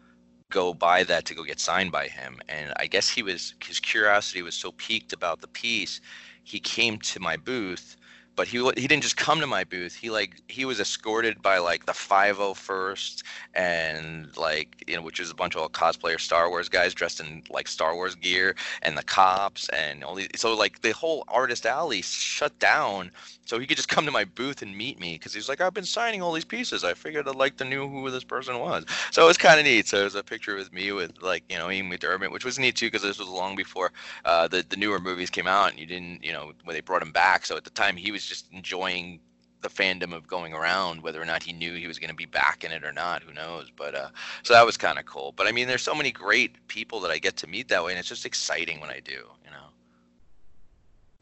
go 0.52 0.74
buy 0.74 1.04
that 1.04 1.26
to 1.26 1.34
go 1.34 1.44
get 1.44 1.60
signed 1.60 1.92
by 1.92 2.08
him. 2.08 2.40
And 2.48 2.74
I 2.78 2.88
guess 2.88 3.10
he 3.10 3.24
was 3.24 3.56
his 3.66 3.80
curiosity 3.80 4.42
was 4.42 4.56
so 4.56 4.72
piqued 4.72 5.12
about 5.12 5.42
the 5.42 5.48
piece, 5.48 6.02
he 6.44 6.60
came 6.60 6.98
to 7.00 7.20
my 7.20 7.36
booth 7.36 7.97
but 8.38 8.48
he 8.48 8.60
he 8.78 8.88
didn't 8.88 9.02
just 9.02 9.18
come 9.18 9.42
to 9.42 9.48
my 9.48 9.64
booth. 9.66 9.96
He 9.96 10.12
like 10.12 10.42
he 10.48 10.64
was 10.64 10.80
escorted 10.80 11.42
by 11.42 11.58
like 11.58 11.88
the 11.88 11.92
501st 11.92 13.24
and 13.56 14.38
like 14.38 14.84
you 14.88 14.96
know 14.96 15.02
which 15.02 15.20
is 15.20 15.32
a 15.32 15.36
bunch 15.36 15.56
of 15.56 15.70
cosplayer 15.72 16.20
Star 16.20 16.48
Wars 16.50 16.70
guys 16.70 16.94
dressed 16.94 17.20
in 17.20 17.44
like 17.50 17.68
Star 17.68 17.96
Wars 17.96 18.16
gear 18.16 18.56
and 18.84 18.96
the 18.96 19.04
cops 19.04 19.68
and 19.70 20.04
all 20.04 20.16
these. 20.16 20.30
So 20.36 20.54
like 20.54 20.82
the 20.82 20.92
whole 20.92 21.26
artist 21.28 21.66
alley 21.66 22.04
shut 22.04 22.58
down 22.60 23.12
so 23.48 23.58
he 23.58 23.66
could 23.66 23.78
just 23.78 23.88
come 23.88 24.06
to 24.06 24.12
my 24.12 24.26
booth 24.26 24.62
and 24.62 24.76
meet 24.76 25.00
me 25.00 25.14
because 25.14 25.34
he's 25.34 25.48
like 25.48 25.62
I've 25.62 25.74
been 25.74 25.86
signing 25.86 26.22
all 26.22 26.34
these 26.34 26.46
pieces. 26.46 26.84
I 26.84 26.94
figured 26.94 27.28
I'd 27.28 27.36
like 27.36 27.56
to 27.58 27.66
know 27.66 27.88
who 27.88 28.12
this 28.12 28.26
person 28.26 28.60
was. 28.60 28.86
So 29.12 29.24
it 29.24 29.28
was 29.28 29.38
kind 29.38 29.58
of 29.58 29.66
neat. 29.66 29.88
So 29.88 30.02
it 30.02 30.04
was 30.04 30.16
a 30.16 30.24
picture 30.24 30.56
with 30.56 30.74
me 30.74 30.92
with 30.92 31.22
like 31.22 31.44
you 31.50 31.58
know 31.58 31.72
Ian 31.72 31.90
McDiarmid, 31.90 32.32
which 32.32 32.44
was 32.44 32.60
neat 32.60 32.76
too 32.76 32.88
because 32.88 33.04
this 33.04 33.18
was 33.18 33.30
long 33.30 33.56
before 33.56 33.94
uh, 34.26 34.50
the 34.50 34.66
the 34.68 34.76
newer 34.76 35.00
movies 35.00 35.30
came 35.30 35.48
out 35.48 35.70
and 35.70 35.80
you 35.80 35.86
didn't 35.86 36.24
you 36.24 36.34
know 36.34 36.52
when 36.66 36.74
they 36.74 36.82
brought 36.82 37.02
him 37.02 37.12
back. 37.12 37.46
So 37.46 37.56
at 37.56 37.64
the 37.64 37.70
time 37.70 37.96
he 37.96 38.12
was 38.12 38.26
just 38.26 38.52
enjoying 38.52 39.22
the 39.62 39.70
fandom 39.70 40.14
of 40.14 40.28
going 40.28 40.54
around 40.54 41.02
whether 41.02 41.22
or 41.22 41.26
not 41.26 41.42
he 41.42 41.54
knew 41.54 41.74
he 41.74 41.88
was 41.88 41.98
going 41.98 42.10
to 42.10 42.16
be 42.16 42.26
back 42.26 42.64
in 42.64 42.72
it 42.72 42.84
or 42.84 42.92
not 42.92 43.24
who 43.24 43.34
knows 43.34 43.72
but 43.76 43.96
uh 43.96 44.10
so 44.44 44.54
that 44.54 44.64
was 44.64 44.78
kind 44.78 45.00
of 45.00 45.06
cool 45.06 45.34
but 45.36 45.48
i 45.48 45.52
mean 45.52 45.68
there's 45.68 45.82
so 45.82 45.96
many 45.96 46.12
great 46.12 46.56
people 46.68 47.00
that 47.00 47.10
i 47.10 47.18
get 47.18 47.36
to 47.36 47.48
meet 47.48 47.68
that 47.68 47.84
way 47.84 47.92
and 47.92 48.00
it's 48.00 48.08
just 48.08 48.24
exciting 48.24 48.80
when 48.80 48.92
i 48.92 49.00
do 49.00 49.14
you 49.14 49.50
know 49.50 49.68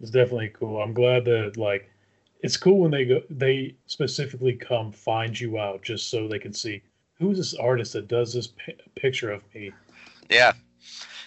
it's 0.02 0.12
definitely 0.12 0.50
cool 0.50 0.82
i'm 0.82 0.94
glad 0.94 1.24
that 1.24 1.56
like 1.56 1.90
it's 2.42 2.58
cool 2.58 2.80
when 2.80 2.92
they 2.92 3.06
go 3.06 3.22
they 3.30 3.76
specifically 3.86 4.54
come 4.54 4.92
find 4.92 5.40
you 5.40 5.58
out 5.58 5.82
just 5.82 6.10
so 6.10 6.28
they 6.28 6.40
can 6.40 6.54
see 6.54 6.82
who's 7.20 7.38
this 7.38 7.54
artist 7.56 7.94
that 7.94 8.08
does 8.08 8.34
this 8.34 8.48
p- 8.48 8.76
picture 8.96 9.32
of 9.32 9.44
me 9.54 9.72
yeah 10.30 10.52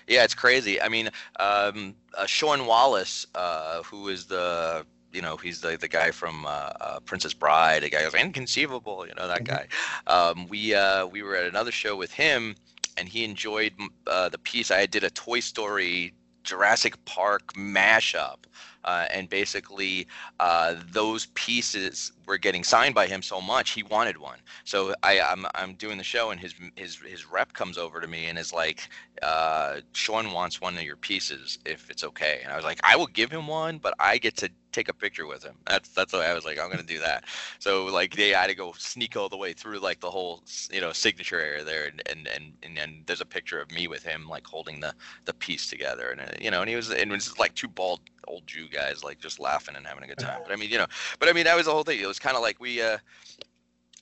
yeah 0.07 0.25
it's 0.25 0.35
crazy 0.35 0.81
i 0.81 0.88
mean 0.88 1.09
um 1.40 1.94
uh, 2.16 2.27
sean 2.27 2.66
wallace 2.66 3.27
uh 3.35 3.83
who 3.83 4.09
is 4.09 4.27
the 4.27 4.85
you 5.12 5.23
know 5.23 5.37
he's 5.37 5.61
the 5.61 5.77
the 5.77 5.88
guy 5.88 6.11
from 6.11 6.47
uh, 6.47 6.49
uh, 6.81 7.01
Princess 7.01 7.35
Bride. 7.35 7.83
The 7.83 7.90
guy 7.90 8.03
goes 8.03 8.14
inconceivable, 8.14 9.07
you 9.07 9.14
know 9.14 9.29
that 9.29 9.44
mm-hmm. 9.44 9.57
guy. 9.57 10.12
Um, 10.12 10.47
we 10.49 10.75
uh, 10.75 11.07
we 11.07 11.23
were 11.23 11.37
at 11.37 11.47
another 11.47 11.73
show 11.73 11.97
with 11.97 12.12
him, 12.12 12.55
and 12.97 13.09
he 13.09 13.25
enjoyed 13.25 13.73
uh, 14.07 14.29
the 14.29 14.38
piece. 14.38 14.71
I 14.71 14.87
did 14.87 15.05
a 15.05 15.11
Toy 15.11 15.40
Story 15.40 16.14
Jurassic 16.44 17.03
Park 17.05 17.55
mashup, 17.55 18.44
uh, 18.88 19.05
and 19.12 19.29
basically 19.29 20.07
uh, 20.40 20.74
those 20.92 21.27
pieces 21.35 22.12
were 22.27 22.38
getting 22.38 22.64
signed 22.64 22.94
by 22.94 23.07
him 23.07 23.20
so 23.20 23.38
much 23.38 23.72
he 23.72 23.83
wanted 23.83 24.16
one. 24.16 24.38
So 24.64 24.94
I, 25.03 25.20
I'm 25.20 25.44
I'm 25.55 25.74
doing 25.74 25.98
the 25.98 26.05
show, 26.05 26.31
and 26.31 26.40
his 26.40 26.55
his 26.74 26.96
his 26.96 27.31
rep 27.31 27.53
comes 27.53 27.77
over 27.77 28.01
to 28.01 28.09
me 28.09 28.27
and 28.27 28.38
is 28.38 28.51
like, 28.51 28.88
uh, 29.20 29.81
"Sean 29.92 30.33
wants 30.33 30.62
one 30.62 30.74
of 30.79 30.83
your 30.85 30.96
pieces 30.96 31.59
if 31.66 31.90
it's 31.90 32.03
okay." 32.03 32.40
And 32.42 32.51
I 32.51 32.57
was 32.57 32.64
like, 32.64 32.81
"I 32.83 32.96
will 32.96 33.09
give 33.09 33.31
him 33.31 33.46
one, 33.46 33.77
but 33.77 33.92
I 34.01 34.16
get 34.16 34.38
to 34.38 34.51
take 34.79 34.88
a 34.88 34.95
picture 34.95 35.27
with 35.27 35.43
him. 35.43 35.57
That's 35.67 35.88
that's 35.91 36.12
why 36.12 36.27
I 36.27 36.35
was 36.35 36.45
like, 36.45 36.59
I'm 36.61 36.71
gonna 36.71 36.83
do 36.83 37.01
that. 37.01 37.25
So 37.59 37.87
like 37.87 38.14
they 38.17 38.31
had 38.31 38.49
to 38.49 38.55
go 38.55 38.73
sneak 38.79 39.17
all 39.17 39.29
the 39.29 39.37
way 39.37 39.53
through 39.53 39.81
like 39.81 40.01
the 40.01 40.11
whole 40.11 40.43
you 40.71 40.81
know 40.81 40.93
signature 40.93 41.41
area 41.41 41.64
there, 41.64 41.87
and 41.87 42.03
and 42.11 42.29
and 42.29 42.45
and, 42.62 42.79
and 42.79 42.93
there's 43.07 43.21
a 43.21 43.27
picture 43.27 43.61
of 43.61 43.71
me 43.73 43.88
with 43.88 44.03
him 44.05 44.29
like 44.29 44.47
holding 44.47 44.81
the 44.81 44.95
the 45.25 45.35
piece 45.35 45.69
together, 45.69 46.11
and 46.11 46.21
uh, 46.21 46.33
you 46.41 46.51
know, 46.51 46.61
and 46.61 46.71
he 46.71 46.77
was 46.77 46.91
and 46.91 47.11
it 47.11 47.14
was 47.14 47.38
like 47.38 47.55
two 47.55 47.69
bald 47.69 48.01
old 48.29 48.47
Jew 48.47 48.69
guys 48.69 49.03
like 49.03 49.19
just 49.21 49.41
laughing 49.41 49.75
and 49.77 49.87
having 49.87 50.05
a 50.05 50.07
good 50.07 50.19
time. 50.19 50.41
But 50.45 50.53
I 50.53 50.57
mean, 50.57 50.71
you 50.71 50.79
know, 50.79 50.87
but 51.19 51.29
I 51.29 51.33
mean 51.33 51.45
that 51.45 51.57
was 51.57 51.67
the 51.67 51.73
whole 51.73 51.85
thing. 51.85 52.01
It 52.01 52.07
was 52.07 52.19
kind 52.19 52.37
of 52.37 52.43
like 52.43 52.61
we. 52.61 52.81
uh 52.83 52.99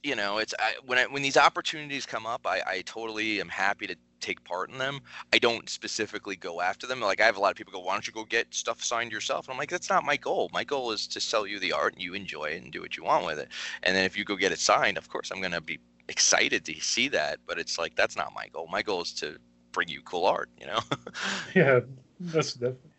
you 0.02 0.14
know, 0.14 0.38
it's 0.38 0.54
I, 0.60 0.74
when 0.84 0.98
I, 0.98 1.06
when 1.06 1.22
these 1.22 1.36
opportunities 1.36 2.06
come 2.06 2.26
up, 2.26 2.46
I, 2.46 2.62
I 2.64 2.82
totally 2.82 3.40
am 3.40 3.48
happy 3.48 3.88
to 3.88 3.96
take 4.20 4.42
part 4.44 4.70
in 4.70 4.78
them. 4.78 5.00
I 5.32 5.38
don't 5.38 5.68
specifically 5.68 6.36
go 6.36 6.60
after 6.60 6.86
them. 6.86 7.00
Like 7.00 7.20
I 7.20 7.26
have 7.26 7.36
a 7.36 7.40
lot 7.40 7.50
of 7.50 7.56
people 7.56 7.72
go, 7.72 7.80
"Why 7.80 7.94
don't 7.94 8.06
you 8.06 8.12
go 8.12 8.24
get 8.24 8.52
stuff 8.54 8.82
signed 8.82 9.12
yourself?" 9.12 9.46
And 9.46 9.52
I'm 9.52 9.58
like, 9.58 9.70
"That's 9.70 9.90
not 9.90 10.04
my 10.04 10.16
goal. 10.16 10.50
My 10.52 10.64
goal 10.64 10.92
is 10.92 11.06
to 11.08 11.20
sell 11.20 11.46
you 11.46 11.58
the 11.58 11.72
art 11.72 11.94
and 11.94 12.02
you 12.02 12.14
enjoy 12.14 12.46
it 12.46 12.62
and 12.62 12.72
do 12.72 12.80
what 12.80 12.96
you 12.96 13.04
want 13.04 13.26
with 13.26 13.38
it. 13.38 13.48
And 13.82 13.96
then 13.96 14.04
if 14.04 14.16
you 14.16 14.24
go 14.24 14.36
get 14.36 14.52
it 14.52 14.58
signed, 14.58 14.98
of 14.98 15.08
course 15.08 15.30
I'm 15.30 15.40
gonna 15.40 15.60
be 15.60 15.78
excited 16.08 16.64
to 16.66 16.80
see 16.80 17.08
that. 17.08 17.38
But 17.46 17.58
it's 17.58 17.78
like 17.78 17.94
that's 17.96 18.16
not 18.16 18.34
my 18.34 18.48
goal. 18.48 18.68
My 18.70 18.82
goal 18.82 19.02
is 19.02 19.12
to 19.14 19.38
bring 19.72 19.88
you 19.88 20.02
cool 20.02 20.26
art. 20.26 20.50
You 20.60 20.66
know? 20.66 20.80
yeah, 21.54 21.80
that's 22.20 22.54
definitely. 22.54 22.90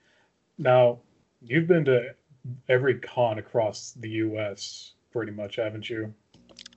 Now 0.57 0.99
you've 1.41 1.67
been 1.67 1.85
to 1.85 2.15
every 2.69 2.99
con 2.99 3.39
across 3.39 3.93
the 3.99 4.09
U.S. 4.09 4.93
pretty 5.11 5.31
much, 5.31 5.57
haven't 5.57 5.89
you? 5.89 6.13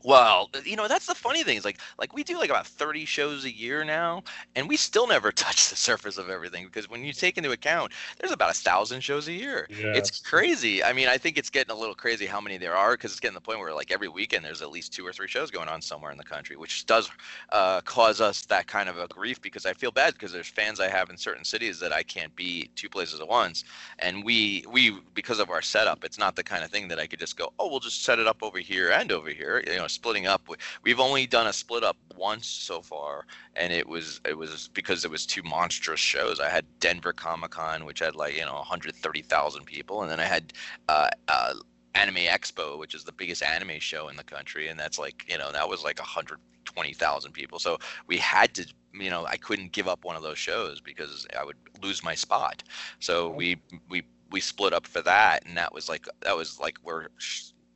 Well, 0.03 0.51
you 0.65 0.77
know 0.77 0.89
that's 0.89 1.07
the 1.07 1.15
funny 1.15 1.43
thing 1.45 1.59
is 1.59 1.65
like 1.65 1.79
like 1.99 2.15
we 2.15 2.25
do 2.25 2.39
like 2.39 2.51
about 2.51 2.67
thirty 2.67 3.05
shows 3.05 3.45
a 3.45 3.55
year 3.55 3.85
now, 3.85 4.23
and 4.57 4.69
we 4.69 4.77
still 4.77 5.07
never 5.07 5.31
touch 5.33 5.69
the 5.69 5.77
surface 5.77 6.17
of 6.19 6.31
everything 6.31 6.65
because 6.65 6.89
when 6.89 7.05
you 7.05 7.13
take 7.13 7.37
into 7.37 7.51
account 7.53 7.93
there's 8.19 8.33
about 8.33 8.51
a 8.51 8.55
thousand 8.55 9.01
shows 9.03 9.29
a 9.29 9.33
year. 9.33 9.69
It's 9.93 10.11
crazy. 10.21 10.83
I 10.83 10.93
mean, 10.93 11.09
I 11.09 11.19
think 11.19 11.37
it's 11.39 11.51
getting 11.51 11.73
a 11.75 11.79
little 11.79 11.95
crazy 11.95 12.27
how 12.27 12.41
many 12.41 12.57
there 12.59 12.77
are 12.77 12.93
because 12.93 13.11
it's 13.13 13.21
getting 13.21 13.35
to 13.35 13.41
the 13.41 13.45
point 13.45 13.61
where 13.61 13.75
like 13.75 13.91
every 13.91 14.09
weekend 14.09 14.45
there's 14.45 14.63
at 14.63 14.71
least 14.71 14.93
two 14.93 15.07
or 15.07 15.13
three 15.13 15.29
shows 15.29 15.51
going 15.51 15.69
on 15.69 15.83
somewhere 15.83 16.13
in 16.13 16.19
the 16.19 16.25
country, 16.25 16.57
which 16.57 16.87
does 16.87 17.11
uh, 17.51 17.81
cause 17.83 18.21
us 18.21 18.43
that 18.47 18.67
kind 18.67 18.89
of 18.89 18.99
a 18.99 19.07
grief 19.09 19.41
because 19.41 19.67
I 19.67 19.75
feel 19.75 19.91
bad 19.91 20.15
because 20.15 20.33
there's 20.33 20.49
fans 20.49 20.81
I 20.81 20.89
have 20.89 21.11
in 21.11 21.17
certain 21.17 21.45
cities 21.45 21.79
that 21.81 21.93
I 21.93 22.03
can't 22.03 22.35
be 22.37 22.71
two 22.75 22.89
places 22.89 23.21
at 23.21 23.29
once, 23.29 23.65
and 23.99 24.25
we 24.25 24.65
we 24.71 24.99
because 25.15 25.41
of 25.41 25.51
our 25.51 25.63
setup, 25.63 26.05
it's 26.05 26.19
not 26.19 26.37
the 26.37 26.43
kind 26.45 26.65
of 26.65 26.71
thing 26.71 26.89
that 26.89 26.99
I 26.99 27.07
could 27.07 27.19
just 27.19 27.37
go, 27.37 27.53
oh, 27.59 27.69
we'll 27.69 27.81
just 27.81 28.03
set 28.05 28.19
it 28.19 28.27
up 28.27 28.39
over 28.43 28.59
here 28.59 28.91
and 28.91 29.13
over 29.13 29.31
here, 29.31 29.63
you 29.67 29.77
know 29.77 29.89
splitting 29.90 30.26
up. 30.26 30.48
We've 30.83 31.00
only 31.00 31.26
done 31.26 31.46
a 31.46 31.53
split 31.53 31.85
up 31.85 31.96
once 32.16 32.46
so 32.46 32.83
far, 32.83 33.26
and 33.57 33.72
it 33.72 33.88
was 33.88 34.20
it 34.26 34.37
was 34.37 34.68
because 34.74 35.05
it 35.05 35.11
was 35.11 35.26
two 35.26 35.42
monstrous 35.42 36.00
shows. 36.00 36.40
I 36.40 36.48
had 36.48 36.64
Denver 36.81 37.12
Comic 37.12 37.53
Con, 37.53 37.85
which 37.85 38.00
had 38.00 38.14
like 38.14 38.37
you 38.37 38.44
know 38.44 38.55
130,000 38.55 39.64
people, 39.64 40.03
and 40.03 40.11
then 40.11 40.20
I 40.20 40.24
had 40.24 40.53
uh, 40.88 41.09
uh, 41.29 41.55
Anime 41.94 42.16
Expo, 42.16 42.79
which 42.79 42.94
is 42.94 43.05
the 43.05 43.12
biggest 43.12 43.42
anime 43.42 43.81
show 43.81 44.09
in 44.09 44.16
the 44.16 44.24
country, 44.24 44.68
and 44.68 44.79
that's 44.79 44.98
like 44.98 45.24
you 45.29 45.38
know 45.38 45.53
that 45.53 45.68
was 45.68 45.85
like 45.85 45.98
120,000 45.98 47.33
people. 47.33 47.59
So 47.59 47.79
we 48.07 48.16
had 48.18 48.55
to 48.55 48.66
you 48.92 49.11
know 49.11 49.26
I 49.26 49.37
couldn't 49.37 49.72
give 49.72 49.88
up 49.88 50.05
one 50.05 50.16
of 50.16 50.22
those 50.22 50.38
shows 50.38 50.81
because 50.81 51.26
I 51.38 51.44
would 51.44 51.57
lose 51.83 52.05
my 52.05 52.14
spot. 52.14 52.62
So 53.00 53.29
we 53.29 53.61
we 53.88 54.05
we 54.31 54.40
split 54.40 54.72
up 54.72 54.87
for 54.87 55.03
that, 55.03 55.44
and 55.46 55.57
that 55.57 55.74
was 55.74 55.88
like 55.88 56.07
that 56.22 56.37
was 56.37 56.61
like 56.61 56.79
where 56.83 57.09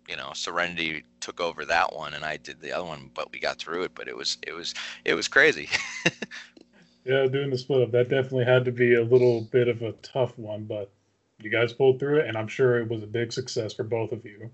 you 0.09 0.17
know 0.17 0.31
serenity 0.35 1.05
took 1.21 1.40
over 1.40 1.64
that 1.64 1.95
one 1.95 2.14
and 2.14 2.25
i 2.25 2.37
did 2.37 2.61
the 2.61 2.73
other 2.73 2.85
one 2.85 3.11
but 3.14 3.33
we 3.33 3.38
got 3.38 3.59
through 3.59 3.83
it 3.83 3.93
but 3.95 4.09
it 4.09 4.17
was 4.17 4.38
it 4.47 4.53
was 4.53 4.75
it 5.05 5.14
was 5.14 5.29
crazy. 5.29 5.69
Yeah 7.05 7.27
doing 7.27 7.51
the 7.51 7.59
split 7.59 7.83
up 7.83 7.90
that 7.93 8.09
definitely 8.09 8.47
had 8.47 8.64
to 8.64 8.73
be 8.73 8.95
a 8.95 9.05
little 9.05 9.43
bit 9.43 9.69
of 9.69 9.83
a 9.83 9.93
tough 9.93 10.38
one 10.38 10.64
but 10.64 10.90
you 11.38 11.51
guys 11.51 11.75
pulled 11.75 12.01
through 12.01 12.21
it 12.21 12.27
and 12.27 12.37
i'm 12.37 12.49
sure 12.49 12.79
it 12.79 12.88
was 12.88 13.03
a 13.03 13.07
big 13.07 13.31
success 13.31 13.75
for 13.75 13.83
both 13.83 14.11
of 14.12 14.25
you 14.25 14.51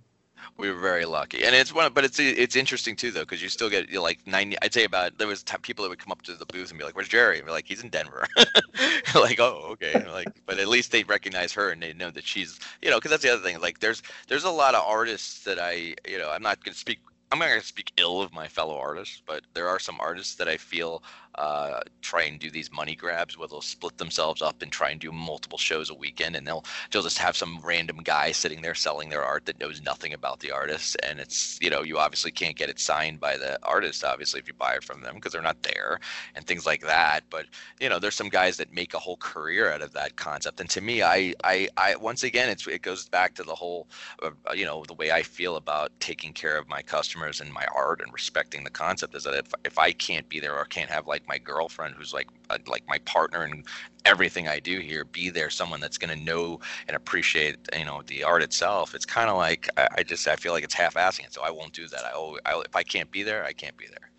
we 0.57 0.71
were 0.71 0.79
very 0.79 1.05
lucky, 1.05 1.45
and 1.45 1.55
it's 1.55 1.75
one. 1.75 1.93
But 1.93 2.05
it's 2.05 2.19
it's 2.19 2.57
interesting 2.57 2.97
too, 2.97 3.11
though, 3.11 3.21
because 3.21 3.43
you 3.43 3.49
still 3.49 3.71
get 3.71 3.89
you 3.89 3.97
know, 3.97 4.03
like 4.03 4.27
ninety. 4.27 4.57
I'd 4.63 4.75
say 4.75 4.85
about 4.85 5.19
there 5.19 5.27
was 5.27 5.43
t- 5.43 5.57
people 5.63 5.83
that 5.85 5.89
would 5.89 5.99
come 5.99 6.13
up 6.13 6.23
to 6.23 6.35
the 6.35 6.47
booth 6.47 6.71
and 6.71 6.79
be 6.79 6.85
like, 6.85 6.97
"Where's 6.97 7.09
Jerry?" 7.09 7.39
And 7.39 7.47
be 7.47 7.53
like, 7.53 7.67
"He's 7.67 7.83
in 7.83 7.89
Denver." 7.89 8.27
like, 9.15 9.41
oh, 9.41 9.69
okay. 9.73 10.05
like, 10.13 10.29
but 10.47 10.59
at 10.59 10.69
least 10.69 10.93
they 10.93 11.05
recognize 11.05 11.53
her 11.53 11.71
and 11.71 11.83
they 11.83 11.93
know 11.93 12.11
that 12.11 12.27
she's, 12.27 12.59
you 12.83 12.91
know, 12.91 12.97
because 12.99 13.11
that's 13.11 13.23
the 13.23 13.33
other 13.33 13.43
thing. 13.43 13.61
Like, 13.61 13.81
there's 13.81 14.03
there's 14.29 14.45
a 14.45 14.51
lot 14.51 14.75
of 14.75 14.85
artists 14.87 15.45
that 15.45 15.59
I, 15.59 15.95
you 16.09 16.19
know, 16.19 16.31
I'm 16.31 16.43
not 16.43 16.63
to 16.65 16.75
speak 16.75 17.01
I'm 17.33 17.39
not 17.39 17.49
going 17.49 17.61
to 17.61 17.67
speak 17.67 17.93
ill 17.97 18.21
of 18.21 18.33
my 18.33 18.49
fellow 18.49 18.77
artists, 18.77 19.23
but 19.25 19.45
there 19.55 19.69
are 19.69 19.79
some 19.79 19.99
artists 20.01 20.35
that 20.35 20.49
I 20.49 20.57
feel 20.57 21.03
uh, 21.37 21.81
try 22.03 22.23
and 22.23 22.39
do 22.39 22.51
these 22.51 22.73
money 22.73 22.95
grabs 22.95 23.39
where 23.39 23.49
they'll 23.49 23.61
split 23.61 23.97
themselves 23.99 24.43
up 24.43 24.63
and 24.63 24.73
try 24.73 24.91
and 24.91 25.01
do 25.01 25.13
multiple 25.13 25.59
shows 25.59 25.91
a 25.91 25.95
weekend, 25.95 26.37
and 26.37 26.47
they'll 26.47 26.65
they'll 26.91 27.03
just 27.03 27.19
have 27.19 27.37
some 27.37 27.61
random 27.63 27.99
guy 27.99 28.33
sitting 28.33 28.63
there 28.63 28.75
selling 28.75 29.09
their 29.09 29.25
art 29.25 29.47
that 29.47 29.61
knows 29.61 29.83
nothing 29.83 30.13
about 30.13 30.41
the 30.41 30.51
artist, 30.51 30.97
and 31.09 31.21
it's 31.21 31.59
you 31.61 31.71
know 31.71 31.83
you 31.83 31.99
obviously 31.99 32.31
can't 32.31 32.57
get 32.57 32.69
it 32.69 32.81
signed 32.81 33.21
by 33.21 33.37
the 33.37 33.59
artist 33.65 34.05
obviously 34.05 34.41
if 34.41 34.49
you 34.49 34.55
buy 34.55 34.75
it 34.75 34.85
from 34.85 35.01
them 35.03 35.15
because 35.17 35.33
they're 35.33 35.43
not 35.43 35.63
there 35.63 35.99
and 36.35 36.47
things 36.47 36.67
like 36.67 36.83
that. 36.83 37.23
But 37.31 37.47
you 37.81 37.89
know 37.89 37.99
there's 37.99 38.15
some 38.15 38.29
guys 38.29 38.57
that 38.59 38.73
make 38.73 38.95
a 38.95 38.99
whole 38.99 39.17
career 39.17 39.73
out 39.73 39.83
of 39.83 39.93
that 39.95 40.17
concept, 40.17 40.61
and 40.61 40.71
to 40.71 40.81
me, 40.81 41.03
I 41.03 41.35
I, 41.45 41.69
I 41.77 41.97
once 41.97 42.23
again 42.23 42.49
it's 42.49 42.67
it 42.67 42.83
goes 42.83 43.09
back 43.09 43.35
to 43.35 43.43
the 43.45 43.55
whole 43.55 43.89
uh, 44.23 44.31
you 44.55 44.65
know 44.65 44.85
the 44.87 44.95
way 44.95 45.11
I 45.13 45.23
feel 45.23 45.57
about 45.57 45.93
taking 46.01 46.33
care 46.33 46.57
of 46.59 46.69
my 46.69 46.83
customers 46.83 47.41
and 47.41 47.53
my 47.53 47.67
art 47.75 48.01
and 48.01 48.13
respecting 48.13 48.65
the 48.65 48.71
concept 48.71 49.15
is 49.15 49.25
that 49.25 49.35
if 49.35 49.55
if 49.65 49.79
I 49.79 49.93
can't 49.93 50.29
be 50.29 50.41
there 50.41 50.57
or 50.57 50.65
can't 50.65 50.91
have 50.91 51.07
like 51.07 51.27
my 51.31 51.39
girlfriend 51.39 51.95
who's 51.95 52.13
like 52.13 52.27
uh, 52.51 52.59
like 52.67 52.83
my 52.89 52.99
partner 52.99 53.45
and 53.45 53.65
everything 54.05 54.49
I 54.49 54.59
do 54.59 54.81
here 54.81 55.05
be 55.05 55.31
there 55.31 55.49
someone 55.49 55.79
that's 55.79 55.97
going 55.97 56.17
to 56.17 56.25
know 56.25 56.59
and 56.89 56.97
appreciate 56.97 57.57
you 57.79 57.85
know 57.85 58.03
the 58.09 58.25
art 58.25 58.43
itself 58.43 58.97
it's 58.97 59.07
kind 59.07 59.31
of 59.31 59.37
like 59.37 59.69
I, 59.77 59.89
I, 59.99 60.03
just 60.03 60.27
I 60.27 60.35
feel 60.35 60.53
like 60.53 60.65
it's 60.65 60.75
half-assing 60.75 61.27
it 61.27 61.33
so 61.33 61.43
I 61.43 61.51
won't 61.51 61.73
do 61.73 61.87
that. 61.87 62.05
I, 62.05 62.11
always, 62.11 62.41
I 62.45 62.61
if 62.67 62.75
I 62.75 62.83
can't 62.83 63.11
be 63.13 63.23
there 63.23 63.45
I 63.45 63.53
can't 63.53 63.77
be 63.77 63.87
there 63.87 64.11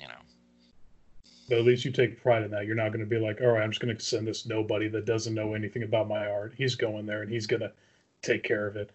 you 0.00 0.08
know? 0.08 0.22
But 1.50 1.58
at 1.58 1.64
least 1.64 1.84
you 1.84 1.92
take 1.92 2.22
pride 2.22 2.42
in 2.42 2.50
that. 2.52 2.64
You're 2.64 2.74
not 2.74 2.88
going 2.88 3.00
to 3.00 3.06
be 3.06 3.18
like 3.18 3.42
all 3.42 3.48
right 3.48 3.62
I'm 3.62 3.70
just 3.70 3.82
going 3.82 3.94
to 3.94 4.02
send 4.02 4.26
this 4.26 4.46
nobody 4.46 4.88
that 4.88 5.04
doesn't 5.04 5.34
know 5.34 5.52
anything 5.52 5.82
about 5.82 6.08
my 6.08 6.26
art. 6.26 6.54
He's 6.56 6.76
going 6.76 7.04
there 7.04 7.20
and 7.20 7.30
he's 7.30 7.46
going 7.46 7.60
to 7.60 7.72
take 8.22 8.42
care 8.42 8.66
of 8.66 8.76
it 8.76 8.90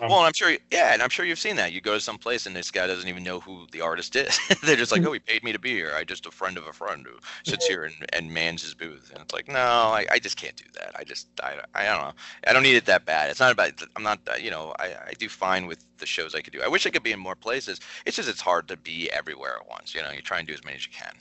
um, 0.00 0.08
well, 0.08 0.20
I'm 0.20 0.32
sure, 0.32 0.50
You, 0.50 0.58
yeah, 0.70 0.92
and 0.92 1.02
I'm 1.02 1.08
sure 1.08 1.24
you've 1.24 1.38
seen 1.38 1.56
that. 1.56 1.72
You 1.72 1.80
go 1.80 1.94
to 1.94 2.00
some 2.00 2.18
place 2.18 2.46
and 2.46 2.54
this 2.54 2.70
guy 2.70 2.86
doesn't 2.86 3.08
even 3.08 3.22
know 3.22 3.40
who 3.40 3.66
the 3.72 3.80
artist 3.80 4.16
is. 4.16 4.38
They're 4.62 4.76
just 4.76 4.92
like, 4.92 5.02
mm. 5.02 5.06
"Oh, 5.06 5.12
he 5.12 5.18
paid 5.18 5.42
me 5.44 5.52
to 5.52 5.58
be 5.58 5.72
here. 5.72 5.92
I 5.94 6.04
just 6.04 6.26
a 6.26 6.30
friend 6.30 6.56
of 6.56 6.66
a 6.66 6.72
friend 6.72 7.06
who 7.06 7.18
sits 7.44 7.66
here 7.66 7.84
and, 7.84 7.94
and 8.12 8.32
mans 8.32 8.62
his 8.62 8.74
booth." 8.74 9.10
And 9.12 9.22
it's 9.22 9.32
like, 9.32 9.48
no, 9.48 9.54
I, 9.58 10.06
I 10.10 10.18
just 10.18 10.36
can't 10.36 10.56
do 10.56 10.64
that. 10.74 10.92
I 10.98 11.04
just, 11.04 11.28
I, 11.42 11.60
I 11.74 11.84
don't 11.84 12.02
know. 12.02 12.12
I 12.46 12.52
don't 12.52 12.62
need 12.62 12.76
it 12.76 12.86
that 12.86 13.04
bad. 13.04 13.30
It's 13.30 13.40
not 13.40 13.52
about. 13.52 13.72
I'm 13.96 14.02
not, 14.02 14.20
you 14.40 14.50
know, 14.50 14.74
I, 14.78 14.94
I 15.08 15.12
do 15.18 15.28
fine 15.28 15.66
with 15.66 15.84
the 15.98 16.06
shows 16.06 16.34
I 16.34 16.40
could 16.40 16.52
do. 16.52 16.62
I 16.62 16.68
wish 16.68 16.86
I 16.86 16.90
could 16.90 17.02
be 17.02 17.12
in 17.12 17.20
more 17.20 17.36
places. 17.36 17.80
It's 18.06 18.16
just 18.16 18.28
it's 18.28 18.40
hard 18.40 18.68
to 18.68 18.76
be 18.76 19.10
everywhere 19.12 19.56
at 19.60 19.68
once. 19.68 19.94
You 19.94 20.02
know, 20.02 20.10
you 20.10 20.22
try 20.22 20.38
and 20.38 20.46
do 20.46 20.54
as 20.54 20.64
many 20.64 20.76
as 20.76 20.86
you 20.86 20.92
can. 20.92 21.14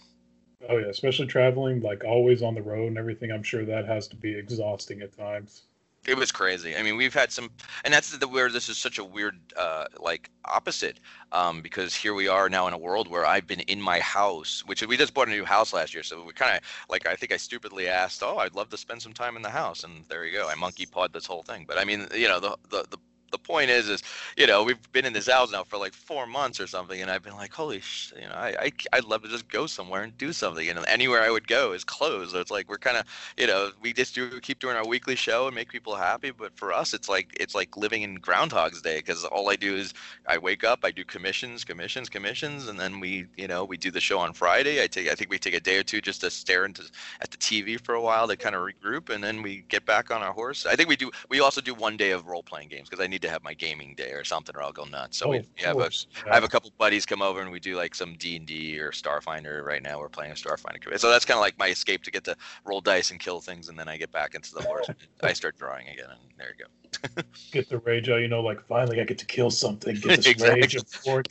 Oh 0.69 0.77
yeah, 0.77 0.87
especially 0.87 1.27
traveling, 1.27 1.81
like 1.81 2.03
always 2.05 2.41
on 2.41 2.55
the 2.55 2.61
road 2.61 2.87
and 2.87 2.97
everything. 2.97 3.31
I'm 3.31 3.43
sure 3.43 3.65
that 3.65 3.85
has 3.85 4.07
to 4.09 4.15
be 4.15 4.33
exhausting 4.33 5.01
at 5.01 5.15
times. 5.17 5.63
It 6.05 6.17
was 6.17 6.33
crazy. 6.33 6.75
I 6.75 6.83
mean, 6.83 6.97
we've 6.97 7.13
had 7.13 7.31
some, 7.31 7.49
and 7.85 7.93
that's 7.93 8.17
the 8.17 8.27
where 8.27 8.49
this 8.49 8.67
is 8.67 8.77
such 8.77 8.97
a 8.97 9.03
weird, 9.05 9.39
uh, 9.55 9.85
like 10.01 10.29
opposite, 10.43 10.99
um, 11.31 11.61
because 11.61 11.95
here 11.95 12.13
we 12.13 12.27
are 12.27 12.49
now 12.49 12.67
in 12.67 12.73
a 12.73 12.77
world 12.77 13.07
where 13.09 13.25
I've 13.25 13.47
been 13.47 13.61
in 13.61 13.81
my 13.81 13.99
house, 14.01 14.63
which 14.65 14.85
we 14.85 14.97
just 14.97 15.13
bought 15.13 15.29
a 15.29 15.31
new 15.31 15.45
house 15.45 15.71
last 15.71 15.93
year, 15.93 16.03
so 16.03 16.21
we 16.25 16.33
kind 16.33 16.57
of 16.57 16.61
like 16.89 17.07
I 17.07 17.15
think 17.15 17.31
I 17.31 17.37
stupidly 17.37 17.87
asked, 17.87 18.21
oh, 18.21 18.37
I'd 18.37 18.53
love 18.53 18.69
to 18.71 18.77
spend 18.77 19.01
some 19.01 19.13
time 19.13 19.37
in 19.37 19.41
the 19.43 19.49
house, 19.49 19.85
and 19.85 20.03
there 20.09 20.25
you 20.25 20.33
go, 20.37 20.49
I 20.49 20.55
monkey 20.55 20.85
pawed 20.85 21.13
this 21.13 21.25
whole 21.25 21.43
thing. 21.43 21.63
But 21.65 21.77
I 21.77 21.85
mean, 21.85 22.07
you 22.13 22.27
know, 22.27 22.41
the 22.41 22.57
the 22.69 22.85
the 22.89 22.97
the 23.33 23.37
point 23.37 23.69
is, 23.69 23.89
is 23.89 24.01
you 24.37 24.47
know 24.47 24.63
we've 24.63 24.91
been 24.93 25.05
in 25.05 25.11
this 25.11 25.27
house 25.27 25.51
now 25.51 25.63
for 25.65 25.77
like 25.77 25.93
four 25.93 26.25
months 26.25 26.61
or 26.61 26.67
something, 26.67 27.01
and 27.01 27.11
I've 27.11 27.23
been 27.23 27.35
like, 27.35 27.51
holy, 27.51 27.81
sh-, 27.81 28.13
you 28.15 28.27
know, 28.29 28.35
I, 28.35 28.55
I 28.59 28.71
I'd 28.93 29.03
love 29.03 29.23
to 29.23 29.27
just 29.27 29.49
go 29.49 29.67
somewhere 29.67 30.03
and 30.03 30.17
do 30.17 30.31
something, 30.31 30.69
and 30.69 30.79
anywhere 30.87 31.21
I 31.21 31.29
would 31.29 31.47
go 31.47 31.73
is 31.73 31.83
closed. 31.83 32.31
So 32.31 32.39
it's 32.39 32.51
like 32.51 32.69
we're 32.69 32.77
kind 32.77 32.95
of, 32.97 33.05
you 33.37 33.47
know, 33.47 33.71
we 33.81 33.91
just 33.91 34.15
do 34.15 34.39
keep 34.39 34.59
doing 34.59 34.77
our 34.77 34.87
weekly 34.87 35.15
show 35.15 35.47
and 35.47 35.55
make 35.55 35.69
people 35.69 35.95
happy, 35.95 36.31
but 36.31 36.55
for 36.55 36.71
us, 36.71 36.93
it's 36.93 37.09
like 37.09 37.35
it's 37.39 37.55
like 37.55 37.75
living 37.75 38.03
in 38.03 38.15
Groundhog's 38.15 38.81
Day 38.81 38.97
because 38.99 39.25
all 39.25 39.49
I 39.49 39.55
do 39.55 39.75
is 39.75 39.93
I 40.27 40.37
wake 40.37 40.63
up, 40.63 40.79
I 40.83 40.91
do 40.91 41.03
commissions, 41.03 41.63
commissions, 41.65 42.09
commissions, 42.09 42.67
and 42.67 42.79
then 42.79 42.99
we, 42.99 43.25
you 43.35 43.47
know, 43.47 43.65
we 43.65 43.77
do 43.77 43.91
the 43.91 43.99
show 43.99 44.19
on 44.19 44.33
Friday. 44.33 44.81
I 44.83 44.87
take 44.87 45.09
I 45.09 45.15
think 45.15 45.31
we 45.31 45.39
take 45.39 45.55
a 45.55 45.59
day 45.59 45.77
or 45.77 45.83
two 45.83 46.01
just 46.01 46.21
to 46.21 46.29
stare 46.29 46.65
into 46.65 46.83
at 47.21 47.31
the 47.31 47.37
TV 47.37 47.79
for 47.79 47.95
a 47.95 48.01
while 48.01 48.27
to 48.27 48.37
kind 48.37 48.55
of 48.55 48.61
regroup, 48.61 49.09
and 49.09 49.23
then 49.23 49.41
we 49.41 49.63
get 49.69 49.85
back 49.85 50.11
on 50.11 50.21
our 50.21 50.33
horse. 50.33 50.65
I 50.65 50.75
think 50.75 50.87
we 50.89 50.95
do. 50.95 51.11
We 51.29 51.39
also 51.39 51.61
do 51.61 51.73
one 51.73 51.97
day 51.97 52.11
of 52.11 52.27
role 52.27 52.43
playing 52.43 52.69
games 52.69 52.89
because 52.89 53.03
I 53.03 53.07
need 53.07 53.22
to 53.23 53.29
have 53.29 53.43
my 53.43 53.53
gaming 53.53 53.95
day 53.95 54.11
or 54.11 54.23
something, 54.23 54.55
or 54.55 54.63
I'll 54.63 54.71
go 54.71 54.85
nuts. 54.85 55.17
So 55.17 55.27
oh, 55.27 55.29
we, 55.29 55.39
we 55.39 55.63
have 55.63 55.77
a, 55.77 55.89
yeah. 55.89 56.31
I 56.31 56.35
have 56.35 56.43
a 56.43 56.47
couple 56.47 56.71
buddies 56.77 57.05
come 57.05 57.21
over 57.21 57.41
and 57.41 57.51
we 57.51 57.59
do 57.59 57.75
like 57.75 57.95
some 57.95 58.15
D 58.15 58.37
and 58.37 58.45
D 58.45 58.79
or 58.79 58.91
Starfinder. 58.91 59.63
Right 59.63 59.81
now, 59.81 59.99
we're 59.99 60.09
playing 60.09 60.31
a 60.31 60.35
Starfinder. 60.35 60.97
So 60.99 61.09
that's 61.09 61.25
kind 61.25 61.37
of 61.37 61.41
like 61.41 61.57
my 61.57 61.69
escape 61.69 62.03
to 62.03 62.11
get 62.11 62.23
to 62.25 62.35
roll 62.65 62.81
dice 62.81 63.11
and 63.11 63.19
kill 63.19 63.41
things, 63.41 63.69
and 63.69 63.79
then 63.79 63.87
I 63.87 63.97
get 63.97 64.11
back 64.11 64.35
into 64.35 64.53
the 64.53 64.61
horse. 64.61 64.87
I 65.21 65.33
start 65.33 65.57
drawing 65.57 65.87
again, 65.87 66.07
and 66.09 66.19
there 66.37 66.55
you 66.57 66.65
go. 66.65 67.23
get 67.51 67.69
the 67.69 67.79
rage 67.79 68.09
out, 68.09 68.17
you 68.17 68.27
know, 68.27 68.41
like 68.41 68.61
finally 68.67 69.01
I 69.01 69.03
get 69.05 69.17
to 69.19 69.25
kill 69.25 69.49
something. 69.49 69.95
Get 69.95 70.17
this 70.17 70.27
exactly. 70.27 70.61
rage 70.61 70.75
of 70.75 71.25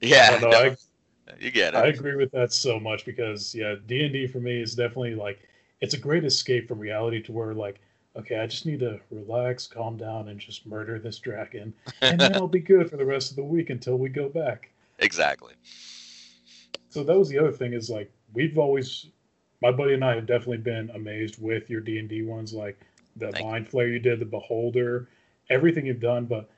Yeah, 0.00 0.40
oh, 0.42 0.48
no, 0.48 0.56
I, 0.56 0.76
you 1.38 1.50
get 1.50 1.74
it. 1.74 1.78
I 1.78 1.88
agree 1.88 2.16
with 2.16 2.30
that 2.32 2.52
so 2.52 2.78
much 2.78 3.04
because 3.04 3.54
yeah, 3.54 3.74
D 3.86 4.04
and 4.04 4.12
D 4.12 4.26
for 4.26 4.40
me 4.40 4.60
is 4.60 4.74
definitely 4.74 5.14
like 5.14 5.40
it's 5.80 5.94
a 5.94 5.98
great 5.98 6.24
escape 6.24 6.68
from 6.68 6.78
reality 6.78 7.22
to 7.22 7.32
where 7.32 7.54
like 7.54 7.80
okay, 8.16 8.38
I 8.38 8.46
just 8.46 8.66
need 8.66 8.80
to 8.80 9.00
relax, 9.10 9.66
calm 9.66 9.96
down, 9.96 10.28
and 10.28 10.38
just 10.38 10.66
murder 10.66 10.98
this 10.98 11.18
dragon, 11.18 11.74
and 12.00 12.18
then 12.18 12.34
I'll 12.34 12.48
be 12.60 12.60
good 12.60 12.90
for 12.90 12.96
the 12.96 13.04
rest 13.04 13.30
of 13.30 13.36
the 13.36 13.44
week 13.44 13.70
until 13.70 13.96
we 13.96 14.08
go 14.08 14.28
back. 14.28 14.70
Exactly. 14.98 15.54
So 16.90 17.02
that 17.02 17.18
was 17.18 17.28
the 17.28 17.38
other 17.38 17.52
thing 17.52 17.72
is 17.72 17.90
like 17.90 18.10
we've 18.32 18.56
always, 18.58 19.06
my 19.60 19.72
buddy 19.72 19.94
and 19.94 20.04
I 20.04 20.14
have 20.14 20.26
definitely 20.26 20.58
been 20.58 20.90
amazed 20.90 21.42
with 21.42 21.68
your 21.68 21.80
D 21.80 21.98
and 21.98 22.08
D 22.08 22.22
ones, 22.22 22.52
like 22.52 22.80
the 23.16 23.32
Thank 23.32 23.44
Mind 23.44 23.68
Flayer 23.68 23.92
you 23.92 23.98
did, 23.98 24.20
the 24.20 24.24
Beholder, 24.24 25.08
everything 25.50 25.86
you've 25.86 26.00
done. 26.00 26.24
But 26.26 26.48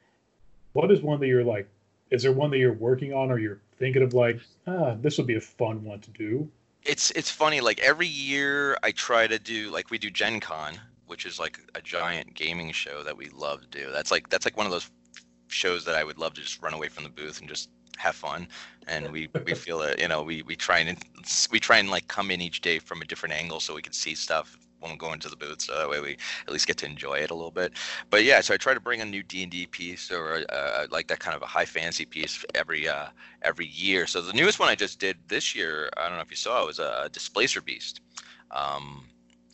what 0.75 0.90
is 0.90 1.01
one 1.01 1.21
that 1.21 1.27
you're 1.27 1.45
like? 1.45 1.69
Is 2.11 2.23
there 2.23 2.33
one 2.33 2.51
that 2.51 2.59
you're 2.59 2.73
working 2.73 3.12
on, 3.12 3.31
or 3.31 3.38
you're 3.38 3.61
thinking 3.79 4.03
of 4.03 4.14
like, 4.14 4.38
ah, 4.66 4.95
this 5.01 5.19
would 5.19 5.27
be 5.27 5.37
a 5.37 5.40
fun 5.40 5.83
one 5.83 6.01
to 6.01 6.11
do? 6.11 6.49
It's 6.85 7.11
it's 7.12 7.31
funny. 7.31 7.61
Like 7.61 7.81
every 7.81 8.07
year, 8.07 8.77
I 8.83 8.92
try 8.92 9.27
to 9.27 9.38
do 9.38 9.71
like 9.71 9.90
we 9.90 9.99
do 9.99 10.11
Gen 10.11 10.38
Con, 10.38 10.79
which 11.07 11.27
is 11.27 11.38
like 11.38 11.61
a 11.75 11.81
giant 11.81 12.35
gaming 12.35 12.73
show 12.73 13.03
that 13.03 13.16
we 13.16 13.29
love 13.31 13.61
to 13.62 13.66
do. 13.69 13.90
That's 13.92 14.11
like 14.11 14.29
that's 14.29 14.45
like 14.45 14.57
one 14.57 14.66
of 14.66 14.73
those 14.73 14.90
shows 15.49 15.85
that 15.85 15.95
I 15.95 16.05
would 16.05 16.19
love 16.19 16.35
to 16.35 16.40
just 16.40 16.62
run 16.62 16.75
away 16.75 16.88
from 16.88 17.05
the 17.05 17.11
booth 17.11 17.40
and 17.40 17.49
just 17.49 17.71
have 17.97 18.14
fun. 18.14 18.49
And 18.87 19.11
we 19.11 19.29
we 19.45 19.55
feel 19.66 19.81
it, 19.83 20.01
you 20.01 20.09
know, 20.09 20.23
we 20.23 20.42
we 20.42 20.57
try 20.57 20.79
and 20.79 20.99
we 21.51 21.61
try 21.61 21.79
and 21.79 21.90
like 21.90 22.09
come 22.09 22.31
in 22.31 22.40
each 22.40 22.61
day 22.61 22.79
from 22.79 23.03
a 23.03 23.05
different 23.05 23.35
angle 23.35 23.61
so 23.61 23.75
we 23.75 23.83
can 23.83 23.92
see 23.92 24.14
stuff 24.14 24.57
when 24.81 24.90
we 24.90 24.99
go 24.99 25.12
into 25.12 25.29
the 25.29 25.37
booth, 25.37 25.62
so 25.62 25.77
that 25.77 25.88
way 25.88 26.01
we 26.01 26.16
at 26.47 26.53
least 26.53 26.66
get 26.66 26.77
to 26.79 26.87
enjoy 26.87 27.14
it 27.14 27.31
a 27.31 27.35
little 27.35 27.51
bit. 27.51 27.73
But 28.11 28.25
yeah, 28.25 28.40
so 28.40 28.55
I 28.55 28.57
try 28.57 28.75
to 28.75 28.81
bring 28.81 29.01
a 29.01 29.05
new 29.05 29.23
D 29.23 29.42
and 29.42 29.51
D 29.51 29.66
piece 29.66 30.11
or 30.11 30.45
uh, 30.51 30.87
like 30.90 31.09
that 31.09 31.19
kind 31.19 31.35
of 31.35 31.42
a 31.42 31.47
high 31.47 31.64
fantasy 31.64 32.05
piece 32.05 32.45
every 32.55 32.88
uh, 32.88 33.07
every 33.42 33.66
year. 33.66 34.07
So 34.07 34.21
the 34.21 34.33
newest 34.33 34.59
one 34.59 34.69
I 34.69 34.75
just 34.75 34.99
did 34.99 35.16
this 35.29 35.55
year, 35.55 35.90
I 35.97 36.09
don't 36.09 36.16
know 36.16 36.23
if 36.23 36.31
you 36.31 36.37
saw, 36.37 36.62
it 36.62 36.66
was 36.66 36.79
a 36.79 37.09
Displacer 37.12 37.61
Beast. 37.61 38.01
Um, 38.51 39.07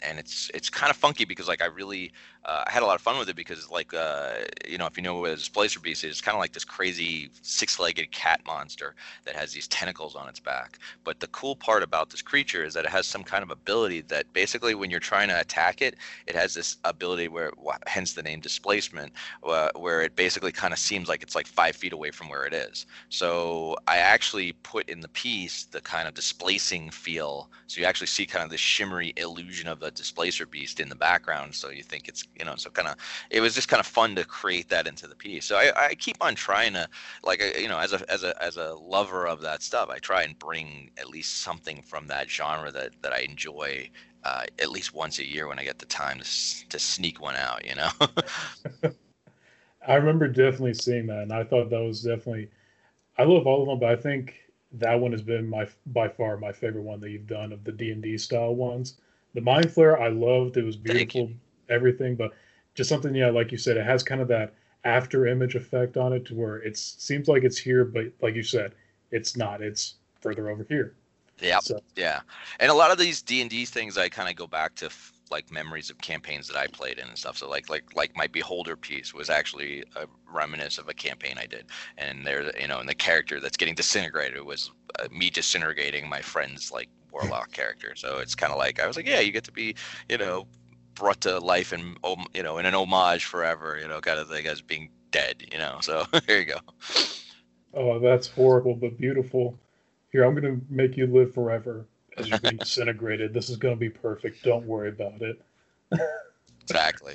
and 0.04 0.18
it's 0.18 0.50
it's 0.54 0.70
kind 0.70 0.90
of 0.90 0.96
funky 0.96 1.24
because 1.24 1.48
like 1.48 1.62
I 1.62 1.66
really 1.66 2.12
uh, 2.44 2.64
I 2.66 2.70
had 2.70 2.82
a 2.82 2.86
lot 2.86 2.96
of 2.96 3.00
fun 3.02 3.18
with 3.18 3.28
it 3.28 3.36
because 3.36 3.70
like 3.70 3.94
uh, 3.94 4.32
you 4.68 4.78
know 4.78 4.86
if 4.86 4.96
you 4.96 5.02
know 5.02 5.20
what 5.20 5.30
a 5.30 5.36
displacer 5.36 5.80
beast 5.80 6.04
is, 6.04 6.10
it's 6.10 6.20
kind 6.20 6.34
of 6.34 6.40
like 6.40 6.52
this 6.52 6.64
crazy 6.64 7.30
six-legged 7.42 8.10
cat 8.10 8.40
monster 8.46 8.94
that 9.24 9.36
has 9.36 9.52
these 9.52 9.68
tentacles 9.68 10.16
on 10.16 10.28
its 10.28 10.40
back. 10.40 10.78
But 11.04 11.20
the 11.20 11.28
cool 11.28 11.54
part 11.54 11.82
about 11.82 12.10
this 12.10 12.22
creature 12.22 12.64
is 12.64 12.74
that 12.74 12.84
it 12.84 12.90
has 12.90 13.06
some 13.06 13.22
kind 13.22 13.42
of 13.42 13.50
ability 13.50 14.02
that 14.02 14.32
basically 14.32 14.74
when 14.74 14.90
you're 14.90 15.00
trying 15.00 15.28
to 15.28 15.38
attack 15.40 15.82
it, 15.82 15.96
it 16.26 16.34
has 16.34 16.54
this 16.54 16.76
ability 16.84 17.28
where 17.28 17.52
hence 17.86 18.14
the 18.14 18.22
name 18.22 18.40
displacement, 18.40 19.12
uh, 19.44 19.70
where 19.76 20.02
it 20.02 20.16
basically 20.16 20.52
kind 20.52 20.72
of 20.72 20.78
seems 20.78 21.08
like 21.08 21.22
it's 21.22 21.34
like 21.34 21.46
five 21.46 21.76
feet 21.76 21.92
away 21.92 22.10
from 22.10 22.28
where 22.28 22.44
it 22.44 22.54
is. 22.54 22.86
So 23.08 23.76
I 23.86 23.98
actually 23.98 24.52
put 24.62 24.88
in 24.88 25.00
the 25.00 25.08
piece 25.08 25.64
the 25.64 25.80
kind 25.80 26.08
of 26.08 26.14
displacing 26.14 26.90
feel, 26.90 27.50
so 27.66 27.80
you 27.80 27.86
actually 27.86 28.08
see 28.08 28.26
kind 28.26 28.44
of 28.44 28.50
the 28.50 28.58
shimmery 28.58 29.12
illusion 29.16 29.68
of 29.68 29.82
a 29.82 29.90
displacer 29.90 30.46
beast 30.46 30.80
in 30.80 30.88
the 30.88 30.96
background. 30.96 31.54
So 31.54 31.70
you 31.70 31.82
think 31.82 32.08
it's 32.08 32.24
you 32.38 32.44
know 32.44 32.54
so 32.56 32.70
kind 32.70 32.88
of 32.88 32.96
it 33.30 33.40
was 33.40 33.54
just 33.54 33.68
kind 33.68 33.80
of 33.80 33.86
fun 33.86 34.14
to 34.16 34.24
create 34.24 34.68
that 34.68 34.86
into 34.86 35.06
the 35.06 35.14
piece. 35.14 35.44
So 35.44 35.56
I, 35.56 35.88
I 35.88 35.94
keep 35.94 36.16
on 36.20 36.34
trying 36.34 36.72
to 36.74 36.88
like 37.24 37.42
you 37.58 37.68
know 37.68 37.78
as 37.78 37.92
a 37.92 38.10
as 38.10 38.24
a 38.24 38.40
as 38.42 38.56
a 38.56 38.74
lover 38.74 39.26
of 39.26 39.40
that 39.42 39.62
stuff 39.62 39.88
i 39.90 39.98
try 39.98 40.22
and 40.22 40.38
bring 40.38 40.90
at 40.98 41.08
least 41.08 41.40
something 41.42 41.82
from 41.82 42.06
that 42.06 42.30
genre 42.30 42.70
that 42.70 42.90
that 43.02 43.12
i 43.12 43.20
enjoy 43.20 43.88
uh, 44.24 44.44
at 44.60 44.70
least 44.70 44.94
once 44.94 45.18
a 45.18 45.28
year 45.28 45.48
when 45.48 45.58
i 45.58 45.64
get 45.64 45.78
the 45.78 45.86
time 45.86 46.18
to, 46.18 46.68
to 46.68 46.78
sneak 46.78 47.20
one 47.20 47.34
out 47.34 47.66
you 47.66 47.74
know? 47.74 47.90
I 49.86 49.94
remember 49.94 50.28
definitely 50.28 50.74
seeing 50.74 51.06
that 51.06 51.22
and 51.22 51.32
i 51.32 51.44
thought 51.44 51.70
that 51.70 51.82
was 51.82 52.02
definitely 52.02 52.48
i 53.18 53.24
love 53.24 53.46
all 53.46 53.62
of 53.62 53.68
them 53.68 53.80
but 53.80 53.90
i 53.90 53.96
think 53.96 54.34
that 54.72 54.98
one 54.98 55.12
has 55.12 55.22
been 55.22 55.48
my 55.48 55.66
by 55.86 56.08
far 56.08 56.36
my 56.36 56.52
favorite 56.52 56.82
one 56.82 57.00
that 57.00 57.10
you've 57.10 57.26
done 57.26 57.52
of 57.52 57.62
the 57.64 57.72
d&d 57.72 58.16
style 58.16 58.54
ones. 58.54 58.98
The 59.34 59.40
mind 59.40 59.66
flayer 59.66 60.00
i 60.00 60.08
loved 60.08 60.56
it 60.56 60.64
was 60.64 60.76
beautiful 60.76 61.30
everything, 61.72 62.14
but 62.14 62.32
just 62.74 62.88
something, 62.88 63.14
yeah, 63.14 63.30
like 63.30 63.52
you 63.52 63.58
said, 63.58 63.76
it 63.76 63.84
has 63.84 64.02
kind 64.02 64.20
of 64.20 64.28
that 64.28 64.54
after 64.84 65.26
image 65.26 65.54
effect 65.54 65.96
on 65.96 66.12
it 66.12 66.24
to 66.26 66.34
where 66.34 66.56
it 66.56 66.76
seems 66.76 67.28
like 67.28 67.44
it's 67.44 67.58
here, 67.58 67.84
but 67.84 68.06
like 68.20 68.34
you 68.34 68.42
said, 68.42 68.72
it's 69.10 69.36
not. 69.36 69.60
It's 69.62 69.94
further 70.20 70.50
over 70.50 70.64
here. 70.68 70.94
Yeah, 71.40 71.58
so. 71.60 71.80
yeah, 71.96 72.20
and 72.60 72.70
a 72.70 72.74
lot 72.74 72.90
of 72.90 72.98
these 72.98 73.22
D 73.22 73.40
and 73.40 73.50
D 73.50 73.64
things, 73.64 73.98
I 73.98 74.08
kind 74.08 74.28
of 74.28 74.36
go 74.36 74.46
back 74.46 74.74
to 74.76 74.86
f- 74.86 75.12
like 75.30 75.50
memories 75.50 75.90
of 75.90 75.98
campaigns 75.98 76.46
that 76.48 76.56
I 76.56 76.66
played 76.66 76.98
in 76.98 77.08
and 77.08 77.18
stuff. 77.18 77.36
So 77.36 77.48
like 77.48 77.68
like 77.68 77.96
like 77.96 78.16
my 78.16 78.26
Beholder 78.26 78.76
piece 78.76 79.12
was 79.12 79.28
actually 79.30 79.82
a 79.96 80.06
reminiscence 80.30 80.78
of 80.78 80.88
a 80.88 80.94
campaign 80.94 81.36
I 81.38 81.46
did, 81.46 81.66
and 81.98 82.24
there, 82.24 82.56
you 82.58 82.68
know, 82.68 82.78
and 82.78 82.88
the 82.88 82.94
character 82.94 83.40
that's 83.40 83.56
getting 83.56 83.74
disintegrated 83.74 84.44
was 84.44 84.70
uh, 85.00 85.08
me 85.10 85.30
disintegrating 85.30 86.08
my 86.08 86.20
friend's 86.20 86.70
like 86.70 86.88
warlock 87.10 87.52
character. 87.52 87.94
So 87.96 88.18
it's 88.18 88.34
kind 88.34 88.52
of 88.52 88.58
like 88.58 88.80
I 88.80 88.86
was 88.86 88.96
like, 88.96 89.08
yeah, 89.08 89.20
you 89.20 89.32
get 89.32 89.44
to 89.44 89.52
be, 89.52 89.74
you 90.08 90.18
know, 90.18 90.46
brought 90.94 91.20
to 91.22 91.38
life 91.38 91.72
and 91.72 91.96
you 92.34 92.42
know 92.42 92.58
in 92.58 92.66
an 92.66 92.74
homage 92.74 93.24
forever, 93.24 93.78
you 93.80 93.88
know, 93.88 94.00
kind 94.00 94.18
of 94.18 94.28
thing 94.28 94.46
as 94.46 94.60
being 94.60 94.90
dead, 95.10 95.44
you 95.52 95.58
know. 95.58 95.78
So 95.80 96.04
there 96.26 96.40
you 96.40 96.46
go. 96.46 96.58
Oh, 97.74 97.98
that's 97.98 98.28
horrible, 98.28 98.74
but 98.74 98.98
beautiful. 98.98 99.58
Here, 100.10 100.24
I'm 100.24 100.34
gonna 100.34 100.58
make 100.68 100.96
you 100.96 101.06
live 101.06 101.32
forever 101.32 101.86
as 102.18 102.28
you're 102.28 102.38
being 102.38 102.56
disintegrated. 102.58 103.32
This 103.32 103.48
is 103.48 103.56
gonna 103.56 103.76
be 103.76 103.90
perfect. 103.90 104.42
Don't 104.42 104.66
worry 104.66 104.88
about 104.88 105.22
it. 105.22 105.40
exactly. 106.62 107.14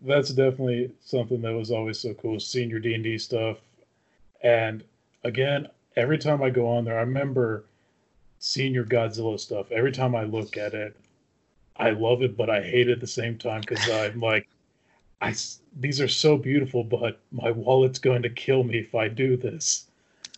That's 0.00 0.30
definitely 0.30 0.92
something 1.04 1.42
that 1.42 1.54
was 1.54 1.70
always 1.70 1.98
so 1.98 2.14
cool. 2.14 2.40
Seeing 2.40 2.70
your 2.70 2.80
D 2.80 2.94
and 2.94 3.04
D 3.04 3.18
stuff, 3.18 3.58
and 4.42 4.84
again, 5.24 5.68
every 5.96 6.18
time 6.18 6.42
I 6.42 6.50
go 6.50 6.68
on 6.68 6.84
there, 6.84 6.96
I 6.96 7.02
remember 7.02 7.64
seeing 8.38 8.72
your 8.72 8.84
Godzilla 8.84 9.38
stuff. 9.38 9.70
Every 9.72 9.92
time 9.92 10.14
I 10.14 10.24
look 10.24 10.56
at 10.56 10.74
it, 10.74 10.96
I 11.78 11.90
love 11.90 12.22
it, 12.22 12.36
but 12.36 12.50
I 12.50 12.62
hate 12.62 12.88
it 12.88 12.92
at 12.92 13.00
the 13.00 13.06
same 13.06 13.38
time 13.38 13.60
because 13.60 13.88
I'm 13.88 14.20
like, 14.20 14.48
I 15.20 15.34
these 15.78 16.00
are 16.00 16.08
so 16.08 16.36
beautiful, 16.36 16.84
but 16.84 17.20
my 17.32 17.50
wallet's 17.50 17.98
going 17.98 18.22
to 18.22 18.30
kill 18.30 18.64
me 18.64 18.78
if 18.78 18.94
I 18.94 19.08
do 19.08 19.36
this. 19.36 19.86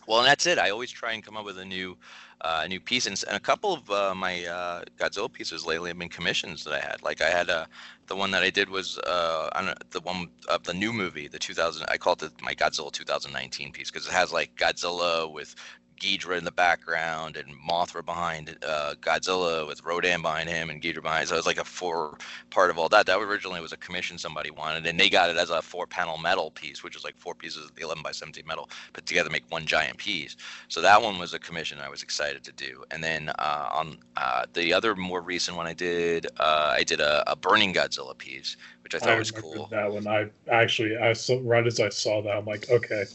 Well, 0.07 0.19
and 0.19 0.27
that's 0.27 0.45
it. 0.45 0.57
I 0.57 0.71
always 0.71 0.91
try 0.91 1.13
and 1.13 1.23
come 1.23 1.37
up 1.37 1.45
with 1.45 1.59
a 1.59 1.65
new, 1.65 1.95
uh, 2.41 2.65
new 2.67 2.79
piece, 2.79 3.05
and, 3.05 3.23
and 3.27 3.37
a 3.37 3.39
couple 3.39 3.73
of 3.73 3.89
uh, 3.91 4.15
my 4.15 4.45
uh, 4.45 4.83
Godzilla 4.97 5.31
pieces 5.31 5.65
lately 5.65 5.89
have 5.89 5.99
been 5.99 6.09
commissions 6.09 6.63
that 6.63 6.73
I 6.73 6.79
had. 6.79 7.03
Like 7.03 7.21
I 7.21 7.29
had 7.29 7.49
a, 7.49 7.57
uh, 7.59 7.65
the 8.07 8.15
one 8.15 8.31
that 8.31 8.43
I 8.43 8.49
did 8.49 8.69
was 8.69 8.97
uh, 8.99 9.49
on 9.55 9.73
the 9.91 10.01
one 10.01 10.27
of 10.49 10.63
the 10.63 10.73
new 10.73 10.91
movie, 10.91 11.27
the 11.27 11.39
2000. 11.39 11.85
I 11.87 11.97
call 11.97 12.13
it 12.21 12.31
my 12.41 12.53
Godzilla 12.53 12.91
2019 12.91 13.71
piece 13.71 13.91
because 13.91 14.07
it 14.07 14.11
has 14.11 14.33
like 14.33 14.55
Godzilla 14.55 15.31
with 15.31 15.55
Ghidorah 16.01 16.39
in 16.39 16.43
the 16.43 16.51
background 16.51 17.37
and 17.37 17.53
Mothra 17.55 18.03
behind 18.03 18.57
uh, 18.67 18.95
Godzilla 19.01 19.67
with 19.67 19.83
Rodan 19.85 20.23
behind 20.23 20.49
him 20.49 20.71
and 20.71 20.81
Ghidorah 20.81 21.03
behind. 21.03 21.27
So 21.27 21.35
it 21.35 21.37
was 21.37 21.45
like 21.45 21.59
a 21.59 21.63
four 21.63 22.17
part 22.49 22.71
of 22.71 22.79
all 22.79 22.89
that. 22.89 23.05
That 23.05 23.19
originally 23.19 23.61
was 23.61 23.71
a 23.71 23.77
commission 23.77 24.17
somebody 24.17 24.49
wanted, 24.49 24.87
and 24.87 24.99
they 24.99 25.09
got 25.09 25.29
it 25.29 25.37
as 25.37 25.51
a 25.51 25.61
four 25.61 25.85
panel 25.85 26.17
metal 26.17 26.49
piece, 26.51 26.83
which 26.83 26.95
was 26.95 27.03
like 27.03 27.15
four 27.17 27.35
pieces 27.35 27.65
of 27.65 27.75
the 27.75 27.83
11 27.83 28.01
by 28.01 28.11
17 28.11 28.43
metal 28.47 28.67
put 28.93 29.05
together 29.05 29.29
to 29.29 29.31
make 29.31 29.43
one 29.49 29.65
giant 29.65 29.97
piece. 29.97 30.35
So 30.69 30.81
that 30.81 31.01
one 31.01 31.19
was 31.19 31.35
a 31.35 31.39
commission 31.39 31.77
I 31.79 31.89
was 31.89 32.01
excited 32.01 32.43
to 32.45 32.51
do. 32.51 32.83
And 32.89 33.03
then 33.03 33.29
uh, 33.37 33.69
on 33.71 33.99
uh, 34.17 34.45
the 34.53 34.73
other 34.73 34.95
more 34.95 35.21
recent 35.21 35.55
one 35.55 35.67
I 35.67 35.73
did, 35.73 36.25
uh, 36.39 36.73
I 36.75 36.83
did 36.83 36.99
a, 36.99 37.29
a, 37.31 37.35
Burning 37.35 37.73
Godzilla 37.73 38.17
piece, 38.17 38.57
which 38.83 38.95
I 38.95 38.99
thought 38.99 39.09
I 39.09 39.19
was 39.19 39.31
cool. 39.31 39.67
That 39.71 39.91
one, 39.91 40.07
I 40.07 40.29
actually, 40.49 40.97
I 40.97 41.13
saw 41.13 41.39
right 41.43 41.65
as 41.65 41.79
I 41.79 41.89
saw 41.89 42.21
that, 42.21 42.37
I'm 42.37 42.45
like, 42.45 42.69
okay, 42.69 43.05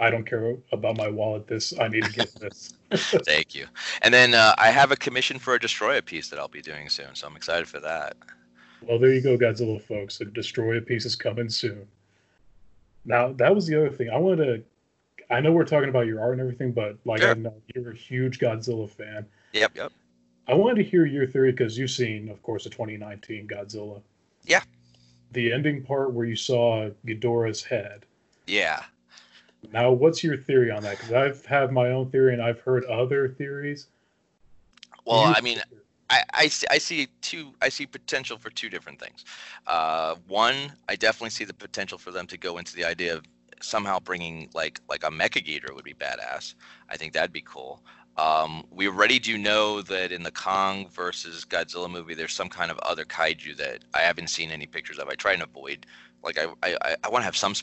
I 0.00 0.10
don't 0.10 0.24
care 0.24 0.56
about 0.72 0.96
my 0.96 1.08
wallet. 1.08 1.46
This 1.46 1.78
I 1.78 1.88
need 1.88 2.04
to 2.04 2.12
get 2.12 2.34
this. 2.36 2.74
Thank 2.94 3.54
you. 3.54 3.66
And 4.02 4.12
then 4.12 4.34
uh, 4.34 4.54
I 4.58 4.70
have 4.70 4.90
a 4.90 4.96
commission 4.96 5.38
for 5.38 5.54
a 5.54 5.60
Destroyer 5.60 6.02
piece 6.02 6.28
that 6.30 6.38
I'll 6.38 6.48
be 6.48 6.62
doing 6.62 6.88
soon, 6.88 7.14
so 7.14 7.26
I'm 7.26 7.36
excited 7.36 7.68
for 7.68 7.78
that. 7.80 8.16
Well, 8.82 8.98
there 8.98 9.12
you 9.12 9.20
go, 9.20 9.36
Godzilla 9.36 9.80
folks. 9.80 10.18
The 10.18 10.24
Destroyer 10.24 10.80
piece 10.80 11.04
is 11.04 11.14
coming 11.14 11.50
soon. 11.50 11.86
Now 13.04 13.32
that 13.34 13.54
was 13.54 13.66
the 13.66 13.76
other 13.76 13.90
thing 13.90 14.08
I 14.10 14.16
wanted 14.16 14.46
to. 14.46 14.64
I 15.32 15.40
know 15.40 15.52
we're 15.52 15.64
talking 15.64 15.90
about 15.90 16.06
your 16.06 16.20
art 16.20 16.32
and 16.32 16.40
everything, 16.40 16.72
but 16.72 16.96
like 17.04 17.20
sure. 17.20 17.30
I 17.30 17.34
know 17.34 17.54
you're 17.74 17.92
a 17.92 17.96
huge 17.96 18.40
Godzilla 18.40 18.90
fan. 18.90 19.26
Yep, 19.52 19.72
yep. 19.76 19.92
I 20.48 20.54
wanted 20.54 20.82
to 20.82 20.90
hear 20.90 21.04
your 21.04 21.26
theory 21.26 21.52
because 21.52 21.78
you've 21.78 21.90
seen, 21.90 22.28
of 22.28 22.42
course, 22.42 22.64
the 22.64 22.70
2019 22.70 23.46
Godzilla. 23.46 24.00
Yeah. 24.44 24.62
The 25.32 25.52
ending 25.52 25.84
part 25.84 26.12
where 26.12 26.26
you 26.26 26.34
saw 26.34 26.90
Ghidorah's 27.06 27.62
head. 27.62 28.06
Yeah. 28.48 28.82
Now, 29.72 29.92
what's 29.92 30.24
your 30.24 30.36
theory 30.36 30.70
on 30.70 30.82
that? 30.82 30.98
Because 30.98 31.12
I've 31.12 31.46
had 31.46 31.72
my 31.72 31.90
own 31.90 32.10
theory 32.10 32.32
and 32.32 32.42
I've 32.42 32.60
heard 32.60 32.84
other 32.86 33.28
theories. 33.28 33.88
Well, 35.06 35.32
I 35.36 35.40
mean, 35.40 35.60
I, 36.08 36.22
I, 36.32 36.48
see, 36.48 36.66
I 36.70 36.78
see 36.78 37.08
two. 37.20 37.52
I 37.62 37.68
see 37.68 37.86
potential 37.86 38.36
for 38.36 38.50
two 38.50 38.68
different 38.68 39.00
things. 39.00 39.24
Uh, 39.66 40.16
one, 40.26 40.72
I 40.88 40.96
definitely 40.96 41.30
see 41.30 41.44
the 41.44 41.54
potential 41.54 41.98
for 41.98 42.10
them 42.10 42.26
to 42.28 42.36
go 42.36 42.58
into 42.58 42.74
the 42.74 42.84
idea 42.84 43.14
of 43.14 43.24
somehow 43.62 44.00
bringing 44.00 44.48
like 44.54 44.80
like 44.88 45.04
a 45.04 45.10
Mecha 45.10 45.44
Ghidorah 45.44 45.74
would 45.74 45.84
be 45.84 45.94
badass. 45.94 46.54
I 46.88 46.96
think 46.96 47.12
that'd 47.12 47.32
be 47.32 47.42
cool. 47.42 47.82
Um, 48.16 48.64
we 48.70 48.88
already 48.88 49.18
do 49.18 49.38
know 49.38 49.82
that 49.82 50.12
in 50.12 50.22
the 50.22 50.30
Kong 50.32 50.88
versus 50.90 51.46
Godzilla 51.48 51.90
movie, 51.90 52.14
there's 52.14 52.34
some 52.34 52.48
kind 52.48 52.70
of 52.70 52.78
other 52.80 53.04
kaiju 53.04 53.56
that 53.56 53.84
I 53.94 54.00
haven't 54.00 54.28
seen 54.28 54.50
any 54.50 54.66
pictures 54.66 54.98
of. 54.98 55.08
I 55.08 55.14
try 55.14 55.32
and 55.32 55.42
avoid. 55.42 55.86
Like 56.22 56.38
I 56.38 56.46
I, 56.62 56.96
I 57.04 57.08
want 57.08 57.22
to 57.22 57.26
have 57.26 57.36
some 57.36 57.54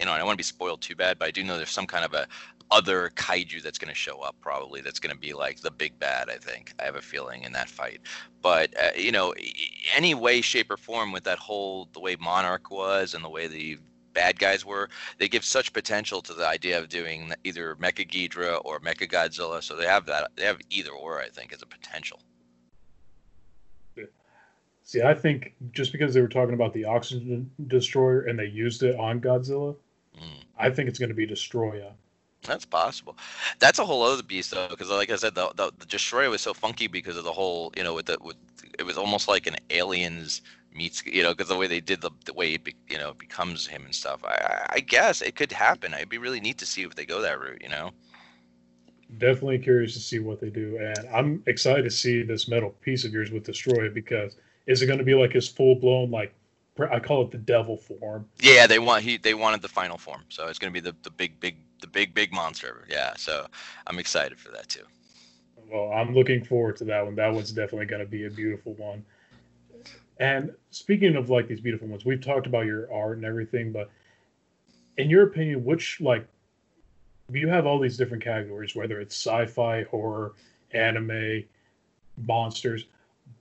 you 0.00 0.06
know, 0.06 0.12
I 0.12 0.16
don't 0.16 0.26
want 0.26 0.36
to 0.36 0.38
be 0.38 0.44
spoiled 0.44 0.80
too 0.80 0.96
bad, 0.96 1.18
but 1.18 1.28
I 1.28 1.30
do 1.30 1.44
know 1.44 1.56
there's 1.58 1.70
some 1.70 1.86
kind 1.86 2.04
of 2.04 2.14
a 2.14 2.26
other 2.70 3.10
kaiju 3.14 3.62
that's 3.62 3.78
going 3.78 3.90
to 3.90 3.94
show 3.94 4.20
up 4.20 4.34
probably 4.40 4.80
that's 4.80 4.98
going 4.98 5.14
to 5.14 5.20
be 5.20 5.32
like 5.34 5.60
the 5.60 5.70
big 5.70 5.98
bad 5.98 6.30
i 6.30 6.36
think. 6.36 6.72
I 6.80 6.84
have 6.84 6.96
a 6.96 7.02
feeling 7.02 7.42
in 7.42 7.52
that 7.52 7.68
fight. 7.68 8.00
But 8.42 8.74
uh, 8.82 8.90
you 8.96 9.12
know 9.12 9.34
any 9.94 10.14
way 10.14 10.40
shape 10.40 10.70
or 10.70 10.76
form 10.76 11.12
with 11.12 11.24
that 11.24 11.38
whole 11.38 11.88
the 11.92 12.00
way 12.00 12.16
monarch 12.16 12.70
was 12.70 13.14
and 13.14 13.24
the 13.24 13.28
way 13.28 13.46
the 13.46 13.78
bad 14.12 14.38
guys 14.38 14.64
were 14.64 14.88
they 15.18 15.28
give 15.28 15.44
such 15.44 15.72
potential 15.72 16.22
to 16.22 16.32
the 16.34 16.46
idea 16.46 16.78
of 16.78 16.88
doing 16.88 17.32
either 17.42 17.74
mecha 17.76 18.60
or 18.64 18.80
mecha 18.80 19.10
godzilla 19.10 19.62
so 19.62 19.74
they 19.76 19.86
have 19.86 20.06
that 20.06 20.30
they 20.36 20.44
have 20.44 20.60
either 20.70 20.92
or 20.92 21.20
i 21.20 21.28
think 21.28 21.52
as 21.52 21.62
a 21.62 21.66
potential 21.66 22.20
See, 24.84 25.00
I 25.00 25.14
think 25.14 25.54
just 25.72 25.92
because 25.92 26.12
they 26.12 26.20
were 26.20 26.28
talking 26.28 26.54
about 26.54 26.74
the 26.74 26.84
oxygen 26.84 27.50
destroyer 27.66 28.22
and 28.22 28.38
they 28.38 28.46
used 28.46 28.82
it 28.82 28.94
on 29.00 29.18
Godzilla, 29.18 29.74
mm. 30.14 30.44
I 30.58 30.68
think 30.68 30.90
it's 30.90 30.98
going 30.98 31.08
to 31.08 31.14
be 31.14 31.26
Destoroyah. 31.26 31.92
That's 32.42 32.66
possible. 32.66 33.16
That's 33.58 33.78
a 33.78 33.84
whole 33.86 34.02
other 34.02 34.22
beast 34.22 34.50
though, 34.50 34.68
because 34.68 34.90
like 34.90 35.10
I 35.10 35.16
said, 35.16 35.34
the, 35.34 35.48
the, 35.56 35.72
the 35.78 35.86
Destroyer 35.86 36.28
was 36.28 36.42
so 36.42 36.52
funky 36.52 36.86
because 36.86 37.16
of 37.16 37.24
the 37.24 37.32
whole, 37.32 37.72
you 37.74 37.82
know, 37.82 37.94
with 37.94 38.06
the 38.06 38.18
with 38.20 38.36
it 38.78 38.84
was 38.84 38.98
almost 38.98 39.26
like 39.26 39.46
an 39.46 39.56
aliens 39.70 40.42
meets, 40.74 41.02
you 41.06 41.22
know, 41.22 41.30
because 41.30 41.48
the 41.48 41.56
way 41.56 41.66
they 41.66 41.80
did 41.80 42.02
the 42.02 42.10
the 42.26 42.34
way 42.34 42.52
it 42.52 42.64
be, 42.64 42.74
you 42.90 42.98
know 42.98 43.14
becomes 43.14 43.66
him 43.66 43.86
and 43.86 43.94
stuff. 43.94 44.22
I 44.22 44.66
I 44.68 44.80
guess 44.80 45.22
it 45.22 45.36
could 45.36 45.50
happen. 45.52 45.94
It'd 45.94 46.10
be 46.10 46.18
really 46.18 46.40
neat 46.40 46.58
to 46.58 46.66
see 46.66 46.82
if 46.82 46.94
they 46.94 47.06
go 47.06 47.22
that 47.22 47.40
route, 47.40 47.62
you 47.62 47.70
know. 47.70 47.92
Definitely 49.16 49.60
curious 49.60 49.94
to 49.94 50.00
see 50.00 50.18
what 50.18 50.40
they 50.40 50.50
do, 50.50 50.76
and 50.78 51.08
I'm 51.08 51.42
excited 51.46 51.84
to 51.84 51.90
see 51.90 52.22
this 52.22 52.48
metal 52.48 52.70
piece 52.82 53.04
of 53.04 53.12
yours 53.12 53.30
with 53.30 53.44
Destroyer 53.44 53.88
because 53.88 54.36
is 54.66 54.82
it 54.82 54.86
going 54.86 54.98
to 54.98 55.04
be 55.04 55.14
like 55.14 55.32
his 55.32 55.48
full 55.48 55.74
blown 55.74 56.10
like 56.10 56.34
I 56.78 56.98
call 56.98 57.22
it 57.22 57.30
the 57.30 57.38
devil 57.38 57.76
form? 57.76 58.28
Yeah, 58.40 58.66
they 58.66 58.78
want 58.78 59.04
he 59.04 59.16
they 59.16 59.34
wanted 59.34 59.62
the 59.62 59.68
final 59.68 59.98
form, 59.98 60.22
so 60.28 60.48
it's 60.48 60.58
going 60.58 60.72
to 60.72 60.80
be 60.80 60.84
the 60.84 60.96
the 61.02 61.10
big 61.10 61.38
big 61.40 61.56
the 61.80 61.86
big 61.86 62.14
big 62.14 62.32
monster. 62.32 62.84
Yeah, 62.88 63.14
so 63.16 63.46
I'm 63.86 63.98
excited 63.98 64.38
for 64.38 64.50
that 64.52 64.68
too. 64.68 64.84
Well, 65.70 65.92
I'm 65.92 66.14
looking 66.14 66.44
forward 66.44 66.76
to 66.78 66.84
that 66.86 67.04
one. 67.04 67.14
That 67.14 67.32
one's 67.32 67.52
definitely 67.52 67.86
going 67.86 68.02
to 68.02 68.10
be 68.10 68.26
a 68.26 68.30
beautiful 68.30 68.74
one. 68.74 69.04
And 70.18 70.52
speaking 70.70 71.16
of 71.16 71.30
like 71.30 71.48
these 71.48 71.60
beautiful 71.60 71.88
ones, 71.88 72.04
we've 72.04 72.20
talked 72.20 72.46
about 72.46 72.66
your 72.66 72.92
art 72.92 73.16
and 73.16 73.26
everything, 73.26 73.72
but 73.72 73.90
in 74.96 75.10
your 75.10 75.24
opinion, 75.24 75.64
which 75.64 76.00
like 76.00 76.26
you 77.32 77.48
have 77.48 77.66
all 77.66 77.78
these 77.80 77.96
different 77.96 78.22
categories, 78.22 78.76
whether 78.76 79.00
it's 79.00 79.14
sci-fi, 79.14 79.84
horror, 79.84 80.34
anime, 80.72 81.44
monsters 82.16 82.84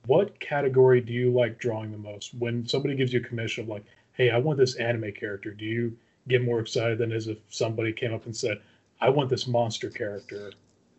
what 0.05 0.39
category 0.39 1.01
do 1.01 1.13
you 1.13 1.31
like 1.31 1.59
drawing 1.59 1.91
the 1.91 1.97
most? 1.97 2.33
When 2.33 2.67
somebody 2.67 2.95
gives 2.95 3.13
you 3.13 3.19
a 3.19 3.23
commission 3.23 3.63
of 3.63 3.69
like, 3.69 3.85
hey, 4.13 4.31
I 4.31 4.37
want 4.37 4.57
this 4.57 4.75
anime 4.75 5.11
character, 5.13 5.51
do 5.51 5.65
you 5.65 5.97
get 6.27 6.43
more 6.43 6.59
excited 6.59 6.97
than 6.97 7.11
as 7.11 7.27
if 7.27 7.37
somebody 7.49 7.93
came 7.93 8.13
up 8.13 8.25
and 8.25 8.35
said, 8.35 8.61
I 9.01 9.09
want 9.09 9.29
this 9.29 9.47
monster 9.47 9.89
character? 9.89 10.51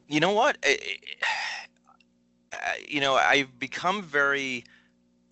You 0.09 0.21
know 0.21 0.33
what? 0.33 0.59
I, 0.65 0.79
you 2.87 3.01
know, 3.01 3.15
I've 3.15 3.59
become 3.59 4.03
very 4.03 4.65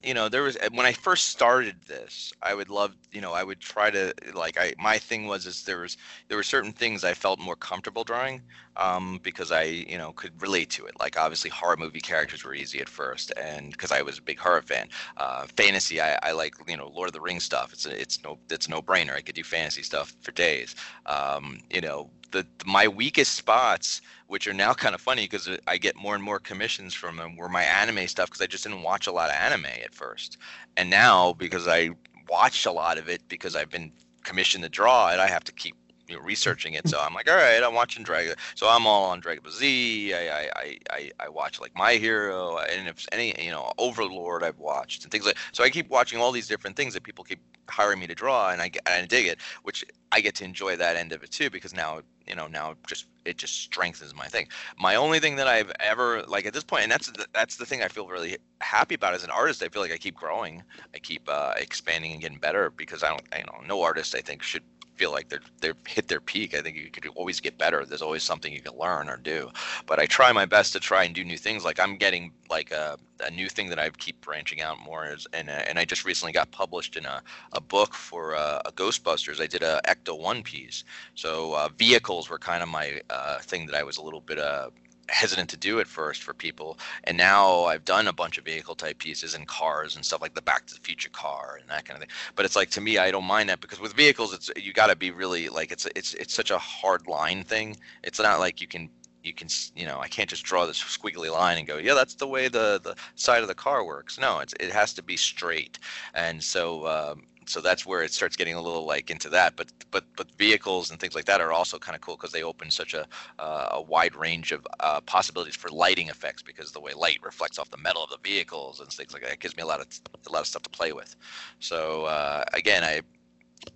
you 0.03 0.15
know 0.15 0.29
there 0.29 0.43
was 0.43 0.57
when 0.73 0.87
i 0.87 0.93
first 0.93 1.29
started 1.29 1.77
this 1.87 2.33
i 2.43 2.55
would 2.55 2.69
love 2.69 2.95
you 3.13 3.21
know 3.21 3.33
i 3.33 3.45
would 3.45 3.61
try 3.61 3.91
to 3.91 4.13
like 4.35 4.59
i 4.59 4.75
my 4.79 4.99
thing 4.99 5.27
was 5.27 5.47
is 5.47 5.65
there 5.65 5.81
was 5.81 5.97
there 6.29 6.37
were 6.37 6.43
certain 6.43 6.73
things 6.73 7.05
i 7.05 7.15
felt 7.15 7.39
more 7.39 7.57
comfortable 7.57 8.05
drawing 8.05 8.43
um, 8.77 9.21
because 9.23 9.53
i 9.53 9.63
you 9.63 9.99
know 9.99 10.13
could 10.13 10.41
relate 10.41 10.71
to 10.71 10.87
it. 10.87 10.95
Like 11.01 11.19
obviously 11.19 11.51
horror 11.51 11.77
movie 11.77 12.01
characters 12.01 12.45
were 12.45 12.55
easy 12.55 12.81
at 12.81 12.89
first 12.89 13.33
and 13.37 13.71
because 13.73 13.93
i 13.93 14.03
was 14.03 14.19
a 14.19 14.23
big 14.23 14.39
horror 14.39 14.63
fan. 14.63 14.89
Uh, 15.17 15.47
fantasy 15.57 16.01
I, 16.01 16.19
I 16.23 16.33
like 16.33 16.55
you 16.69 16.77
know 16.77 16.89
lord 16.89 17.09
of 17.09 17.13
the 17.13 17.21
rings 17.21 17.45
stuff. 17.45 17.73
It's 17.73 17.87
a, 17.87 18.01
it's 18.01 18.23
no 18.23 18.39
it's 18.51 18.69
no 18.69 18.83
brainer 18.83 19.15
i 19.15 19.21
could 19.21 19.35
do 19.35 19.45
fantasy 19.45 19.83
stuff 19.83 20.15
for 20.21 20.33
days. 20.33 20.75
Um, 21.07 21.61
you 21.71 21.81
know 21.81 22.11
the 22.33 22.47
my 22.65 22.89
weakest 22.89 23.35
spots, 23.35 24.01
which 24.27 24.47
are 24.47 24.55
now 24.55 24.75
kind 24.85 24.95
of 24.95 25.01
funny 25.01 25.25
because 25.25 25.49
I 25.67 25.79
get 25.79 25.97
more 25.97 26.15
and 26.15 26.25
more 26.25 26.39
commissions 26.39 26.95
from 26.95 27.17
them, 27.17 27.37
were 27.37 27.49
my 27.49 27.63
anime 27.63 28.09
stuff 28.09 28.29
because 28.29 28.41
I 28.41 28.47
just 28.47 28.65
didn't 28.65 28.83
watch 28.83 29.07
a 29.07 29.13
lot 29.13 29.31
of 29.31 29.37
anime 29.37 29.67
at 29.67 29.95
first, 29.95 30.39
and 30.77 30.91
now 30.91 31.35
because 31.35 31.69
I 31.69 31.91
watch 32.29 32.67
a 32.67 32.73
lot 32.73 32.99
of 32.99 33.09
it 33.09 33.23
because 33.29 33.55
I've 33.55 33.71
been 33.71 33.93
commissioned 34.25 34.65
to 34.65 34.71
draw 34.71 35.13
it, 35.13 35.19
I 35.19 35.27
have 35.27 35.45
to 35.45 35.53
keep 35.53 35.77
you 36.13 36.19
know, 36.19 36.25
researching 36.25 36.75
it. 36.75 36.87
So 36.89 37.01
I'm 37.01 37.15
like, 37.15 37.29
all 37.29 37.37
right, 37.37 37.63
I'm 37.63 37.75
watching 37.75 38.05
Dragon. 38.05 38.35
So 38.55 38.69
I'm 38.69 38.87
all 38.87 39.05
on 39.05 39.21
Dragon 39.21 39.43
Ball 39.43 39.53
Z. 39.53 40.15
I, 40.15 40.51
I, 40.55 40.79
I, 40.91 41.11
I 41.19 41.29
watch 41.29 41.61
like 41.61 41.75
My 41.75 41.95
Hero, 41.95 42.59
and 42.59 42.87
if 42.87 43.07
any, 43.13 43.35
you 43.43 43.51
know, 43.51 43.73
Overlord, 43.79 44.45
I've 44.45 44.59
watched 44.59 45.05
and 45.05 45.11
things 45.11 45.25
like. 45.25 45.39
So 45.53 45.65
I 45.65 45.71
keep 45.71 45.89
watching 45.89 46.21
all 46.21 46.33
these 46.33 46.47
different 46.47 46.77
things 46.77 46.95
that 46.95 47.03
people 47.03 47.25
keep 47.25 47.41
hiring 47.69 47.99
me 47.99 48.07
to 48.07 48.15
draw, 48.15 48.51
and 48.51 48.61
I, 48.61 48.67
and 48.87 49.05
I 49.05 49.07
dig 49.07 49.27
it, 49.27 49.39
which 49.63 49.85
I 50.13 50.21
get 50.21 50.35
to 50.37 50.45
enjoy 50.45 50.77
that 50.77 50.97
end 50.97 51.13
of 51.13 51.23
it 51.23 51.31
too 51.31 51.49
because 51.49 51.73
now 51.73 52.01
you 52.27 52.35
know 52.35 52.47
now 52.47 52.75
just 52.87 53.07
it 53.25 53.39
just 53.39 53.61
strengthens 53.61 54.15
my 54.15 54.27
thing. 54.27 54.49
My 54.79 54.97
only 54.97 55.19
thing 55.19 55.37
that 55.37 55.49
I've 55.49 55.73
ever 55.81 56.23
like 56.25 56.45
at 56.45 56.53
this 56.53 56.65
point, 56.65 56.83
and 56.83 56.93
that's 56.93 57.11
the, 57.11 57.27
that's 57.33 57.57
the 57.57 57.65
thing 57.65 57.83
I 57.83 57.89
feel 57.89 58.07
really 58.07 58.37
happy 58.61 58.95
about 58.95 59.15
as 59.15 59.25
an 59.25 59.31
artist. 59.31 59.63
I 59.63 59.69
feel 59.69 59.81
like 59.81 59.93
I 59.93 59.97
keep 59.97 60.15
growing, 60.15 60.63
I 60.95 60.99
keep 60.99 61.23
uh, 61.29 61.55
expanding 61.57 62.13
and 62.13 62.21
getting 62.21 62.39
better 62.39 62.71
because 62.71 63.03
I 63.03 63.09
don't, 63.09 63.23
you 63.37 63.45
know, 63.45 63.61
no 63.67 63.83
artist 63.83 64.15
I 64.15 64.21
think 64.21 64.43
should 64.43 64.63
feel 65.03 65.11
like 65.11 65.29
they're 65.29 65.41
they're 65.61 65.75
hit 65.89 66.07
their 66.07 66.21
peak. 66.21 66.55
I 66.55 66.61
think 66.63 66.77
you 66.77 66.89
could 66.89 67.09
always 67.17 67.41
get 67.41 67.59
better. 67.59 67.85
There's 67.85 68.03
always 68.09 68.23
something 68.23 68.53
you 68.53 68.61
can 68.61 68.79
learn 68.79 69.09
or 69.09 69.17
do. 69.17 69.51
But 69.85 69.99
I 69.99 70.07
try 70.07 70.31
my 70.31 70.47
best 70.47 70.73
to 70.75 70.81
try 70.81 71.03
and 71.03 71.13
do 71.13 71.25
new 71.25 71.37
things. 71.37 71.65
Like 71.65 71.81
I'm 71.81 71.97
getting 71.97 72.31
like 72.49 72.71
a, 72.71 72.97
a 73.29 73.31
new 73.33 73.49
thing 73.49 73.69
that 73.71 73.81
I 73.81 73.91
keep 73.91 74.21
branching 74.21 74.61
out 74.63 74.79
more. 74.79 75.07
Is, 75.07 75.27
and 75.33 75.51
uh, 75.51 75.65
and 75.69 75.77
I 75.77 75.85
just 75.85 76.05
recently 76.05 76.33
got 76.33 76.53
published 76.53 76.97
in 76.97 77.05
a, 77.05 77.21
a 77.53 77.61
book 77.61 77.95
for 77.95 78.37
uh, 78.37 78.63
a 78.65 78.71
Ghostbusters. 78.71 79.41
I 79.41 79.49
did 79.49 79.65
a 79.65 79.81
Ecto 79.89 80.17
One 80.17 80.41
piece. 80.45 80.85
So 81.17 81.55
uh, 81.57 81.69
vehicles 81.77 82.31
were 82.31 82.39
kind 82.39 82.63
of 82.63 82.69
my 82.69 83.01
uh, 83.11 83.39
thing 83.41 83.67
that 83.67 83.75
I 83.75 83.83
was 83.83 83.97
a 83.97 84.03
little 84.03 84.21
bit 84.21 84.39
uh, 84.39 84.71
hesitant 85.09 85.51
to 85.51 85.57
do 85.57 85.81
at 85.81 85.87
first 85.87 86.23
for 86.23 86.35
people. 86.35 86.79
And 87.05 87.17
now 87.17 87.65
i've 87.65 87.85
done 87.85 88.09
a 88.09 88.13
bunch 88.13 88.39
of 88.39 88.45
vehicle 88.45 88.75
type 88.75 88.99
pieces 88.99 89.35
and 89.35 89.47
cars 89.47 89.97
and 89.97 90.05
stuff 90.05 90.23
like 90.23 90.35
the 90.35 90.43
back 90.43 90.67
to 90.67 90.75
the 90.75 90.81
future 90.81 91.11
car 91.11 91.59
and 91.61 91.69
that 91.71 91.85
kind 91.85 91.97
of 91.97 92.01
thing. 92.01 92.15
But 92.37 92.45
it's 92.45 92.57
like 92.57 92.71
to 92.71 92.81
me 92.81 92.99
i 92.99 93.11
don't 93.11 93.25
mind 93.25 93.49
that 93.49 93.61
because 93.61 93.81
with 93.81 93.95
vehicles 93.95 94.33
it's 94.33 94.51
you 94.57 94.73
got 94.73 94.89
to 94.89 94.97
be 94.97 95.11
really 95.11 95.49
like 95.49 95.73
it's 95.73 95.87
it's 95.97 96.15
it's 96.15 96.35
such 96.35 96.51
a 96.51 96.59
hard 96.59 97.07
line 97.07 97.45
thing. 97.45 97.77
It's 98.03 98.21
not 98.21 98.39
like 98.41 98.61
you 98.61 98.67
can 98.67 98.89
you 99.25 99.33
can 99.33 99.49
you 99.77 99.87
know 99.87 100.01
i 100.01 100.09
can't 100.09 100.29
just 100.29 100.45
draw 100.45 100.67
this 100.67 100.83
squiggly 100.83 101.31
line 101.31 101.57
and 101.57 101.67
go 101.67 101.77
yeah 101.77 101.95
that's 101.95 102.15
the 102.15 102.27
way 102.27 102.49
the 102.49 102.81
the 102.83 102.97
side 103.15 103.43
of 103.43 103.49
the 103.49 103.55
car 103.55 103.85
works. 103.85 104.19
No 104.19 104.41
it's 104.41 104.55
it 104.61 104.71
has 104.73 104.95
to 104.95 105.03
be 105.03 105.17
straight. 105.17 105.79
And 106.15 106.43
so 106.43 106.87
um, 106.87 107.23
so 107.53 107.61
that's 107.61 107.85
where 107.87 108.03
it 108.03 108.13
starts 108.13 108.37
getting 108.37 108.55
a 108.55 108.61
little 108.61 108.87
like 108.87 109.11
into 109.11 109.29
that. 109.31 109.57
But 109.57 109.73
but 109.91 110.05
but 110.17 110.31
vehicles 110.39 110.91
and 110.91 110.99
things 110.99 111.15
like 111.15 111.27
that 111.27 111.41
are 111.41 111.53
also 111.53 111.79
kind 111.79 111.95
of 111.95 112.01
cool 112.01 112.17
because 112.17 112.33
they 112.33 112.43
open 112.43 112.71
such 112.71 112.95
a 112.95 113.07
uh, 113.39 113.69
a 113.73 113.83
wide 113.83 114.15
range 114.17 114.53
of 114.53 114.67
uh, 114.81 115.01
possibilities 115.03 115.57
for 115.57 115.69
lighting 115.69 116.09
effects 116.09 116.43
because 116.43 116.73
the 116.73 116.81
way 116.81 116.93
light 116.95 117.19
reflects 117.23 117.59
off 117.59 117.71
the 117.71 117.77
metal 117.77 118.03
of 118.03 118.11
the 118.11 118.19
vehicles 118.25 118.81
and 118.81 118.89
things 118.91 119.13
like 119.13 119.23
that 119.23 119.39
gives 119.39 119.57
me 119.57 119.63
a 119.63 119.67
lot 119.67 119.81
of 119.81 119.87
a 120.27 120.33
lot 120.33 120.41
of 120.41 120.47
stuff 120.47 120.63
to 120.63 120.71
play 120.71 120.93
with. 120.93 121.15
So 121.61 122.05
uh, 122.07 122.45
again 122.53 122.83
i 122.85 123.01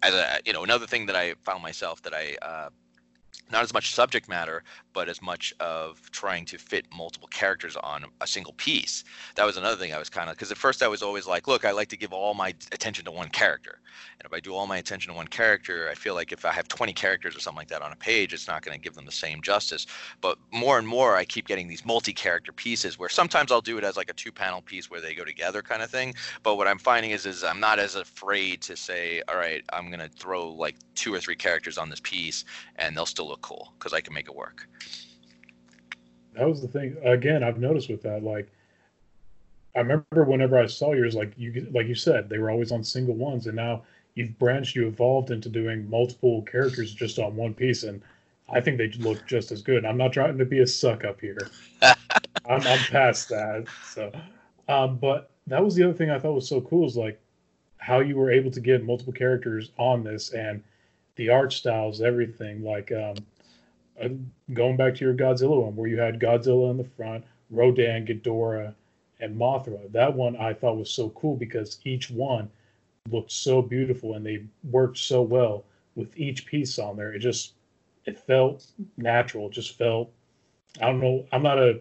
as 0.02 0.14
a 0.14 0.38
you 0.44 0.52
know 0.52 0.64
another 0.64 0.86
thing 0.86 1.06
that 1.06 1.16
i 1.16 1.34
found 1.44 1.62
myself 1.62 2.02
that 2.02 2.14
i 2.14 2.36
uh, 2.42 2.70
not 3.50 3.62
as 3.62 3.72
much 3.72 3.94
subject 3.94 4.28
matter, 4.28 4.62
but 4.92 5.08
as 5.08 5.22
much 5.22 5.54
of 5.60 6.10
trying 6.10 6.44
to 6.46 6.58
fit 6.58 6.86
multiple 6.94 7.28
characters 7.28 7.76
on 7.76 8.06
a 8.20 8.26
single 8.26 8.54
piece. 8.54 9.04
That 9.34 9.44
was 9.44 9.56
another 9.56 9.76
thing 9.76 9.92
I 9.92 9.98
was 9.98 10.08
kind 10.08 10.28
of 10.28 10.36
because 10.36 10.50
at 10.50 10.58
first 10.58 10.82
I 10.82 10.88
was 10.88 11.02
always 11.02 11.26
like, 11.26 11.46
look, 11.46 11.64
I 11.64 11.70
like 11.70 11.88
to 11.88 11.96
give 11.96 12.12
all 12.12 12.34
my 12.34 12.48
attention 12.72 13.04
to 13.04 13.10
one 13.10 13.28
character, 13.28 13.78
and 14.18 14.26
if 14.26 14.32
I 14.32 14.40
do 14.40 14.54
all 14.54 14.66
my 14.66 14.78
attention 14.78 15.12
to 15.12 15.16
one 15.16 15.28
character, 15.28 15.88
I 15.90 15.94
feel 15.94 16.14
like 16.14 16.32
if 16.32 16.44
I 16.44 16.52
have 16.52 16.68
20 16.68 16.92
characters 16.92 17.36
or 17.36 17.40
something 17.40 17.58
like 17.58 17.68
that 17.68 17.82
on 17.82 17.92
a 17.92 17.96
page, 17.96 18.32
it's 18.32 18.48
not 18.48 18.62
going 18.62 18.78
to 18.78 18.82
give 18.82 18.94
them 18.94 19.04
the 19.04 19.12
same 19.12 19.42
justice. 19.42 19.86
But 20.20 20.38
more 20.52 20.78
and 20.78 20.86
more, 20.86 21.16
I 21.16 21.24
keep 21.24 21.46
getting 21.46 21.68
these 21.68 21.84
multi-character 21.84 22.52
pieces 22.52 22.98
where 22.98 23.08
sometimes 23.08 23.52
I'll 23.52 23.60
do 23.60 23.78
it 23.78 23.84
as 23.84 23.96
like 23.96 24.10
a 24.10 24.14
two-panel 24.14 24.62
piece 24.62 24.90
where 24.90 25.00
they 25.00 25.14
go 25.14 25.24
together 25.24 25.62
kind 25.62 25.82
of 25.82 25.90
thing. 25.90 26.14
But 26.42 26.56
what 26.56 26.66
I'm 26.66 26.78
finding 26.78 27.10
is, 27.10 27.26
is 27.26 27.44
I'm 27.44 27.60
not 27.60 27.78
as 27.78 27.94
afraid 27.94 28.62
to 28.62 28.76
say, 28.76 29.22
all 29.28 29.36
right, 29.36 29.62
I'm 29.72 29.88
going 29.88 30.00
to 30.00 30.08
throw 30.08 30.50
like 30.50 30.76
two 30.94 31.12
or 31.12 31.20
three 31.20 31.36
characters 31.36 31.78
on 31.78 31.90
this 31.90 32.00
piece, 32.00 32.44
and 32.76 32.96
they'll 32.96 33.06
still 33.06 33.32
look 33.36 33.42
cool 33.42 33.72
because 33.78 33.92
I 33.92 34.00
can 34.00 34.14
make 34.14 34.28
it 34.28 34.34
work. 34.34 34.66
That 36.34 36.48
was 36.48 36.60
the 36.60 36.68
thing. 36.68 36.96
Again, 37.04 37.42
I've 37.42 37.58
noticed 37.58 37.88
with 37.88 38.02
that, 38.02 38.22
like, 38.22 38.48
I 39.74 39.80
remember 39.80 40.24
whenever 40.24 40.58
I 40.58 40.66
saw 40.66 40.92
yours, 40.92 41.14
like 41.14 41.32
you, 41.36 41.66
like 41.70 41.86
you 41.86 41.94
said, 41.94 42.28
they 42.28 42.38
were 42.38 42.50
always 42.50 42.72
on 42.72 42.82
single 42.82 43.14
ones, 43.14 43.46
and 43.46 43.56
now 43.56 43.82
you've 44.14 44.38
branched, 44.38 44.74
you 44.74 44.86
evolved 44.86 45.30
into 45.30 45.50
doing 45.50 45.88
multiple 45.88 46.42
characters 46.42 46.94
just 46.94 47.18
on 47.18 47.36
one 47.36 47.52
piece, 47.52 47.82
and 47.82 48.02
I 48.48 48.60
think 48.60 48.78
they 48.78 48.88
look 48.92 49.26
just 49.26 49.52
as 49.52 49.60
good. 49.60 49.84
I'm 49.84 49.98
not 49.98 50.12
trying 50.12 50.38
to 50.38 50.44
be 50.44 50.60
a 50.60 50.66
suck 50.66 51.04
up 51.04 51.20
here. 51.20 51.50
I'm, 51.82 51.96
I'm 52.48 52.78
past 52.90 53.28
that. 53.28 53.66
So, 53.92 54.12
um, 54.68 54.96
but 54.96 55.30
that 55.46 55.62
was 55.62 55.74
the 55.74 55.84
other 55.84 55.94
thing 55.94 56.10
I 56.10 56.18
thought 56.18 56.32
was 56.32 56.48
so 56.48 56.60
cool 56.62 56.86
is 56.86 56.96
like 56.96 57.20
how 57.78 58.00
you 58.00 58.16
were 58.16 58.30
able 58.30 58.50
to 58.52 58.60
get 58.60 58.84
multiple 58.84 59.12
characters 59.12 59.72
on 59.76 60.04
this 60.04 60.32
and 60.32 60.62
the 61.16 61.30
art 61.30 61.52
styles, 61.52 62.00
everything. 62.00 62.62
Like 62.62 62.92
um, 62.92 63.16
uh, 64.02 64.08
going 64.52 64.76
back 64.76 64.94
to 64.96 65.04
your 65.04 65.14
Godzilla 65.14 65.62
one, 65.62 65.76
where 65.76 65.88
you 65.88 65.98
had 65.98 66.20
Godzilla 66.20 66.70
in 66.70 66.76
the 66.76 66.84
front, 66.84 67.24
Rodan, 67.50 68.06
Ghidorah, 68.06 68.74
and 69.20 69.36
Mothra. 69.36 69.90
That 69.92 70.14
one 70.14 70.36
I 70.36 70.52
thought 70.52 70.76
was 70.76 70.90
so 70.90 71.10
cool 71.10 71.36
because 71.36 71.78
each 71.84 72.10
one 72.10 72.50
looked 73.10 73.32
so 73.32 73.62
beautiful 73.62 74.14
and 74.14 74.24
they 74.24 74.44
worked 74.64 74.98
so 74.98 75.22
well 75.22 75.64
with 75.94 76.16
each 76.16 76.46
piece 76.46 76.78
on 76.78 76.96
there. 76.96 77.12
It 77.12 77.20
just 77.20 77.52
it 78.04 78.18
felt 78.18 78.66
natural. 78.96 79.46
It 79.46 79.52
just 79.52 79.76
felt 79.76 80.10
I 80.80 80.86
don't 80.86 81.00
know. 81.00 81.26
I'm 81.32 81.42
not 81.42 81.58
a 81.58 81.80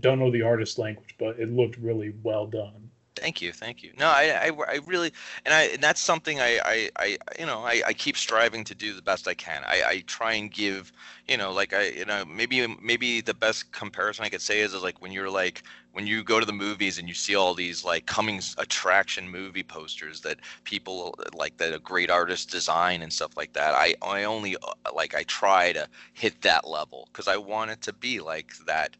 don't 0.00 0.18
know 0.18 0.30
the 0.30 0.42
artist 0.42 0.78
language, 0.78 1.14
but 1.18 1.38
it 1.38 1.50
looked 1.50 1.78
really 1.78 2.14
well 2.22 2.46
done. 2.46 2.85
Thank 3.18 3.40
you, 3.40 3.50
thank 3.50 3.82
you. 3.82 3.92
No, 3.98 4.08
I, 4.08 4.48
I, 4.48 4.50
I 4.74 4.80
really, 4.86 5.10
and 5.46 5.54
I, 5.54 5.62
and 5.72 5.82
that's 5.82 6.00
something 6.02 6.38
I, 6.38 6.58
I, 6.62 6.90
I 6.96 7.18
you 7.38 7.46
know, 7.46 7.60
I, 7.60 7.80
I 7.86 7.92
keep 7.94 8.14
striving 8.14 8.62
to 8.64 8.74
do 8.74 8.92
the 8.92 9.00
best 9.00 9.26
I 9.26 9.32
can. 9.32 9.62
I, 9.64 9.82
I 9.86 10.00
try 10.06 10.34
and 10.34 10.52
give, 10.52 10.92
you 11.26 11.38
know, 11.38 11.50
like 11.50 11.72
I, 11.72 11.88
you 11.88 12.04
know, 12.04 12.26
maybe, 12.26 12.66
maybe 12.82 13.22
the 13.22 13.32
best 13.32 13.72
comparison 13.72 14.26
I 14.26 14.28
could 14.28 14.42
say 14.42 14.60
is, 14.60 14.74
is 14.74 14.82
like 14.82 15.00
when 15.00 15.12
you're 15.12 15.30
like, 15.30 15.62
when 15.92 16.06
you 16.06 16.22
go 16.22 16.38
to 16.38 16.44
the 16.44 16.52
movies 16.52 16.98
and 16.98 17.08
you 17.08 17.14
see 17.14 17.34
all 17.34 17.54
these 17.54 17.82
like 17.86 18.04
coming 18.04 18.38
attraction 18.58 19.30
movie 19.30 19.62
posters 19.62 20.20
that 20.20 20.38
people 20.64 21.18
like 21.32 21.56
that 21.56 21.72
a 21.72 21.78
great 21.78 22.10
artist 22.10 22.50
design 22.50 23.00
and 23.00 23.10
stuff 23.10 23.34
like 23.34 23.54
that. 23.54 23.72
I, 23.74 23.94
I 24.02 24.24
only 24.24 24.56
uh, 24.56 24.92
like 24.94 25.14
I 25.14 25.22
try 25.22 25.72
to 25.72 25.88
hit 26.12 26.42
that 26.42 26.68
level 26.68 27.08
because 27.10 27.28
I 27.28 27.38
want 27.38 27.70
it 27.70 27.80
to 27.82 27.94
be 27.94 28.20
like 28.20 28.52
that 28.66 28.94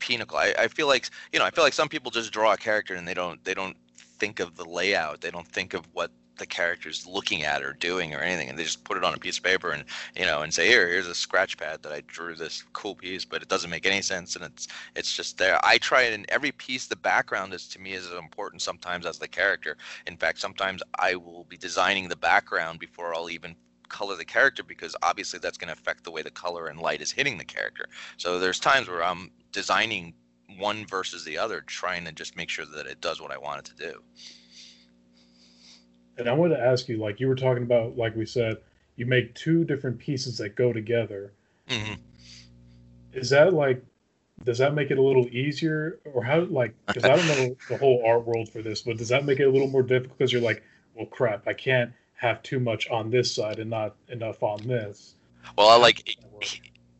pinnacle. 0.00 0.36
I, 0.36 0.54
I 0.58 0.68
feel 0.68 0.88
like 0.88 1.08
you 1.32 1.38
know 1.38 1.44
I 1.44 1.50
feel 1.50 1.64
like 1.64 1.72
some 1.72 1.88
people 1.88 2.10
just 2.10 2.32
draw 2.32 2.52
a 2.52 2.56
character 2.56 2.94
and 2.94 3.06
they 3.06 3.14
don't 3.14 3.42
they 3.44 3.54
don't 3.54 3.76
think 4.18 4.40
of 4.40 4.56
the 4.56 4.64
layout. 4.64 5.20
They 5.20 5.30
don't 5.30 5.46
think 5.46 5.74
of 5.74 5.86
what 5.92 6.10
the 6.38 6.46
character's 6.46 7.06
looking 7.06 7.42
at 7.42 7.62
or 7.62 7.74
doing 7.74 8.14
or 8.14 8.20
anything, 8.20 8.48
and 8.48 8.58
they 8.58 8.64
just 8.64 8.82
put 8.82 8.96
it 8.96 9.04
on 9.04 9.12
a 9.14 9.18
piece 9.18 9.36
of 9.36 9.44
paper 9.44 9.70
and 9.70 9.84
you 10.16 10.24
know 10.24 10.40
and 10.40 10.52
say 10.52 10.66
here 10.66 10.88
here's 10.88 11.06
a 11.06 11.14
scratch 11.14 11.56
pad 11.58 11.82
that 11.82 11.92
I 11.92 12.02
drew 12.06 12.34
this 12.34 12.64
cool 12.72 12.94
piece, 12.96 13.24
but 13.24 13.42
it 13.42 13.48
doesn't 13.48 13.70
make 13.70 13.86
any 13.86 14.02
sense 14.02 14.34
and 14.34 14.44
it's 14.44 14.66
it's 14.96 15.14
just 15.14 15.38
there. 15.38 15.64
I 15.64 15.78
try 15.78 16.02
in 16.02 16.26
every 16.28 16.52
piece. 16.52 16.86
The 16.86 16.96
background 16.96 17.54
is 17.54 17.68
to 17.68 17.78
me 17.78 17.92
is 17.92 18.06
as 18.06 18.18
important 18.18 18.62
sometimes 18.62 19.06
as 19.06 19.18
the 19.18 19.28
character. 19.28 19.76
In 20.06 20.16
fact, 20.16 20.40
sometimes 20.40 20.82
I 20.98 21.14
will 21.14 21.44
be 21.44 21.56
designing 21.56 22.08
the 22.08 22.16
background 22.16 22.80
before 22.80 23.14
I'll 23.14 23.30
even 23.30 23.54
color 23.90 24.16
the 24.16 24.24
character 24.24 24.62
because 24.62 24.96
obviously 25.02 25.38
that's 25.38 25.58
going 25.58 25.72
to 25.72 25.78
affect 25.78 26.04
the 26.04 26.10
way 26.10 26.22
the 26.22 26.30
color 26.30 26.68
and 26.68 26.80
light 26.80 27.02
is 27.02 27.10
hitting 27.10 27.36
the 27.36 27.44
character. 27.44 27.86
So 28.16 28.38
there's 28.38 28.58
times 28.58 28.88
where 28.88 29.04
I'm 29.04 29.30
designing 29.52 30.14
one 30.58 30.86
versus 30.86 31.24
the 31.24 31.36
other, 31.36 31.60
trying 31.60 32.04
to 32.06 32.12
just 32.12 32.36
make 32.36 32.48
sure 32.48 32.64
that 32.64 32.86
it 32.86 33.00
does 33.00 33.20
what 33.20 33.30
I 33.30 33.38
want 33.38 33.60
it 33.60 33.76
to 33.76 33.92
do. 33.92 34.02
And 36.16 36.28
I 36.28 36.32
wanted 36.32 36.56
to 36.56 36.62
ask 36.62 36.88
you, 36.88 36.96
like 36.96 37.20
you 37.20 37.28
were 37.28 37.34
talking 37.34 37.62
about, 37.62 37.96
like 37.96 38.16
we 38.16 38.26
said, 38.26 38.58
you 38.96 39.06
make 39.06 39.34
two 39.34 39.64
different 39.64 39.98
pieces 39.98 40.38
that 40.38 40.56
go 40.56 40.72
together. 40.72 41.32
Mm-hmm. 41.68 41.94
Is 43.12 43.30
that 43.30 43.54
like, 43.54 43.82
does 44.44 44.58
that 44.58 44.74
make 44.74 44.90
it 44.90 44.98
a 44.98 45.02
little 45.02 45.26
easier, 45.28 45.98
or 46.04 46.24
how? 46.24 46.40
Like, 46.40 46.74
because 46.86 47.04
I 47.04 47.16
don't 47.16 47.26
know 47.26 47.56
the 47.68 47.76
whole 47.76 48.02
art 48.06 48.24
world 48.24 48.48
for 48.48 48.62
this, 48.62 48.80
but 48.80 48.96
does 48.96 49.08
that 49.08 49.24
make 49.24 49.38
it 49.38 49.44
a 49.44 49.50
little 49.50 49.68
more 49.68 49.82
difficult? 49.82 50.16
Because 50.16 50.32
you're 50.32 50.42
like, 50.42 50.62
well, 50.94 51.06
crap, 51.06 51.46
I 51.46 51.52
can't 51.52 51.92
have 52.20 52.42
too 52.42 52.60
much 52.60 52.88
on 52.90 53.10
this 53.10 53.34
side 53.34 53.58
and 53.58 53.70
not 53.70 53.96
enough 54.08 54.42
on 54.42 54.66
this. 54.66 55.16
Well, 55.56 55.68
I 55.68 55.76
like 55.76 56.16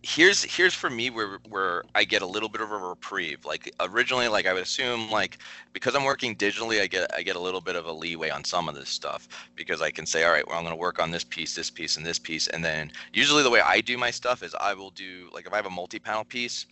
here's 0.02 0.42
here's 0.42 0.72
for 0.72 0.88
me 0.88 1.10
where 1.10 1.38
where 1.50 1.82
I 1.94 2.04
get 2.04 2.22
a 2.22 2.26
little 2.26 2.48
bit 2.48 2.62
of 2.62 2.72
a 2.72 2.78
reprieve. 2.78 3.44
Like 3.44 3.70
originally, 3.80 4.28
like 4.28 4.46
I 4.46 4.54
would 4.54 4.62
assume, 4.62 5.10
like 5.10 5.36
because 5.74 5.94
I'm 5.94 6.04
working 6.04 6.34
digitally, 6.36 6.80
I 6.80 6.86
get 6.86 7.14
I 7.14 7.22
get 7.22 7.36
a 7.36 7.40
little 7.40 7.60
bit 7.60 7.76
of 7.76 7.84
a 7.84 7.92
leeway 7.92 8.30
on 8.30 8.44
some 8.44 8.66
of 8.66 8.74
this 8.74 8.88
stuff 8.88 9.28
because 9.56 9.82
I 9.82 9.90
can 9.90 10.06
say, 10.06 10.24
all 10.24 10.32
right, 10.32 10.46
well, 10.46 10.56
I'm 10.56 10.64
going 10.64 10.74
to 10.74 10.80
work 10.80 10.98
on 10.98 11.10
this 11.10 11.24
piece, 11.24 11.54
this 11.54 11.70
piece, 11.70 11.98
and 11.98 12.06
this 12.06 12.18
piece, 12.18 12.48
and 12.48 12.64
then 12.64 12.90
usually 13.12 13.42
the 13.42 13.50
way 13.50 13.60
I 13.60 13.82
do 13.82 13.98
my 13.98 14.10
stuff 14.10 14.42
is 14.42 14.54
I 14.58 14.72
will 14.72 14.90
do 14.90 15.28
like 15.34 15.46
if 15.46 15.52
I 15.52 15.56
have 15.56 15.66
a 15.66 15.70
multi-panel 15.70 16.24
piece, 16.24 16.64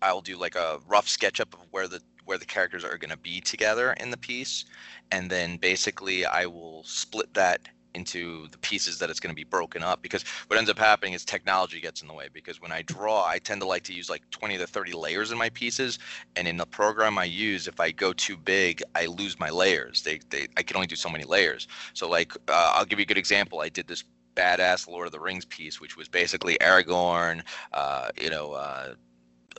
I'll 0.00 0.20
do 0.20 0.36
like 0.36 0.54
a 0.54 0.78
rough 0.86 1.08
sketch 1.08 1.40
up 1.40 1.52
of 1.54 1.60
where 1.72 1.88
the 1.88 2.00
where 2.24 2.38
the 2.38 2.46
characters 2.46 2.84
are 2.84 2.98
going 2.98 3.10
to 3.10 3.16
be 3.16 3.40
together 3.40 3.94
in 3.94 4.10
the 4.10 4.16
piece, 4.16 4.64
and 5.10 5.28
then 5.28 5.56
basically 5.56 6.24
I 6.24 6.46
will 6.46 6.84
split 6.84 7.34
that 7.34 7.68
into 7.94 8.48
the 8.48 8.58
pieces 8.58 8.98
that 8.98 9.10
it's 9.10 9.20
going 9.20 9.30
to 9.30 9.36
be 9.36 9.44
broken 9.44 9.82
up 9.82 10.02
because 10.02 10.22
what 10.46 10.58
ends 10.58 10.70
up 10.70 10.78
happening 10.78 11.12
is 11.12 11.24
technology 11.24 11.80
gets 11.80 12.02
in 12.02 12.08
the 12.08 12.14
way 12.14 12.28
because 12.32 12.60
when 12.60 12.72
i 12.72 12.82
draw 12.82 13.24
i 13.26 13.38
tend 13.38 13.60
to 13.60 13.66
like 13.66 13.82
to 13.82 13.92
use 13.92 14.08
like 14.08 14.22
20 14.30 14.58
to 14.58 14.66
30 14.66 14.92
layers 14.92 15.32
in 15.32 15.38
my 15.38 15.48
pieces 15.50 15.98
and 16.36 16.46
in 16.46 16.56
the 16.56 16.66
program 16.66 17.18
i 17.18 17.24
use 17.24 17.66
if 17.66 17.80
i 17.80 17.90
go 17.90 18.12
too 18.12 18.36
big 18.36 18.82
i 18.94 19.06
lose 19.06 19.38
my 19.38 19.50
layers 19.50 20.02
they, 20.02 20.20
they 20.30 20.46
i 20.56 20.62
can 20.62 20.76
only 20.76 20.86
do 20.86 20.96
so 20.96 21.08
many 21.08 21.24
layers 21.24 21.68
so 21.92 22.08
like 22.08 22.32
uh, 22.48 22.72
i'll 22.74 22.84
give 22.84 22.98
you 22.98 23.04
a 23.04 23.06
good 23.06 23.18
example 23.18 23.60
i 23.60 23.68
did 23.68 23.86
this 23.86 24.04
badass 24.36 24.88
lord 24.88 25.06
of 25.06 25.12
the 25.12 25.20
rings 25.20 25.44
piece 25.44 25.80
which 25.80 25.96
was 25.96 26.08
basically 26.08 26.56
aragorn 26.60 27.42
uh, 27.72 28.10
you 28.20 28.30
know 28.30 28.52
uh, 28.52 28.94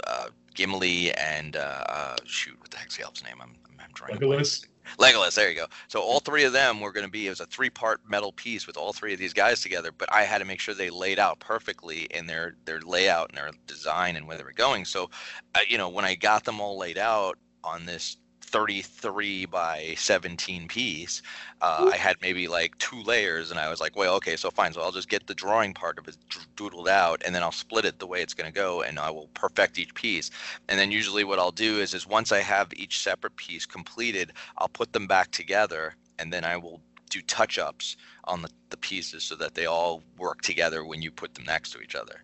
uh, 0.07 0.27
Gimli 0.53 1.13
and 1.13 1.55
uh, 1.55 1.83
uh, 1.87 2.15
shoot, 2.25 2.59
what 2.59 2.71
the 2.71 2.77
heck's 2.77 2.97
the 2.97 3.03
elf's 3.03 3.23
name? 3.23 3.35
I'm, 3.41 3.55
I'm 3.79 3.91
drawing. 3.93 4.17
Legolas. 4.17 4.65
Legolas, 4.97 5.35
there 5.35 5.49
you 5.49 5.55
go. 5.55 5.67
So 5.87 6.01
all 6.01 6.19
three 6.19 6.43
of 6.43 6.53
them 6.53 6.79
were 6.79 6.91
going 6.91 7.05
to 7.05 7.11
be 7.11 7.27
it 7.27 7.29
was 7.29 7.39
a 7.39 7.45
three-part 7.45 8.01
metal 8.07 8.31
piece 8.31 8.67
with 8.67 8.77
all 8.77 8.93
three 8.93 9.13
of 9.13 9.19
these 9.19 9.33
guys 9.33 9.61
together, 9.61 9.91
but 9.97 10.13
I 10.13 10.23
had 10.23 10.39
to 10.39 10.45
make 10.45 10.59
sure 10.59 10.73
they 10.73 10.89
laid 10.89 11.19
out 11.19 11.39
perfectly 11.39 12.07
in 12.11 12.27
their 12.27 12.55
their 12.65 12.81
layout 12.81 13.29
and 13.29 13.37
their 13.37 13.51
design 13.67 14.15
and 14.15 14.27
where 14.27 14.37
they 14.37 14.43
were 14.43 14.53
going. 14.53 14.85
So, 14.85 15.09
uh, 15.55 15.59
you 15.67 15.77
know, 15.77 15.89
when 15.89 16.05
I 16.05 16.15
got 16.15 16.43
them 16.43 16.59
all 16.61 16.77
laid 16.77 16.97
out 16.97 17.37
on 17.63 17.85
this 17.85 18.17
33 18.51 19.45
by 19.45 19.93
17 19.97 20.67
piece, 20.67 21.21
uh, 21.61 21.89
I 21.91 21.95
had 21.95 22.17
maybe 22.21 22.47
like 22.47 22.77
two 22.77 23.01
layers, 23.03 23.49
and 23.49 23.59
I 23.59 23.69
was 23.69 23.79
like, 23.79 23.95
well, 23.95 24.15
okay, 24.15 24.35
so 24.35 24.51
fine. 24.51 24.73
So 24.73 24.81
I'll 24.81 24.91
just 24.91 25.09
get 25.09 25.25
the 25.27 25.33
drawing 25.33 25.73
part 25.73 25.97
of 25.97 26.07
it 26.07 26.17
doodled 26.57 26.89
out, 26.89 27.21
and 27.25 27.33
then 27.33 27.43
I'll 27.43 27.51
split 27.51 27.85
it 27.85 27.99
the 27.99 28.07
way 28.07 28.21
it's 28.21 28.33
going 28.33 28.51
to 28.51 28.53
go, 28.53 28.81
and 28.81 28.99
I 28.99 29.09
will 29.09 29.29
perfect 29.33 29.79
each 29.79 29.93
piece. 29.93 30.31
And 30.67 30.77
then 30.77 30.91
usually 30.91 31.23
what 31.23 31.39
I'll 31.39 31.51
do 31.51 31.79
is, 31.79 31.93
is 31.93 32.05
once 32.05 32.31
I 32.31 32.39
have 32.39 32.73
each 32.73 33.01
separate 33.01 33.35
piece 33.37 33.65
completed, 33.65 34.33
I'll 34.57 34.67
put 34.69 34.93
them 34.93 35.07
back 35.07 35.31
together, 35.31 35.95
and 36.19 36.31
then 36.31 36.43
I 36.43 36.57
will 36.57 36.81
do 37.09 37.21
touch 37.21 37.57
ups 37.59 37.97
on 38.25 38.41
the, 38.41 38.49
the 38.69 38.77
pieces 38.77 39.23
so 39.23 39.35
that 39.35 39.53
they 39.53 39.65
all 39.65 40.01
work 40.17 40.41
together 40.41 40.85
when 40.85 41.01
you 41.01 41.11
put 41.11 41.33
them 41.35 41.45
next 41.45 41.71
to 41.71 41.81
each 41.81 41.95
other. 41.95 42.23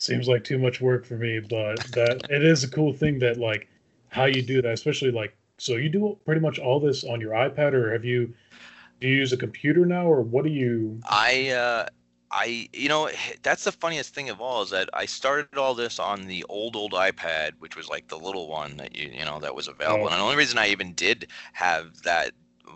Seems 0.00 0.28
like 0.28 0.44
too 0.44 0.58
much 0.58 0.80
work 0.80 1.04
for 1.04 1.14
me, 1.14 1.40
but 1.40 1.78
that 1.92 2.26
it 2.30 2.42
is 2.42 2.64
a 2.64 2.68
cool 2.68 2.92
thing 2.92 3.18
that 3.20 3.38
like 3.38 3.68
how 4.08 4.24
you 4.24 4.42
do 4.42 4.62
that, 4.62 4.72
especially 4.72 5.10
like 5.10 5.36
so 5.58 5.76
you 5.76 5.88
do 5.90 6.18
pretty 6.24 6.40
much 6.40 6.58
all 6.58 6.80
this 6.80 7.04
on 7.04 7.20
your 7.20 7.32
iPad 7.32 7.74
or 7.74 7.92
have 7.92 8.04
you 8.04 8.32
do 9.00 9.08
you 9.08 9.16
use 9.16 9.32
a 9.32 9.36
computer 9.36 9.84
now 9.84 10.06
or 10.06 10.22
what 10.22 10.44
do 10.44 10.50
you 10.50 10.98
I 11.08 11.50
uh 11.50 11.86
I, 12.32 12.68
you 12.72 12.88
know, 12.88 13.10
that's 13.42 13.64
the 13.64 13.72
funniest 13.72 14.14
thing 14.14 14.30
of 14.30 14.40
all 14.40 14.62
is 14.62 14.70
that 14.70 14.88
I 14.92 15.06
started 15.06 15.58
all 15.58 15.74
this 15.74 15.98
on 15.98 16.26
the 16.26 16.44
old, 16.48 16.76
old 16.76 16.92
iPad, 16.92 17.52
which 17.58 17.76
was 17.76 17.88
like 17.88 18.08
the 18.08 18.18
little 18.18 18.48
one 18.48 18.76
that 18.78 18.94
you, 18.96 19.08
you 19.08 19.24
know, 19.24 19.38
that 19.40 19.54
was 19.54 19.68
available. 19.68 20.04
Oh. 20.04 20.08
And 20.08 20.18
the 20.18 20.24
only 20.24 20.36
reason 20.36 20.58
I 20.58 20.68
even 20.68 20.92
did 20.94 21.28
have 21.52 22.02
that 22.04 22.32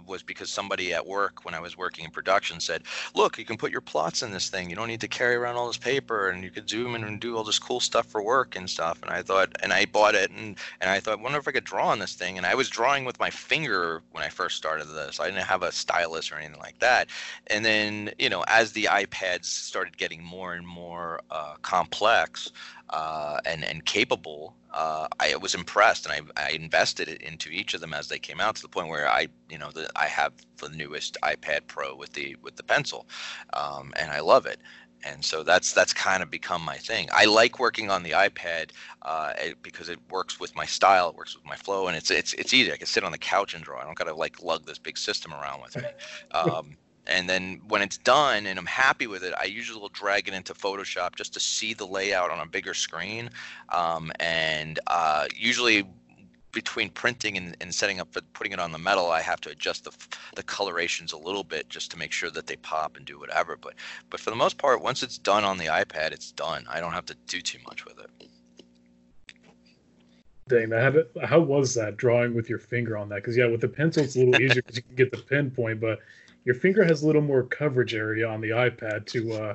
was 0.07 0.23
because 0.23 0.51
somebody 0.51 0.93
at 0.93 1.07
work 1.07 1.45
when 1.45 1.55
I 1.55 1.61
was 1.61 1.77
working 1.77 2.05
in 2.05 2.11
production 2.11 2.61
said, 2.61 2.83
"Look, 3.15 3.39
you 3.39 3.45
can 3.45 3.57
put 3.57 3.73
your 3.73 3.81
plots 3.81 4.23
in 4.23 4.31
this 4.31 4.49
thing. 4.49 4.71
You 4.71 4.77
don't 4.77 4.89
need 4.89 5.01
to 5.01 5.09
carry 5.09 5.35
around 5.35 5.57
all 5.57 5.67
this 5.67 5.77
paper, 5.77 6.29
and 6.29 6.43
you 6.45 6.51
could 6.51 6.69
zoom 6.69 6.95
in 6.95 7.05
and 7.05 7.21
do 7.21 7.37
all 7.37 7.45
this 7.45 7.59
cool 7.59 7.81
stuff 7.81 8.07
for 8.07 8.23
work 8.23 8.57
and 8.57 8.69
stuff." 8.69 9.03
And 9.03 9.11
I 9.11 9.23
thought, 9.23 9.51
and 9.63 9.73
I 9.73 9.87
bought 9.87 10.15
it, 10.15 10.31
and 10.31 10.57
and 10.81 10.91
I 10.91 11.01
thought, 11.01 11.21
wonder 11.21 11.39
if 11.39 11.49
I 11.49 11.53
could 11.53 11.65
draw 11.65 11.89
on 11.89 11.99
this 11.99 12.15
thing. 12.15 12.37
And 12.37 12.47
I 12.47 12.55
was 12.55 12.69
drawing 12.69 13.05
with 13.05 13.19
my 13.21 13.31
finger 13.31 14.03
when 14.13 14.25
I 14.25 14.29
first 14.29 14.57
started 14.57 14.87
this. 14.87 15.21
I 15.21 15.27
didn't 15.27 15.45
have 15.45 15.63
a 15.63 15.73
stylus 15.73 16.31
or 16.31 16.37
anything 16.37 16.61
like 16.61 16.79
that. 16.81 17.09
And 17.49 17.65
then 17.65 18.13
you 18.19 18.29
know, 18.29 18.45
as 18.49 18.73
the 18.73 18.85
iPads 18.85 19.47
started 19.47 19.97
getting 19.97 20.23
more 20.23 20.55
and 20.55 20.67
more 20.67 21.21
uh, 21.31 21.55
complex, 21.63 22.53
uh, 22.95 23.41
and 23.45 23.65
and 23.65 23.85
capable, 23.85 24.55
uh, 24.73 25.09
I 25.19 25.35
was 25.35 25.55
impressed, 25.57 26.07
and 26.07 26.15
I, 26.37 26.47
I 26.47 26.51
invested 26.51 27.09
it 27.09 27.23
into 27.23 27.51
each 27.51 27.75
of 27.75 27.81
them 27.81 27.93
as 27.93 28.07
they 28.07 28.21
came 28.21 28.41
out 28.41 28.55
to 28.55 28.63
the 28.63 28.69
point 28.69 28.89
where 28.89 29.11
I 29.11 29.27
you 29.51 29.59
know 29.59 29.73
the, 29.73 29.91
I 29.97 30.07
have 30.07 30.33
the 30.59 30.69
newest 30.69 31.17
iPad 31.25 31.63
Pro 31.67 31.97
with 31.97 32.13
the 32.13 32.37
with 32.41 32.55
the 32.55 32.63
pencil, 32.63 33.09
um, 33.53 33.93
and 33.97 34.13
I 34.13 34.21
love 34.21 34.47
it. 34.47 34.61
And 35.07 35.25
so 35.25 35.43
that's 35.43 35.73
that's 35.73 35.93
kind 35.93 36.23
of 36.23 36.31
become 36.31 36.63
my 36.63 36.77
thing. 36.77 37.09
I 37.13 37.25
like 37.25 37.59
working 37.59 37.91
on 37.91 38.05
the 38.05 38.13
iPad 38.13 38.71
uh, 39.03 39.33
because 39.61 39.89
it 39.89 39.99
works 40.09 40.39
with 40.39 40.55
my 40.55 40.65
style, 40.65 41.11
it 41.11 41.17
works 41.17 41.35
with 41.35 41.45
my 41.45 41.57
flow, 41.57 41.89
and 41.89 41.97
it's 41.97 42.13
it's 42.13 42.33
it's 42.35 42.55
easy. 42.55 42.73
I 42.73 42.77
can 42.77 42.87
sit 42.87 43.03
on 43.03 43.11
the 43.11 43.19
couch 43.19 43.55
and 43.55 43.65
draw. 43.65 43.81
I 43.81 43.85
don't 43.85 43.99
got 43.99 44.05
to 44.05 44.15
like 44.15 44.41
lug 44.41 44.67
this 44.67 44.79
big 44.79 44.97
system 44.97 45.35
around 45.35 45.63
with 45.63 45.77
me. 45.77 45.83
Um, 46.31 46.77
and 47.07 47.29
then 47.29 47.61
when 47.69 47.83
it's 47.83 47.99
done 47.99 48.47
and 48.47 48.59
I'm 48.59 48.67
happy 48.67 49.07
with 49.07 49.23
it, 49.23 49.35
I 49.41 49.45
usually 49.45 49.81
will 49.81 49.91
drag 49.91 50.29
it 50.29 50.35
into 50.35 50.55
Photoshop 50.55 51.17
just 51.17 51.35
to 51.35 51.41
see 51.41 51.75
the 51.75 51.87
layout 51.87 52.31
on 52.31 52.41
a 52.41 52.47
bigger 52.47 52.75
screen. 52.75 53.31
Um, 53.71 54.11
and 54.21 54.79
uh, 54.87 55.27
usually 55.35 55.87
between 56.53 56.89
printing 56.89 57.37
and, 57.37 57.57
and 57.61 57.75
setting 57.75 58.01
up 58.01 58.09
putting 58.33 58.53
it 58.53 58.61
on 58.61 58.73
the 58.73 58.79
metal, 58.79 59.11
I 59.11 59.21
have 59.21 59.41
to 59.43 59.51
adjust 59.51 59.85
the 59.85 59.93
the 60.37 60.43
colorations 60.43 61.13
a 61.13 61.19
little 61.19 61.45
bit 61.45 61.69
just 61.69 61.91
to 61.91 61.99
make 61.99 62.13
sure 62.13 62.31
that 62.31 62.47
they 62.47 62.57
pop 62.57 62.97
and 62.97 63.05
do 63.05 63.19
whatever. 63.19 63.57
But 63.61 63.75
but 64.09 64.21
for 64.21 64.31
the 64.31 64.37
most 64.37 64.57
part, 64.57 64.81
once 64.81 65.03
it's 65.03 65.19
done 65.19 65.45
on 65.45 65.59
the 65.59 65.67
iPad, 65.67 66.13
it's 66.13 66.33
done. 66.33 66.65
I 66.71 66.81
don't 66.81 66.93
have 66.93 67.07
to 67.07 67.17
do 67.27 67.41
too 67.41 67.59
much 67.67 67.85
with 67.85 67.99
it. 67.99 68.29
Dang, 70.47 70.69
that 70.71 71.09
how 71.25 71.41
was 71.41 71.75
that 71.75 71.97
drawing 71.97 72.35
with 72.35 72.49
your 72.49 72.59
finger 72.59 72.97
on 72.97 73.09
that? 73.09 73.17
Because 73.17 73.37
yeah, 73.37 73.47
with 73.47 73.61
the 73.61 73.69
pencil 73.69 74.05
it's 74.05 74.17
a 74.17 74.21
little 74.21 74.41
easier 74.41 74.63
because 74.63 74.77
you 74.77 74.83
can 74.83 74.95
get 74.95 75.11
the 75.11 75.19
pinpoint, 75.19 75.81
but 75.81 76.01
your 76.45 76.55
finger 76.55 76.85
has 76.85 77.03
a 77.03 77.07
little 77.07 77.23
more 77.23 77.43
coverage 77.43 77.95
area 77.95 78.29
on 78.29 78.41
the 78.41 78.51
iPad 78.51 79.07
to 79.07 79.33
uh 79.33 79.55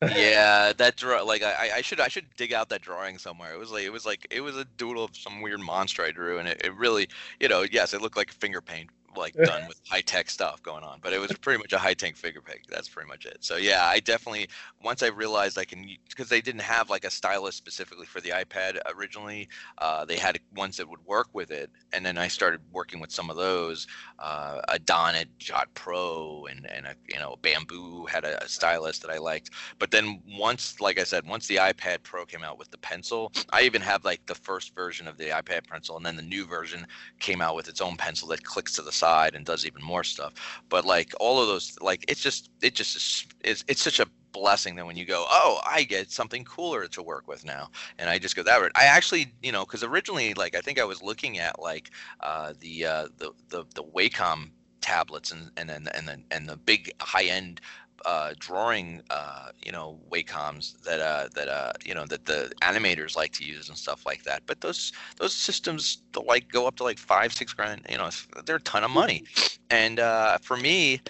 yeah, 0.00 0.72
that 0.74 0.96
draw 0.96 1.22
like 1.22 1.42
I, 1.42 1.70
I 1.76 1.80
should 1.80 1.98
I 1.98 2.06
should 2.08 2.26
dig 2.36 2.52
out 2.52 2.68
that 2.68 2.82
drawing 2.82 3.18
somewhere. 3.18 3.52
It 3.52 3.58
was 3.58 3.72
like 3.72 3.82
it 3.82 3.90
was 3.90 4.06
like 4.06 4.28
it 4.30 4.40
was 4.40 4.56
a 4.56 4.64
doodle 4.64 5.02
of 5.02 5.16
some 5.16 5.40
weird 5.42 5.60
monster 5.60 6.04
I 6.04 6.12
drew, 6.12 6.38
and 6.38 6.46
it, 6.46 6.62
it 6.64 6.74
really 6.76 7.08
you 7.40 7.48
know 7.48 7.64
yes 7.68 7.94
it 7.94 8.00
looked 8.00 8.16
like 8.16 8.30
finger 8.30 8.60
paint 8.60 8.90
like 9.16 9.34
done 9.34 9.66
with 9.66 9.80
high 9.88 10.00
tech 10.00 10.30
stuff 10.30 10.62
going 10.62 10.84
on, 10.84 10.98
but 11.02 11.12
it 11.12 11.20
was 11.20 11.32
pretty 11.32 11.58
much 11.58 11.72
a 11.72 11.78
high 11.78 11.94
tech 11.94 12.16
figure 12.16 12.40
pig. 12.40 12.62
That's 12.68 12.88
pretty 12.88 13.08
much 13.08 13.26
it. 13.26 13.38
So 13.40 13.56
yeah, 13.56 13.84
I 13.84 14.00
definitely 14.00 14.48
once 14.82 15.02
I 15.02 15.08
realized 15.08 15.58
I 15.58 15.64
can 15.64 15.88
because 16.08 16.28
they 16.28 16.40
didn't 16.40 16.62
have 16.62 16.90
like 16.90 17.04
a 17.04 17.10
stylus 17.10 17.56
specifically 17.56 18.06
for 18.06 18.20
the 18.20 18.30
iPad 18.30 18.78
originally. 18.94 19.48
Uh, 19.78 20.04
they 20.04 20.16
had 20.16 20.38
ones 20.54 20.76
that 20.76 20.88
would 20.88 21.04
work 21.06 21.28
with 21.32 21.50
it, 21.50 21.70
and 21.92 22.04
then 22.04 22.18
I 22.18 22.28
started 22.28 22.60
working 22.72 23.00
with 23.00 23.10
some 23.10 23.30
of 23.30 23.36
those. 23.36 23.86
Uh, 24.18 24.60
Adonit 24.68 25.26
Jot 25.38 25.68
Pro 25.74 26.46
and 26.50 26.70
and 26.70 26.86
a, 26.86 26.94
you 27.08 27.18
know 27.18 27.36
Bamboo 27.42 28.06
had 28.06 28.24
a, 28.24 28.42
a 28.42 28.48
stylus 28.48 28.98
that 29.00 29.10
I 29.10 29.18
liked. 29.18 29.50
But 29.78 29.90
then 29.90 30.22
once, 30.28 30.80
like 30.80 30.98
I 30.98 31.04
said, 31.04 31.26
once 31.26 31.46
the 31.46 31.56
iPad 31.56 32.02
Pro 32.02 32.24
came 32.24 32.42
out 32.42 32.58
with 32.58 32.70
the 32.70 32.78
pencil, 32.78 33.32
I 33.50 33.62
even 33.62 33.82
have 33.82 34.04
like 34.04 34.24
the 34.26 34.34
first 34.34 34.74
version 34.74 35.08
of 35.08 35.18
the 35.18 35.26
iPad 35.26 35.66
pencil, 35.66 35.96
and 35.96 36.04
then 36.04 36.16
the 36.16 36.22
new 36.22 36.46
version 36.46 36.86
came 37.18 37.40
out 37.40 37.56
with 37.56 37.68
its 37.68 37.80
own 37.80 37.96
pencil 37.96 38.28
that 38.28 38.44
clicks 38.44 38.74
to 38.74 38.82
the 38.82 38.92
side 38.98 39.34
and 39.34 39.44
does 39.44 39.64
even 39.64 39.82
more 39.82 40.04
stuff. 40.04 40.32
But 40.68 40.84
like 40.84 41.12
all 41.20 41.40
of 41.40 41.48
those, 41.48 41.76
like 41.80 42.04
it's 42.08 42.20
just 42.20 42.50
it 42.62 42.74
just 42.74 42.96
is 42.96 43.26
it's, 43.44 43.64
it's 43.68 43.82
such 43.82 44.00
a 44.00 44.06
blessing 44.32 44.76
that 44.76 44.86
when 44.86 44.96
you 44.96 45.04
go, 45.04 45.24
oh, 45.28 45.60
I 45.66 45.84
get 45.84 46.10
something 46.10 46.44
cooler 46.44 46.86
to 46.88 47.02
work 47.02 47.26
with 47.26 47.44
now, 47.44 47.70
and 47.98 48.10
I 48.10 48.18
just 48.18 48.36
go 48.36 48.42
that 48.42 48.60
route. 48.60 48.72
I 48.74 48.84
actually, 48.84 49.32
you 49.42 49.52
know, 49.52 49.64
because 49.64 49.82
originally, 49.82 50.34
like 50.34 50.54
I 50.54 50.60
think 50.60 50.78
I 50.78 50.84
was 50.84 51.02
looking 51.02 51.38
at 51.38 51.60
like 51.60 51.90
uh, 52.20 52.54
the, 52.60 52.86
uh, 52.86 53.08
the 53.16 53.32
the 53.48 53.64
the 53.74 53.82
Wacom 53.82 54.50
tablets 54.80 55.32
and 55.32 55.50
and 55.56 55.68
then 55.68 55.88
and 55.94 56.06
then 56.06 56.24
and 56.30 56.48
the 56.48 56.56
big 56.56 56.92
high 57.00 57.24
end 57.24 57.60
uh, 58.04 58.34
drawing, 58.38 59.02
uh, 59.10 59.50
you 59.64 59.72
know, 59.72 59.98
Wacoms 60.10 60.80
that 60.82 61.00
uh, 61.00 61.28
that 61.34 61.48
uh, 61.48 61.72
you 61.84 61.94
know 61.94 62.06
that 62.06 62.26
the 62.26 62.52
animators 62.62 63.16
like 63.16 63.32
to 63.32 63.44
use 63.44 63.68
and 63.68 63.76
stuff 63.76 64.06
like 64.06 64.24
that. 64.24 64.42
But 64.46 64.60
those 64.60 64.92
those 65.16 65.34
systems 65.34 66.02
like 66.26 66.48
go 66.50 66.66
up 66.66 66.76
to 66.76 66.84
like 66.84 66.98
five, 66.98 67.32
six 67.32 67.52
grand. 67.52 67.86
You 67.88 67.98
know, 67.98 68.10
they're 68.44 68.56
a 68.56 68.60
ton 68.60 68.84
of 68.84 68.90
money. 68.90 69.24
And 69.70 70.00
uh, 70.00 70.38
for 70.38 70.56
me, 70.56 71.00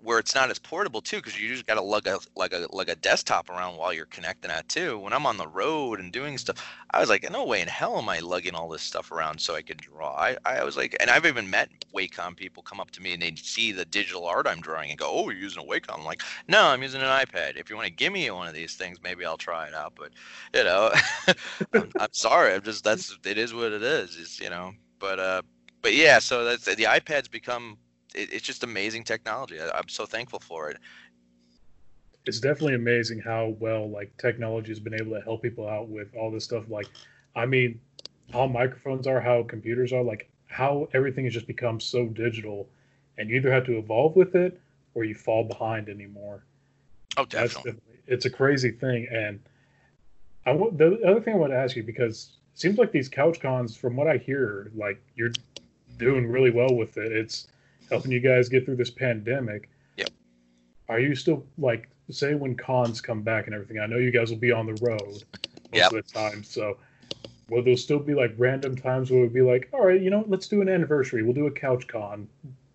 where 0.00 0.18
it's 0.18 0.34
not 0.34 0.50
as 0.50 0.58
portable 0.58 1.00
too, 1.00 1.16
because 1.16 1.38
you 1.38 1.48
just 1.48 1.66
got 1.66 1.74
to 1.74 1.82
lug 1.82 2.06
a 2.06 2.18
like 2.36 2.52
a 2.52 2.66
like 2.70 2.88
a 2.88 2.94
desktop 2.96 3.48
around 3.50 3.76
while 3.76 3.92
you're 3.92 4.06
connecting 4.06 4.48
that 4.48 4.68
too. 4.68 4.98
When 4.98 5.12
I'm 5.12 5.26
on 5.26 5.36
the 5.36 5.48
road 5.48 6.00
and 6.00 6.12
doing 6.12 6.38
stuff, 6.38 6.64
I 6.90 7.00
was 7.00 7.08
like, 7.08 7.28
no 7.30 7.44
way 7.44 7.60
in 7.60 7.68
hell 7.68 7.98
am 7.98 8.08
I 8.08 8.20
lugging 8.20 8.54
all 8.54 8.68
this 8.68 8.82
stuff 8.82 9.12
around 9.12 9.40
so 9.40 9.54
I 9.54 9.62
can 9.62 9.76
draw. 9.76 10.14
I, 10.14 10.36
I 10.44 10.64
was 10.64 10.76
like, 10.76 10.96
and 11.00 11.10
I've 11.10 11.26
even 11.26 11.50
met 11.50 11.68
Wacom 11.94 12.36
people 12.36 12.62
come 12.62 12.80
up 12.80 12.90
to 12.92 13.02
me 13.02 13.12
and 13.12 13.22
they 13.22 13.34
see 13.36 13.72
the 13.72 13.84
digital 13.84 14.26
art 14.26 14.46
I'm 14.46 14.60
drawing 14.60 14.90
and 14.90 14.98
go, 14.98 15.08
oh, 15.10 15.30
you're 15.30 15.40
using 15.40 15.62
a 15.62 15.66
Wacom. 15.66 15.98
I'm 15.98 16.04
like, 16.04 16.22
no, 16.48 16.64
I'm 16.66 16.82
using 16.82 17.02
an 17.02 17.08
iPad. 17.08 17.56
If 17.56 17.70
you 17.70 17.76
want 17.76 17.86
to 17.86 17.92
give 17.92 18.12
me 18.12 18.30
one 18.30 18.48
of 18.48 18.54
these 18.54 18.74
things, 18.74 18.98
maybe 19.02 19.24
I'll 19.24 19.36
try 19.36 19.66
it 19.66 19.74
out. 19.74 19.94
But 19.96 20.10
you 20.54 20.64
know, 20.64 20.92
I'm, 21.74 21.90
I'm 21.98 22.12
sorry. 22.12 22.54
I'm 22.54 22.62
just 22.62 22.84
that's 22.84 23.16
it 23.24 23.38
is 23.38 23.52
what 23.54 23.72
it 23.72 23.82
is. 23.82 24.16
It's 24.18 24.40
you 24.40 24.50
know, 24.50 24.72
but 24.98 25.18
uh, 25.18 25.42
but 25.82 25.94
yeah. 25.94 26.18
So 26.18 26.44
that's 26.44 26.64
the 26.64 26.84
iPad's 26.84 27.28
become 27.28 27.78
it, 28.14 28.32
it's 28.32 28.46
just 28.46 28.64
amazing 28.64 29.04
technology. 29.04 29.60
I, 29.60 29.70
I'm 29.76 29.88
so 29.88 30.06
thankful 30.06 30.40
for 30.40 30.70
it. 30.70 30.78
It's 32.26 32.40
definitely 32.40 32.74
amazing 32.74 33.20
how 33.20 33.56
well 33.58 33.88
like 33.88 34.16
technology 34.18 34.68
has 34.68 34.80
been 34.80 34.94
able 34.94 35.16
to 35.16 35.22
help 35.22 35.42
people 35.42 35.68
out 35.68 35.88
with 35.88 36.14
all 36.14 36.30
this 36.30 36.44
stuff. 36.44 36.64
Like, 36.68 36.86
I 37.34 37.46
mean, 37.46 37.80
how 38.32 38.46
microphones 38.46 39.06
are, 39.06 39.20
how 39.20 39.42
computers 39.42 39.92
are, 39.92 40.02
like 40.02 40.30
how 40.46 40.88
everything 40.92 41.24
has 41.24 41.34
just 41.34 41.46
become 41.46 41.80
so 41.80 42.06
digital, 42.06 42.68
and 43.18 43.30
you 43.30 43.36
either 43.36 43.52
have 43.52 43.64
to 43.66 43.78
evolve 43.78 44.16
with 44.16 44.34
it 44.34 44.60
or 44.94 45.04
you 45.04 45.14
fall 45.14 45.44
behind 45.44 45.88
anymore. 45.88 46.44
Oh, 47.16 47.24
definitely. 47.24 47.72
definitely 47.72 47.90
it's 48.10 48.24
a 48.24 48.30
crazy 48.30 48.72
thing, 48.72 49.06
and 49.10 49.40
I 50.44 50.52
want 50.52 50.76
the 50.76 51.00
other 51.06 51.20
thing 51.20 51.34
I 51.34 51.36
want 51.36 51.52
to 51.52 51.56
ask 51.56 51.76
you 51.76 51.84
because 51.84 52.32
it 52.52 52.60
seems 52.60 52.76
like 52.76 52.92
these 52.92 53.08
couch 53.08 53.40
cons, 53.40 53.76
from 53.76 53.96
what 53.96 54.08
I 54.08 54.16
hear, 54.16 54.70
like 54.74 55.00
you're 55.14 55.32
doing 55.96 56.26
really 56.26 56.50
well 56.50 56.74
with 56.74 56.98
it. 56.98 57.12
It's 57.12 57.46
helping 57.90 58.10
you 58.10 58.20
guys 58.20 58.48
get 58.48 58.64
through 58.64 58.76
this 58.76 58.90
pandemic. 58.90 59.68
Yep. 59.96 60.10
Are 60.88 61.00
you 61.00 61.14
still 61.14 61.44
like 61.58 61.88
say 62.10 62.34
when 62.34 62.56
cons 62.56 63.00
come 63.00 63.22
back 63.22 63.46
and 63.46 63.54
everything? 63.54 63.78
I 63.78 63.86
know 63.86 63.98
you 63.98 64.10
guys 64.10 64.30
will 64.30 64.38
be 64.38 64.52
on 64.52 64.66
the 64.66 64.74
road 64.80 65.00
most 65.00 65.24
yep. 65.72 65.92
of 65.92 66.04
the 66.04 66.12
time, 66.12 66.42
so 66.42 66.78
will 67.48 67.62
there 67.62 67.76
still 67.76 67.98
be 67.98 68.14
like 68.14 68.32
random 68.38 68.76
times 68.76 69.10
where 69.10 69.20
we'll 69.20 69.30
be 69.30 69.42
like, 69.42 69.68
all 69.72 69.84
right, 69.84 70.00
you 70.00 70.10
know, 70.10 70.24
let's 70.28 70.48
do 70.48 70.62
an 70.62 70.68
anniversary. 70.68 71.22
We'll 71.22 71.34
do 71.34 71.46
a 71.46 71.50
couch 71.50 71.86
con 71.86 72.28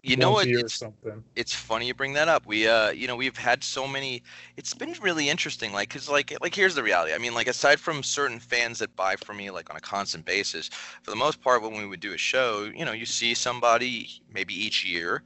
You 0.06 0.18
know 0.18 0.32
what? 0.32 0.46
a 0.46 0.50
year 0.50 0.66
or 0.66 0.70
It's, 0.70 0.76
something. 0.80 1.24
it's 1.36 1.54
funny 1.54 1.88
you 1.88 1.94
bring 1.94 2.14
that 2.14 2.28
up. 2.28 2.46
We, 2.46 2.68
uh, 2.68 2.92
you 2.92 3.08
know, 3.08 3.16
we've 3.16 3.38
had 3.38 3.64
so 3.64 3.88
many. 3.88 4.24
It's 4.58 4.74
been 4.74 4.94
really 5.02 5.30
interesting. 5.30 5.74
Like, 5.74 5.90
cause 5.90 6.10
like, 6.10 6.34
like 6.42 6.56
here's 6.56 6.76
the 6.76 6.84
reality. 6.84 7.14
I 7.14 7.18
mean, 7.18 7.34
like, 7.34 7.48
aside 7.48 7.80
from 7.80 8.04
certain 8.04 8.40
fans 8.40 8.80
that 8.80 8.96
buy 8.96 9.16
from 9.18 9.38
me 9.38 9.50
like 9.52 9.70
on 9.70 9.76
a 9.78 9.82
constant 9.82 10.26
basis, 10.26 10.70
for 11.04 11.12
the 11.12 11.18
most 11.18 11.42
part, 11.42 11.62
when 11.62 11.74
we 11.78 11.86
would 11.88 12.00
do 12.00 12.14
a 12.14 12.18
show, 12.18 12.70
you 12.76 12.86
know, 12.86 12.94
you 12.94 13.06
see 13.06 13.34
somebody 13.34 14.10
maybe 14.34 14.54
each 14.54 14.86
year, 14.86 15.24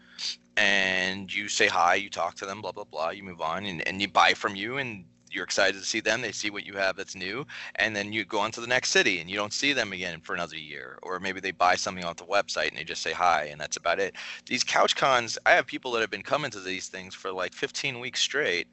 and 0.57 1.33
you 1.33 1.47
say 1.49 1.67
hi, 1.67 1.95
you 1.95 2.09
talk 2.09 2.35
to 2.35 2.45
them, 2.45 2.61
blah 2.61 2.71
blah 2.71 2.85
blah. 2.85 3.09
You 3.11 3.23
move 3.23 3.41
on, 3.41 3.65
and 3.65 3.85
and 3.87 4.01
you 4.01 4.07
buy 4.07 4.33
from 4.33 4.55
you, 4.55 4.77
and 4.77 5.05
you're 5.31 5.43
excited 5.43 5.79
to 5.79 5.85
see 5.85 5.99
them. 5.99 6.21
They 6.21 6.31
see 6.31 6.49
what 6.49 6.65
you 6.65 6.73
have 6.73 6.95
that's 6.95 7.15
new, 7.15 7.45
and 7.75 7.95
then 7.95 8.11
you 8.13 8.25
go 8.25 8.39
on 8.39 8.51
to 8.51 8.61
the 8.61 8.67
next 8.67 8.89
city, 8.89 9.19
and 9.19 9.29
you 9.29 9.35
don't 9.35 9.53
see 9.53 9.73
them 9.73 9.93
again 9.93 10.21
for 10.21 10.33
another 10.33 10.57
year. 10.57 10.99
Or 11.03 11.19
maybe 11.19 11.39
they 11.39 11.51
buy 11.51 11.75
something 11.75 12.05
off 12.05 12.17
the 12.17 12.25
website 12.25 12.69
and 12.69 12.77
they 12.77 12.83
just 12.83 13.01
say 13.01 13.13
hi, 13.13 13.45
and 13.45 13.59
that's 13.59 13.77
about 13.77 13.99
it 13.99 14.15
these 14.45 14.63
couch 14.63 14.95
cons 14.95 15.37
i 15.45 15.51
have 15.51 15.65
people 15.65 15.91
that 15.91 16.01
have 16.01 16.09
been 16.09 16.23
coming 16.23 16.51
to 16.51 16.59
these 16.59 16.87
things 16.87 17.13
for 17.15 17.31
like 17.31 17.53
15 17.53 17.99
weeks 17.99 18.19
straight 18.21 18.67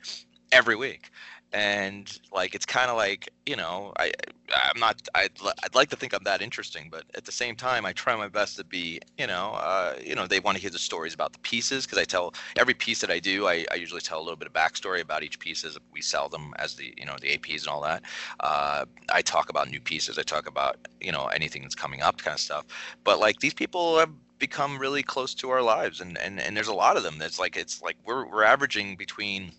every 0.52 0.76
week 0.76 1.11
and 1.53 2.18
like 2.32 2.55
it's 2.55 2.66
kind 2.66 2.90
of 2.90 2.97
like 2.97 3.28
you 3.47 3.57
know 3.57 3.92
i 3.99 4.11
i'm 4.55 4.78
not 4.80 5.01
I'd, 5.14 5.30
I'd 5.64 5.74
like 5.74 5.88
to 5.90 5.97
think 5.97 6.12
i'm 6.12 6.24
that 6.24 6.42
interesting 6.42 6.88
but 6.90 7.05
at 7.14 7.24
the 7.24 7.32
same 7.32 7.55
time 7.55 7.86
i 7.86 7.92
try 7.92 8.16
my 8.16 8.28
best 8.28 8.57
to 8.57 8.64
be 8.64 9.01
you 9.18 9.26
know 9.26 9.53
uh, 9.53 9.94
you 10.05 10.14
know 10.14 10.26
they 10.26 10.40
want 10.40 10.57
to 10.57 10.61
hear 10.61 10.70
the 10.70 10.78
stories 10.78 11.14
about 11.14 11.32
the 11.32 11.38
pieces 11.40 11.86
because 11.86 11.99
i 11.99 12.05
tell 12.05 12.34
every 12.57 12.74
piece 12.74 13.01
that 13.01 13.11
i 13.11 13.18
do 13.18 13.47
I, 13.47 13.64
I 13.70 13.76
usually 13.76 14.01
tell 14.01 14.18
a 14.18 14.24
little 14.24 14.36
bit 14.36 14.49
of 14.49 14.55
backstory 14.55 15.01
about 15.01 15.22
each 15.22 15.38
piece 15.38 15.64
as 15.64 15.78
we 15.92 16.01
sell 16.01 16.28
them 16.28 16.53
as 16.59 16.74
the 16.74 16.92
you 16.97 17.07
know 17.07 17.16
the 17.20 17.36
aps 17.36 17.61
and 17.61 17.68
all 17.68 17.82
that. 17.82 18.03
Uh, 18.40 18.84
i 19.11 19.22
talk 19.22 19.49
about 19.49 19.70
new 19.70 19.80
pieces 19.80 20.18
i 20.18 20.22
talk 20.22 20.49
about 20.49 20.76
you 21.01 21.12
know 21.12 21.26
anything 21.26 21.62
that's 21.62 21.74
coming 21.74 22.03
up 22.03 22.18
kind 22.18 22.34
of 22.34 22.40
stuff. 22.40 22.66
But 23.05 23.18
like 23.20 23.40
these 23.40 23.55
people 23.55 23.99
have 23.99 24.11
become 24.38 24.78
really 24.78 25.03
close 25.03 25.34
to 25.34 25.51
our 25.51 25.62
lives 25.62 26.01
and 26.01 26.18
and, 26.18 26.40
and 26.40 26.57
there's 26.57 26.68
a 26.68 26.74
lot 26.74 26.97
of 26.97 27.03
them. 27.03 27.18
That's 27.18 27.38
like 27.38 27.57
it's 27.57 27.82
like 27.82 27.97
we're 28.05 28.26
we're 28.26 28.44
averaging 28.44 28.97
between 28.97 29.53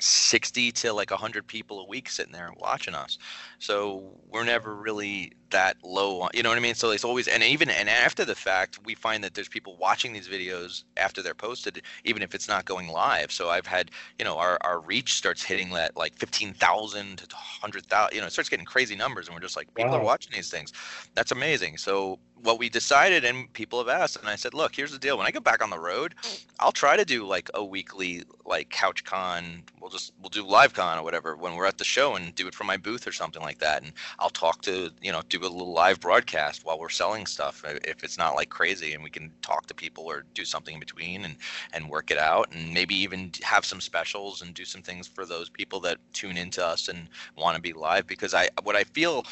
60 0.00 0.72
to 0.72 0.92
like 0.92 1.10
100 1.10 1.46
people 1.46 1.80
a 1.80 1.86
week 1.86 2.08
sitting 2.08 2.32
there 2.32 2.50
watching 2.58 2.94
us. 2.94 3.18
So 3.58 4.18
we're 4.28 4.44
never 4.44 4.74
really 4.74 5.32
that 5.50 5.76
low 5.82 6.20
on 6.20 6.30
you 6.34 6.42
know 6.42 6.50
what 6.50 6.58
i 6.58 6.60
mean? 6.60 6.74
So 6.74 6.90
it's 6.90 7.04
always 7.04 7.26
and 7.26 7.42
even 7.42 7.70
and 7.70 7.88
after 7.88 8.24
the 8.24 8.34
fact 8.34 8.78
we 8.84 8.94
find 8.94 9.24
that 9.24 9.34
there's 9.34 9.48
people 9.48 9.76
watching 9.78 10.12
these 10.12 10.28
videos 10.28 10.84
after 10.96 11.22
they're 11.22 11.34
posted 11.34 11.82
even 12.04 12.22
if 12.22 12.34
it's 12.34 12.48
not 12.48 12.64
going 12.64 12.88
live. 12.88 13.32
So 13.32 13.48
i've 13.48 13.66
had 13.66 13.90
you 14.18 14.24
know 14.24 14.36
our, 14.36 14.58
our 14.62 14.80
reach 14.80 15.14
starts 15.14 15.42
hitting 15.42 15.70
that 15.70 15.96
like 15.96 16.14
15000 16.16 17.18
to 17.18 17.26
100000 17.60 18.14
you 18.14 18.20
know 18.20 18.26
it 18.26 18.32
starts 18.32 18.50
getting 18.50 18.66
crazy 18.66 18.94
numbers 18.94 19.26
and 19.26 19.34
we're 19.34 19.40
just 19.40 19.56
like 19.56 19.72
people 19.74 19.94
are 19.94 20.02
watching 20.02 20.32
these 20.34 20.50
things. 20.50 20.72
That's 21.14 21.32
amazing. 21.32 21.78
So 21.78 22.18
what 22.42 22.58
we 22.58 22.68
decided 22.68 23.24
and 23.24 23.52
people 23.52 23.78
have 23.78 23.88
asked 23.88 24.16
and 24.16 24.28
i 24.28 24.36
said 24.36 24.54
look 24.54 24.74
here's 24.74 24.92
the 24.92 24.98
deal. 24.98 25.18
When 25.18 25.26
i 25.26 25.30
get 25.30 25.44
back 25.44 25.62
on 25.62 25.70
the 25.70 25.78
road 25.78 26.14
i'll 26.60 26.72
try 26.72 26.96
to 26.96 27.04
do 27.04 27.26
like 27.26 27.50
a 27.54 27.64
weekly 27.64 28.24
like 28.48 28.70
couch 28.70 29.04
con. 29.04 29.62
We'll 29.80 29.90
just 29.90 30.12
we'll 30.20 30.30
do 30.30 30.44
live 30.44 30.72
con 30.72 30.98
or 30.98 31.02
whatever 31.02 31.36
when 31.36 31.54
we're 31.54 31.66
at 31.66 31.78
the 31.78 31.84
show 31.84 32.16
and 32.16 32.34
do 32.34 32.48
it 32.48 32.54
from 32.54 32.66
my 32.66 32.76
booth 32.76 33.06
or 33.06 33.12
something 33.12 33.42
like 33.42 33.58
that. 33.58 33.82
And 33.82 33.92
i'll 34.18 34.30
talk 34.30 34.62
to 34.62 34.90
you 35.02 35.12
know 35.12 35.22
do 35.28 35.40
a 35.40 35.42
little 35.42 35.72
live 35.72 36.00
broadcast 36.00 36.64
while 36.64 36.78
we're 36.78 36.88
selling 36.88 37.26
stuff 37.26 37.62
uh, 37.66 37.74
if 37.84 38.02
it's 38.02 38.18
not 38.18 38.34
like 38.34 38.48
crazy 38.48 38.94
and 38.94 39.04
we 39.04 39.10
can 39.10 39.30
talk 39.42 39.66
to 39.66 39.74
people 39.74 40.04
or 40.04 40.24
do 40.34 40.44
something 40.44 40.74
in 40.74 40.80
between 40.80 41.24
and 41.24 41.36
and 41.72 41.88
work 41.88 42.10
it 42.10 42.18
out 42.18 42.52
and 42.52 42.72
maybe 42.72 42.94
even 42.94 43.30
have 43.42 43.64
some 43.64 43.80
specials 43.80 44.42
and 44.42 44.54
do 44.54 44.64
some 44.64 44.82
things 44.82 45.06
for 45.06 45.26
those 45.26 45.48
people 45.48 45.80
that 45.80 45.98
tune 46.12 46.36
into 46.36 46.64
us 46.64 46.88
and 46.88 47.08
want 47.36 47.54
to 47.54 47.62
be 47.62 47.72
live. 47.72 48.06
Because 48.06 48.34
i 48.34 48.48
what 48.62 48.76
i 48.76 48.84
feel 48.84 49.24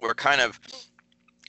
we're 0.00 0.14
kind 0.14 0.40
of 0.40 0.58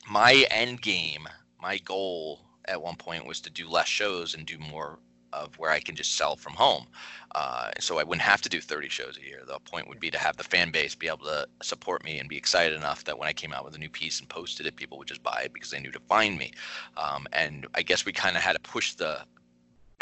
my 0.10 0.46
end 0.52 0.82
game, 0.82 1.28
my 1.62 1.78
goal 1.80 2.40
at 2.66 2.82
one 2.82 2.96
point 2.96 3.26
was 3.26 3.42
to 3.42 3.50
do 3.50 3.70
less 3.70 3.88
shows 3.88 4.34
and 4.34 4.46
do 4.46 4.58
more 4.58 5.00
of 5.34 5.58
where 5.58 5.72
I 5.72 5.80
can 5.80 5.96
just 5.96 6.16
sell 6.16 6.36
from 6.36 6.54
home. 6.54 6.86
Uh, 7.34 7.72
so 7.80 7.98
I 7.98 8.04
wouldn't 8.04 8.22
have 8.22 8.42
to 8.44 8.50
do 8.50 8.62
30 8.62 8.88
shows 8.90 9.18
a 9.18 9.26
year. 9.26 9.42
The 9.46 9.60
point 9.60 9.88
would 9.90 10.00
be 10.00 10.12
to 10.12 10.18
have 10.20 10.38
the 10.38 10.44
fan 10.44 10.72
base 10.72 10.94
be 10.94 11.08
able 11.08 11.26
to 11.26 11.48
support 11.64 12.04
me 12.04 12.20
and 12.20 12.30
be 12.30 12.38
excited 12.38 12.78
enough 12.78 13.04
that 13.06 13.18
when 13.18 13.28
I 13.28 13.34
came 13.34 13.52
out 13.52 13.66
with 13.66 13.76
a 13.76 13.80
new 13.80 13.90
piece 13.90 14.20
and 14.20 14.30
posted 14.30 14.68
it, 14.68 14.76
people 14.76 14.98
would 15.00 15.08
just 15.08 15.24
buy 15.24 15.42
it 15.46 15.54
because 15.54 15.72
they 15.72 15.80
knew 15.80 15.92
to 15.92 16.00
find 16.02 16.38
me. 16.38 16.52
Um, 16.98 17.26
and 17.34 17.66
I 17.74 17.82
guess 17.82 18.06
we 18.06 18.14
kind 18.14 18.38
of 18.38 18.44
had 18.44 18.54
to 18.54 18.60
push 18.60 18.94
the 18.94 19.22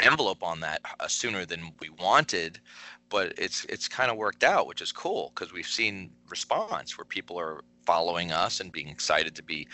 envelope 0.00 0.42
on 0.42 0.60
that 0.60 0.80
uh, 1.00 1.08
sooner 1.08 1.46
than 1.46 1.72
we 1.80 1.88
wanted 1.88 2.60
but 3.08 3.32
it's 3.36 3.64
it's 3.66 3.86
kind 3.86 4.10
of 4.10 4.16
worked 4.16 4.42
out 4.42 4.66
which 4.66 4.80
is 4.80 4.90
cool 4.90 5.30
because 5.34 5.52
we've 5.52 5.68
seen 5.68 6.10
response 6.28 6.96
where 6.98 7.04
people 7.04 7.38
are 7.38 7.62
following 7.84 8.32
us 8.32 8.60
and 8.60 8.72
being 8.72 8.88
excited 8.88 9.34
to 9.36 9.42
be 9.42 9.66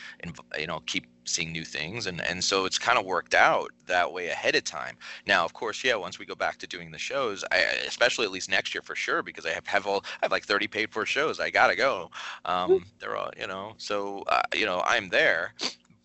you 0.58 0.66
know 0.66 0.80
keep 0.86 1.06
seeing 1.24 1.52
new 1.52 1.64
things. 1.64 2.06
And 2.06 2.20
and 2.22 2.42
so 2.42 2.64
it's 2.64 2.78
kind 2.78 2.98
of 2.98 3.04
worked 3.04 3.34
out 3.34 3.70
that 3.86 4.12
way 4.12 4.28
ahead 4.28 4.54
of 4.54 4.64
time. 4.64 4.96
Now 5.26 5.44
of 5.44 5.52
course 5.52 5.84
yeah 5.84 5.96
once 5.96 6.18
we 6.18 6.26
go 6.26 6.34
back 6.34 6.58
to 6.58 6.66
doing 6.66 6.90
the 6.90 6.98
shows 6.98 7.44
i 7.52 7.58
especially 7.86 8.24
at 8.24 8.32
least 8.32 8.50
next 8.50 8.74
year 8.74 8.82
for 8.82 8.94
sure 8.94 9.22
because 9.22 9.46
i 9.46 9.50
have, 9.50 9.66
have 9.66 9.86
all 9.86 10.04
i 10.04 10.18
have 10.22 10.32
like 10.32 10.44
30 10.44 10.68
paid 10.68 10.90
for 10.90 11.04
shows. 11.06 11.40
I 11.40 11.50
gotta 11.50 11.76
go. 11.76 12.10
Um 12.44 12.84
they're 12.98 13.16
all 13.16 13.30
you 13.38 13.46
know 13.46 13.74
so 13.78 14.22
uh, 14.28 14.42
you 14.54 14.66
know 14.66 14.82
i'm 14.86 15.08
there 15.08 15.54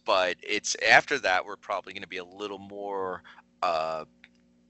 but 0.05 0.35
it's 0.41 0.75
after 0.87 1.17
that 1.19 1.45
we're 1.45 1.55
probably 1.55 1.93
going 1.93 2.01
to 2.03 2.07
be 2.07 2.17
a 2.17 2.25
little 2.25 2.59
more 2.59 3.23
uh 3.61 4.05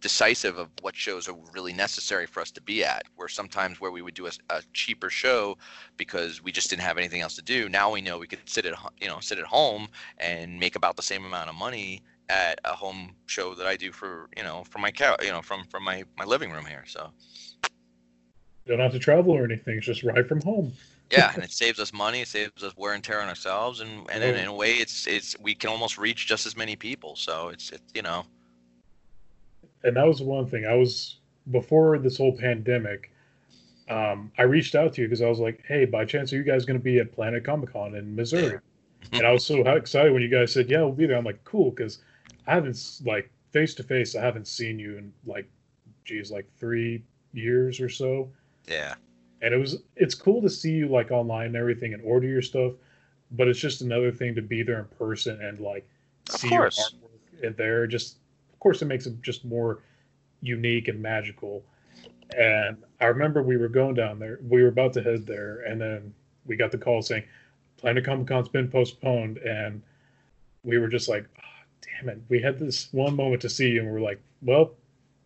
decisive 0.04 0.58
of 0.58 0.68
what 0.82 0.96
shows 0.96 1.28
are 1.30 1.36
really 1.54 1.74
necessary 1.74 2.28
for 2.28 2.42
us 2.42 2.52
to 2.52 2.62
be 2.62 2.84
at 2.84 3.04
where 3.16 3.30
sometimes 3.30 3.80
where 3.80 3.90
we 3.90 4.02
would 4.02 4.14
do 4.14 4.28
a, 4.28 4.32
a 4.50 4.62
cheaper 4.74 5.10
show 5.10 5.58
because 5.98 6.44
we 6.44 6.52
just 6.52 6.70
didn't 6.70 6.82
have 6.84 6.98
anything 6.98 7.22
else 7.22 7.36
to 7.38 7.42
do 7.42 7.70
now 7.70 7.90
we 7.90 8.02
know 8.02 8.18
we 8.20 8.28
could 8.28 8.42
sit 8.46 8.66
at 8.66 8.74
you 9.00 9.08
know 9.08 9.20
sit 9.22 9.40
at 9.40 9.46
home 9.46 9.88
and 10.18 10.60
make 10.60 10.76
about 10.76 10.96
the 10.98 11.02
same 11.02 11.24
amount 11.26 11.50
of 11.50 11.56
money 11.56 12.02
at 12.30 12.60
a 12.66 12.74
home 12.76 13.16
show 13.28 13.56
that 13.56 13.66
I 13.66 13.78
do 13.78 13.92
for 13.94 14.30
you 14.38 14.44
know 14.44 14.66
from 14.70 14.82
my 14.82 14.92
couch 14.92 15.24
you 15.24 15.32
know 15.32 15.42
from 15.42 15.64
from 15.72 15.84
my 15.84 16.04
my 16.18 16.26
living 16.26 16.52
room 16.52 16.66
here 16.66 16.84
so 16.86 17.10
You 18.66 18.72
don't 18.72 18.80
have 18.80 18.92
to 18.94 19.00
travel 19.00 19.32
or 19.34 19.44
anything. 19.46 19.78
It's 19.78 19.86
just 19.86 20.04
right 20.04 20.28
from 20.28 20.42
home. 20.42 20.74
yeah 21.12 21.32
and 21.34 21.44
it 21.48 21.52
saves 21.52 21.80
us 21.80 21.94
money 21.94 22.22
it 22.22 22.28
saves 22.28 22.62
us 22.62 22.74
wear 22.76 22.94
and 22.94 23.04
tear 23.04 23.22
on 23.22 23.30
ourselves 23.30 23.80
and 23.80 23.92
and 24.12 24.22
in, 24.24 24.36
in 24.36 24.48
a 24.48 24.54
way 24.54 24.72
it's 24.74 25.08
it's 25.08 25.38
we 25.40 25.56
can 25.56 25.70
almost 25.70 25.98
reach 25.98 26.28
just 26.28 26.46
as 26.46 26.56
many 26.58 26.76
people 26.76 27.16
so 27.16 27.48
it's 27.50 27.72
it, 27.72 27.82
you 27.94 28.02
know 28.02 28.26
and 29.84 29.96
that 29.96 30.08
was 30.08 30.22
one 30.22 30.48
thing 30.48 30.66
I 30.66 30.76
was 30.76 31.18
before 31.52 31.98
this 31.98 32.18
whole 32.18 32.36
pandemic. 32.38 33.12
Um, 33.90 34.32
I 34.38 34.44
reached 34.44 34.76
out 34.76 34.94
to 34.94 35.02
you 35.02 35.08
because 35.08 35.22
I 35.22 35.28
was 35.30 35.40
like, 35.40 35.64
"Hey, 35.68 35.86
by 35.86 36.06
chance, 36.06 36.32
are 36.32 36.38
you 36.38 36.44
guys 36.44 36.66
going 36.66 36.80
to 36.80 36.84
be 36.84 37.00
at 37.00 37.12
Planet 37.12 37.44
Comic 37.44 37.74
Con 37.74 37.96
in 37.96 38.16
Missouri?" 38.16 38.60
and 39.12 39.26
I 39.28 39.32
was 39.32 39.46
so 39.46 39.60
excited 39.62 40.14
when 40.14 40.22
you 40.22 40.30
guys 40.30 40.54
said, 40.54 40.70
"Yeah, 40.70 40.80
we'll 40.80 40.94
be 40.94 41.06
there." 41.06 41.18
I'm 41.18 41.26
like, 41.26 41.44
"Cool," 41.44 41.70
because 41.72 42.00
I 42.48 42.54
haven't 42.54 43.02
like 43.06 43.30
face 43.52 43.74
to 43.76 43.84
face. 43.84 44.16
I 44.16 44.22
haven't 44.22 44.48
seen 44.48 44.80
you 44.80 44.98
in 44.98 45.14
like, 45.26 45.48
geez, 46.06 46.32
like 46.32 46.48
three 46.58 47.04
years 47.34 47.80
or 47.82 47.90
so. 47.90 48.30
yeah 48.68 48.96
And 49.42 49.54
it 49.54 49.58
was 49.58 49.84
it's 49.96 50.16
cool 50.16 50.42
to 50.42 50.50
see 50.50 50.72
you 50.72 50.88
like 50.88 51.12
online 51.12 51.48
and 51.48 51.56
everything 51.56 51.94
and 51.94 52.02
order 52.04 52.28
your 52.28 52.42
stuff, 52.42 52.74
but 53.32 53.48
it's 53.48 53.60
just 53.60 53.82
another 53.82 54.12
thing 54.12 54.34
to 54.36 54.42
be 54.42 54.64
there 54.64 54.80
in 54.80 54.86
person 54.98 55.42
and 55.42 55.60
like 55.60 55.88
Of 56.30 56.40
see 56.40 56.50
course. 56.50 56.78
your 56.78 57.02
artwork 57.42 57.48
and 57.48 57.58
there. 57.58 57.86
Just 57.88 58.18
course, 58.64 58.82
it 58.82 58.86
makes 58.86 59.06
it 59.06 59.22
just 59.22 59.46
more 59.46 59.80
unique 60.42 60.88
and 60.88 61.02
magical. 61.02 61.64
And 62.38 62.78
I 63.00 63.06
remember 63.06 63.44
we 63.44 63.58
were 63.58 63.68
going 63.68 63.94
down 63.94 64.18
there. 64.18 64.40
We 64.42 64.64
were 64.64 64.70
about 64.70 64.94
to 64.94 65.04
head 65.04 65.28
there, 65.28 65.60
and 65.68 65.80
then 65.80 66.14
we 66.46 66.56
got 66.56 66.72
the 66.72 66.78
call 66.78 67.02
saying 67.02 67.24
Planet 67.78 68.06
Comic 68.06 68.28
Con's 68.28 68.50
been 68.50 68.70
postponed, 68.70 69.38
and 69.38 69.82
we 70.64 70.78
were 70.80 70.88
just 70.88 71.08
like, 71.10 71.26
"Ah, 71.38 71.64
"Damn 71.82 72.10
it!" 72.10 72.20
We 72.30 72.42
had 72.42 72.58
this 72.58 72.92
one 72.92 73.16
moment 73.16 73.42
to 73.44 73.50
see 73.50 73.70
you, 73.70 73.82
and 73.82 73.92
we're 73.92 74.00
like, 74.02 74.20
"Well, 74.42 74.74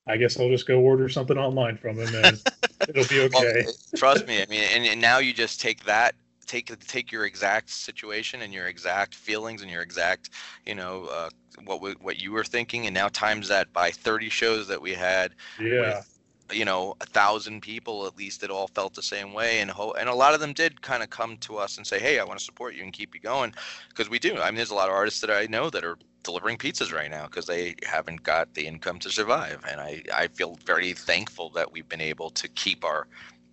I 0.07 0.17
guess 0.17 0.39
I'll 0.39 0.49
just 0.49 0.67
go 0.67 0.79
order 0.79 1.07
something 1.07 1.38
online 1.38 1.77
from 1.77 1.99
him, 1.99 2.13
and 2.15 2.41
it'll 2.89 3.07
be 3.07 3.19
Well, 3.19 3.45
okay." 3.45 3.65
trust 3.95 4.27
me. 4.27 4.41
I 4.41 4.45
mean, 4.47 4.63
and, 4.73 4.85
and 4.85 4.99
now 4.99 5.19
you 5.19 5.33
just 5.33 5.61
take 5.61 5.85
that, 5.85 6.15
take 6.47 6.77
take 6.87 7.11
your 7.11 7.25
exact 7.25 7.69
situation 7.69 8.41
and 8.41 8.53
your 8.53 8.67
exact 8.67 9.15
feelings 9.15 9.61
and 9.61 9.71
your 9.71 9.81
exact, 9.81 10.29
you 10.65 10.75
know, 10.75 11.05
uh, 11.05 11.29
what 11.65 11.81
we- 11.81 11.93
what 11.93 12.17
you 12.19 12.31
were 12.31 12.43
thinking, 12.43 12.85
and 12.87 12.93
now 12.93 13.09
times 13.09 13.47
that 13.49 13.73
by 13.73 13.91
30 13.91 14.29
shows 14.29 14.67
that 14.67 14.81
we 14.81 14.93
had 14.93 15.35
yeah, 15.59 16.01
with, 16.01 16.19
you 16.51 16.65
know, 16.65 16.95
a 17.01 17.05
thousand 17.05 17.61
people 17.61 18.05
at 18.07 18.17
least 18.17 18.41
that 18.41 18.49
all 18.51 18.67
felt 18.69 18.93
the 18.93 19.01
same 19.03 19.33
way, 19.33 19.59
and 19.59 19.71
ho- 19.71 19.93
and 19.93 20.07
a 20.09 20.13
lot 20.15 20.33
of 20.33 20.39
them 20.39 20.53
did 20.53 20.81
kind 20.81 21.03
of 21.03 21.09
come 21.09 21.37
to 21.37 21.57
us 21.57 21.77
and 21.77 21.85
say, 21.85 21.99
hey, 21.99 22.19
I 22.19 22.23
want 22.23 22.39
to 22.39 22.45
support 22.45 22.73
you 22.75 22.83
and 22.83 22.93
keep 22.93 23.13
you 23.13 23.21
going, 23.21 23.53
because 23.89 24.09
we 24.09 24.19
do. 24.19 24.37
I 24.39 24.45
mean, 24.49 24.55
there's 24.55 24.71
a 24.71 24.75
lot 24.75 24.89
of 24.89 24.95
artists 24.95 25.21
that 25.21 25.31
I 25.31 25.45
know 25.47 25.69
that 25.69 25.83
are 25.83 25.97
delivering 26.23 26.57
pizzas 26.57 26.93
right 26.93 27.09
now 27.09 27.25
because 27.25 27.45
they 27.45 27.75
haven't 27.83 28.21
got 28.23 28.53
the 28.53 28.67
income 28.67 28.99
to 28.99 29.09
survive 29.09 29.63
and 29.69 29.79
I, 29.79 30.03
I 30.13 30.27
feel 30.27 30.57
very 30.65 30.91
thankful 30.91 31.49
that 31.51 31.71
we've 31.71 31.87
been 31.87 32.01
able 32.01 32.29
to 32.31 32.49
keep 32.49 32.83
our 32.83 33.07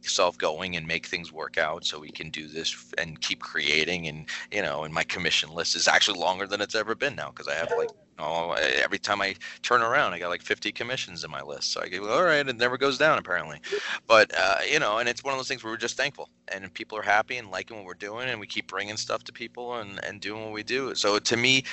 self 0.09 0.38
going 0.38 0.76
and 0.76 0.86
make 0.86 1.07
things 1.07 1.32
work 1.32 1.59
out 1.59 1.84
so 1.84 1.98
we 1.98 2.11
can 2.11 2.30
do 2.30 2.46
this 2.46 2.92
and 2.98 3.20
keep 3.20 3.40
creating 3.40 4.09
and 4.09 4.28
you 4.50 4.62
know 4.62 4.84
and 4.84 4.92
my 4.92 5.05
commission 5.05 5.50
list 5.52 5.74
is 5.74 5.88
actually 5.88 6.18
longer 6.18 6.46
than 6.46 6.61
it's 6.61 6.74
ever 6.74 6.94
been 6.94 7.14
now 7.14 7.30
because 7.30 7.48
i 7.48 7.55
have 7.55 7.72
like 7.76 7.90
oh. 8.18 8.52
every 8.52 8.98
time 8.98 9.20
i 9.20 9.34
turn 9.62 9.82
around 9.82 10.12
i 10.12 10.18
got 10.18 10.28
like 10.28 10.42
50 10.42 10.72
commissions 10.72 11.24
in 11.24 11.30
my 11.30 11.42
list. 11.42 11.72
So 11.72 11.80
i 11.80 11.88
go 11.88 12.09
all 12.09 12.24
right 12.24 12.46
it 12.46 12.57
never 12.57 12.78
goes 12.78 12.98
down 12.98 13.18
apparently. 13.18 13.61
But 14.07 14.32
uh, 14.36 14.59
you 14.70 14.78
know 14.78 14.98
and 14.98 15.09
it's 15.09 15.24
one 15.24 15.32
of 15.32 15.38
those 15.38 15.48
things 15.48 15.62
where 15.62 15.72
we're 15.72 15.78
just 15.78 15.96
thankful 15.96 16.28
and 16.48 16.72
people 16.74 16.98
are 16.98 17.02
happy 17.02 17.36
and 17.36 17.50
liking 17.50 17.76
what 17.76 17.86
we're 17.86 17.94
doing 17.94 18.28
and 18.28 18.40
we 18.40 18.46
keep 18.46 18.66
bringing 18.68 18.96
stuff 18.96 19.24
to 19.24 19.32
people 19.32 19.74
and 19.76 20.02
and 20.05 20.20
doing 20.20 20.42
what 20.42 20.52
we 20.52 20.62
do. 20.62 20.94
So 20.94 21.18
to 21.18 21.36
me 21.36 21.64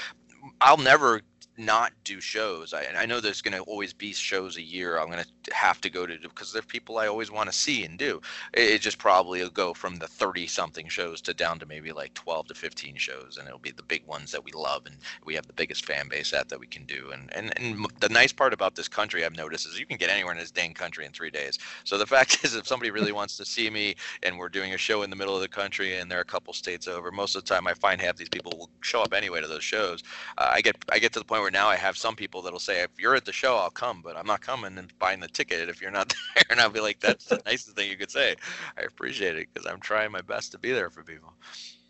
I'll 0.62 0.78
never 0.78 1.22
not 1.58 1.92
do 2.04 2.20
shows. 2.20 2.74
I, 2.74 2.86
I 2.96 3.06
know 3.06 3.20
there's 3.20 3.42
going 3.42 3.58
to 3.58 3.64
always 3.64 3.94
be 3.94 4.14
shows 4.14 4.58
a 4.58 4.62
year 4.62 4.98
I'm 4.98 5.12
going 5.12 5.24
to 5.24 5.54
have 5.54 5.82
to 5.82 5.90
go 5.90 6.06
to 6.06 6.18
because 6.18 6.54
there's 6.54 6.66
people 6.66 6.98
I 6.98 7.08
always 7.08 7.32
want 7.32 7.52
to 7.52 7.58
see 7.58 7.84
and 7.84 7.98
do. 7.98 8.22
It, 8.54 8.70
it 8.72 8.82
just 8.82 8.98
probably 8.98 9.42
will 9.42 9.50
go 9.50 9.74
from 9.74 9.98
the 9.98 10.08
30 10.08 10.48
something 10.48 10.88
shows 10.88 11.22
to 11.22 11.34
down 11.34 11.60
to 11.60 11.66
maybe 11.66 11.92
like 11.92 12.14
12 12.14 12.48
to 12.48 12.54
15 12.54 12.96
shows, 12.96 13.38
and 13.38 13.48
it'll 13.48 13.60
be 13.60 13.72
the 13.72 13.84
big 13.84 14.06
ones 14.08 14.32
that 14.32 14.44
we 14.44 14.52
love 14.52 14.86
and 14.86 14.96
we 15.26 15.36
have 15.36 15.48
the 15.48 15.54
biggest 15.54 15.86
fan 15.86 16.08
base 16.08 16.34
at 16.34 16.50
that 16.50 16.60
we 16.60 16.68
can 16.68 16.86
do. 16.86 17.12
And 17.12 17.32
and 17.34 17.54
and 17.58 17.86
the 18.00 18.10
nice 18.10 18.32
part 18.32 18.54
about 18.54 18.76
this 18.76 18.88
country 18.88 19.26
I've 19.26 19.36
noticed 19.36 19.68
is 19.68 19.80
you 19.80 19.86
can 19.86 19.98
get 19.98 20.10
anywhere 20.10 20.34
in 20.34 20.40
this 20.40 20.52
dang 20.52 20.74
country 20.74 21.06
in 21.06 21.12
three 21.12 21.32
days. 21.32 21.60
So 21.84 21.98
the 21.98 22.06
fact 22.16 22.44
is, 22.44 22.56
if 22.56 22.68
somebody 22.68 22.92
really 22.92 23.12
wants 23.12 23.38
to 23.38 23.46
see 23.46 23.70
me 23.70 23.96
and 24.24 24.38
we're 24.38 24.50
doing 24.50 24.74
a 24.74 24.78
show 24.78 25.04
in 25.04 25.10
the 25.10 25.16
middle 25.16 25.36
of 25.36 25.42
the 25.42 25.48
country 25.48 25.98
and 25.98 26.10
they're 26.10 26.22
a 26.22 26.26
couple 26.26 26.54
states 26.54 26.88
over, 26.88 27.12
most 27.12 27.36
of 27.36 27.44
the 27.44 27.54
time 27.54 27.68
I 27.68 27.74
find 27.74 28.02
half 28.02 28.18
these 28.18 28.30
people 28.30 28.54
will 28.58 28.70
show 28.82 29.02
up 29.02 29.14
anyway 29.14 29.42
to 29.42 29.48
those 29.48 29.64
shows. 29.64 30.04
Uh, 30.38 30.50
I 30.52 30.62
get 30.62 30.76
I 30.92 31.00
get 31.00 31.14
to 31.14 31.20
the 31.20 31.26
point 31.26 31.41
where 31.42 31.52
now 31.52 31.68
I 31.68 31.76
have 31.76 31.98
some 31.98 32.16
people 32.16 32.42
that'll 32.42 32.60
say, 32.60 32.82
if 32.82 32.92
you're 32.98 33.16
at 33.16 33.26
the 33.26 33.34
show, 33.34 33.56
I'll 33.58 33.70
come, 33.70 34.02
but 34.02 34.16
I'm 34.16 34.26
not 34.26 34.42
coming 34.42 34.78
and 34.78 34.98
buying 35.00 35.20
the 35.20 35.28
ticket 35.28 35.70
if 35.70 35.82
you're 35.82 35.92
not 35.92 36.10
there. 36.36 36.44
And 36.50 36.60
I'll 36.60 36.70
be 36.70 36.80
like, 36.80 37.00
that's 37.00 37.26
the 37.26 37.42
nicest 37.46 37.76
thing 37.76 37.90
you 37.90 37.98
could 37.98 38.12
say. 38.12 38.36
I 38.78 38.82
appreciate 38.82 39.36
it 39.36 39.48
because 39.54 39.70
I'm 39.70 39.80
trying 39.80 40.12
my 40.12 40.22
best 40.22 40.52
to 40.54 40.60
be 40.60 40.72
there 40.72 40.90
for 40.90 41.04
people. 41.04 41.34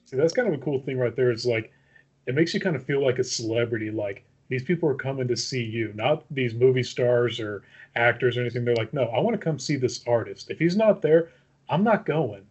See, 0.06 0.18
that's 0.18 0.34
kind 0.34 0.47
of 0.47 0.54
a 0.54 0.64
cool 0.64 0.80
thing 0.80 0.97
right 0.97 1.16
there. 1.16 1.32
It's 1.32 1.45
like, 1.45 1.72
it 2.28 2.36
makes 2.36 2.54
you 2.54 2.60
kind 2.60 2.76
of 2.76 2.86
feel 2.86 3.04
like 3.04 3.20
a 3.20 3.24
celebrity. 3.24 3.91
Like 3.91 4.26
these 4.49 4.64
people 4.64 4.89
are 4.89 4.95
coming 4.95 5.28
to 5.28 5.38
see 5.38 5.64
you, 5.64 5.91
not 5.95 6.24
these 6.32 6.54
movie 6.54 6.84
stars 6.84 7.39
or 7.39 7.64
actors 7.95 8.38
or 8.38 8.41
anything. 8.41 8.66
They're 8.66 8.76
like, 8.76 8.93
no, 8.93 9.04
I 9.04 9.20
want 9.20 9.34
to 9.34 9.43
come 9.43 9.60
see 9.60 9.76
this 9.76 10.02
artist. 10.08 10.49
If 10.49 10.60
he's 10.60 10.76
not 10.76 11.02
there, 11.02 11.30
I'm 11.70 11.84
not 11.84 12.06
going. 12.06 12.45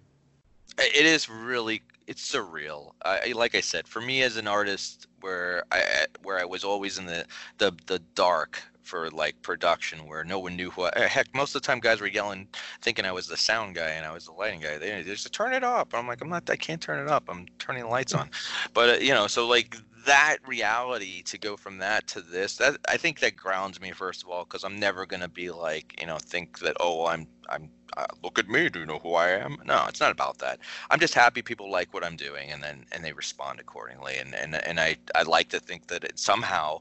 It 0.78 1.04
is 1.04 1.28
really 1.28 1.82
it's 2.10 2.34
surreal. 2.34 2.90
I, 3.04 3.32
like 3.36 3.54
I 3.54 3.60
said, 3.60 3.86
for 3.86 4.00
me 4.00 4.22
as 4.22 4.36
an 4.36 4.48
artist, 4.48 5.06
where 5.20 5.62
I 5.70 6.06
where 6.24 6.40
I 6.40 6.44
was 6.44 6.64
always 6.64 6.98
in 6.98 7.06
the 7.06 7.24
the 7.58 7.72
the 7.86 8.00
dark 8.16 8.60
for 8.82 9.08
like 9.10 9.40
production, 9.42 10.08
where 10.08 10.24
no 10.24 10.40
one 10.40 10.56
knew 10.56 10.70
who. 10.70 10.82
I, 10.82 11.06
heck, 11.06 11.32
most 11.32 11.54
of 11.54 11.62
the 11.62 11.66
time, 11.66 11.78
guys 11.78 12.00
were 12.00 12.08
yelling, 12.08 12.48
thinking 12.82 13.04
I 13.04 13.12
was 13.12 13.28
the 13.28 13.36
sound 13.36 13.76
guy 13.76 13.90
and 13.90 14.04
I 14.04 14.12
was 14.12 14.24
the 14.24 14.32
lighting 14.32 14.60
guy. 14.60 14.76
They, 14.76 14.90
they 15.02 15.04
just 15.04 15.32
turn 15.32 15.52
it 15.52 15.62
up. 15.62 15.94
I'm 15.94 16.08
like, 16.08 16.20
I'm 16.20 16.28
not. 16.28 16.50
I 16.50 16.56
can't 16.56 16.82
turn 16.82 16.98
it 16.98 17.08
up. 17.08 17.28
I'm 17.28 17.46
turning 17.60 17.84
the 17.84 17.88
lights 17.88 18.12
on. 18.12 18.28
But 18.74 18.90
uh, 18.90 18.98
you 19.00 19.14
know, 19.14 19.28
so 19.28 19.46
like 19.46 19.76
that 20.06 20.38
reality 20.44 21.22
to 21.22 21.38
go 21.38 21.56
from 21.56 21.78
that 21.78 22.06
to 22.06 22.22
this 22.22 22.56
that 22.56 22.78
i 22.88 22.96
think 22.96 23.20
that 23.20 23.36
grounds 23.36 23.80
me 23.80 23.90
first 23.90 24.22
of 24.22 24.30
all 24.30 24.44
because 24.44 24.64
i'm 24.64 24.78
never 24.78 25.04
going 25.04 25.20
to 25.20 25.28
be 25.28 25.50
like 25.50 25.94
you 26.00 26.06
know 26.06 26.16
think 26.16 26.58
that 26.60 26.74
oh 26.80 27.06
i'm 27.06 27.26
i'm 27.50 27.70
uh, 27.96 28.06
look 28.22 28.38
at 28.38 28.48
me 28.48 28.68
do 28.68 28.80
you 28.80 28.86
know 28.86 28.98
who 28.98 29.14
i 29.14 29.28
am? 29.30 29.56
No 29.66 29.84
it's 29.88 30.00
not 30.00 30.12
about 30.12 30.38
that. 30.38 30.60
I'm 30.90 31.00
just 31.00 31.14
happy 31.14 31.42
people 31.42 31.70
like 31.70 31.92
what 31.92 32.04
i'm 32.04 32.16
doing 32.16 32.50
and 32.50 32.62
then 32.62 32.84
and 32.92 33.04
they 33.04 33.12
respond 33.12 33.58
accordingly. 33.60 34.16
And 34.18 34.34
and, 34.34 34.54
and 34.54 34.78
i 34.78 34.96
i 35.14 35.22
like 35.22 35.48
to 35.50 35.60
think 35.60 35.88
that 35.88 36.04
it 36.04 36.18
somehow 36.18 36.80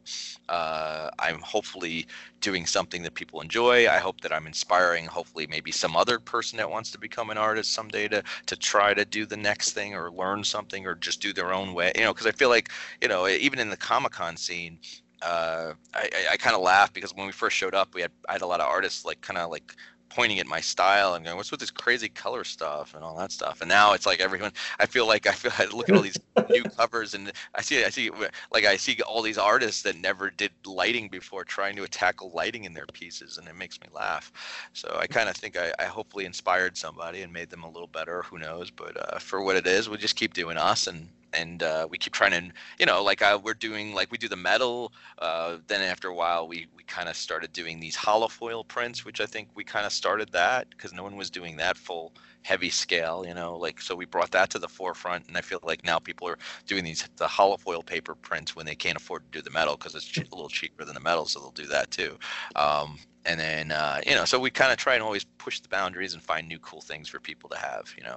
uh, 0.49 1.09
i'm 1.19 1.39
hopefully 1.39 2.05
doing 2.41 2.65
something 2.65 3.03
that 3.03 3.15
people 3.15 3.41
enjoy. 3.41 3.89
I 3.89 3.97
hope 3.97 4.21
that 4.21 4.31
i'm 4.31 4.47
inspiring 4.47 5.05
hopefully 5.05 5.47
maybe 5.49 5.71
some 5.71 5.95
other 5.95 6.19
person 6.19 6.57
that 6.57 6.69
wants 6.69 6.91
to 6.91 6.99
become 6.99 7.29
an 7.31 7.37
artist 7.37 7.73
someday 7.73 8.07
to 8.09 8.23
to 8.45 8.55
try 8.55 8.93
to 8.93 9.05
do 9.05 9.25
the 9.25 9.37
next 9.37 9.73
thing 9.73 9.95
or 9.95 10.11
learn 10.11 10.43
something 10.43 10.85
or 10.85 10.95
just 10.95 11.21
do 11.21 11.33
their 11.33 11.53
own 11.53 11.73
way. 11.73 11.91
You 11.95 12.03
know 12.03 12.13
because 12.13 12.27
i 12.27 12.31
feel 12.31 12.49
like 12.49 12.69
you 13.01 13.07
know 13.07 13.27
even 13.27 13.59
in 13.59 13.69
the 13.69 13.77
comic 13.77 14.11
con 14.13 14.37
scene 14.37 14.77
uh, 15.21 15.73
I, 15.93 16.09
I, 16.13 16.33
I 16.33 16.37
kind 16.37 16.55
of 16.55 16.61
laugh 16.61 16.93
because 16.93 17.13
when 17.13 17.25
we 17.25 17.31
first 17.31 17.57
showed 17.57 17.75
up, 17.75 17.93
we 17.93 18.01
had 18.01 18.11
I 18.27 18.33
had 18.33 18.41
a 18.41 18.47
lot 18.47 18.61
of 18.61 18.67
artists 18.67 19.05
like 19.05 19.21
kind 19.21 19.37
of 19.37 19.49
like 19.51 19.75
pointing 20.09 20.39
at 20.39 20.47
my 20.47 20.61
style 20.61 21.13
and 21.13 21.25
going, 21.25 21.37
"What's 21.37 21.51
with 21.51 21.59
this 21.59 21.71
crazy 21.71 22.09
color 22.09 22.43
stuff 22.43 22.93
and 22.95 23.03
all 23.03 23.15
that 23.17 23.31
stuff?" 23.31 23.61
And 23.61 23.69
now 23.69 23.93
it's 23.93 24.05
like 24.05 24.19
everyone. 24.19 24.51
I 24.79 24.85
feel 24.85 25.07
like 25.07 25.27
I 25.27 25.31
feel 25.31 25.51
I 25.59 25.65
look 25.65 25.89
at 25.89 25.95
all 25.95 26.01
these 26.01 26.19
new 26.49 26.63
covers 26.77 27.13
and 27.13 27.31
I 27.55 27.61
see 27.61 27.83
I 27.83 27.89
see 27.89 28.11
like 28.51 28.65
I 28.65 28.77
see 28.77 29.01
all 29.01 29.21
these 29.21 29.37
artists 29.37 29.81
that 29.83 29.95
never 29.97 30.29
did 30.29 30.51
lighting 30.65 31.09
before 31.09 31.43
trying 31.43 31.75
to 31.77 31.87
tackle 31.87 32.31
lighting 32.33 32.65
in 32.65 32.73
their 32.73 32.85
pieces, 32.87 33.37
and 33.37 33.47
it 33.47 33.55
makes 33.55 33.79
me 33.81 33.87
laugh. 33.93 34.31
So 34.73 34.97
I 34.99 35.07
kind 35.07 35.29
of 35.29 35.35
think 35.35 35.57
I, 35.57 35.73
I, 35.79 35.85
hopefully 35.85 36.25
inspired 36.25 36.77
somebody 36.77 37.21
and 37.21 37.33
made 37.33 37.49
them 37.49 37.63
a 37.63 37.69
little 37.69 37.87
better. 37.87 38.23
Who 38.23 38.39
knows? 38.39 38.69
But 38.69 38.97
uh, 38.97 39.19
for 39.19 39.41
what 39.43 39.55
it 39.55 39.67
is, 39.67 39.89
we 39.89 39.97
just 39.97 40.15
keep 40.15 40.33
doing 40.33 40.57
us 40.57 40.87
and 40.87 41.09
and 41.33 41.63
uh, 41.63 41.87
we 41.89 41.97
keep 41.97 42.13
trying 42.13 42.31
to 42.31 42.51
you 42.79 42.85
know 42.85 43.03
like 43.03 43.21
uh, 43.21 43.39
we're 43.41 43.53
doing 43.53 43.93
like 43.93 44.11
we 44.11 44.17
do 44.17 44.27
the 44.27 44.35
metal 44.35 44.91
uh, 45.19 45.57
then 45.67 45.81
after 45.81 46.07
a 46.07 46.15
while 46.15 46.47
we 46.47 46.67
we 46.75 46.83
kind 46.83 47.09
of 47.09 47.15
started 47.15 47.51
doing 47.53 47.79
these 47.79 47.95
holofoil 47.95 48.67
prints 48.67 49.05
which 49.05 49.21
i 49.21 49.25
think 49.25 49.47
we 49.55 49.63
kind 49.63 49.85
of 49.85 49.91
started 49.91 50.31
that 50.31 50.67
because 50.69 50.93
no 50.93 51.03
one 51.03 51.15
was 51.15 51.29
doing 51.29 51.57
that 51.57 51.77
full 51.77 52.13
heavy 52.41 52.69
scale 52.69 53.23
you 53.27 53.33
know 53.33 53.57
like 53.57 53.81
so 53.81 53.95
we 53.95 54.05
brought 54.05 54.31
that 54.31 54.49
to 54.49 54.59
the 54.59 54.67
forefront 54.67 55.27
and 55.27 55.37
i 55.37 55.41
feel 55.41 55.59
like 55.63 55.83
now 55.83 55.99
people 55.99 56.27
are 56.27 56.37
doing 56.65 56.83
these 56.83 57.07
the 57.17 57.25
holofoil 57.25 57.85
paper 57.85 58.15
prints 58.15 58.55
when 58.55 58.65
they 58.65 58.75
can't 58.75 58.97
afford 58.97 59.23
to 59.23 59.37
do 59.37 59.43
the 59.43 59.51
metal 59.51 59.75
because 59.75 59.93
it's 59.95 60.17
a 60.17 60.21
little 60.35 60.49
cheaper 60.49 60.85
than 60.85 60.93
the 60.93 60.99
metal 60.99 61.25
so 61.25 61.39
they'll 61.39 61.51
do 61.51 61.65
that 61.65 61.89
too. 61.91 62.17
Um, 62.55 62.97
and 63.25 63.39
then 63.39 63.71
uh, 63.71 64.01
you 64.05 64.15
know 64.15 64.25
so 64.25 64.39
we 64.39 64.49
kind 64.49 64.71
of 64.71 64.77
try 64.77 64.93
and 64.95 65.03
always 65.03 65.25
push 65.37 65.59
the 65.59 65.69
boundaries 65.69 66.13
and 66.13 66.23
find 66.23 66.47
new 66.47 66.59
cool 66.59 66.81
things 66.81 67.07
for 67.09 67.19
people 67.19 67.49
to 67.49 67.57
have 67.57 67.93
you 67.97 68.03
know 68.03 68.15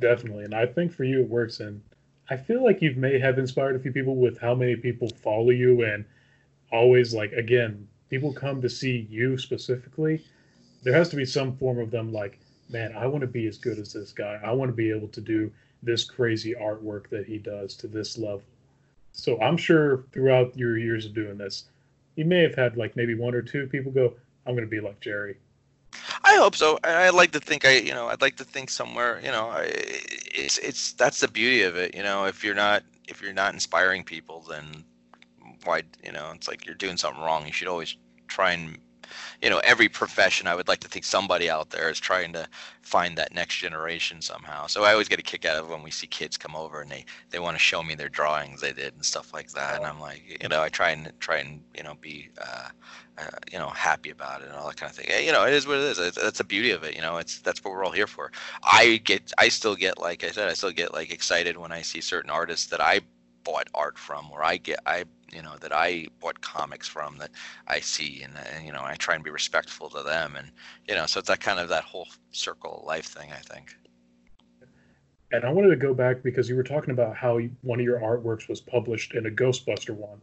Definitely. 0.00 0.44
And 0.44 0.54
I 0.54 0.66
think 0.66 0.92
for 0.92 1.04
you 1.04 1.20
it 1.20 1.28
works. 1.28 1.60
And 1.60 1.82
I 2.28 2.36
feel 2.36 2.64
like 2.64 2.82
you 2.82 2.94
may 2.96 3.18
have 3.18 3.38
inspired 3.38 3.76
a 3.76 3.78
few 3.78 3.92
people 3.92 4.16
with 4.16 4.38
how 4.38 4.54
many 4.54 4.76
people 4.76 5.08
follow 5.08 5.50
you 5.50 5.82
and 5.84 6.04
always 6.72 7.12
like 7.14 7.32
again, 7.32 7.86
people 8.08 8.32
come 8.32 8.62
to 8.62 8.68
see 8.68 9.06
you 9.10 9.36
specifically. 9.38 10.24
There 10.82 10.94
has 10.94 11.10
to 11.10 11.16
be 11.16 11.24
some 11.24 11.56
form 11.56 11.78
of 11.78 11.90
them 11.90 12.12
like, 12.12 12.38
man, 12.70 12.94
I 12.96 13.06
want 13.06 13.20
to 13.20 13.26
be 13.26 13.46
as 13.46 13.58
good 13.58 13.78
as 13.78 13.92
this 13.92 14.12
guy. 14.12 14.40
I 14.42 14.52
want 14.52 14.70
to 14.70 14.74
be 14.74 14.90
able 14.90 15.08
to 15.08 15.20
do 15.20 15.52
this 15.82 16.04
crazy 16.04 16.54
artwork 16.54 17.08
that 17.10 17.26
he 17.26 17.38
does 17.38 17.74
to 17.76 17.88
this 17.88 18.16
level. 18.16 18.42
So 19.12 19.40
I'm 19.40 19.56
sure 19.56 20.04
throughout 20.12 20.56
your 20.56 20.78
years 20.78 21.04
of 21.06 21.14
doing 21.14 21.36
this, 21.36 21.64
you 22.16 22.24
may 22.24 22.42
have 22.42 22.54
had 22.54 22.76
like 22.76 22.96
maybe 22.96 23.14
one 23.14 23.34
or 23.34 23.42
two 23.42 23.66
people 23.66 23.92
go, 23.92 24.14
I'm 24.46 24.54
going 24.54 24.64
to 24.64 24.70
be 24.70 24.80
like 24.80 25.00
Jerry. 25.00 25.36
I 26.30 26.36
hope 26.36 26.54
so. 26.54 26.78
I, 26.84 27.06
would 27.06 27.16
like 27.16 27.32
to 27.32 27.40
think 27.40 27.64
I, 27.64 27.78
you 27.78 27.92
know, 27.92 28.06
I'd 28.06 28.22
like 28.22 28.36
to 28.36 28.44
think 28.44 28.70
somewhere, 28.70 29.20
you 29.24 29.32
know, 29.32 29.48
I, 29.48 29.64
it's 29.64 30.58
it's 30.58 30.92
that's 30.92 31.18
the 31.18 31.26
beauty 31.26 31.62
of 31.62 31.74
it. 31.76 31.92
You 31.92 32.04
know, 32.04 32.26
if 32.26 32.44
you're 32.44 32.54
not 32.54 32.84
if 33.08 33.20
you're 33.20 33.32
not 33.32 33.52
inspiring 33.52 34.04
people, 34.04 34.46
then 34.48 34.84
why, 35.64 35.82
you 36.04 36.12
know, 36.12 36.30
it's 36.32 36.46
like 36.46 36.64
you're 36.64 36.76
doing 36.76 36.96
something 36.96 37.20
wrong. 37.20 37.46
You 37.46 37.52
should 37.52 37.66
always 37.66 37.96
try 38.28 38.52
and 38.52 38.78
you 39.42 39.50
know 39.50 39.60
every 39.64 39.88
profession 39.88 40.46
i 40.46 40.54
would 40.54 40.68
like 40.68 40.80
to 40.80 40.88
think 40.88 41.04
somebody 41.04 41.50
out 41.50 41.70
there 41.70 41.90
is 41.90 41.98
trying 41.98 42.32
to 42.32 42.46
find 42.82 43.16
that 43.16 43.32
next 43.32 43.56
generation 43.56 44.20
somehow. 44.20 44.66
So 44.66 44.84
i 44.84 44.92
always 44.92 45.08
get 45.08 45.18
a 45.18 45.22
kick 45.22 45.44
out 45.44 45.58
of 45.58 45.68
when 45.68 45.82
we 45.82 45.90
see 45.90 46.06
kids 46.06 46.36
come 46.36 46.56
over 46.56 46.80
and 46.80 46.90
they 46.90 47.04
they 47.30 47.38
want 47.38 47.56
to 47.56 47.58
show 47.62 47.82
me 47.82 47.94
their 47.94 48.08
drawings 48.08 48.60
they 48.60 48.72
did 48.72 48.94
and 48.94 49.04
stuff 49.04 49.32
like 49.32 49.50
that. 49.52 49.76
And 49.76 49.86
i'm 49.86 50.00
like 50.00 50.38
you 50.42 50.48
know 50.48 50.62
i 50.62 50.68
try 50.68 50.90
and 50.90 51.12
try 51.20 51.38
and 51.38 51.62
you 51.76 51.82
know 51.82 51.96
be 52.00 52.30
uh, 52.40 52.68
uh, 53.18 53.24
you 53.52 53.58
know 53.58 53.68
happy 53.68 54.10
about 54.10 54.40
it 54.40 54.48
and 54.48 54.56
all 54.56 54.66
that 54.68 54.76
kind 54.76 54.90
of 54.90 54.96
thing 54.96 55.26
you 55.26 55.32
know 55.32 55.44
it 55.44 55.52
is 55.52 55.66
what 55.66 55.76
it 55.76 55.82
is. 55.82 55.98
It's, 55.98 56.20
that's 56.20 56.38
the 56.38 56.44
beauty 56.44 56.70
of 56.70 56.82
it 56.82 56.94
you 56.94 57.02
know 57.02 57.18
it's 57.18 57.38
that's 57.40 57.62
what 57.62 57.72
we're 57.72 57.84
all 57.84 57.92
here 57.92 58.06
for. 58.06 58.32
I 58.62 59.00
get 59.04 59.32
i 59.38 59.48
still 59.48 59.76
get 59.76 59.98
like 59.98 60.24
i 60.24 60.30
said 60.30 60.48
i 60.48 60.54
still 60.54 60.72
get 60.72 60.94
like 60.94 61.12
excited 61.12 61.56
when 61.56 61.72
i 61.72 61.82
see 61.82 62.00
certain 62.00 62.30
artists 62.30 62.66
that 62.68 62.80
i 62.80 63.00
bought 63.44 63.68
art 63.74 63.98
from 63.98 64.30
or 64.30 64.44
i 64.44 64.56
get 64.56 64.78
i 64.86 65.04
you 65.32 65.42
know 65.42 65.56
that 65.60 65.72
I 65.72 66.06
bought 66.20 66.40
comics 66.40 66.88
from 66.88 67.18
that 67.18 67.30
I 67.66 67.80
see 67.80 68.22
and, 68.22 68.34
and 68.54 68.66
you 68.66 68.72
know 68.72 68.82
I 68.82 68.94
try 68.96 69.14
and 69.14 69.24
be 69.24 69.30
respectful 69.30 69.88
to 69.90 70.02
them 70.02 70.36
and 70.36 70.50
you 70.88 70.94
know 70.94 71.06
so 71.06 71.20
it's 71.20 71.28
that 71.28 71.40
kind 71.40 71.60
of 71.60 71.68
that 71.68 71.84
whole 71.84 72.08
circle 72.32 72.80
of 72.80 72.86
life 72.86 73.06
thing 73.06 73.30
I 73.32 73.38
think. 73.38 73.76
And 75.32 75.44
I 75.44 75.50
wanted 75.50 75.68
to 75.68 75.76
go 75.76 75.94
back 75.94 76.22
because 76.22 76.48
you 76.48 76.56
were 76.56 76.64
talking 76.64 76.90
about 76.90 77.16
how 77.16 77.38
one 77.62 77.78
of 77.78 77.84
your 77.84 78.00
artworks 78.00 78.48
was 78.48 78.60
published 78.60 79.14
in 79.14 79.26
a 79.26 79.30
Ghostbuster 79.30 79.94
one. 79.94 80.20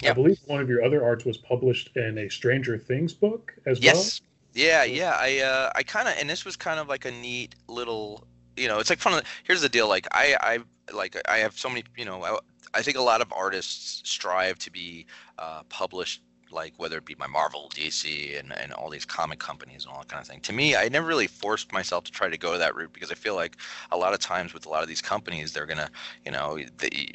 Yep. 0.00 0.10
I 0.10 0.14
believe 0.14 0.38
one 0.46 0.60
of 0.62 0.70
your 0.70 0.82
other 0.82 1.04
arts 1.04 1.26
was 1.26 1.36
published 1.36 1.94
in 1.96 2.16
a 2.16 2.30
Stranger 2.30 2.78
Things 2.78 3.12
book 3.12 3.52
as 3.66 3.80
yes. 3.80 3.94
well. 3.94 4.04
Yes. 4.04 4.20
Yeah, 4.54 4.84
yeah. 4.84 5.16
I 5.18 5.38
uh, 5.40 5.72
I 5.74 5.82
kind 5.82 6.08
of 6.08 6.14
and 6.18 6.30
this 6.30 6.44
was 6.44 6.56
kind 6.56 6.80
of 6.80 6.88
like 6.88 7.04
a 7.04 7.10
neat 7.10 7.56
little 7.68 8.26
you 8.56 8.68
know 8.68 8.78
it's 8.78 8.88
like 8.88 9.00
fun. 9.00 9.22
Here's 9.44 9.60
the 9.60 9.68
deal. 9.68 9.88
Like 9.88 10.06
I 10.12 10.36
I 10.40 10.58
like 10.92 11.16
I 11.28 11.38
have 11.38 11.58
so 11.58 11.68
many 11.68 11.84
you 11.96 12.04
know 12.04 12.40
I 12.74 12.82
think 12.82 12.96
a 12.96 13.02
lot 13.02 13.20
of 13.20 13.32
artists 13.32 14.08
strive 14.08 14.58
to 14.60 14.70
be 14.70 15.06
uh, 15.38 15.62
published 15.68 16.22
like 16.50 16.72
whether 16.78 16.96
it 16.96 17.04
be 17.04 17.14
my 17.18 17.26
Marvel, 17.26 17.70
DC, 17.74 18.38
and, 18.38 18.52
and 18.58 18.72
all 18.72 18.88
these 18.88 19.04
comic 19.04 19.38
companies 19.38 19.84
and 19.84 19.92
all 19.92 20.00
that 20.00 20.08
kind 20.08 20.20
of 20.20 20.26
thing. 20.26 20.40
To 20.40 20.52
me, 20.52 20.76
I 20.76 20.88
never 20.88 21.06
really 21.06 21.26
forced 21.26 21.72
myself 21.72 22.04
to 22.04 22.12
try 22.12 22.28
to 22.28 22.38
go 22.38 22.56
that 22.56 22.74
route 22.74 22.92
because 22.92 23.10
I 23.10 23.14
feel 23.14 23.34
like 23.34 23.56
a 23.92 23.96
lot 23.96 24.14
of 24.14 24.20
times 24.20 24.54
with 24.54 24.64
a 24.64 24.68
lot 24.68 24.82
of 24.82 24.88
these 24.88 25.02
companies, 25.02 25.52
they're 25.52 25.66
gonna, 25.66 25.90
you 26.24 26.30
know, 26.30 26.58
they, 26.78 27.12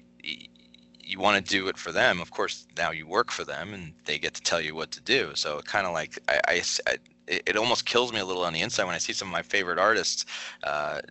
you 1.03 1.19
want 1.19 1.43
to 1.43 1.51
do 1.51 1.67
it 1.67 1.77
for 1.77 1.91
them. 1.91 2.21
Of 2.21 2.31
course, 2.31 2.67
now 2.77 2.91
you 2.91 3.07
work 3.07 3.31
for 3.31 3.43
them 3.43 3.73
and 3.73 3.93
they 4.05 4.17
get 4.17 4.33
to 4.35 4.41
tell 4.41 4.61
you 4.61 4.75
what 4.75 4.91
to 4.91 5.01
do. 5.01 5.31
So 5.35 5.61
kind 5.61 5.85
of 5.85 5.93
like 5.93 6.17
I, 6.27 6.39
I, 6.47 6.63
I 6.87 6.97
it, 7.27 7.55
almost 7.55 7.85
kills 7.85 8.11
me 8.11 8.19
a 8.19 8.25
little 8.25 8.43
on 8.43 8.53
the 8.53 8.61
inside 8.61 8.85
when 8.85 8.95
I 8.95 8.99
see 8.99 9.13
some 9.13 9.29
of 9.29 9.31
my 9.31 9.41
favorite 9.41 9.79
artists 9.79 10.25
uh, 10.63 11.01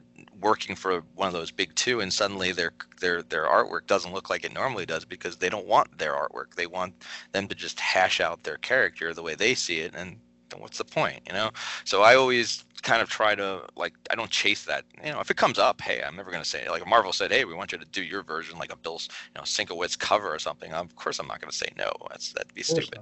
working 0.43 0.77
for 0.77 1.01
one 1.15 1.29
of 1.29 1.35
those 1.35 1.51
big 1.51 1.75
two, 1.75 2.01
and 2.01 2.13
suddenly 2.13 2.53
their 2.53 2.73
their 3.01 3.23
their 3.23 3.47
artwork 3.47 3.87
doesn't 3.87 4.13
look 4.13 4.31
like 4.31 4.45
it 4.45 4.53
normally 4.53 4.87
does 4.87 5.05
because 5.05 5.37
they 5.37 5.49
don't 5.49 5.67
want 5.67 5.99
their 5.99 6.13
artwork. 6.15 6.55
They 6.55 6.67
want 6.67 6.95
them 7.33 7.49
to 7.49 7.55
just 7.55 7.81
hash 7.81 8.21
out 8.21 8.43
their 8.43 8.59
character 8.59 9.15
the 9.15 9.23
way 9.23 9.35
they 9.35 9.55
see 9.55 9.81
it, 9.81 9.95
and 9.95 10.19
then 10.53 10.61
what's 10.61 10.79
the 10.79 10.85
point, 10.85 11.21
you 11.27 11.33
know? 11.33 11.51
So 11.85 12.03
I 12.03 12.15
always 12.15 12.65
kind 12.83 13.01
of 13.01 13.09
try 13.09 13.35
to 13.35 13.63
like 13.77 13.95
I 14.11 14.15
don't 14.15 14.31
chase 14.31 14.65
that. 14.65 14.85
You 15.05 15.13
know, 15.13 15.21
if 15.21 15.31
it 15.31 15.37
comes 15.37 15.59
up, 15.59 15.81
hey, 15.81 16.03
I'm 16.03 16.17
never 16.17 16.31
gonna 16.31 16.45
say 16.45 16.69
like 16.69 16.87
Marvel 16.87 17.13
said, 17.13 17.33
hey, 17.33 17.45
we 17.45 17.55
want 17.55 17.73
you 17.73 17.79
to 17.79 17.85
do 17.87 18.03
your 18.03 18.23
version 18.23 18.59
like 18.59 18.73
a 18.73 18.77
Bill's, 18.77 19.09
you 19.35 19.41
know, 19.41 19.45
Sienkiewicz 19.45 19.99
cover 19.99 20.33
or 20.33 20.39
something. 20.39 20.73
Of 20.73 20.95
course, 20.97 21.19
I'm 21.19 21.29
not 21.29 21.41
gonna 21.41 21.53
say 21.53 21.69
no. 21.77 21.93
That's 22.11 22.33
that'd 22.33 22.55
be 22.55 22.63
stupid, 22.63 22.99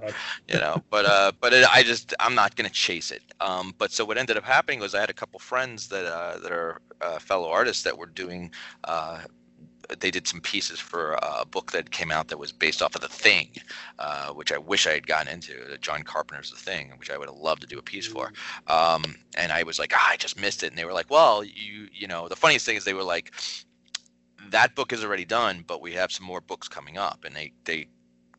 you 0.47 0.55
know. 0.59 0.81
But 0.89 1.05
uh, 1.05 1.31
but 1.39 1.53
it, 1.53 1.65
I 1.73 1.83
just 1.83 2.13
I'm 2.19 2.35
not 2.35 2.55
gonna 2.55 2.69
chase 2.69 3.11
it. 3.11 3.23
Um, 3.39 3.73
but 3.77 3.91
so 3.91 4.05
what 4.05 4.17
ended 4.17 4.37
up 4.37 4.43
happening 4.43 4.79
was 4.79 4.93
I 4.93 4.99
had 4.99 5.09
a 5.09 5.13
couple 5.13 5.39
friends 5.39 5.87
that 5.89 6.05
uh, 6.05 6.37
that 6.39 6.51
are 6.51 6.81
uh, 7.01 7.19
fellow 7.19 7.49
artists 7.49 7.83
that 7.83 7.97
were 7.97 8.07
doing 8.07 8.51
uh, 8.83 9.21
they 9.99 10.11
did 10.11 10.27
some 10.27 10.41
pieces 10.41 10.79
for 10.79 11.17
a 11.21 11.45
book 11.45 11.71
that 11.71 11.91
came 11.91 12.11
out 12.11 12.27
that 12.29 12.37
was 12.37 12.51
based 12.51 12.81
off 12.81 12.95
of 12.95 13.01
The 13.01 13.07
Thing, 13.07 13.49
uh, 13.99 14.31
which 14.33 14.51
I 14.51 14.57
wish 14.57 14.87
I 14.87 14.93
had 14.93 15.07
gotten 15.07 15.31
into. 15.31 15.77
John 15.79 16.03
Carpenter's 16.03 16.51
The 16.51 16.57
Thing, 16.57 16.93
which 16.97 17.09
I 17.09 17.17
would 17.17 17.27
have 17.27 17.37
loved 17.37 17.61
to 17.61 17.67
do 17.67 17.79
a 17.79 17.83
piece 17.83 18.07
for. 18.07 18.31
Mm. 18.67 18.73
Um, 18.73 19.15
and 19.35 19.51
I 19.51 19.63
was 19.63 19.79
like, 19.79 19.93
ah, 19.95 20.09
I 20.11 20.17
just 20.17 20.39
missed 20.39 20.63
it. 20.63 20.67
And 20.67 20.77
they 20.77 20.85
were 20.85 20.93
like, 20.93 21.09
well, 21.09 21.43
you 21.43 21.87
you 21.91 22.07
know, 22.07 22.27
the 22.27 22.35
funniest 22.35 22.65
thing 22.65 22.77
is 22.77 22.85
they 22.85 22.93
were 22.93 23.03
like, 23.03 23.31
that 24.49 24.75
book 24.75 24.91
is 24.93 25.03
already 25.03 25.25
done, 25.25 25.63
but 25.67 25.81
we 25.81 25.93
have 25.93 26.11
some 26.11 26.25
more 26.25 26.41
books 26.41 26.67
coming 26.67 26.97
up, 26.97 27.23
and 27.25 27.35
they 27.35 27.53
they 27.65 27.87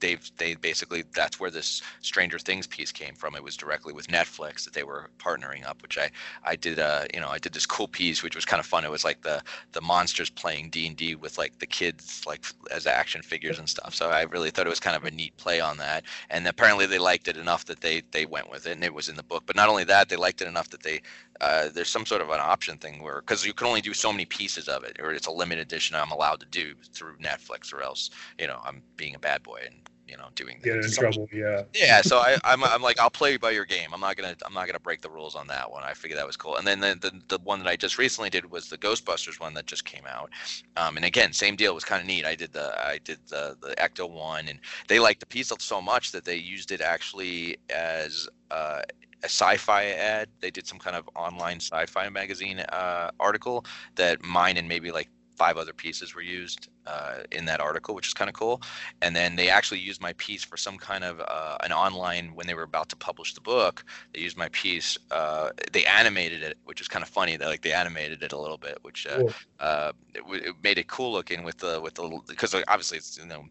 they've 0.02 0.30
they 0.36 0.54
basically 0.56 1.04
that's 1.14 1.40
where 1.40 1.50
this 1.50 1.80
Stranger 2.02 2.38
Things 2.38 2.66
piece 2.66 2.92
came 2.92 3.14
from. 3.14 3.34
It 3.34 3.42
was 3.42 3.56
directly 3.56 3.94
with 3.94 4.08
Netflix 4.08 4.64
that 4.64 4.74
they 4.74 4.82
were 4.82 5.08
partnering 5.18 5.66
up, 5.66 5.80
which 5.80 5.96
I 5.96 6.10
I 6.44 6.56
did 6.56 6.78
uh 6.78 7.04
you 7.14 7.20
know 7.20 7.28
I 7.28 7.38
did 7.38 7.54
this 7.54 7.64
cool 7.64 7.88
piece 7.88 8.22
which 8.22 8.34
was 8.34 8.44
kind 8.44 8.60
of 8.60 8.66
fun. 8.66 8.84
It 8.84 8.90
was 8.90 9.04
like 9.04 9.22
the 9.22 9.40
the 9.72 9.80
monsters 9.80 10.28
playing 10.28 10.70
D 10.70 10.86
and 10.86 10.96
D 10.96 11.14
with 11.14 11.38
like 11.38 11.58
the 11.60 11.66
kids 11.66 12.22
like 12.26 12.44
as 12.70 12.86
action 12.86 13.22
figures 13.22 13.58
and 13.58 13.68
stuff. 13.68 13.94
So 13.94 14.10
I 14.10 14.22
really 14.22 14.50
thought 14.50 14.66
it 14.66 14.70
was 14.70 14.80
kind 14.80 14.96
of 14.96 15.04
a 15.04 15.10
neat 15.10 15.34
play 15.38 15.60
on 15.60 15.78
that. 15.78 16.04
And 16.28 16.46
apparently 16.46 16.86
they 16.86 16.98
liked 16.98 17.28
it 17.28 17.36
enough 17.36 17.64
that 17.66 17.80
they 17.80 18.02
they 18.10 18.26
went 18.26 18.50
with 18.50 18.66
it 18.66 18.72
and 18.72 18.84
it 18.84 18.92
was 18.92 19.08
in 19.08 19.16
the 19.16 19.22
book. 19.22 19.44
But 19.46 19.56
not 19.56 19.68
only 19.70 19.84
that, 19.84 20.08
they 20.08 20.16
liked 20.16 20.42
it 20.42 20.48
enough 20.48 20.68
that 20.70 20.82
they 20.82 21.00
uh, 21.40 21.68
there's 21.74 21.88
some 21.88 22.06
sort 22.06 22.22
of 22.22 22.30
an 22.30 22.40
option 22.40 22.78
thing 22.78 23.02
where 23.02 23.20
because 23.20 23.44
you 23.44 23.52
can 23.52 23.66
only 23.66 23.80
do 23.80 23.92
so 23.92 24.12
many 24.12 24.24
pieces 24.24 24.68
of 24.68 24.84
it 24.84 24.96
or 25.00 25.12
it's 25.12 25.26
a 25.26 25.30
limited 25.30 25.62
edition 25.62 25.96
I'm 25.96 26.12
allowed 26.12 26.40
to 26.40 26.46
do 26.46 26.74
through 26.92 27.16
Netflix 27.16 27.72
or 27.72 27.82
else 27.82 28.10
you 28.38 28.46
know 28.46 28.60
I'm 28.64 28.82
being 28.96 29.14
a 29.14 29.18
bad 29.18 29.42
boy 29.42 29.60
and 29.64 29.74
you 30.12 30.18
know 30.18 30.28
doing 30.34 30.60
get 30.62 30.76
in 30.76 30.90
trouble 30.90 31.26
yeah. 31.32 31.62
yeah 31.74 32.02
so 32.02 32.18
I, 32.18 32.36
I'm, 32.44 32.62
I'm 32.62 32.82
like 32.82 33.00
i'll 33.00 33.10
play 33.10 33.38
by 33.38 33.50
your 33.50 33.64
game. 33.64 33.88
I'm 33.94 34.00
not 34.00 34.16
gonna 34.16 34.36
i'm 34.44 34.52
not 34.52 34.66
gonna 34.66 34.78
break 34.78 35.00
the 35.00 35.08
rules 35.08 35.34
on 35.34 35.46
that 35.46 35.70
one. 35.70 35.82
I 35.82 35.94
figured 35.94 36.18
that 36.18 36.26
was 36.26 36.36
cool. 36.36 36.56
And 36.56 36.66
then 36.66 36.80
the, 36.80 36.98
the, 37.00 37.36
the 37.36 37.42
one 37.42 37.58
that 37.60 37.68
i 37.68 37.76
just 37.76 37.96
recently 37.96 38.28
did 38.28 38.50
was 38.50 38.68
the 38.68 38.76
ghostbusters 38.76 39.40
one 39.40 39.54
that 39.54 39.66
just 39.66 39.84
came 39.86 40.04
out. 40.06 40.30
Um, 40.76 40.96
and 40.96 41.04
again 41.06 41.32
same 41.32 41.56
deal. 41.56 41.74
Was 41.74 41.84
kind 41.84 42.02
of 42.02 42.06
neat. 42.06 42.26
I 42.26 42.34
did 42.34 42.52
the 42.52 42.78
i 42.86 42.98
did 43.02 43.18
the 43.28 43.56
the 43.62 43.74
ecto 43.76 44.08
one 44.08 44.48
and 44.48 44.58
they 44.88 45.00
liked 45.00 45.20
the 45.20 45.26
piece 45.26 45.50
so 45.58 45.80
much 45.80 46.12
that 46.12 46.24
they 46.24 46.36
used 46.36 46.72
it 46.72 46.80
actually 46.80 47.56
as 47.70 48.28
uh, 48.50 48.82
a 49.22 49.26
sci-fi 49.26 49.86
ad. 49.86 50.28
They 50.40 50.50
did 50.50 50.66
some 50.66 50.78
kind 50.78 50.96
of 50.96 51.08
online 51.16 51.56
sci-fi 51.56 52.08
magazine 52.10 52.60
uh, 52.60 53.10
article 53.18 53.64
that 53.94 54.22
mine 54.22 54.56
and 54.56 54.68
maybe 54.68 54.90
like 54.90 55.08
five 55.36 55.56
other 55.56 55.72
pieces 55.72 56.14
were 56.14 56.22
used 56.22 56.68
uh, 56.86 57.18
in 57.30 57.44
that 57.46 57.60
article, 57.60 57.94
which 57.94 58.06
is 58.06 58.14
kind 58.14 58.28
of 58.28 58.34
cool. 58.34 58.62
And 59.00 59.14
then 59.14 59.36
they 59.36 59.48
actually 59.48 59.80
used 59.80 60.00
my 60.00 60.12
piece 60.14 60.44
for 60.44 60.56
some 60.56 60.78
kind 60.78 61.04
of 61.04 61.20
uh, 61.20 61.56
an 61.62 61.72
online 61.72 62.34
when 62.34 62.46
they 62.46 62.54
were 62.54 62.62
about 62.62 62.88
to 62.90 62.96
publish 62.96 63.34
the 63.34 63.40
book. 63.40 63.84
They 64.12 64.20
used 64.20 64.36
my 64.36 64.48
piece. 64.48 64.98
Uh, 65.10 65.50
they 65.72 65.84
animated 65.84 66.42
it, 66.42 66.58
which 66.64 66.80
is 66.80 66.88
kind 66.88 67.02
of 67.02 67.08
funny. 67.08 67.36
That 67.36 67.48
like 67.48 67.62
they 67.62 67.72
animated 67.72 68.22
it 68.22 68.32
a 68.32 68.38
little 68.38 68.58
bit, 68.58 68.78
which 68.82 69.06
uh, 69.06 69.18
cool. 69.18 69.32
Uh, 69.60 69.92
it, 70.14 70.22
it, 70.28 70.54
made 70.62 70.78
it 70.78 70.88
cool 70.88 71.12
looking 71.12 71.44
with 71.44 71.58
the 71.58 71.80
with 71.80 71.94
the 71.94 72.20
because 72.28 72.54
obviously 72.68 72.98
it's 72.98 73.18
you 73.18 73.26
know 73.26 73.44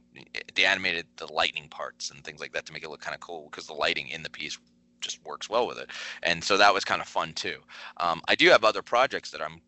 they 0.56 0.66
animated 0.66 1.06
the 1.18 1.32
lightning 1.32 1.68
parts 1.70 2.12
and 2.12 2.24
things 2.24 2.40
like 2.40 2.54
that 2.54 2.66
to 2.66 2.74
make 2.74 2.84
it 2.84 2.90
look 2.90 3.02
kind 3.02 3.16
of 3.16 3.22
cool 3.22 3.48
because 3.50 3.68
the 3.68 3.74
lighting 3.74 4.08
in 4.10 4.24
the 4.24 4.30
piece 4.30 4.58
just 5.02 5.24
works 5.26 5.50
well 5.50 5.68
with 5.68 5.80
it. 5.80 5.90
And 6.24 6.44
so 6.44 6.58
that 6.58 6.74
was 6.74 6.86
kind 6.86 7.02
of 7.02 7.08
fun 7.08 7.34
too. 7.34 7.58
Um, 7.98 8.22
I 8.28 8.36
do 8.36 8.50
have 8.50 8.64
other 8.64 8.82
projects 8.82 9.32
that 9.32 9.42
I'm 9.42 9.62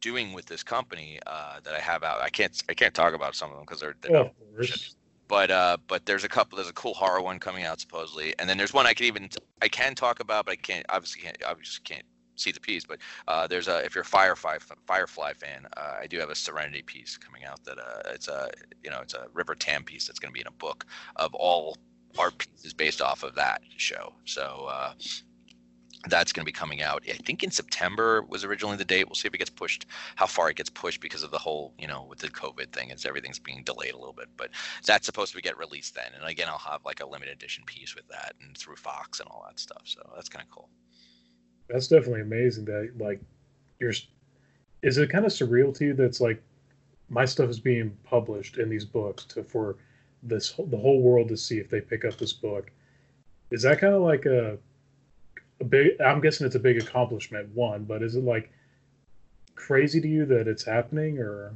doing 0.00 0.32
with 0.32 0.46
this 0.46 0.62
company 0.62 1.18
uh, 1.26 1.60
that 1.62 1.74
I 1.74 1.80
have 1.80 2.02
out. 2.02 2.20
I 2.20 2.28
can't 2.28 2.60
I 2.68 2.74
can't 2.74 2.94
talk 2.94 3.14
about 3.14 3.34
some 3.34 3.50
of 3.50 3.56
them 3.56 3.64
because 3.64 3.80
they're, 3.80 3.94
they're 4.00 4.16
oh, 4.16 4.30
but 5.30 5.50
uh, 5.50 5.76
but 5.86 6.04
there's 6.06 6.24
a 6.24 6.28
couple. 6.28 6.56
There's 6.56 6.68
a 6.68 6.72
cool 6.72 6.92
horror 6.94 7.22
one 7.22 7.38
coming 7.38 7.64
out 7.64 7.80
supposedly, 7.80 8.34
and 8.40 8.50
then 8.50 8.58
there's 8.58 8.74
one 8.74 8.86
I 8.86 8.94
can 8.94 9.06
even 9.06 9.30
I 9.62 9.68
can 9.68 9.94
talk 9.94 10.18
about, 10.18 10.46
but 10.46 10.52
I 10.52 10.56
can't 10.56 10.84
obviously 10.88 11.22
can't 11.22 11.36
obviously 11.46 11.82
can't 11.84 12.04
see 12.34 12.50
the 12.50 12.60
piece. 12.60 12.84
But 12.84 12.98
uh, 13.28 13.46
there's 13.46 13.68
a 13.68 13.84
if 13.84 13.94
you're 13.94 14.02
a 14.02 14.04
Firefly 14.04 14.58
Firefly 14.86 15.34
fan, 15.34 15.68
uh, 15.76 15.98
I 16.00 16.08
do 16.08 16.18
have 16.18 16.30
a 16.30 16.34
Serenity 16.34 16.82
piece 16.82 17.16
coming 17.16 17.44
out 17.44 17.62
that 17.64 17.78
uh, 17.78 18.10
it's 18.12 18.26
a 18.26 18.50
you 18.82 18.90
know 18.90 18.98
it's 19.02 19.14
a 19.14 19.28
River 19.32 19.54
Tam 19.54 19.84
piece 19.84 20.08
that's 20.08 20.18
going 20.18 20.30
to 20.30 20.34
be 20.34 20.40
in 20.40 20.48
a 20.48 20.52
book 20.52 20.84
of 21.14 21.32
all 21.34 21.76
art 22.18 22.36
pieces 22.38 22.74
based 22.74 23.00
off 23.00 23.22
of 23.22 23.36
that 23.36 23.62
show. 23.76 24.12
So 24.24 24.66
uh, 24.68 24.94
that's 26.08 26.32
going 26.32 26.42
to 26.42 26.46
be 26.46 26.52
coming 26.52 26.82
out. 26.82 27.02
I 27.08 27.12
think 27.12 27.42
in 27.42 27.50
september 27.50 28.22
was 28.22 28.44
originally 28.44 28.76
the 28.76 28.84
date. 28.84 29.06
We'll 29.06 29.14
see 29.14 29.28
if 29.28 29.34
it 29.34 29.38
gets 29.38 29.50
pushed 29.50 29.86
how 30.16 30.26
far 30.26 30.50
it 30.50 30.56
gets 30.56 30.70
pushed 30.70 31.00
because 31.00 31.22
of 31.22 31.30
the 31.30 31.38
whole 31.38 31.74
you 31.78 31.86
know 31.86 32.06
with 32.08 32.18
the 32.18 32.28
covid 32.28 32.72
thing 32.72 32.90
it's 32.90 33.04
everything's 33.04 33.38
being 33.38 33.62
delayed 33.64 33.92
a 33.92 33.98
little 33.98 34.12
bit 34.12 34.28
but 34.36 34.50
that's 34.84 35.06
supposed 35.06 35.34
to 35.34 35.42
get 35.42 35.58
released 35.58 35.94
then. 35.94 36.12
And 36.18 36.28
again 36.28 36.48
i'll 36.48 36.58
have 36.58 36.84
like 36.84 37.00
a 37.00 37.06
limited 37.06 37.32
edition 37.32 37.64
piece 37.66 37.94
with 37.94 38.08
that 38.08 38.34
and 38.42 38.56
through 38.56 38.76
fox 38.76 39.20
and 39.20 39.28
all 39.28 39.44
that 39.48 39.58
stuff 39.58 39.82
so 39.84 40.00
that's 40.14 40.28
kind 40.28 40.44
of 40.44 40.50
cool. 40.50 40.68
That's 41.68 41.88
definitely 41.88 42.22
amazing 42.22 42.64
that 42.66 42.92
like 42.98 43.20
you're 43.78 43.92
is 44.82 44.98
it 44.98 45.10
kind 45.10 45.24
of 45.24 45.32
surreal 45.32 45.76
to 45.76 45.86
you 45.86 45.94
that's 45.94 46.20
like 46.20 46.42
my 47.08 47.24
stuff 47.24 47.50
is 47.50 47.60
being 47.60 47.96
published 48.04 48.56
in 48.56 48.70
these 48.70 48.84
books 48.84 49.24
to 49.26 49.42
for 49.42 49.76
this 50.22 50.54
the 50.58 50.76
whole 50.76 51.02
world 51.02 51.28
to 51.28 51.36
see 51.36 51.58
if 51.58 51.68
they 51.68 51.80
pick 51.80 52.04
up 52.04 52.16
this 52.16 52.32
book? 52.32 52.70
Is 53.50 53.62
that 53.62 53.80
kind 53.80 53.94
of 53.94 54.02
like 54.02 54.26
a 54.26 54.58
a 55.60 55.64
big 55.64 56.00
i'm 56.00 56.20
guessing 56.20 56.46
it's 56.46 56.56
a 56.56 56.60
big 56.60 56.78
accomplishment 56.78 57.48
one 57.54 57.84
but 57.84 58.02
is 58.02 58.16
it 58.16 58.24
like 58.24 58.50
crazy 59.54 60.00
to 60.00 60.08
you 60.08 60.24
that 60.24 60.48
it's 60.48 60.64
happening 60.64 61.18
or 61.18 61.52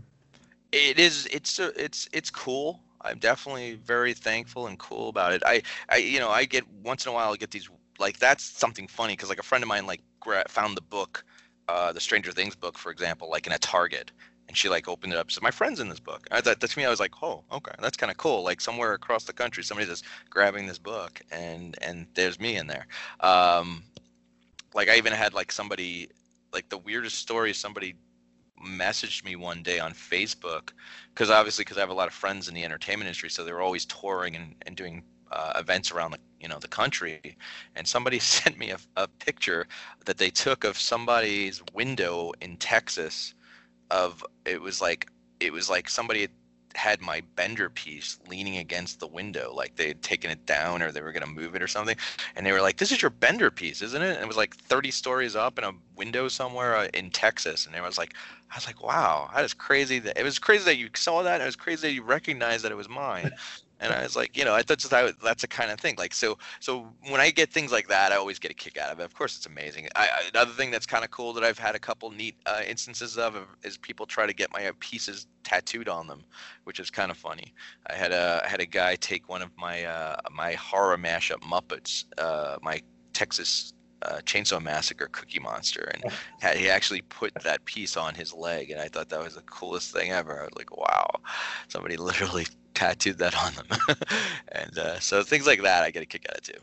it 0.73 0.99
is 0.99 1.27
it's 1.33 1.59
it's 1.59 2.09
it's 2.13 2.31
cool 2.31 2.81
i'm 3.01 3.19
definitely 3.19 3.75
very 3.75 4.13
thankful 4.13 4.67
and 4.67 4.79
cool 4.79 5.09
about 5.09 5.33
it 5.33 5.43
i 5.47 5.63
i 5.89 5.97
you 5.97 6.19
know 6.19 6.29
i 6.29 6.45
get 6.45 6.65
once 6.83 7.07
in 7.07 7.13
a 7.13 7.15
while 7.15 7.33
i 7.33 7.37
get 7.37 7.51
these 7.51 7.69
like 7.99 8.19
that's 8.19 8.45
something 8.45 8.87
funny 8.87 9.15
because 9.15 9.29
like 9.29 9.39
a 9.39 9.45
friend 9.45 9.63
of 9.65 9.69
mine 9.69 9.87
like 9.87 10.01
found 10.49 10.77
the 10.77 10.83
book 10.83 11.25
uh 11.69 11.93
the 11.93 12.01
stranger 12.01 12.33
things 12.33 12.55
book 12.55 12.79
for 12.79 12.91
example 12.91 13.31
like 13.31 13.47
in 13.47 13.53
a 13.53 13.59
target 13.59 14.11
and 14.49 14.57
she 14.57 14.69
like 14.69 14.89
opened 14.89 15.13
it 15.13 15.19
up. 15.19 15.31
So 15.31 15.41
my 15.43 15.51
friend's 15.51 15.81
in 15.81 15.89
this 15.89 16.01
book. 16.01 16.27
I, 16.31 16.41
that, 16.43 16.61
to 16.61 16.79
me, 16.79 16.85
I 16.85 16.91
was 16.91 17.01
like, 17.01 17.13
oh, 17.23 17.43
okay, 17.51 17.73
that's 17.81 17.97
kind 17.97 18.11
of 18.11 18.17
cool. 18.17 18.43
Like 18.43 18.61
somewhere 18.61 18.93
across 18.93 19.25
the 19.25 19.33
country, 19.33 19.65
somebody's 19.65 19.89
just 19.89 20.05
grabbing 20.31 20.67
this 20.67 20.79
book, 20.79 21.21
and 21.31 21.77
and 21.83 22.07
there's 22.15 22.39
me 22.39 22.57
in 22.57 22.67
there. 22.67 22.87
Um, 23.21 23.83
like 24.75 24.89
I 24.89 24.97
even 24.97 25.13
had 25.13 25.35
like 25.35 25.53
somebody, 25.53 26.09
like 26.53 26.69
the 26.69 26.79
weirdest 26.79 27.19
story. 27.19 27.53
Somebody 27.55 27.95
messaged 28.65 29.25
me 29.25 29.37
one 29.37 29.63
day 29.63 29.79
on 29.79 29.93
Facebook 29.93 30.71
because 31.13 31.31
obviously 31.31 31.65
because 31.65 31.77
I 31.77 31.81
have 31.81 31.91
a 31.91 31.95
lot 31.95 32.09
of 32.09 32.15
friends 32.15 32.49
in 32.49 32.55
the 32.55 32.65
entertainment 32.65 33.07
industry, 33.07 33.31
so 33.31 33.45
they 33.45 33.53
were 33.53 33.63
always 33.63 33.85
touring 33.87 34.37
and, 34.37 34.55
and 34.67 34.77
doing 34.77 35.03
uh, 35.33 35.53
events 35.57 35.91
around 35.91 36.13
the 36.13 36.19
you 36.41 36.49
know 36.49 36.59
the 36.59 36.69
country 36.69 37.37
and 37.75 37.87
somebody 37.87 38.19
sent 38.37 38.59
me 38.59 38.71
a, 38.71 38.79
a 38.97 39.09
picture 39.09 39.67
that 40.05 40.19
they 40.19 40.31
took 40.31 40.65
of 40.65 40.79
somebody's 40.79 41.63
window 41.73 42.33
in 42.41 42.57
texas 42.59 43.35
of 43.91 44.25
it 44.45 44.61
was 44.61 44.81
like 44.81 45.09
it 45.41 45.53
was 45.53 45.69
like 45.71 45.89
somebody 45.89 46.29
had 46.77 47.01
my 47.01 47.23
bender 47.37 47.71
piece 47.71 48.19
leaning 48.29 48.57
against 48.57 49.01
the 49.01 49.07
window 49.07 49.53
like 49.55 49.77
they 49.77 49.89
had 49.89 50.03
taken 50.03 50.31
it 50.31 50.45
down 50.47 50.83
or 50.83 50.91
they 50.91 51.01
were 51.01 51.13
going 51.13 51.25
to 51.25 51.29
move 51.29 51.55
it 51.55 51.63
or 51.63 51.69
something 51.69 51.97
and 52.37 52.45
they 52.45 52.53
were 52.53 52.61
like 52.61 52.77
this 52.77 52.93
is 52.93 53.01
your 53.01 53.11
bender 53.11 53.51
piece 53.51 53.83
isn't 53.83 54.03
it? 54.03 54.15
And 54.15 54.25
it 54.25 54.29
was 54.29 54.37
like 54.37 54.57
30 54.57 54.91
stories 54.91 55.37
up 55.37 55.59
in 55.59 55.65
a 55.65 55.73
window 55.97 56.29
somewhere 56.29 56.77
uh, 56.77 56.89
in 56.95 57.11
texas 57.11 57.67
and 57.67 57.77
I 57.77 57.81
was 57.81 57.99
like 57.99 58.15
i 58.51 58.57
was 58.57 58.67
like 58.67 58.83
wow 58.83 59.31
that 59.35 59.45
is 59.45 59.55
crazy 59.55 59.99
that 60.01 60.19
it 60.19 60.25
was 60.25 60.39
crazy 60.39 60.65
that 60.65 60.77
you 60.77 60.89
saw 60.95 61.23
that 61.23 61.41
it 61.41 61.45
was 61.45 61.57
crazy 61.57 61.89
that 61.89 61.95
you 61.95 62.03
recognized 62.03 62.65
that 62.65 62.73
it 62.73 62.77
was 62.77 62.89
mine 62.89 63.31
and 63.85 63.93
I 63.93 64.03
was 64.03 64.17
like, 64.17 64.37
you 64.37 64.45
know, 64.45 64.55
I 64.55 64.63
thought 64.63 64.81
that, 64.81 65.15
that's 65.23 65.45
a 65.45 65.49
kind 65.49 65.71
of 65.71 65.79
thing. 65.79 65.95
Like, 65.99 66.15
so, 66.15 66.39
so 66.59 66.89
when 67.09 67.21
I 67.21 67.31
get 67.31 67.53
things 67.53 67.71
like 67.71 67.89
that, 67.89 68.13
I 68.13 68.17
always 68.17 68.39
get 68.39 68.51
a 68.51 68.55
kick 68.55 68.79
out 68.79 68.91
of 68.91 68.99
it. 68.99 69.05
Of 69.05 69.15
course, 69.15 69.37
it's 69.37 69.45
amazing. 69.45 69.89
I, 69.95 70.07
I, 70.07 70.29
another 70.33 70.53
thing 70.53 70.71
that's 70.71 70.87
kind 70.87 71.05
of 71.05 71.11
cool 71.11 71.35
that 71.35 71.45
I've 71.45 71.59
had 71.59 71.75
a 71.75 71.79
couple 71.79 72.11
neat 72.11 72.35
uh, 72.47 72.63
instances 72.67 73.19
of 73.19 73.37
is 73.63 73.77
people 73.77 74.07
try 74.07 74.27
to 74.27 74.33
get 74.33 74.51
my 74.53 74.71
pieces 74.81 75.27
tattooed 75.43 75.89
on 75.89 76.07
them, 76.07 76.25
which 76.65 76.81
is 76.81 76.91
kind 76.91 77.11
of 77.11 77.19
funny. 77.19 77.53
I 77.89 77.95
had 77.95 78.13
a 78.13 78.41
I 78.43 78.49
had 78.49 78.61
a 78.61 78.67
guy 78.67 78.97
take 78.97 79.29
one 79.29 79.43
of 79.43 79.51
my 79.59 79.85
uh, 79.85 80.17
my 80.33 80.55
horror 80.55 80.97
mashup 80.97 81.43
Muppets, 81.43 82.07
uh, 82.17 82.57
my 82.63 82.81
Texas 83.13 83.74
uh, 84.03 84.19
Chainsaw 84.25 84.63
Massacre 84.63 85.09
Cookie 85.13 85.41
Monster, 85.41 85.91
and 85.95 86.13
had, 86.41 86.57
he 86.57 86.69
actually 86.69 87.03
put 87.03 87.33
that 87.43 87.65
piece 87.65 87.97
on 87.97 88.15
his 88.15 88.33
leg, 88.33 88.71
and 88.71 88.81
I 88.81 88.89
thought 88.89 89.09
that 89.09 89.23
was 89.23 89.35
the 89.35 89.43
coolest 89.43 89.93
thing 89.93 90.11
ever. 90.11 90.41
I 90.41 90.45
was 90.45 90.57
like, 90.57 90.77
wow, 90.77 91.09
somebody 91.69 91.97
literally 91.99 92.47
tattooed 92.75 93.19
that 93.19 93.37
on 93.37 93.55
them. 93.55 93.97
and 94.53 94.79
uh, 94.79 95.01
so 95.01 95.23
things 95.23 95.47
like 95.47 95.63
that, 95.63 95.85
I 95.85 95.91
get 95.91 96.03
a 96.03 96.07
kick 96.07 96.27
out 96.29 96.39
of 96.39 96.43
too. 96.43 96.61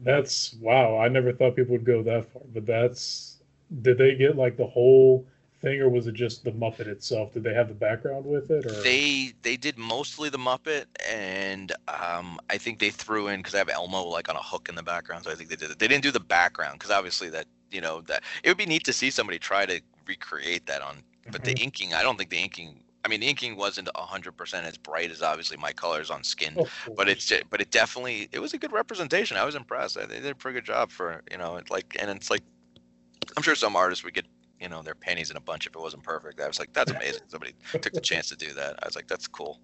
That's 0.00 0.54
wow. 0.54 0.98
I 0.98 1.08
never 1.08 1.32
thought 1.32 1.56
people 1.56 1.72
would 1.72 1.84
go 1.84 2.02
that 2.04 2.32
far, 2.32 2.42
but 2.54 2.66
that's 2.66 3.38
did 3.82 3.98
they 3.98 4.14
get 4.14 4.36
like 4.36 4.56
the 4.56 4.66
whole 4.66 5.26
thing, 5.60 5.80
or 5.80 5.88
was 5.88 6.06
it 6.06 6.14
just 6.14 6.44
the 6.44 6.52
Muppet 6.52 6.86
itself? 6.86 7.32
Did 7.32 7.42
they 7.42 7.54
have 7.54 7.68
the 7.68 7.74
background 7.74 8.24
with 8.24 8.50
it, 8.50 8.66
or 8.66 8.72
they 8.82 9.32
they 9.42 9.56
did 9.56 9.78
mostly 9.78 10.28
the 10.28 10.38
Muppet, 10.38 10.86
and 11.08 11.72
um, 11.88 12.38
I 12.50 12.58
think 12.58 12.78
they 12.78 12.90
threw 12.90 13.28
in 13.28 13.40
because 13.40 13.54
I 13.54 13.58
have 13.58 13.68
Elmo 13.68 14.02
like 14.04 14.28
on 14.28 14.36
a 14.36 14.42
hook 14.42 14.68
in 14.68 14.74
the 14.74 14.82
background, 14.82 15.24
so 15.24 15.30
I 15.30 15.34
think 15.34 15.48
they 15.50 15.56
did 15.56 15.70
it. 15.70 15.78
They 15.78 15.88
didn't 15.88 16.04
do 16.04 16.10
the 16.10 16.20
background 16.20 16.74
because 16.78 16.90
obviously 16.90 17.28
that 17.30 17.46
you 17.70 17.80
know 17.80 18.00
that 18.02 18.22
it 18.42 18.48
would 18.48 18.56
be 18.58 18.66
neat 18.66 18.84
to 18.84 18.92
see 18.92 19.10
somebody 19.10 19.38
try 19.38 19.66
to 19.66 19.80
recreate 20.06 20.66
that 20.66 20.82
on. 20.82 21.02
But 21.30 21.44
the 21.44 21.52
Mhm. 21.52 21.62
inking, 21.64 21.94
I 21.94 22.02
don't 22.02 22.16
think 22.16 22.30
the 22.30 22.38
inking. 22.38 22.82
I 23.04 23.08
mean, 23.08 23.20
the 23.20 23.28
inking 23.28 23.56
wasn't 23.56 23.88
hundred 23.96 24.32
percent 24.36 24.66
as 24.66 24.76
bright 24.76 25.10
as 25.10 25.22
obviously 25.22 25.56
my 25.56 25.72
colors 25.72 26.10
on 26.10 26.24
skin, 26.24 26.54
Of 26.58 26.88
but 26.96 27.08
it's 27.08 27.26
ju- 27.26 27.42
but 27.50 27.60
it 27.60 27.70
definitely 27.70 28.28
it 28.32 28.38
was 28.40 28.54
a 28.54 28.58
good 28.58 28.72
representation. 28.72 29.36
I 29.36 29.44
was 29.44 29.54
impressed. 29.54 29.96
I- 29.96 30.06
They 30.06 30.20
did 30.20 30.30
a 30.32 30.34
pretty 30.34 30.54
good 30.56 30.64
job 30.64 30.90
for 30.90 31.22
you 31.30 31.38
know 31.38 31.56
it 31.56 31.70
like 31.70 31.96
and 32.00 32.10
it's 32.10 32.30
like 32.30 32.42
I'm 33.36 33.42
sure 33.42 33.54
some 33.54 33.76
artists 33.76 34.04
would 34.04 34.14
get 34.14 34.26
you 34.60 34.68
know 34.68 34.82
their 34.82 34.94
pennies 34.94 35.30
in 35.30 35.36
a 35.36 35.40
bunch 35.40 35.66
if 35.66 35.74
it 35.74 35.80
wasn't 35.80 36.02
perfect. 36.02 36.40
I 36.40 36.46
was 36.46 36.58
like 36.58 36.72
that's 36.72 36.92
amazing. 36.92 37.22
Somebody 37.28 37.54
took 37.72 37.92
the 37.92 38.00
chance 38.00 38.28
to 38.28 38.36
do 38.36 38.52
that. 38.54 38.76
I 38.82 38.86
was 38.86 38.96
like 38.96 39.08
that's 39.08 39.26
cool. 39.26 39.60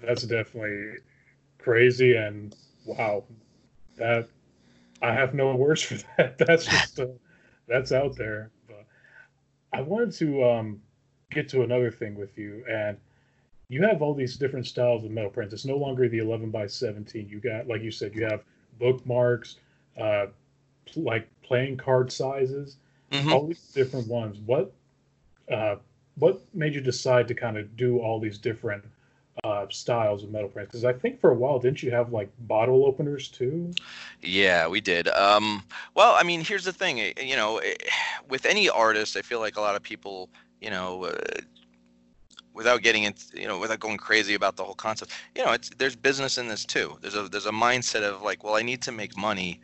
that's 0.00 0.22
definitely 0.22 0.98
crazy 1.58 2.16
and 2.16 2.54
wow 2.86 3.24
that 3.96 4.28
i 5.02 5.12
have 5.12 5.34
no 5.34 5.54
words 5.54 5.82
for 5.82 5.94
that 6.16 6.38
that's 6.38 6.64
just 6.64 7.00
uh, 7.00 7.06
that's 7.66 7.92
out 7.92 8.16
there 8.16 8.50
but 8.66 8.86
i 9.72 9.80
wanted 9.80 10.12
to 10.12 10.44
um 10.44 10.80
get 11.30 11.48
to 11.48 11.62
another 11.62 11.90
thing 11.90 12.14
with 12.14 12.38
you 12.38 12.64
and 12.70 12.96
you 13.68 13.82
have 13.82 14.00
all 14.00 14.14
these 14.14 14.36
different 14.36 14.66
styles 14.66 15.04
of 15.04 15.10
metal 15.10 15.30
prints 15.30 15.52
it's 15.52 15.64
no 15.66 15.76
longer 15.76 16.08
the 16.08 16.18
11 16.18 16.50
by 16.50 16.66
17 16.66 17.28
you 17.28 17.40
got 17.40 17.66
like 17.66 17.82
you 17.82 17.90
said 17.90 18.14
you 18.14 18.24
have 18.24 18.44
bookmarks 18.78 19.56
uh 20.00 20.26
like 20.96 21.28
playing 21.42 21.76
card 21.76 22.10
sizes 22.10 22.76
Mhm. 23.12 23.32
all 23.32 23.46
these 23.46 23.60
different 23.74 24.06
ones 24.08 24.38
what 24.46 24.72
uh 25.52 25.76
what 26.16 26.40
made 26.54 26.74
you 26.74 26.80
decide 26.80 27.28
to 27.28 27.34
kind 27.34 27.56
of 27.56 27.76
do 27.76 27.98
all 27.98 28.20
these 28.20 28.38
different 28.38 28.84
uh 29.44 29.66
styles 29.70 30.24
of 30.24 30.30
metal 30.30 30.48
prints 30.48 30.70
because 30.72 30.84
i 30.84 30.92
think 30.92 31.20
for 31.20 31.30
a 31.30 31.34
while 31.34 31.58
didn't 31.58 31.82
you 31.82 31.90
have 31.90 32.12
like 32.12 32.30
bottle 32.40 32.84
openers 32.84 33.28
too 33.28 33.72
Yeah, 34.20 34.66
we 34.66 34.80
did. 34.80 35.08
Um, 35.08 35.62
well, 35.94 36.14
I 36.16 36.24
mean, 36.24 36.44
here's 36.44 36.64
the 36.64 36.72
thing. 36.72 37.00
eh, 37.00 37.12
You 37.22 37.36
know, 37.36 37.58
eh, 37.58 37.74
with 38.28 38.46
any 38.46 38.68
artist, 38.68 39.16
I 39.16 39.22
feel 39.22 39.38
like 39.40 39.56
a 39.56 39.60
lot 39.60 39.76
of 39.76 39.82
people, 39.82 40.28
you 40.60 40.70
know, 40.70 41.04
uh, 41.04 41.12
without 42.54 42.82
getting 42.82 43.04
into, 43.04 43.24
you 43.34 43.46
know, 43.46 43.58
without 43.58 43.80
going 43.80 43.96
crazy 43.96 44.34
about 44.34 44.56
the 44.56 44.64
whole 44.64 44.74
concept, 44.74 45.12
you 45.36 45.44
know, 45.44 45.52
it's 45.52 45.70
there's 45.78 45.94
business 45.96 46.38
in 46.38 46.48
this 46.48 46.64
too. 46.64 46.96
There's 47.00 47.14
a 47.14 47.28
there's 47.28 47.46
a 47.46 47.52
mindset 47.52 48.02
of 48.02 48.22
like, 48.22 48.42
well, 48.42 48.56
I 48.56 48.62
need 48.62 48.82
to 48.82 48.92
make 48.92 49.16
money. 49.16 49.60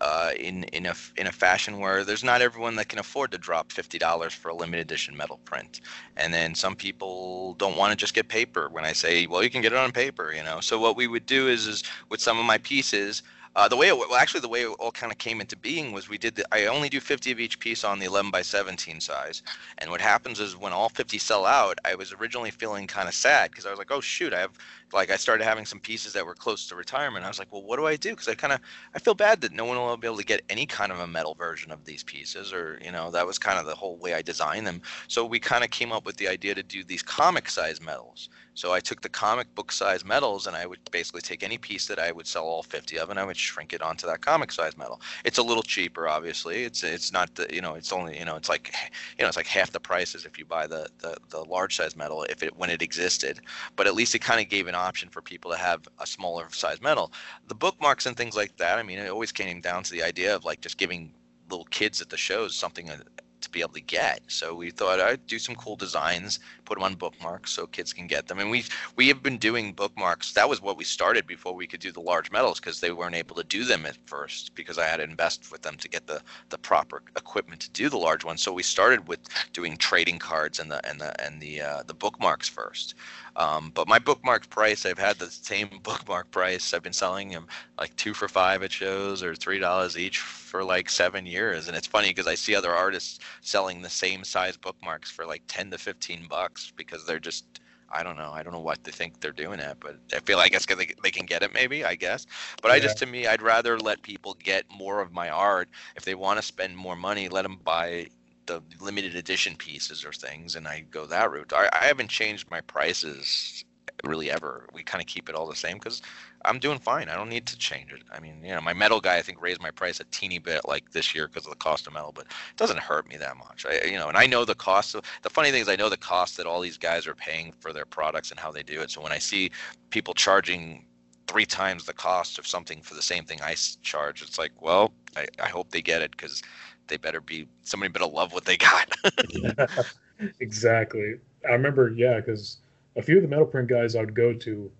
Uh, 0.00 0.30
in 0.38 0.62
in 0.64 0.86
a 0.86 0.94
in 1.16 1.26
a 1.26 1.32
fashion 1.32 1.78
where 1.80 2.04
there's 2.04 2.22
not 2.22 2.40
everyone 2.40 2.76
that 2.76 2.88
can 2.88 3.00
afford 3.00 3.32
to 3.32 3.38
drop 3.38 3.72
fifty 3.72 3.98
dollars 3.98 4.32
for 4.32 4.48
a 4.48 4.54
limited 4.54 4.80
edition 4.80 5.16
metal 5.16 5.40
print, 5.44 5.80
and 6.16 6.32
then 6.32 6.54
some 6.54 6.76
people 6.76 7.54
don't 7.54 7.76
want 7.76 7.90
to 7.90 7.96
just 7.96 8.14
get 8.14 8.28
paper. 8.28 8.68
When 8.68 8.84
I 8.84 8.92
say, 8.92 9.26
well, 9.26 9.42
you 9.42 9.50
can 9.50 9.60
get 9.60 9.72
it 9.72 9.78
on 9.78 9.90
paper, 9.90 10.32
you 10.32 10.44
know. 10.44 10.60
So 10.60 10.78
what 10.78 10.96
we 10.96 11.08
would 11.08 11.26
do 11.26 11.48
is 11.48 11.66
is 11.66 11.82
with 12.10 12.20
some 12.20 12.38
of 12.38 12.44
my 12.44 12.58
pieces, 12.58 13.22
uh, 13.56 13.66
the 13.66 13.76
way 13.76 13.88
it, 13.88 13.98
well, 13.98 14.14
actually 14.14 14.40
the 14.40 14.48
way 14.48 14.62
it 14.62 14.68
all 14.78 14.92
kind 14.92 15.10
of 15.10 15.18
came 15.18 15.40
into 15.40 15.56
being 15.56 15.90
was 15.90 16.08
we 16.08 16.16
did 16.16 16.36
the, 16.36 16.44
I 16.54 16.66
only 16.66 16.88
do 16.88 17.00
50 17.00 17.32
of 17.32 17.40
each 17.40 17.58
piece 17.58 17.82
on 17.82 17.98
the 17.98 18.06
11 18.06 18.30
by 18.30 18.42
17 18.42 19.00
size, 19.00 19.42
and 19.78 19.90
what 19.90 20.00
happens 20.00 20.38
is 20.38 20.56
when 20.56 20.72
all 20.72 20.88
50 20.88 21.18
sell 21.18 21.44
out, 21.44 21.78
I 21.84 21.96
was 21.96 22.12
originally 22.12 22.52
feeling 22.52 22.86
kind 22.86 23.08
of 23.08 23.14
sad 23.14 23.50
because 23.50 23.66
I 23.66 23.70
was 23.70 23.78
like, 23.78 23.90
oh 23.90 24.00
shoot, 24.00 24.32
I 24.32 24.38
have 24.38 24.52
like 24.92 25.10
I 25.10 25.16
started 25.16 25.44
having 25.44 25.66
some 25.66 25.80
pieces 25.80 26.12
that 26.14 26.24
were 26.24 26.34
close 26.34 26.66
to 26.68 26.76
retirement. 26.76 27.24
I 27.24 27.28
was 27.28 27.38
like, 27.38 27.52
well, 27.52 27.62
what 27.62 27.76
do 27.76 27.86
I 27.86 27.96
do? 27.96 28.10
Because 28.10 28.28
I 28.28 28.34
kind 28.34 28.52
of 28.52 28.60
I 28.94 28.98
feel 28.98 29.14
bad 29.14 29.40
that 29.42 29.52
no 29.52 29.64
one 29.64 29.76
will 29.76 29.96
be 29.96 30.06
able 30.06 30.16
to 30.18 30.24
get 30.24 30.42
any 30.48 30.66
kind 30.66 30.92
of 30.92 31.00
a 31.00 31.06
metal 31.06 31.34
version 31.34 31.70
of 31.70 31.84
these 31.84 32.02
pieces, 32.02 32.52
or 32.52 32.78
you 32.82 32.92
know 32.92 33.10
that 33.10 33.26
was 33.26 33.38
kind 33.38 33.58
of 33.58 33.66
the 33.66 33.74
whole 33.74 33.96
way 33.96 34.14
I 34.14 34.22
designed 34.22 34.66
them. 34.66 34.82
So 35.08 35.24
we 35.24 35.40
kind 35.40 35.64
of 35.64 35.70
came 35.70 35.92
up 35.92 36.06
with 36.06 36.16
the 36.16 36.28
idea 36.28 36.54
to 36.54 36.62
do 36.62 36.84
these 36.84 37.02
comic 37.02 37.48
size 37.50 37.80
metals. 37.80 38.28
So 38.58 38.72
I 38.72 38.80
took 38.80 39.02
the 39.02 39.08
comic 39.08 39.54
book 39.54 39.70
size 39.70 40.04
metals 40.04 40.48
and 40.48 40.56
I 40.56 40.66
would 40.66 40.80
basically 40.90 41.20
take 41.20 41.44
any 41.44 41.58
piece 41.58 41.86
that 41.86 42.00
I 42.00 42.10
would 42.10 42.26
sell 42.26 42.42
all 42.42 42.64
50 42.64 42.98
of 42.98 43.08
and 43.08 43.16
I 43.16 43.24
would 43.24 43.36
shrink 43.36 43.72
it 43.72 43.82
onto 43.82 44.04
that 44.08 44.20
comic 44.20 44.50
size 44.50 44.76
metal. 44.76 45.00
It's 45.24 45.38
a 45.38 45.44
little 45.44 45.62
cheaper, 45.62 46.08
obviously. 46.08 46.64
It's 46.64 46.82
it's 46.82 47.12
not 47.12 47.32
the 47.36 47.46
you 47.54 47.60
know 47.60 47.74
it's 47.74 47.92
only 47.92 48.18
you 48.18 48.24
know 48.24 48.34
it's 48.34 48.48
like 48.48 48.74
you 49.16 49.22
know 49.22 49.28
it's 49.28 49.36
like 49.36 49.46
half 49.46 49.70
the 49.70 49.78
price 49.78 50.16
as 50.16 50.24
if 50.24 50.40
you 50.40 50.44
buy 50.44 50.66
the 50.66 50.88
the, 50.98 51.16
the 51.30 51.44
large 51.44 51.76
size 51.76 51.94
metal 51.94 52.24
if 52.24 52.42
it 52.42 52.56
when 52.56 52.68
it 52.68 52.82
existed. 52.82 53.40
But 53.76 53.86
at 53.86 53.94
least 53.94 54.16
it 54.16 54.22
kind 54.22 54.40
of 54.40 54.48
gave 54.48 54.66
an 54.66 54.74
option 54.78 55.08
for 55.08 55.22
people 55.22 55.50
to 55.50 55.56
have 55.56 55.86
a 55.98 56.06
smaller 56.06 56.48
size 56.50 56.80
metal. 56.80 57.12
The 57.48 57.54
bookmarks 57.54 58.06
and 58.06 58.16
things 58.16 58.36
like 58.36 58.56
that. 58.56 58.78
I 58.78 58.82
mean, 58.82 58.98
it 58.98 59.10
always 59.10 59.32
came 59.32 59.60
down 59.60 59.82
to 59.84 59.92
the 59.92 60.02
idea 60.02 60.34
of 60.34 60.44
like 60.44 60.60
just 60.60 60.78
giving 60.78 61.12
little 61.50 61.66
kids 61.66 62.00
at 62.00 62.10
the 62.10 62.16
shows 62.16 62.54
something 62.54 62.90
uh, 62.90 62.98
to 63.40 63.50
be 63.50 63.60
able 63.60 63.72
to 63.72 63.80
get. 63.80 64.20
So 64.26 64.54
we 64.54 64.70
thought 64.70 65.00
I'd 65.00 65.26
do 65.26 65.38
some 65.38 65.54
cool 65.54 65.76
designs, 65.76 66.40
put 66.64 66.74
them 66.74 66.84
on 66.84 66.94
bookmarks 66.94 67.52
so 67.52 67.66
kids 67.66 67.92
can 67.92 68.06
get 68.06 68.26
them. 68.26 68.38
And 68.38 68.50
we 68.50 68.64
we 68.96 69.08
have 69.08 69.22
been 69.22 69.38
doing 69.38 69.72
bookmarks. 69.72 70.32
That 70.32 70.48
was 70.48 70.60
what 70.60 70.76
we 70.76 70.84
started 70.84 71.26
before 71.26 71.54
we 71.54 71.66
could 71.66 71.80
do 71.80 71.92
the 71.92 72.00
large 72.00 72.30
metals 72.30 72.60
because 72.60 72.80
they 72.80 72.90
weren't 72.90 73.14
able 73.14 73.36
to 73.36 73.44
do 73.44 73.64
them 73.64 73.86
at 73.86 73.96
first 74.06 74.54
because 74.54 74.78
I 74.78 74.86
had 74.86 74.98
to 74.98 75.04
invest 75.04 75.50
with 75.52 75.62
them 75.62 75.76
to 75.76 75.88
get 75.88 76.06
the 76.06 76.20
the 76.48 76.58
proper 76.58 77.02
equipment 77.16 77.60
to 77.62 77.70
do 77.70 77.88
the 77.88 77.98
large 77.98 78.24
ones. 78.24 78.42
So 78.42 78.52
we 78.52 78.62
started 78.62 79.08
with 79.08 79.20
doing 79.52 79.76
trading 79.76 80.18
cards 80.18 80.58
and 80.58 80.70
the 80.70 80.86
and 80.88 81.00
the 81.00 81.24
and 81.24 81.40
the 81.40 81.60
uh, 81.60 81.82
the 81.86 81.94
bookmarks 81.94 82.48
first. 82.48 82.94
Um, 83.38 83.70
but 83.74 83.88
my 83.88 83.98
bookmark 84.00 84.50
price, 84.50 84.84
I've 84.84 84.98
had 84.98 85.18
the 85.18 85.30
same 85.30 85.70
bookmark 85.84 86.30
price. 86.32 86.74
I've 86.74 86.82
been 86.82 86.92
selling 86.92 87.30
them 87.30 87.46
like 87.80 87.96
two 87.96 88.14
for 88.14 88.28
five 88.28 88.62
at 88.64 88.72
shows 88.72 89.22
or 89.22 89.34
three 89.36 89.60
dollars 89.60 89.96
each 89.98 90.18
for 90.18 90.64
like 90.64 90.90
seven 90.90 91.26
years. 91.26 91.68
And 91.68 91.76
it's 91.76 91.86
funny 91.86 92.10
because 92.10 92.26
I 92.26 92.34
see 92.34 92.54
other 92.56 92.74
artists 92.74 93.20
selling 93.42 93.82
the 93.82 93.90
same 93.90 94.24
size 94.24 94.56
bookmarks 94.56 95.10
for 95.10 95.26
like 95.26 95.44
10 95.48 95.70
to 95.70 95.78
15 95.78 96.26
bucks 96.28 96.72
because 96.76 97.06
they're 97.06 97.20
just 97.20 97.60
I 97.90 98.02
don't 98.02 98.18
know. 98.18 98.32
I 98.32 98.42
don't 98.42 98.52
know 98.52 98.60
what 98.60 98.84
they 98.84 98.90
think 98.92 99.20
they're 99.20 99.32
doing 99.32 99.60
it, 99.60 99.78
but 99.80 99.96
I 100.14 100.20
feel 100.20 100.38
I 100.40 100.48
guess 100.48 100.66
'cause 100.66 100.76
they, 100.78 100.88
they 101.02 101.10
can 101.10 101.24
get 101.26 101.42
it 101.42 101.54
maybe, 101.54 101.84
I 101.86 101.94
guess. 101.94 102.26
But 102.60 102.70
I 102.70 102.80
just 102.80 102.98
to 102.98 103.06
me, 103.06 103.26
I'd 103.26 103.42
rather 103.42 103.78
let 103.78 104.02
people 104.02 104.34
get 104.34 104.64
more 104.70 105.00
of 105.00 105.12
my 105.12 105.30
art. 105.30 105.70
If 105.96 106.04
they 106.04 106.14
want 106.14 106.38
to 106.38 106.42
spend 106.46 106.76
more 106.76 106.96
money, 106.96 107.28
let 107.28 107.42
them 107.42 107.58
buy 107.64 108.08
the 108.48 108.62
limited 108.80 109.14
edition 109.14 109.54
pieces 109.54 110.04
or 110.04 110.12
things, 110.12 110.56
and 110.56 110.66
I 110.66 110.80
go 110.90 111.06
that 111.06 111.30
route. 111.30 111.52
I, 111.54 111.68
I 111.72 111.84
haven't 111.84 112.08
changed 112.10 112.50
my 112.50 112.60
prices 112.62 113.64
really 114.04 114.30
ever. 114.30 114.68
We 114.72 114.82
kind 114.82 115.02
of 115.02 115.06
keep 115.06 115.28
it 115.28 115.34
all 115.34 115.46
the 115.46 115.56
same 115.56 115.78
because 115.78 116.02
I'm 116.44 116.58
doing 116.58 116.78
fine. 116.78 117.08
I 117.08 117.16
don't 117.16 117.28
need 117.28 117.46
to 117.46 117.58
change 117.58 117.92
it. 117.92 118.02
I 118.12 118.20
mean, 118.20 118.42
you 118.42 118.54
know, 118.54 118.60
my 118.60 118.72
metal 118.72 119.00
guy 119.00 119.16
I 119.16 119.22
think 119.22 119.42
raised 119.42 119.60
my 119.60 119.70
price 119.70 120.00
a 120.00 120.04
teeny 120.04 120.38
bit 120.38 120.62
like 120.66 120.90
this 120.92 121.14
year 121.14 121.26
because 121.28 121.46
of 121.46 121.50
the 121.50 121.56
cost 121.56 121.86
of 121.86 121.92
metal, 121.92 122.12
but 122.14 122.24
it 122.26 122.56
doesn't 122.56 122.78
hurt 122.78 123.08
me 123.08 123.16
that 123.16 123.36
much. 123.36 123.66
I, 123.66 123.86
you 123.86 123.98
know, 123.98 124.08
and 124.08 124.16
I 124.16 124.26
know 124.26 124.44
the 124.44 124.54
cost. 124.54 124.94
Of, 124.94 125.02
the 125.22 125.30
funny 125.30 125.50
thing 125.50 125.62
is, 125.62 125.68
I 125.68 125.76
know 125.76 125.88
the 125.88 125.96
cost 125.96 126.36
that 126.36 126.46
all 126.46 126.60
these 126.60 126.78
guys 126.78 127.06
are 127.06 127.14
paying 127.14 127.52
for 127.60 127.72
their 127.72 127.86
products 127.86 128.30
and 128.30 128.40
how 128.40 128.50
they 128.50 128.62
do 128.62 128.80
it. 128.80 128.90
So 128.90 129.02
when 129.02 129.12
I 129.12 129.18
see 129.18 129.50
people 129.90 130.14
charging 130.14 130.84
three 131.26 131.46
times 131.46 131.84
the 131.84 131.92
cost 131.92 132.38
of 132.38 132.46
something 132.46 132.80
for 132.82 132.94
the 132.94 133.02
same 133.02 133.24
thing 133.24 133.40
I 133.42 133.54
charge, 133.82 134.22
it's 134.22 134.38
like, 134.38 134.52
well, 134.60 134.92
I, 135.16 135.26
I 135.42 135.48
hope 135.48 135.70
they 135.70 135.82
get 135.82 136.02
it 136.02 136.12
because 136.12 136.42
they 136.88 136.96
better 136.96 137.20
be 137.20 137.48
somebody 137.62 137.92
better 137.92 138.06
love 138.06 138.32
what 138.32 138.44
they 138.44 138.56
got. 138.56 138.92
exactly. 140.40 141.14
I 141.48 141.52
remember, 141.52 141.90
yeah, 141.90 142.20
because 142.20 142.58
a 142.96 143.02
few 143.02 143.16
of 143.16 143.22
the 143.22 143.28
metal 143.28 143.46
print 143.46 143.68
guys 143.68 143.94
I'd 143.94 144.14
go 144.14 144.32
to, 144.32 144.70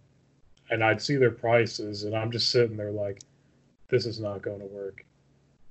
and 0.70 0.82
I'd 0.82 1.00
see 1.00 1.16
their 1.16 1.30
prices, 1.30 2.04
and 2.04 2.16
I'm 2.16 2.30
just 2.32 2.50
sitting 2.50 2.76
there 2.76 2.90
like, 2.90 3.20
this 3.88 4.04
is 4.06 4.20
not 4.20 4.42
going 4.42 4.60
to 4.60 4.66
work. 4.66 5.04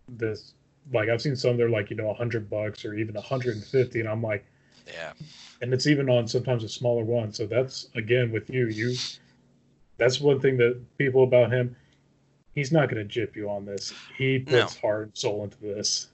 This, 0.10 0.54
like, 0.94 1.10
I've 1.10 1.22
seen 1.22 1.36
some 1.36 1.58
they're 1.58 1.70
like, 1.70 1.90
you 1.90 1.96
know, 1.98 2.10
a 2.10 2.14
hundred 2.14 2.50
bucks 2.50 2.86
or 2.86 2.94
even 2.94 3.16
a 3.18 3.22
hundred 3.22 3.56
and 3.58 3.66
fifty, 3.66 4.00
and 4.00 4.10
I'm 4.10 4.24
like, 4.24 4.46
yeah. 4.88 5.12
and 5.62 5.74
it's 5.74 5.86
even 5.88 6.10
on 6.10 6.28
sometimes 6.28 6.64
a 6.64 6.70
smaller 6.70 7.04
one. 7.04 7.34
So 7.34 7.46
that's 7.46 7.90
again 7.96 8.32
with 8.32 8.50
you, 8.50 8.68
you. 8.68 8.96
That's 9.98 10.22
one 10.22 10.40
thing 10.40 10.58
that 10.58 10.80
people 10.98 11.24
about 11.24 11.52
him. 11.52 11.76
He's 12.54 12.72
not 12.72 12.90
going 12.90 12.98
to 12.98 13.08
jip 13.08 13.36
you 13.36 13.50
on 13.50 13.66
this. 13.66 13.94
He 14.18 14.44
No. 14.48 14.62
puts 14.64 14.78
heart 14.78 15.04
and 15.08 15.18
soul 15.18 15.44
into 15.44 15.58
this. 15.58 16.08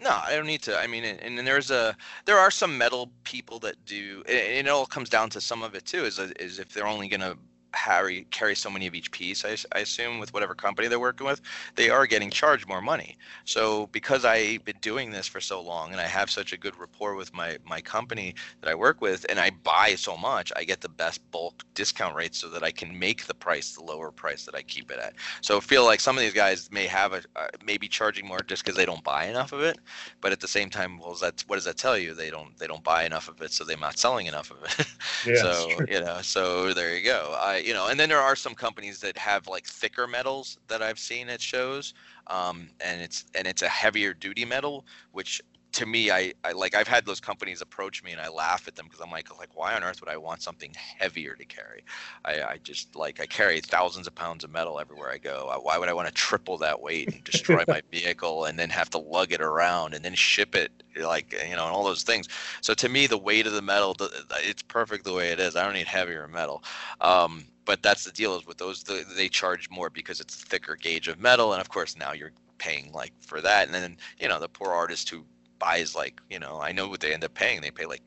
No, 0.00 0.10
I 0.10 0.36
don't 0.36 0.46
need 0.46 0.62
to. 0.62 0.78
I 0.78 0.86
mean, 0.86 1.04
and, 1.04 1.38
and 1.38 1.46
there's 1.46 1.70
a 1.70 1.96
there 2.24 2.38
are 2.38 2.50
some 2.50 2.78
metal 2.78 3.10
people 3.24 3.58
that 3.60 3.84
do. 3.84 4.22
And 4.28 4.66
it 4.66 4.68
all 4.68 4.86
comes 4.86 5.08
down 5.08 5.30
to 5.30 5.40
some 5.40 5.62
of 5.62 5.74
it 5.74 5.84
too. 5.86 6.04
Is 6.04 6.18
is 6.18 6.58
if 6.58 6.72
they're 6.72 6.86
only 6.86 7.08
gonna 7.08 7.36
carry 7.72 8.26
carry 8.30 8.54
so 8.54 8.70
many 8.70 8.86
of 8.86 8.94
each 8.94 9.10
piece. 9.10 9.44
I 9.44 9.78
assume 9.78 10.18
with 10.18 10.32
whatever 10.32 10.54
company 10.54 10.88
they're 10.88 11.00
working 11.00 11.26
with, 11.26 11.40
they 11.76 11.90
are 11.90 12.06
getting 12.06 12.30
charged 12.30 12.68
more 12.68 12.80
money. 12.82 13.16
So 13.44 13.86
because 13.88 14.24
I've 14.24 14.64
been 14.64 14.78
doing 14.80 15.10
this 15.10 15.26
for 15.26 15.40
so 15.40 15.60
long 15.60 15.92
and 15.92 16.00
I 16.00 16.06
have 16.06 16.30
such 16.30 16.52
a 16.52 16.56
good 16.56 16.78
rapport 16.78 17.14
with 17.14 17.32
my 17.34 17.58
my 17.64 17.80
company 17.80 18.34
that 18.60 18.70
I 18.70 18.74
work 18.74 19.00
with, 19.00 19.26
and 19.28 19.38
I 19.38 19.50
buy 19.50 19.94
so 19.96 20.16
much, 20.16 20.52
I 20.56 20.64
get 20.64 20.80
the 20.80 20.88
best 20.88 21.20
bulk 21.30 21.64
discount 21.74 22.16
rate 22.16 22.34
so 22.34 22.48
that 22.50 22.62
I 22.62 22.70
can 22.70 22.98
make 22.98 23.26
the 23.26 23.34
price 23.34 23.72
the 23.74 23.82
lower 23.82 24.10
price 24.10 24.44
that 24.44 24.54
I 24.54 24.62
keep 24.62 24.90
it 24.90 24.98
at. 24.98 25.14
So 25.42 25.56
I 25.58 25.60
feel 25.60 25.84
like 25.84 26.00
some 26.00 26.16
of 26.16 26.22
these 26.22 26.34
guys 26.34 26.70
may 26.70 26.86
have 26.86 27.12
a 27.12 27.22
uh, 27.36 27.48
maybe 27.64 27.88
charging 27.88 28.26
more 28.26 28.40
just 28.40 28.64
because 28.64 28.76
they 28.76 28.86
don't 28.86 29.04
buy 29.04 29.26
enough 29.26 29.52
of 29.52 29.60
it 29.60 29.78
but 30.20 30.32
at 30.32 30.40
the 30.40 30.48
same 30.48 30.70
time 30.70 30.98
well 30.98 31.14
that 31.14 31.42
what 31.46 31.56
does 31.56 31.64
that 31.64 31.76
tell 31.76 31.96
you 31.96 32.14
they 32.14 32.30
don't 32.30 32.56
they 32.58 32.66
don't 32.66 32.82
buy 32.84 33.04
enough 33.04 33.28
of 33.28 33.40
it 33.42 33.52
so 33.52 33.64
they're 33.64 33.76
not 33.76 33.98
selling 33.98 34.26
enough 34.26 34.50
of 34.50 34.62
it 34.64 34.86
Yeah, 35.26 35.34
so 35.42 35.84
you 35.88 36.00
know 36.00 36.18
so 36.22 36.72
there 36.74 36.96
you 36.96 37.04
go 37.04 37.36
i 37.38 37.57
you 37.64 37.74
know 37.74 37.88
and 37.88 37.98
then 37.98 38.08
there 38.08 38.20
are 38.20 38.36
some 38.36 38.54
companies 38.54 39.00
that 39.00 39.16
have 39.16 39.46
like 39.46 39.66
thicker 39.66 40.06
metals 40.06 40.58
that 40.68 40.82
i've 40.82 40.98
seen 40.98 41.28
at 41.28 41.40
shows 41.40 41.94
um 42.28 42.68
and 42.80 43.00
it's 43.00 43.24
and 43.34 43.46
it's 43.46 43.62
a 43.62 43.68
heavier 43.68 44.14
duty 44.14 44.44
metal 44.44 44.84
which 45.12 45.40
to 45.78 45.86
me, 45.86 46.10
I, 46.10 46.32
I 46.42 46.50
like 46.50 46.74
I've 46.74 46.88
had 46.88 47.06
those 47.06 47.20
companies 47.20 47.60
approach 47.60 48.02
me 48.02 48.10
and 48.10 48.20
I 48.20 48.28
laugh 48.28 48.66
at 48.66 48.74
them 48.74 48.86
because 48.86 49.00
I'm 49.00 49.12
like, 49.12 49.36
like 49.38 49.56
why 49.56 49.74
on 49.74 49.84
earth 49.84 50.00
would 50.00 50.10
I 50.10 50.16
want 50.16 50.42
something 50.42 50.72
heavier 50.98 51.36
to 51.36 51.44
carry? 51.44 51.84
I, 52.24 52.42
I 52.42 52.58
just 52.64 52.96
like 52.96 53.20
I 53.20 53.26
carry 53.26 53.60
thousands 53.60 54.08
of 54.08 54.14
pounds 54.16 54.42
of 54.42 54.50
metal 54.50 54.80
everywhere 54.80 55.12
I 55.12 55.18
go. 55.18 55.56
Why 55.62 55.78
would 55.78 55.88
I 55.88 55.92
want 55.92 56.08
to 56.08 56.14
triple 56.14 56.58
that 56.58 56.80
weight 56.80 57.12
and 57.12 57.22
destroy 57.22 57.62
my 57.68 57.80
vehicle 57.92 58.46
and 58.46 58.58
then 58.58 58.70
have 58.70 58.90
to 58.90 58.98
lug 58.98 59.32
it 59.32 59.40
around 59.40 59.94
and 59.94 60.04
then 60.04 60.16
ship 60.16 60.56
it 60.56 60.72
like 60.96 61.32
you 61.32 61.54
know 61.54 61.66
and 61.66 61.74
all 61.74 61.84
those 61.84 62.02
things? 62.02 62.26
So 62.60 62.74
to 62.74 62.88
me, 62.88 63.06
the 63.06 63.16
weight 63.16 63.46
of 63.46 63.52
the 63.52 63.62
metal, 63.62 63.96
it's 64.32 64.62
perfect 64.62 65.04
the 65.04 65.14
way 65.14 65.28
it 65.28 65.38
is. 65.38 65.54
I 65.54 65.64
don't 65.64 65.74
need 65.74 65.86
heavier 65.86 66.26
metal. 66.26 66.64
Um, 67.00 67.44
but 67.64 67.84
that's 67.84 68.02
the 68.02 68.10
deal 68.10 68.34
is 68.34 68.46
with 68.46 68.58
those 68.58 68.82
they 68.82 69.28
charge 69.28 69.70
more 69.70 69.90
because 69.90 70.18
it's 70.20 70.42
a 70.42 70.46
thicker 70.46 70.74
gauge 70.74 71.06
of 71.06 71.20
metal 71.20 71.52
and 71.52 71.60
of 71.60 71.68
course 71.68 71.96
now 71.96 72.12
you're 72.12 72.32
paying 72.56 72.90
like 72.92 73.12
for 73.20 73.40
that 73.42 73.66
and 73.66 73.74
then 73.74 73.96
you 74.18 74.26
know 74.26 74.40
the 74.40 74.48
poor 74.48 74.72
artist 74.72 75.10
who 75.10 75.22
buys 75.58 75.94
like 75.94 76.20
you 76.30 76.38
know 76.38 76.60
I 76.60 76.72
know 76.72 76.88
what 76.88 77.00
they 77.00 77.12
end 77.14 77.24
up 77.24 77.34
paying. 77.34 77.60
They 77.60 77.70
pay 77.70 77.86
like 77.86 78.02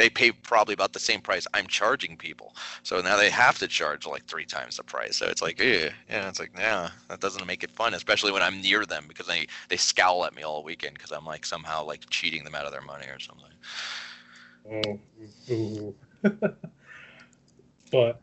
they 0.00 0.08
pay 0.08 0.32
probably 0.32 0.72
about 0.72 0.94
the 0.94 0.98
same 0.98 1.20
price 1.20 1.46
I'm 1.52 1.66
charging 1.66 2.16
people. 2.16 2.54
So 2.82 3.02
now 3.02 3.16
they 3.18 3.28
have 3.28 3.58
to 3.58 3.68
charge 3.68 4.06
like 4.06 4.24
three 4.24 4.46
times 4.46 4.78
the 4.78 4.84
price. 4.84 5.18
So 5.18 5.26
it's 5.26 5.42
like, 5.42 5.60
yeah, 5.60 5.90
yeah, 6.08 6.28
it's 6.28 6.40
like, 6.40 6.52
yeah, 6.56 6.90
that 7.08 7.20
doesn't 7.20 7.46
make 7.46 7.62
it 7.62 7.70
fun, 7.70 7.92
especially 7.92 8.32
when 8.32 8.40
I'm 8.40 8.62
near 8.62 8.86
them 8.86 9.04
because 9.08 9.26
they 9.26 9.46
they 9.68 9.76
scowl 9.76 10.24
at 10.24 10.34
me 10.34 10.42
all 10.42 10.64
weekend 10.64 10.94
because 10.94 11.10
I'm 11.10 11.26
like 11.26 11.44
somehow 11.44 11.84
like 11.84 12.08
cheating 12.08 12.44
them 12.44 12.54
out 12.54 12.64
of 12.64 12.72
their 12.72 12.80
money 12.80 13.06
or 13.06 13.18
something. 13.18 13.50
Oh, 14.72 14.98
but 17.92 18.22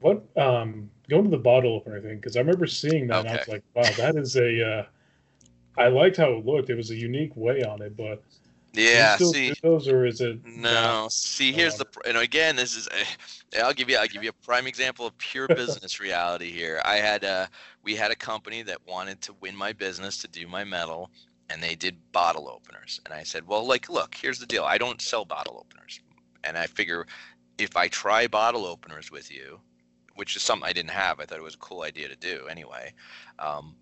what 0.00 0.22
um 0.36 0.90
going 1.08 1.24
to 1.24 1.30
the 1.30 1.38
bottle 1.38 1.74
opener 1.74 2.00
thing 2.00 2.16
because 2.16 2.36
I 2.36 2.40
remember 2.40 2.66
seeing 2.66 3.06
that 3.08 3.20
okay. 3.20 3.28
and 3.28 3.28
I 3.28 3.36
was 3.36 3.48
like, 3.48 3.64
wow, 3.74 3.90
that 3.98 4.16
is 4.16 4.36
a 4.36 4.66
uh, 4.66 4.86
I 5.76 5.88
liked 5.88 6.16
how 6.16 6.32
it 6.32 6.46
looked. 6.46 6.70
It 6.70 6.76
was 6.76 6.90
a 6.90 6.96
unique 6.96 7.36
way 7.36 7.62
on 7.62 7.82
it, 7.82 7.96
but 7.96 8.22
yeah, 8.72 9.16
see 9.16 9.54
those 9.62 9.88
or 9.88 10.06
is 10.06 10.20
it 10.20 10.38
no? 10.44 10.70
Not, 10.72 11.12
see, 11.12 11.52
here's 11.52 11.76
the 11.76 11.86
you 12.06 12.12
know 12.12 12.20
again, 12.20 12.56
this 12.56 12.76
is 12.76 12.88
eh, 12.92 13.62
I'll 13.62 13.72
give 13.72 13.88
you 13.88 13.96
I'll 13.96 14.06
give 14.06 14.22
you 14.22 14.30
a 14.30 14.44
prime 14.44 14.66
example 14.66 15.06
of 15.06 15.16
pure 15.18 15.48
business 15.56 16.00
reality 16.00 16.50
here. 16.50 16.80
I 16.84 16.96
had 16.96 17.24
a 17.24 17.48
we 17.82 17.94
had 17.94 18.10
a 18.10 18.16
company 18.16 18.62
that 18.62 18.78
wanted 18.86 19.20
to 19.22 19.34
win 19.40 19.56
my 19.56 19.72
business 19.72 20.18
to 20.18 20.28
do 20.28 20.46
my 20.46 20.64
metal, 20.64 21.10
and 21.50 21.62
they 21.62 21.74
did 21.74 21.96
bottle 22.12 22.48
openers, 22.48 23.00
and 23.04 23.14
I 23.14 23.22
said, 23.22 23.46
well, 23.46 23.66
like, 23.66 23.88
look, 23.88 24.14
here's 24.14 24.38
the 24.38 24.46
deal. 24.46 24.64
I 24.64 24.78
don't 24.78 25.00
sell 25.00 25.24
bottle 25.24 25.64
openers, 25.64 26.00
and 26.44 26.56
I 26.58 26.66
figure 26.66 27.06
if 27.58 27.76
I 27.76 27.88
try 27.88 28.26
bottle 28.26 28.66
openers 28.66 29.10
with 29.10 29.30
you, 29.30 29.60
which 30.14 30.36
is 30.36 30.42
something 30.42 30.68
I 30.68 30.72
didn't 30.72 30.90
have, 30.90 31.20
I 31.20 31.24
thought 31.24 31.38
it 31.38 31.42
was 31.44 31.54
a 31.54 31.58
cool 31.58 31.82
idea 31.82 32.08
to 32.08 32.16
do 32.16 32.46
anyway. 32.50 32.92
Um, 33.38 33.76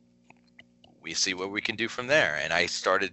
we 1.04 1.14
see 1.14 1.34
what 1.34 1.52
we 1.52 1.60
can 1.60 1.76
do 1.76 1.86
from 1.86 2.08
there. 2.08 2.40
And 2.42 2.52
I 2.52 2.66
started 2.66 3.12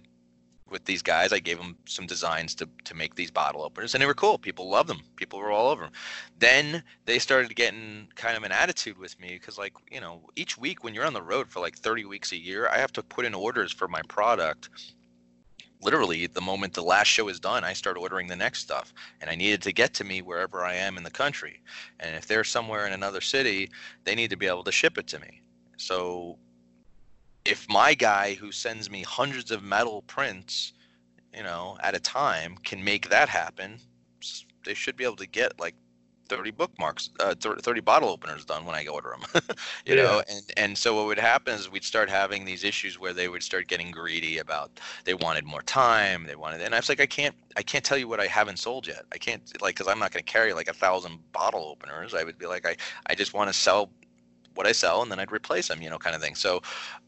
with 0.72 0.84
these 0.86 1.02
guys. 1.02 1.32
I 1.32 1.38
gave 1.38 1.58
them 1.58 1.76
some 1.84 2.06
designs 2.06 2.54
to, 2.56 2.68
to 2.84 2.94
make 2.94 3.14
these 3.14 3.30
bottle 3.30 3.62
openers, 3.62 3.94
and 3.94 4.02
they 4.02 4.06
were 4.06 4.14
cool. 4.14 4.38
People 4.38 4.68
loved 4.68 4.88
them. 4.88 5.02
People 5.16 5.38
were 5.38 5.52
all 5.52 5.70
over 5.70 5.84
them. 5.84 5.92
Then 6.38 6.82
they 7.04 7.18
started 7.18 7.54
getting 7.54 8.08
kind 8.16 8.36
of 8.36 8.42
an 8.42 8.50
attitude 8.50 8.98
with 8.98 9.20
me 9.20 9.34
because, 9.34 9.58
like, 9.58 9.74
you 9.90 10.00
know, 10.00 10.22
each 10.34 10.58
week 10.58 10.82
when 10.82 10.94
you're 10.94 11.06
on 11.06 11.12
the 11.12 11.22
road 11.22 11.48
for 11.48 11.60
like 11.60 11.76
30 11.76 12.06
weeks 12.06 12.32
a 12.32 12.36
year, 12.36 12.68
I 12.68 12.78
have 12.78 12.92
to 12.94 13.02
put 13.02 13.26
in 13.26 13.34
orders 13.34 13.70
for 13.70 13.86
my 13.86 14.00
product. 14.08 14.70
Literally, 15.82 16.28
the 16.28 16.40
moment 16.40 16.72
the 16.74 16.82
last 16.82 17.08
show 17.08 17.28
is 17.28 17.40
done, 17.40 17.64
I 17.64 17.72
start 17.72 17.98
ordering 17.98 18.28
the 18.28 18.36
next 18.36 18.60
stuff, 18.60 18.94
and 19.20 19.28
I 19.28 19.34
needed 19.34 19.60
to 19.62 19.72
get 19.72 19.92
to 19.94 20.04
me 20.04 20.22
wherever 20.22 20.64
I 20.64 20.74
am 20.74 20.96
in 20.96 21.02
the 21.02 21.10
country. 21.10 21.60
And 22.00 22.14
if 22.16 22.26
they're 22.26 22.44
somewhere 22.44 22.86
in 22.86 22.92
another 22.92 23.20
city, 23.20 23.68
they 24.04 24.14
need 24.14 24.30
to 24.30 24.36
be 24.36 24.46
able 24.46 24.64
to 24.64 24.72
ship 24.72 24.96
it 24.96 25.08
to 25.08 25.18
me. 25.18 25.42
So 25.76 26.38
if 27.44 27.68
my 27.68 27.94
guy 27.94 28.34
who 28.34 28.52
sends 28.52 28.90
me 28.90 29.02
hundreds 29.02 29.50
of 29.50 29.62
metal 29.62 30.02
prints, 30.02 30.72
you 31.34 31.42
know, 31.42 31.76
at 31.80 31.94
a 31.94 32.00
time 32.00 32.56
can 32.62 32.82
make 32.82 33.08
that 33.08 33.28
happen, 33.28 33.78
they 34.64 34.74
should 34.74 34.96
be 34.96 35.04
able 35.04 35.16
to 35.16 35.26
get 35.26 35.58
like 35.58 35.74
30 36.28 36.50
bookmarks, 36.52 37.10
uh, 37.20 37.34
30 37.34 37.80
bottle 37.80 38.08
openers 38.08 38.44
done 38.44 38.64
when 38.64 38.74
I 38.74 38.86
order 38.86 39.10
them, 39.10 39.42
you 39.84 39.96
yeah. 39.96 40.02
know? 40.02 40.22
And, 40.30 40.42
and 40.56 40.78
so 40.78 40.94
what 40.94 41.06
would 41.06 41.18
happen 41.18 41.54
is 41.54 41.70
we'd 41.70 41.84
start 41.84 42.08
having 42.08 42.44
these 42.44 42.64
issues 42.64 42.98
where 42.98 43.12
they 43.12 43.28
would 43.28 43.42
start 43.42 43.66
getting 43.68 43.90
greedy 43.90 44.38
about, 44.38 44.80
they 45.04 45.14
wanted 45.14 45.44
more 45.44 45.62
time. 45.62 46.24
They 46.24 46.36
wanted, 46.36 46.62
and 46.62 46.74
I 46.74 46.78
was 46.78 46.88
like, 46.88 47.00
I 47.00 47.06
can't, 47.06 47.34
I 47.56 47.62
can't 47.62 47.84
tell 47.84 47.98
you 47.98 48.08
what 48.08 48.20
I 48.20 48.28
haven't 48.28 48.58
sold 48.58 48.86
yet. 48.86 49.04
I 49.12 49.18
can't 49.18 49.42
like, 49.60 49.76
cause 49.76 49.88
I'm 49.88 49.98
not 49.98 50.12
going 50.12 50.24
to 50.24 50.32
carry 50.32 50.54
like 50.54 50.68
a 50.68 50.74
thousand 50.74 51.18
bottle 51.32 51.64
openers. 51.64 52.14
I 52.14 52.24
would 52.24 52.38
be 52.38 52.46
like, 52.46 52.66
I, 52.66 52.76
I 53.06 53.14
just 53.14 53.34
want 53.34 53.48
to 53.48 53.54
sell 53.54 53.90
what 54.54 54.66
I 54.66 54.72
sell, 54.72 55.02
and 55.02 55.10
then 55.10 55.18
I'd 55.18 55.32
replace 55.32 55.68
them, 55.68 55.82
you 55.82 55.90
know, 55.90 55.98
kind 55.98 56.16
of 56.16 56.22
thing. 56.22 56.34
So, 56.34 56.62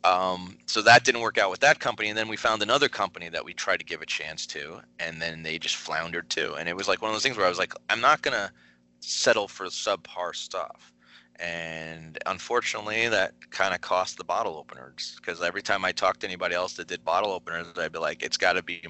um, 0.04 0.58
so 0.66 0.82
that 0.82 1.04
didn't 1.04 1.20
work 1.20 1.38
out 1.38 1.50
with 1.50 1.60
that 1.60 1.78
company, 1.80 2.08
and 2.08 2.18
then 2.18 2.28
we 2.28 2.36
found 2.36 2.62
another 2.62 2.88
company 2.88 3.28
that 3.28 3.44
we 3.44 3.54
tried 3.54 3.78
to 3.78 3.84
give 3.84 4.02
a 4.02 4.06
chance 4.06 4.46
to, 4.46 4.80
and 4.98 5.20
then 5.20 5.42
they 5.42 5.58
just 5.58 5.76
floundered 5.76 6.28
too. 6.30 6.54
And 6.58 6.68
it 6.68 6.76
was 6.76 6.88
like 6.88 7.02
one 7.02 7.10
of 7.10 7.14
those 7.14 7.22
things 7.22 7.36
where 7.36 7.46
I 7.46 7.50
was 7.50 7.58
like, 7.58 7.74
I'm 7.90 8.00
not 8.00 8.22
gonna 8.22 8.50
settle 9.00 9.48
for 9.48 9.66
subpar 9.66 10.34
stuff. 10.34 10.92
And 11.36 12.18
unfortunately, 12.26 13.08
that 13.08 13.32
kind 13.50 13.74
of 13.74 13.80
cost 13.80 14.16
the 14.18 14.24
bottle 14.24 14.56
openers 14.56 15.16
because 15.16 15.42
every 15.42 15.62
time 15.62 15.84
I 15.84 15.92
talked 15.92 16.20
to 16.20 16.26
anybody 16.26 16.54
else 16.54 16.74
that 16.74 16.86
did 16.86 17.04
bottle 17.04 17.32
openers, 17.32 17.66
I'd 17.76 17.92
be 17.92 17.98
like, 17.98 18.22
it's 18.22 18.36
got 18.36 18.52
to 18.52 18.62
be 18.62 18.82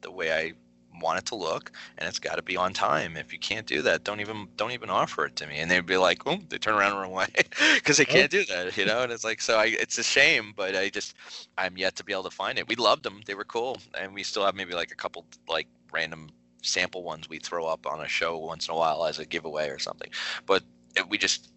the 0.00 0.10
way 0.10 0.32
I 0.32 0.52
want 1.00 1.18
it 1.18 1.26
to 1.26 1.34
look 1.34 1.72
and 1.98 2.08
it's 2.08 2.18
got 2.18 2.36
to 2.36 2.42
be 2.42 2.56
on 2.56 2.72
time. 2.72 3.16
If 3.16 3.32
you 3.32 3.38
can't 3.38 3.66
do 3.66 3.82
that 3.82 4.04
don't 4.04 4.20
even 4.20 4.48
don't 4.56 4.72
even 4.72 4.90
offer 4.90 5.26
it 5.26 5.36
to 5.36 5.46
me. 5.46 5.58
And 5.58 5.70
they'd 5.70 5.86
be 5.86 5.96
like 5.96 6.26
oh 6.26 6.38
they 6.48 6.58
turn 6.58 6.74
around 6.74 6.92
and 6.92 7.00
run 7.00 7.10
away 7.10 7.26
because 7.74 7.96
they 7.96 8.04
can't 8.04 8.30
do 8.30 8.44
that 8.46 8.76
you 8.76 8.84
know? 8.84 9.02
And 9.02 9.12
it's 9.12 9.24
like 9.24 9.40
so 9.40 9.58
I, 9.58 9.66
it's 9.66 9.98
a 9.98 10.02
shame 10.04 10.52
but 10.56 10.76
i 10.76 10.88
just 10.88 11.14
i'm 11.58 11.76
yet 11.76 11.96
to 11.96 12.04
be 12.04 12.12
able 12.12 12.24
to 12.24 12.30
find 12.30 12.58
it. 12.58 12.68
We 12.68 12.76
loved 12.76 13.02
them 13.02 13.20
they 13.26 13.34
were 13.34 13.44
cool. 13.44 13.78
And 13.98 14.14
we 14.14 14.22
still 14.22 14.44
have 14.44 14.54
maybe 14.54 14.74
like 14.74 14.92
a 14.92 14.96
couple 14.96 15.24
like 15.48 15.66
random 15.92 16.30
sample 16.62 17.02
ones 17.02 17.28
we 17.28 17.38
throw 17.38 17.66
up 17.66 17.86
on 17.86 18.00
a 18.00 18.08
show 18.08 18.38
once 18.38 18.68
in 18.68 18.74
a 18.74 18.76
while 18.76 19.04
as 19.06 19.18
a 19.18 19.26
giveaway 19.26 19.68
or 19.68 19.78
something. 19.78 20.10
But 20.46 20.62
we 21.08 21.18
just 21.18 21.50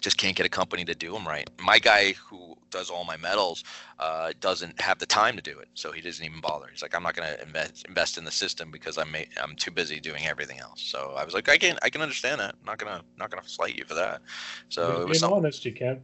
just 0.00 0.16
can't 0.16 0.36
get 0.36 0.46
a 0.46 0.50
company 0.50 0.84
to 0.84 0.94
do 0.94 1.12
them 1.12 1.26
right. 1.26 1.48
My 1.60 1.78
guy 1.78 2.12
who 2.12 2.56
does 2.70 2.90
all 2.90 3.04
my 3.04 3.16
metals 3.16 3.64
uh, 3.98 4.32
doesn't 4.40 4.80
have 4.80 4.98
the 4.98 5.06
time 5.06 5.36
to 5.36 5.42
do 5.42 5.58
it, 5.58 5.68
so 5.74 5.92
he 5.92 6.00
doesn't 6.00 6.24
even 6.24 6.40
bother. 6.40 6.66
He's 6.70 6.82
like, 6.82 6.94
I'm 6.94 7.02
not 7.02 7.14
going 7.14 7.28
to 7.28 7.42
invest 7.42 7.84
invest 7.88 8.18
in 8.18 8.24
the 8.24 8.30
system 8.30 8.70
because 8.70 8.98
I'm 8.98 9.14
I'm 9.40 9.56
too 9.56 9.70
busy 9.70 10.00
doing 10.00 10.26
everything 10.26 10.58
else. 10.58 10.80
So 10.80 11.14
I 11.16 11.24
was 11.24 11.34
like, 11.34 11.48
I 11.48 11.56
can 11.56 11.78
I 11.82 11.90
can 11.90 12.00
understand 12.00 12.40
that. 12.40 12.54
I'm 12.60 12.66
not 12.66 12.78
gonna 12.78 13.02
not 13.18 13.30
gonna 13.30 13.46
slight 13.46 13.76
you 13.76 13.84
for 13.84 13.94
that. 13.94 14.22
So 14.68 15.06
being 15.06 15.24
honest, 15.24 15.64
you 15.64 15.72
can't 15.72 16.00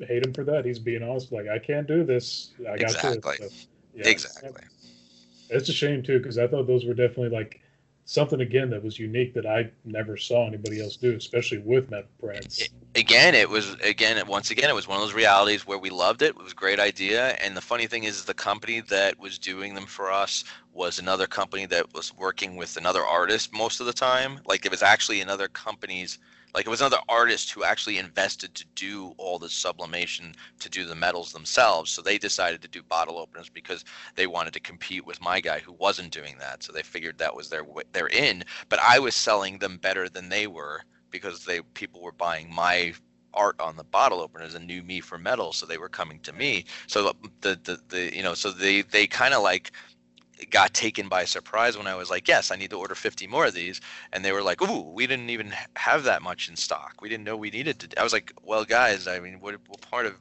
hate 0.00 0.24
him 0.24 0.32
for 0.32 0.44
that. 0.44 0.64
He's 0.64 0.78
being 0.78 1.02
honest, 1.02 1.32
like 1.32 1.48
I 1.48 1.58
can't 1.58 1.86
do 1.86 2.04
this. 2.04 2.52
I 2.60 2.76
got 2.76 2.90
to 2.90 3.12
exactly. 3.12 3.36
So, 3.38 3.48
yeah, 3.94 4.08
exactly. 4.08 4.62
It's 5.48 5.68
a 5.68 5.72
shame 5.72 6.02
too 6.02 6.18
because 6.18 6.38
I 6.38 6.46
thought 6.46 6.66
those 6.66 6.84
were 6.84 6.94
definitely 6.94 7.28
like 7.28 7.60
something 8.04 8.40
again 8.40 8.70
that 8.70 8.82
was 8.82 8.98
unique 8.98 9.34
that 9.34 9.46
I 9.46 9.70
never 9.84 10.16
saw 10.16 10.46
anybody 10.46 10.80
else 10.80 10.96
do, 10.96 11.14
especially 11.14 11.58
with 11.58 11.90
metal 11.90 12.08
prints. 12.20 12.68
Again, 12.96 13.34
it 13.34 13.50
was 13.50 13.74
again 13.82 14.26
once 14.26 14.50
again 14.50 14.70
it 14.70 14.74
was 14.74 14.88
one 14.88 14.96
of 14.96 15.02
those 15.02 15.12
realities 15.12 15.66
where 15.66 15.76
we 15.76 15.90
loved 15.90 16.22
it. 16.22 16.30
It 16.30 16.38
was 16.38 16.52
a 16.52 16.54
great 16.54 16.80
idea, 16.80 17.32
and 17.42 17.54
the 17.54 17.60
funny 17.60 17.86
thing 17.86 18.04
is, 18.04 18.24
the 18.24 18.32
company 18.32 18.80
that 18.80 19.18
was 19.20 19.38
doing 19.38 19.74
them 19.74 19.84
for 19.84 20.10
us 20.10 20.44
was 20.72 20.98
another 20.98 21.26
company 21.26 21.66
that 21.66 21.92
was 21.92 22.16
working 22.16 22.56
with 22.56 22.78
another 22.78 23.04
artist 23.04 23.52
most 23.52 23.80
of 23.80 23.86
the 23.86 23.92
time. 23.92 24.40
Like 24.46 24.64
it 24.64 24.70
was 24.70 24.82
actually 24.82 25.20
another 25.20 25.46
company's 25.48 26.18
like 26.54 26.64
it 26.66 26.70
was 26.70 26.80
another 26.80 27.02
artist 27.06 27.52
who 27.52 27.64
actually 27.64 27.98
invested 27.98 28.54
to 28.54 28.64
do 28.74 29.12
all 29.18 29.38
the 29.38 29.50
sublimation 29.50 30.34
to 30.60 30.70
do 30.70 30.86
the 30.86 30.94
metals 30.94 31.32
themselves. 31.32 31.90
So 31.90 32.00
they 32.00 32.16
decided 32.16 32.62
to 32.62 32.68
do 32.68 32.82
bottle 32.82 33.18
openers 33.18 33.50
because 33.50 33.84
they 34.14 34.26
wanted 34.26 34.54
to 34.54 34.60
compete 34.60 35.04
with 35.04 35.20
my 35.20 35.38
guy 35.40 35.58
who 35.58 35.72
wasn't 35.74 36.12
doing 36.12 36.36
that. 36.38 36.62
So 36.62 36.72
they 36.72 36.82
figured 36.82 37.18
that 37.18 37.36
was 37.36 37.50
their 37.50 37.66
their 37.92 38.08
in. 38.08 38.42
But 38.70 38.78
I 38.80 38.98
was 39.00 39.14
selling 39.14 39.58
them 39.58 39.76
better 39.76 40.08
than 40.08 40.30
they 40.30 40.46
were 40.46 40.80
because 41.16 41.44
they 41.44 41.60
people 41.74 42.00
were 42.00 42.12
buying 42.12 42.52
my 42.52 42.92
art 43.34 43.60
on 43.60 43.76
the 43.76 43.84
bottle 43.84 44.20
openers 44.20 44.54
and 44.54 44.66
knew 44.66 44.82
me 44.82 45.00
for 45.00 45.18
metal 45.18 45.52
so 45.52 45.66
they 45.66 45.76
were 45.76 45.88
coming 45.88 46.18
to 46.20 46.32
me 46.32 46.64
so 46.86 47.08
um, 47.08 47.32
the 47.42 47.58
the, 47.64 47.78
the 47.88 48.16
you 48.16 48.22
know 48.22 48.34
so 48.34 48.50
they 48.50 48.82
they 48.82 49.06
kind 49.06 49.34
of 49.34 49.42
like 49.42 49.72
got 50.50 50.74
taken 50.74 51.08
by 51.08 51.24
surprise 51.24 51.78
when 51.78 51.86
I 51.86 51.94
was 51.94 52.10
like, 52.10 52.28
"Yes, 52.28 52.50
I 52.50 52.56
need 52.56 52.70
to 52.70 52.78
order 52.78 52.94
50 52.94 53.26
more 53.26 53.46
of 53.46 53.54
these," 53.54 53.80
and 54.12 54.24
they 54.24 54.32
were 54.32 54.42
like, 54.42 54.60
"Ooh, 54.62 54.82
we 54.82 55.06
didn't 55.06 55.30
even 55.30 55.52
have 55.76 56.04
that 56.04 56.22
much 56.22 56.48
in 56.48 56.56
stock. 56.56 56.96
We 57.00 57.08
didn't 57.08 57.24
know 57.24 57.36
we 57.36 57.50
needed 57.50 57.78
to." 57.80 58.00
I 58.00 58.04
was 58.04 58.12
like, 58.12 58.32
"Well, 58.42 58.64
guys, 58.64 59.06
I 59.06 59.18
mean, 59.18 59.40
what, 59.40 59.54
what 59.66 59.80
part 59.80 60.06
of 60.06 60.14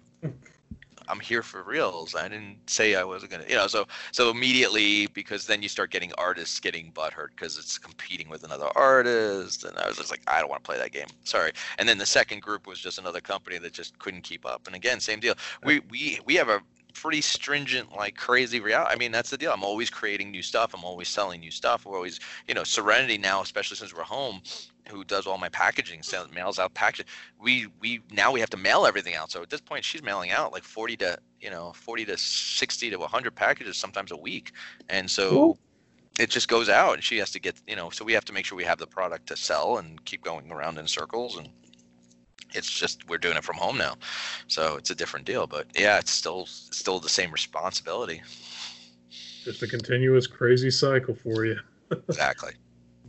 I'm 1.07 1.19
here 1.19 1.43
for 1.43 1.63
reals. 1.63 2.15
I 2.15 2.27
didn't 2.27 2.57
say 2.69 2.95
I 2.95 3.03
wasn't 3.03 3.31
gonna, 3.31 3.45
you 3.47 3.55
know. 3.55 3.67
So 3.67 3.85
so 4.11 4.29
immediately 4.29 5.07
because 5.07 5.45
then 5.45 5.61
you 5.61 5.69
start 5.69 5.91
getting 5.91 6.11
artists 6.17 6.59
getting 6.59 6.91
butthurt 6.91 7.29
because 7.35 7.57
it's 7.57 7.77
competing 7.77 8.29
with 8.29 8.43
another 8.43 8.69
artist, 8.75 9.63
and 9.63 9.77
I 9.77 9.87
was 9.87 9.97
just 9.97 10.11
like, 10.11 10.21
I 10.27 10.39
don't 10.39 10.49
want 10.49 10.63
to 10.63 10.67
play 10.67 10.77
that 10.77 10.91
game. 10.91 11.07
Sorry. 11.23 11.51
And 11.77 11.87
then 11.87 11.97
the 11.97 12.05
second 12.05 12.41
group 12.41 12.67
was 12.67 12.79
just 12.79 12.97
another 12.99 13.21
company 13.21 13.57
that 13.59 13.73
just 13.73 13.97
couldn't 13.99 14.21
keep 14.23 14.45
up. 14.45 14.67
And 14.67 14.75
again, 14.75 14.99
same 14.99 15.19
deal. 15.19 15.35
We 15.63 15.81
we 15.89 16.19
we 16.25 16.35
have 16.35 16.49
a 16.49 16.61
pretty 16.95 17.21
stringent, 17.21 17.95
like 17.95 18.15
crazy 18.15 18.59
reality. 18.59 18.91
I 18.93 18.97
mean, 18.97 19.11
that's 19.11 19.29
the 19.29 19.37
deal. 19.37 19.51
I'm 19.51 19.63
always 19.63 19.89
creating 19.89 20.31
new 20.31 20.41
stuff. 20.41 20.73
I'm 20.73 20.83
always 20.83 21.09
selling 21.09 21.41
new 21.41 21.51
stuff. 21.51 21.85
We're 21.85 21.95
always, 21.95 22.19
you 22.47 22.53
know, 22.55 22.63
Serenity 22.63 23.17
now, 23.17 23.41
especially 23.41 23.77
since 23.77 23.93
we're 23.93 24.03
home. 24.03 24.41
Who 24.89 25.03
does 25.03 25.25
all 25.25 25.37
my 25.37 25.49
packaging, 25.49 26.03
sends, 26.03 26.31
mails 26.33 26.59
out 26.59 26.73
packaging. 26.73 27.05
We 27.39 27.67
we 27.79 28.01
now 28.11 28.31
we 28.31 28.39
have 28.39 28.49
to 28.51 28.57
mail 28.57 28.85
everything 28.85 29.15
out. 29.15 29.31
So 29.31 29.41
at 29.41 29.49
this 29.49 29.61
point, 29.61 29.83
she's 29.83 30.03
mailing 30.03 30.31
out 30.31 30.51
like 30.51 30.63
40 30.63 30.97
to 30.97 31.17
you 31.39 31.49
know 31.49 31.73
40 31.73 32.05
to 32.05 32.17
60 32.17 32.89
to 32.89 32.97
100 32.97 33.35
packages 33.35 33.77
sometimes 33.77 34.11
a 34.11 34.17
week, 34.17 34.51
and 34.89 35.09
so. 35.09 35.29
Cool. 35.29 35.59
It 36.17 36.29
just 36.29 36.47
goes 36.47 36.69
out, 36.69 36.93
and 36.93 37.03
she 37.03 37.17
has 37.17 37.29
to 37.31 37.41
get, 37.41 37.61
you 37.67 37.75
know. 37.75 37.89
So 37.89 38.05
we 38.05 38.13
have 38.13 38.23
to 38.23 38.31
make 38.31 38.45
sure 38.45 38.57
we 38.57 38.63
have 38.63 38.77
the 38.77 38.87
product 38.87 39.27
to 39.27 39.35
sell 39.35 39.79
and 39.79 40.01
keep 40.05 40.23
going 40.23 40.49
around 40.49 40.77
in 40.77 40.87
circles. 40.87 41.37
And 41.37 41.49
it's 42.53 42.71
just 42.71 43.05
we're 43.09 43.17
doing 43.17 43.35
it 43.35 43.43
from 43.43 43.57
home 43.57 43.77
now, 43.77 43.95
so 44.47 44.77
it's 44.77 44.89
a 44.91 44.95
different 44.95 45.25
deal. 45.25 45.45
But 45.45 45.67
yeah, 45.77 45.99
it's 45.99 46.11
still 46.11 46.45
still 46.45 47.01
the 47.01 47.09
same 47.09 47.31
responsibility. 47.31 48.21
Just 49.43 49.61
a 49.61 49.67
continuous 49.67 50.25
crazy 50.25 50.71
cycle 50.71 51.15
for 51.15 51.43
you. 51.43 51.59
exactly. 51.91 52.53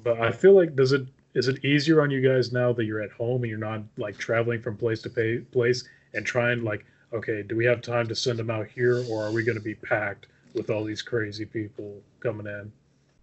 But 0.02 0.20
I 0.20 0.32
feel 0.32 0.52
like 0.52 0.76
does 0.76 0.92
it 0.92 1.06
is 1.36 1.48
it 1.48 1.62
easier 1.64 2.00
on 2.00 2.10
you 2.10 2.26
guys 2.26 2.50
now 2.50 2.72
that 2.72 2.86
you're 2.86 3.02
at 3.02 3.12
home 3.12 3.42
and 3.42 3.50
you're 3.50 3.58
not 3.58 3.82
like 3.98 4.16
traveling 4.16 4.60
from 4.60 4.74
place 4.74 5.02
to 5.02 5.10
pay, 5.10 5.38
place 5.38 5.84
and 6.14 6.24
trying 6.24 6.64
like 6.64 6.84
okay 7.12 7.42
do 7.42 7.54
we 7.54 7.64
have 7.64 7.82
time 7.82 8.08
to 8.08 8.16
send 8.16 8.38
them 8.38 8.50
out 8.50 8.66
here 8.66 9.04
or 9.08 9.22
are 9.22 9.30
we 9.30 9.44
going 9.44 9.58
to 9.58 9.62
be 9.62 9.74
packed 9.74 10.26
with 10.54 10.70
all 10.70 10.82
these 10.82 11.02
crazy 11.02 11.44
people 11.44 12.00
coming 12.20 12.46
in? 12.46 12.72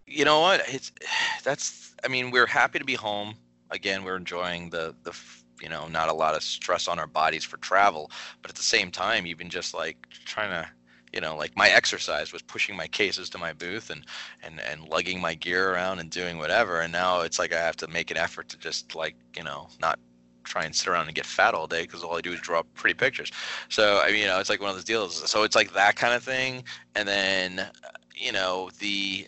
You 0.06 0.24
know 0.24 0.40
what? 0.40 0.62
It's 0.68 0.92
that's 1.42 1.94
i 2.04 2.08
mean 2.08 2.30
we're 2.30 2.46
happy 2.46 2.78
to 2.78 2.84
be 2.84 2.94
home. 2.94 3.34
Again 3.70 4.04
we're 4.04 4.16
enjoying 4.16 4.70
the 4.70 4.94
the 5.02 5.12
you 5.60 5.68
know 5.68 5.88
not 5.88 6.08
a 6.08 6.12
lot 6.12 6.36
of 6.36 6.42
stress 6.42 6.86
on 6.86 6.98
our 6.98 7.06
bodies 7.06 7.44
for 7.44 7.56
travel 7.58 8.10
but 8.42 8.50
at 8.50 8.56
the 8.56 8.62
same 8.62 8.90
time 8.90 9.26
even 9.26 9.48
just 9.48 9.72
like 9.74 10.08
trying 10.24 10.50
to 10.50 10.68
you 11.14 11.20
know 11.20 11.36
like 11.36 11.56
my 11.56 11.68
exercise 11.68 12.32
was 12.32 12.42
pushing 12.42 12.76
my 12.76 12.86
cases 12.86 13.30
to 13.30 13.38
my 13.38 13.52
booth 13.52 13.90
and 13.90 14.04
and 14.42 14.60
and 14.60 14.88
lugging 14.88 15.20
my 15.20 15.34
gear 15.34 15.72
around 15.72 15.98
and 16.00 16.10
doing 16.10 16.38
whatever 16.38 16.80
and 16.80 16.92
now 16.92 17.20
it's 17.20 17.38
like 17.38 17.52
i 17.52 17.58
have 17.58 17.76
to 17.76 17.86
make 17.88 18.10
an 18.10 18.16
effort 18.16 18.48
to 18.48 18.58
just 18.58 18.94
like 18.94 19.14
you 19.36 19.42
know 19.42 19.68
not 19.80 19.98
try 20.44 20.64
and 20.64 20.74
sit 20.74 20.88
around 20.88 21.06
and 21.06 21.14
get 21.14 21.26
fat 21.26 21.54
all 21.54 21.66
day 21.66 21.82
because 21.82 22.02
all 22.02 22.16
I 22.16 22.20
do 22.20 22.32
is 22.32 22.40
draw 22.40 22.62
pretty 22.74 22.94
pictures. 22.94 23.32
So 23.68 24.00
I 24.04 24.10
mean, 24.12 24.20
you 24.20 24.26
know, 24.26 24.38
it's 24.38 24.50
like 24.50 24.60
one 24.60 24.70
of 24.70 24.76
those 24.76 24.84
deals. 24.84 25.28
So 25.30 25.42
it's 25.42 25.56
like 25.56 25.72
that 25.72 25.96
kind 25.96 26.14
of 26.14 26.22
thing, 26.22 26.64
and 26.94 27.08
then 27.08 27.60
uh, 27.60 27.70
you 28.14 28.30
know 28.30 28.70
the 28.78 29.26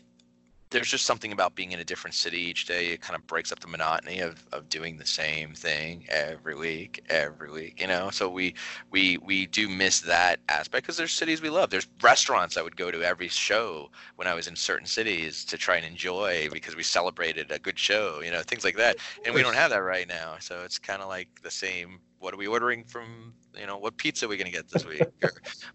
there's 0.76 0.90
just 0.90 1.06
something 1.06 1.32
about 1.32 1.54
being 1.54 1.72
in 1.72 1.80
a 1.80 1.84
different 1.84 2.12
city 2.12 2.38
each 2.38 2.66
day. 2.66 2.88
It 2.88 3.00
kind 3.00 3.16
of 3.16 3.26
breaks 3.26 3.50
up 3.50 3.60
the 3.60 3.66
monotony 3.66 4.20
of, 4.20 4.44
of 4.52 4.68
doing 4.68 4.98
the 4.98 5.06
same 5.06 5.54
thing 5.54 6.04
every 6.10 6.54
week, 6.54 7.02
every 7.08 7.50
week, 7.50 7.80
you 7.80 7.86
know? 7.86 8.10
So 8.10 8.28
we, 8.28 8.54
we, 8.90 9.16
we 9.16 9.46
do 9.46 9.70
miss 9.70 10.00
that 10.00 10.38
aspect 10.50 10.84
because 10.84 10.98
there's 10.98 11.12
cities 11.12 11.40
we 11.40 11.48
love. 11.48 11.70
There's 11.70 11.86
restaurants 12.02 12.58
I 12.58 12.62
would 12.62 12.76
go 12.76 12.90
to 12.90 13.02
every 13.02 13.28
show 13.28 13.90
when 14.16 14.28
I 14.28 14.34
was 14.34 14.48
in 14.48 14.54
certain 14.54 14.86
cities 14.86 15.46
to 15.46 15.56
try 15.56 15.76
and 15.76 15.86
enjoy 15.86 16.50
because 16.52 16.76
we 16.76 16.82
celebrated 16.82 17.50
a 17.50 17.58
good 17.58 17.78
show, 17.78 18.20
you 18.22 18.30
know, 18.30 18.42
things 18.42 18.62
like 18.62 18.76
that. 18.76 18.98
And 19.24 19.34
we 19.34 19.42
don't 19.42 19.56
have 19.56 19.70
that 19.70 19.78
right 19.78 20.06
now. 20.06 20.34
So 20.40 20.60
it's 20.62 20.78
kind 20.78 21.00
of 21.00 21.08
like 21.08 21.40
the 21.42 21.50
same 21.50 22.00
what 22.18 22.34
are 22.34 22.38
we 22.38 22.46
ordering 22.46 22.84
from 22.84 23.32
you 23.58 23.66
know 23.66 23.78
what 23.78 23.96
pizza 23.96 24.26
are 24.26 24.28
we 24.28 24.36
gonna 24.36 24.50
get 24.50 24.68
this 24.68 24.84
week? 24.84 25.02
Or 25.22 25.30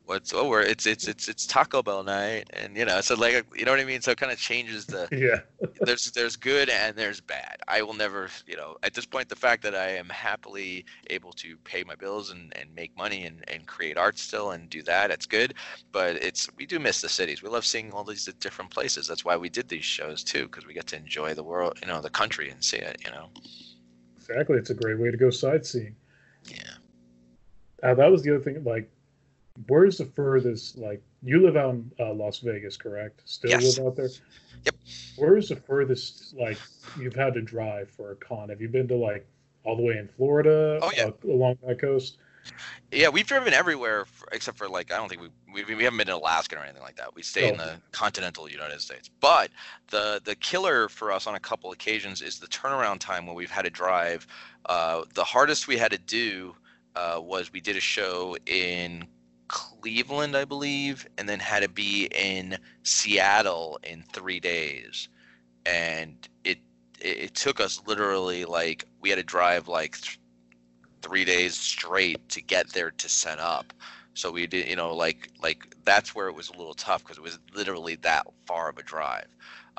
what's 0.05 0.33
oh 0.33 0.47
we're 0.47 0.61
it's 0.61 0.85
it's 0.85 1.07
it's 1.07 1.27
it's 1.27 1.45
taco 1.45 1.81
bell 1.81 2.03
night 2.03 2.49
and 2.53 2.75
you 2.75 2.85
know 2.85 3.01
so 3.01 3.15
like 3.15 3.45
you 3.55 3.65
know 3.65 3.71
what 3.71 3.79
i 3.79 3.83
mean? 3.83 4.01
So 4.01 4.11
it 4.11 4.17
kind 4.17 4.31
of 4.31 4.37
changes 4.37 4.85
the 4.85 5.07
yeah. 5.11 5.69
there's 5.81 6.11
there's 6.11 6.35
good 6.35 6.69
and 6.69 6.95
there's 6.95 7.21
bad. 7.21 7.57
I 7.67 7.81
will 7.81 7.93
never 7.93 8.29
you 8.45 8.55
know 8.55 8.77
at 8.83 8.93
this 8.93 9.05
point 9.05 9.29
the 9.29 9.35
fact 9.35 9.63
that 9.63 9.75
i 9.75 9.87
am 9.89 10.09
happily 10.09 10.85
able 11.09 11.31
to 11.33 11.57
pay 11.63 11.83
my 11.83 11.95
bills 11.95 12.31
and 12.31 12.53
and 12.57 12.73
make 12.75 12.95
money 12.97 13.25
and 13.25 13.43
and 13.47 13.65
create 13.67 13.97
art 13.97 14.17
still 14.17 14.51
and 14.51 14.69
do 14.69 14.81
that 14.83 15.11
it's 15.11 15.25
good. 15.25 15.53
But 15.91 16.17
it's 16.17 16.49
we 16.55 16.65
do 16.65 16.79
miss 16.79 17.01
the 17.01 17.09
cities. 17.09 17.41
We 17.41 17.49
love 17.49 17.65
seeing 17.65 17.91
all 17.91 18.03
these 18.03 18.25
different 18.39 18.71
places. 18.71 19.07
That's 19.07 19.25
why 19.25 19.37
we 19.37 19.49
did 19.49 19.67
these 19.67 19.85
shows 19.85 20.23
too 20.23 20.43
because 20.43 20.65
we 20.65 20.73
get 20.73 20.87
to 20.87 20.97
enjoy 20.97 21.33
the 21.33 21.43
world 21.43 21.79
you 21.81 21.87
know 21.87 22.01
the 22.01 22.09
country 22.09 22.49
and 22.49 22.63
see 22.63 22.77
it 22.77 23.01
you 23.03 23.11
know? 23.11 23.29
Exactly. 24.17 24.57
It's 24.57 24.69
a 24.69 24.73
great 24.73 24.99
way 24.99 25.11
to 25.11 25.17
go 25.17 25.29
sightseeing. 25.29 25.95
Yeah. 26.47 26.75
Uh, 27.83 27.93
that 27.95 28.11
was 28.11 28.23
the 28.23 28.35
other 28.35 28.43
thing. 28.43 28.63
Like, 28.63 28.89
where's 29.67 29.97
the 29.97 30.05
furthest? 30.05 30.77
Like, 30.77 31.01
you 31.23 31.43
live 31.43 31.57
out 31.57 31.73
in 31.73 31.91
uh, 31.99 32.13
Las 32.13 32.39
Vegas, 32.39 32.77
correct? 32.77 33.21
Still 33.25 33.51
yes. 33.51 33.77
live 33.77 33.87
out 33.87 33.95
there. 33.95 34.09
Yep. 34.65 34.75
Where's 35.17 35.49
the 35.49 35.55
furthest? 35.55 36.35
Like, 36.37 36.57
you've 36.99 37.15
had 37.15 37.33
to 37.33 37.41
drive 37.41 37.89
for 37.89 38.11
a 38.11 38.15
con? 38.15 38.49
Have 38.49 38.61
you 38.61 38.69
been 38.69 38.87
to 38.89 38.95
like 38.95 39.25
all 39.63 39.75
the 39.75 39.83
way 39.83 39.97
in 39.97 40.07
Florida? 40.07 40.79
Oh 40.81 40.91
yeah. 40.95 41.05
Uh, 41.05 41.31
along 41.31 41.57
that 41.67 41.79
coast. 41.79 42.17
Yeah, 42.91 43.09
we've 43.09 43.27
driven 43.27 43.53
everywhere 43.53 44.05
for, 44.05 44.27
except 44.31 44.57
for 44.57 44.67
like 44.67 44.91
I 44.91 44.97
don't 44.97 45.09
think 45.09 45.21
we, 45.21 45.63
we 45.63 45.75
we 45.75 45.83
haven't 45.83 45.97
been 45.97 46.09
in 46.09 46.15
Alaska 46.15 46.57
or 46.57 46.63
anything 46.63 46.81
like 46.81 46.97
that. 46.97 47.15
We 47.15 47.21
stay 47.21 47.47
oh. 47.47 47.51
in 47.51 47.57
the 47.57 47.75
continental 47.91 48.49
United 48.49 48.81
States. 48.81 49.09
But 49.19 49.51
the 49.89 50.21
the 50.23 50.35
killer 50.35 50.89
for 50.89 51.11
us 51.11 51.27
on 51.27 51.35
a 51.35 51.39
couple 51.39 51.71
occasions 51.71 52.21
is 52.21 52.39
the 52.39 52.47
turnaround 52.47 52.99
time 52.99 53.25
when 53.25 53.35
we've 53.35 53.51
had 53.51 53.63
to 53.63 53.69
drive. 53.69 54.27
Uh, 54.65 55.03
the 55.13 55.23
hardest 55.23 55.67
we 55.67 55.77
had 55.77 55.91
to 55.91 55.97
do 55.97 56.55
uh, 56.95 57.19
was 57.21 57.51
we 57.53 57.61
did 57.61 57.75
a 57.75 57.81
show 57.81 58.35
in 58.45 59.05
Cleveland, 59.47 60.35
I 60.35 60.45
believe, 60.45 61.07
and 61.17 61.27
then 61.27 61.39
had 61.39 61.63
to 61.63 61.69
be 61.69 62.07
in 62.13 62.57
Seattle 62.83 63.79
in 63.83 64.03
three 64.13 64.39
days, 64.39 65.09
and 65.65 66.15
it 66.43 66.59
it, 66.99 67.33
took 67.35 67.59
us 67.59 67.81
literally 67.87 68.45
like 68.45 68.85
we 69.01 69.09
had 69.09 69.17
to 69.17 69.23
drive 69.23 69.67
like. 69.67 69.99
Th- 69.99 70.17
three 71.01 71.25
days 71.25 71.55
straight 71.55 72.27
to 72.29 72.41
get 72.41 72.69
there 72.69 72.91
to 72.91 73.09
set 73.09 73.39
up. 73.39 73.73
So 74.13 74.31
we 74.31 74.45
did, 74.47 74.67
you 74.67 74.75
know, 74.75 74.93
like 74.93 75.29
like 75.41 75.75
that's 75.83 76.13
where 76.13 76.27
it 76.27 76.35
was 76.35 76.49
a 76.49 76.57
little 76.57 76.73
tough 76.73 77.03
because 77.03 77.17
it 77.17 77.23
was 77.23 77.39
literally 77.53 77.95
that 77.97 78.27
far 78.45 78.69
of 78.69 78.77
a 78.77 78.83
drive. 78.83 79.27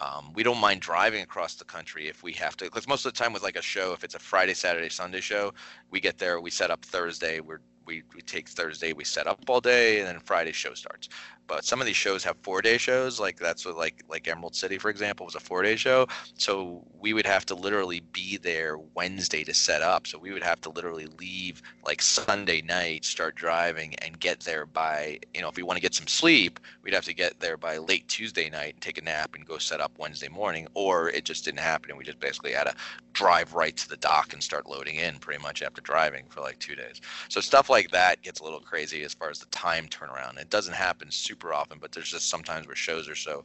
Um, 0.03 0.33
we 0.35 0.43
don't 0.43 0.59
mind 0.59 0.81
driving 0.81 1.23
across 1.23 1.55
the 1.55 1.65
country 1.65 2.09
if 2.09 2.23
we 2.25 2.33
have 2.33 2.57
to, 2.57 2.65
because 2.65 2.89
most 2.89 3.07
of 3.07 3.13
the 3.13 3.19
time 3.19 3.33
with 3.33 3.43
like 3.43 3.57
a 3.57 3.63
show, 3.63 3.93
if 3.93 4.03
it's 4.03 4.17
a 4.17 4.19
Friday, 4.19 4.55
Saturday, 4.55 4.89
Sunday 4.89 5.21
show, 5.21 5.55
we 5.91 6.01
get 6.01 6.19
there, 6.19 6.41
we 6.41 6.51
set 6.51 6.71
up 6.71 6.85
Thursday, 6.85 7.41
we're 7.41 7.61
we, 7.85 8.03
we 8.15 8.21
take 8.21 8.49
Thursday, 8.49 8.93
we 8.93 9.05
set 9.05 9.27
up 9.27 9.41
all 9.49 9.61
day, 9.61 9.99
and 9.99 10.07
then 10.07 10.21
Friday 10.21 10.53
show 10.53 10.73
starts. 10.75 11.09
But 11.47 11.65
some 11.65 11.81
of 11.81 11.87
these 11.87 11.97
shows 11.97 12.25
have 12.25 12.37
four 12.43 12.63
day 12.63 12.79
shows, 12.79 13.21
like 13.21 13.39
that's 13.39 13.65
what 13.67 13.77
like 13.77 14.03
like 14.09 14.29
Emerald 14.29 14.55
City, 14.55 14.79
for 14.79 14.91
example, 14.91 15.27
was 15.27 15.35
a 15.35 15.41
four 15.41 15.63
day 15.63 15.77
show. 15.77 16.07
So 16.37 16.85
we 16.99 17.13
would 17.13 17.27
have 17.27 17.45
to 17.47 17.55
literally 17.55 18.01
be 18.01 18.37
there 18.37 18.79
Wednesday 18.95 19.45
to 19.45 19.55
set 19.55 19.83
up. 19.83 20.07
So 20.07 20.19
we 20.19 20.33
would 20.33 20.43
have 20.43 20.61
to 20.63 20.71
literally 20.71 21.07
leave 21.19 21.63
like 21.85 22.01
Sunday 22.01 22.63
night, 22.63 23.05
start 23.05 23.35
driving, 23.35 23.95
and 23.97 24.19
get 24.19 24.41
there 24.41 24.67
by 24.67 25.19
you 25.35 25.41
know 25.41 25.49
if 25.49 25.57
we 25.57 25.63
want 25.63 25.77
to 25.77 25.83
get 25.83 25.95
some 25.95 26.07
sleep, 26.07 26.61
we'd 26.83 26.95
have 26.95 27.05
to 27.05 27.15
get 27.15 27.41
there 27.41 27.57
by 27.57 27.79
late 27.79 28.07
Tuesday 28.09 28.49
night 28.49 28.75
and 28.75 28.83
take 28.83 28.99
a 28.99 29.03
nap 29.03 29.35
and 29.35 29.47
go 29.47 29.59
set 29.59 29.81
up 29.81 29.93
Wednesday 29.99 30.29
morning. 30.29 30.67
Or 30.75 31.11
it 31.11 31.25
just 31.25 31.45
didn't 31.45 31.61
happen, 31.61 31.91
and 31.91 31.99
we 31.99 32.05
just 32.05 32.21
basically 32.21 32.53
had 32.53 32.65
to 32.65 32.75
drive 33.13 33.55
right 33.55 33.77
to 33.77 33.89
the 33.89 33.97
dock 33.99 34.33
and 34.33 34.43
start 34.43 34.69
loading 34.69 34.97
in 34.97 35.19
pretty 35.19 35.43
much 35.43 35.63
after 35.63 35.81
driving 35.83 36.25
for 36.29 36.41
like 36.41 36.59
two 36.59 36.75
days. 36.75 37.01
So 37.29 37.41
stuff 37.41 37.69
like 37.69 37.91
that 37.91 38.23
gets 38.23 38.41
a 38.41 38.45
little 38.45 38.61
crazy 38.61 39.03
as 39.03 39.15
far 39.15 39.31
as 39.31 39.39
the 39.39 39.47
time 39.47 39.87
turnaround. 39.89 40.39
It 40.41 40.51
doesn't 40.51 40.75
happen 40.75 41.11
super 41.11 41.32
often, 41.53 41.79
but 41.81 41.93
there's 41.93 42.11
just 42.11 42.29
sometimes 42.29 42.67
where 42.67 42.77
shows 42.77 43.09
are 43.09 43.15
so 43.15 43.45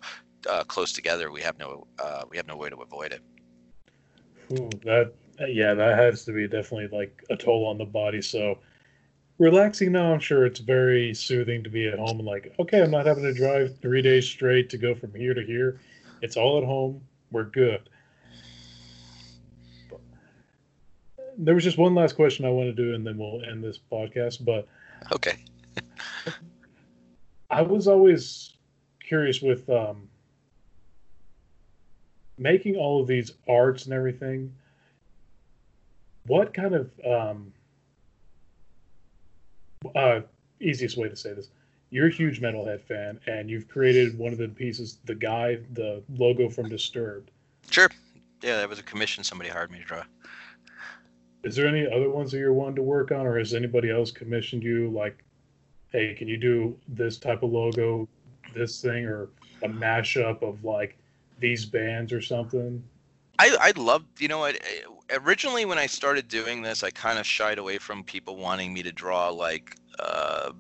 uh, 0.50 0.64
close 0.64 0.94
together, 0.94 1.32
we 1.32 1.42
have 1.42 1.58
no 1.58 1.88
uh, 2.00 2.24
we 2.30 2.38
have 2.38 2.48
no 2.48 2.56
way 2.56 2.70
to 2.70 2.78
avoid 2.78 3.12
it. 3.12 3.22
Ooh, 4.52 4.70
that 4.84 5.14
yeah, 5.48 5.74
that 5.74 5.98
has 5.98 6.26
to 6.26 6.32
be 6.32 6.48
definitely 6.48 6.96
like 6.98 7.24
a 7.30 7.36
toll 7.36 7.66
on 7.66 7.78
the 7.78 7.86
body. 7.86 8.22
So 8.22 8.60
relaxing 9.38 9.92
now, 9.92 10.14
I'm 10.14 10.20
sure 10.20 10.46
it's 10.46 10.60
very 10.60 11.14
soothing 11.14 11.64
to 11.64 11.70
be 11.70 11.88
at 11.88 12.00
home 12.00 12.20
and 12.20 12.26
like, 12.26 12.54
okay, 12.60 12.82
I'm 12.82 12.92
not 12.92 13.06
having 13.06 13.24
to 13.24 13.34
drive 13.34 13.78
three 13.80 14.02
days 14.02 14.28
straight 14.28 14.70
to 14.72 14.78
go 14.78 14.96
from 14.96 15.14
here 15.14 15.34
to 15.34 15.42
here. 15.42 15.80
It's 16.22 16.38
all 16.38 16.58
at 16.58 16.64
home. 16.64 17.02
We're 17.32 17.44
good. 17.44 17.90
there 21.38 21.56
was 21.56 21.64
just 21.64 21.78
one 21.78 21.96
last 21.96 22.16
question 22.16 22.46
I 22.46 22.50
want 22.50 22.68
to 22.68 22.74
do, 22.74 22.96
and 22.96 23.06
then 23.06 23.18
we'll 23.18 23.44
end 23.44 23.64
this 23.64 23.80
podcast. 23.92 24.44
But 24.44 24.68
okay, 25.12 25.38
I 27.50 27.62
was 27.62 27.88
always 27.88 28.54
curious 29.00 29.42
with 29.42 29.70
um, 29.70 30.10
making 32.38 32.76
all 32.76 33.02
of 33.02 33.08
these 33.08 33.32
arts 33.48 33.86
and 33.86 33.94
everything. 33.94 34.54
What 36.26 36.54
kind 36.54 36.76
of 36.76 36.92
um, 37.06 37.54
uh, 39.96 40.22
easiest 40.60 40.98
way 40.98 41.08
to 41.08 41.16
say 41.16 41.34
this? 41.34 41.50
You're 41.90 42.08
a 42.08 42.12
huge 42.12 42.42
metalhead 42.42 42.82
fan, 42.82 43.20
and 43.28 43.50
you've 43.50 43.70
created 43.70 44.18
one 44.18 44.34
of 44.34 44.38
the 44.38 44.50
pieces, 44.50 45.00
the 45.06 45.16
guy, 45.16 45.60
the 45.72 46.04
logo 46.18 46.50
from 46.50 46.68
Disturbed. 46.68 47.32
Sure. 47.72 47.90
Yeah, 48.44 48.58
that 48.58 48.68
was 48.68 48.78
a 48.78 48.84
commission 48.84 49.24
somebody 49.24 49.50
hired 49.50 49.72
me 49.72 49.80
to 49.80 49.86
draw. 49.86 50.04
Is 51.44 51.56
there 51.56 51.66
any 51.66 51.88
other 51.88 52.10
ones 52.10 52.32
that 52.32 52.40
you're 52.40 52.52
wanting 52.52 52.76
to 52.76 52.82
work 52.82 53.12
on, 53.12 53.26
or 53.26 53.40
has 53.40 53.54
anybody 53.54 53.90
else 53.90 54.12
commissioned 54.12 54.64
you? 54.64 54.90
Like, 54.90 55.24
hey, 55.92 56.14
can 56.14 56.28
you 56.28 56.38
do 56.38 56.78
this 56.88 57.18
type 57.18 57.44
of 57.44 57.52
logo, 57.52 58.08
this 58.54 58.82
thing, 58.82 59.06
or 59.06 59.30
a 59.64 59.68
mashup 59.68 60.42
of 60.42 60.64
like 60.64 60.98
these 61.40 61.66
bands 61.66 62.12
or 62.12 62.22
something? 62.22 62.84
I 63.40 63.56
I 63.60 63.80
love 63.80 64.04
you 64.20 64.28
know 64.28 64.40
what 64.40 64.60
originally 65.12 65.66
when 65.66 65.78
I 65.78 65.86
started 65.86 66.28
doing 66.28 66.62
this, 66.62 66.84
I 66.84 66.90
kind 66.90 67.20
of 67.20 67.26
shied 67.26 67.58
away 67.58 67.78
from 67.78 68.04
people 68.04 68.36
wanting 68.36 68.74
me 68.74 68.84
to 68.84 68.92
draw 68.92 69.30
like 69.30 69.76
uh, 70.00 70.52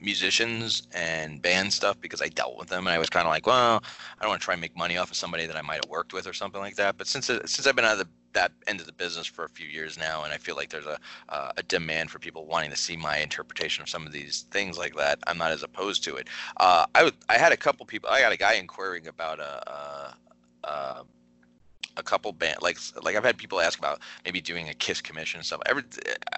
musicians 0.00 0.86
and 0.92 1.40
band 1.40 1.72
stuff 1.72 2.00
because 2.00 2.20
I 2.20 2.28
dealt 2.28 2.58
with 2.58 2.68
them 2.68 2.86
and 2.86 2.94
I 2.94 2.98
was 2.98 3.08
kind 3.08 3.26
of 3.26 3.30
like, 3.30 3.46
well, 3.46 3.82
I 4.18 4.22
don't 4.22 4.30
want 4.30 4.40
to 4.40 4.44
try 4.44 4.54
and 4.54 4.60
make 4.60 4.76
money 4.76 4.96
off 4.96 5.10
of 5.10 5.16
somebody 5.16 5.46
that 5.46 5.56
I 5.56 5.62
might 5.62 5.84
have 5.84 5.90
worked 5.90 6.12
with 6.12 6.26
or 6.26 6.32
something 6.32 6.60
like 6.60 6.76
that. 6.76 6.96
But 6.98 7.06
since 7.06 7.26
since 7.26 7.66
I've 7.66 7.76
been 7.76 7.84
out 7.84 7.92
of 7.92 7.98
the 7.98 8.08
that 8.34 8.52
end 8.66 8.80
of 8.80 8.86
the 8.86 8.92
business 8.92 9.26
for 9.26 9.44
a 9.44 9.48
few 9.48 9.66
years 9.66 9.98
now, 9.98 10.24
and 10.24 10.32
I 10.32 10.36
feel 10.38 10.56
like 10.56 10.70
there's 10.70 10.86
a 10.86 10.98
uh, 11.30 11.52
a 11.56 11.62
demand 11.64 12.10
for 12.10 12.18
people 12.18 12.46
wanting 12.46 12.70
to 12.70 12.76
see 12.76 12.96
my 12.96 13.18
interpretation 13.18 13.82
of 13.82 13.88
some 13.88 14.06
of 14.06 14.12
these 14.12 14.46
things 14.50 14.78
like 14.78 14.94
that. 14.96 15.18
I'm 15.26 15.38
not 15.38 15.52
as 15.52 15.62
opposed 15.62 16.04
to 16.04 16.16
it. 16.16 16.28
Uh, 16.58 16.86
I 16.94 17.12
I 17.28 17.38
had 17.38 17.52
a 17.52 17.56
couple 17.56 17.86
people. 17.86 18.10
I 18.10 18.20
got 18.20 18.32
a 18.32 18.38
guy 18.38 18.54
inquiring 18.54 19.06
about 19.08 19.40
a. 19.40 19.70
a, 19.70 20.68
a 20.68 21.04
a 21.96 22.02
couple 22.02 22.32
band 22.32 22.56
like 22.60 22.78
like 23.02 23.16
I've 23.16 23.24
had 23.24 23.36
people 23.36 23.60
ask 23.60 23.78
about 23.78 24.00
maybe 24.24 24.40
doing 24.40 24.68
a 24.68 24.74
kiss 24.74 25.00
commission 25.00 25.38
and 25.38 25.46
stuff. 25.46 25.60
Every 25.66 25.82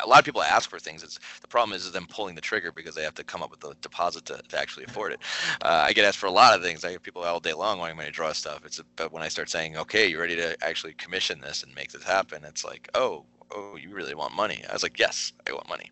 a 0.02 0.08
lot 0.08 0.18
of 0.18 0.24
people 0.24 0.42
ask 0.42 0.68
for 0.68 0.78
things. 0.78 1.02
It's 1.02 1.18
the 1.40 1.48
problem 1.48 1.74
is, 1.74 1.86
is 1.86 1.92
them 1.92 2.06
pulling 2.08 2.34
the 2.34 2.40
trigger 2.40 2.72
because 2.72 2.94
they 2.94 3.02
have 3.02 3.14
to 3.14 3.24
come 3.24 3.42
up 3.42 3.50
with 3.50 3.60
the 3.60 3.74
deposit 3.80 4.24
to, 4.26 4.40
to 4.48 4.58
actually 4.58 4.84
afford 4.84 5.12
it. 5.12 5.20
Uh, 5.62 5.84
I 5.86 5.92
get 5.92 6.04
asked 6.04 6.18
for 6.18 6.26
a 6.26 6.30
lot 6.30 6.54
of 6.54 6.62
things. 6.62 6.84
I 6.84 6.92
get 6.92 7.02
people 7.02 7.22
all 7.22 7.40
day 7.40 7.54
long 7.54 7.78
wanting 7.78 7.96
me 7.96 8.04
to 8.04 8.10
draw 8.10 8.32
stuff. 8.32 8.64
It's 8.64 8.80
but 8.96 9.12
when 9.12 9.22
I 9.22 9.28
start 9.28 9.50
saying, 9.50 9.76
okay, 9.76 10.06
you 10.06 10.20
ready 10.20 10.36
to 10.36 10.56
actually 10.64 10.92
commission 10.94 11.40
this 11.40 11.62
and 11.62 11.74
make 11.74 11.92
this 11.92 12.04
happen? 12.04 12.44
It's 12.44 12.64
like, 12.64 12.88
oh, 12.94 13.24
oh, 13.52 13.76
you 13.76 13.94
really 13.94 14.14
want 14.14 14.34
money? 14.34 14.64
I 14.68 14.72
was 14.72 14.82
like, 14.82 14.98
yes, 14.98 15.32
I 15.48 15.52
want 15.52 15.68
money. 15.68 15.90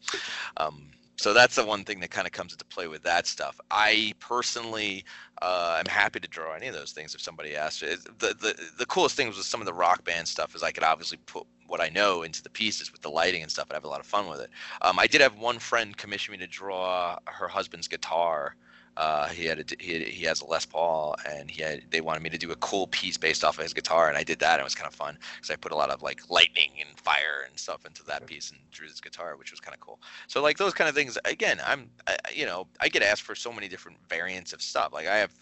Um, 0.56 0.90
so 1.16 1.32
that's 1.32 1.54
the 1.54 1.64
one 1.64 1.84
thing 1.84 2.00
that 2.00 2.10
kind 2.10 2.26
of 2.26 2.32
comes 2.32 2.52
into 2.52 2.64
play 2.64 2.88
with 2.88 3.02
that 3.04 3.26
stuff. 3.26 3.60
I 3.70 4.14
personally 4.20 5.04
uh, 5.42 5.76
am 5.78 5.90
happy 5.90 6.20
to 6.20 6.28
draw 6.28 6.54
any 6.54 6.66
of 6.66 6.74
those 6.74 6.92
things 6.92 7.14
if 7.14 7.20
somebody 7.20 7.56
asks. 7.56 7.82
It, 7.82 8.04
the, 8.18 8.34
the 8.34 8.54
the 8.78 8.86
coolest 8.86 9.16
things 9.16 9.36
with 9.36 9.46
some 9.46 9.60
of 9.60 9.66
the 9.66 9.72
rock 9.74 10.04
band 10.04 10.26
stuff 10.26 10.54
is 10.54 10.62
I 10.62 10.72
could 10.72 10.84
obviously 10.84 11.18
put 11.26 11.46
what 11.66 11.80
I 11.80 11.88
know 11.88 12.22
into 12.22 12.42
the 12.42 12.50
pieces 12.50 12.92
with 12.92 13.00
the 13.02 13.08
lighting 13.10 13.42
and 13.42 13.50
stuff, 13.50 13.68
and 13.68 13.74
have 13.74 13.84
a 13.84 13.88
lot 13.88 14.00
of 14.00 14.06
fun 14.06 14.28
with 14.28 14.40
it. 14.40 14.50
Um, 14.82 14.98
I 14.98 15.06
did 15.06 15.20
have 15.20 15.38
one 15.38 15.58
friend 15.58 15.96
commission 15.96 16.32
me 16.32 16.38
to 16.38 16.46
draw 16.46 17.18
her 17.26 17.48
husband's 17.48 17.88
guitar 17.88 18.56
uh, 18.96 19.28
he 19.28 19.46
had 19.46 19.58
a, 19.58 19.64
he, 19.82 20.04
he 20.04 20.24
has 20.24 20.40
a 20.40 20.46
Les 20.46 20.64
Paul, 20.64 21.16
and 21.28 21.50
he 21.50 21.62
had 21.62 21.82
they 21.90 22.00
wanted 22.00 22.22
me 22.22 22.30
to 22.30 22.38
do 22.38 22.52
a 22.52 22.56
cool 22.56 22.86
piece 22.88 23.16
based 23.16 23.44
off 23.44 23.58
of 23.58 23.64
his 23.64 23.72
guitar, 23.72 24.08
and 24.08 24.16
I 24.16 24.22
did 24.22 24.38
that. 24.40 24.54
And 24.54 24.60
it 24.60 24.64
was 24.64 24.74
kind 24.74 24.88
of 24.88 24.94
fun 24.94 25.18
because 25.36 25.50
I 25.50 25.56
put 25.56 25.72
a 25.72 25.76
lot 25.76 25.90
of 25.90 26.02
like 26.02 26.30
lightning 26.30 26.70
and 26.80 26.98
fire 26.98 27.44
and 27.48 27.58
stuff 27.58 27.84
into 27.86 28.04
that 28.04 28.26
piece 28.26 28.50
and 28.50 28.60
drew 28.70 28.86
his 28.86 29.00
guitar, 29.00 29.36
which 29.36 29.50
was 29.50 29.60
kind 29.60 29.74
of 29.74 29.80
cool. 29.80 30.00
So 30.28 30.42
like 30.42 30.58
those 30.58 30.74
kind 30.74 30.88
of 30.88 30.94
things. 30.94 31.18
Again, 31.24 31.60
I'm 31.66 31.90
I, 32.06 32.16
you 32.32 32.46
know 32.46 32.66
I 32.80 32.88
get 32.88 33.02
asked 33.02 33.22
for 33.22 33.34
so 33.34 33.52
many 33.52 33.68
different 33.68 33.98
variants 34.08 34.52
of 34.52 34.62
stuff. 34.62 34.92
Like 34.92 35.06
I 35.06 35.16
have 35.16 35.32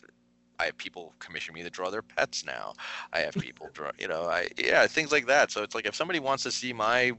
I 0.58 0.66
have 0.66 0.76
people 0.78 1.12
commission 1.18 1.54
me 1.54 1.62
to 1.62 1.70
draw 1.70 1.90
their 1.90 2.02
pets 2.02 2.44
now. 2.44 2.74
I 3.12 3.20
have 3.20 3.34
people 3.34 3.68
draw, 3.72 3.90
you 3.98 4.08
know, 4.08 4.24
I 4.24 4.48
yeah, 4.56 4.86
things 4.86 5.12
like 5.12 5.26
that. 5.26 5.50
So 5.50 5.62
it's 5.62 5.74
like 5.74 5.86
if 5.86 5.94
somebody 5.94 6.20
wants 6.20 6.42
to 6.44 6.52
see 6.52 6.72
my 6.72 7.12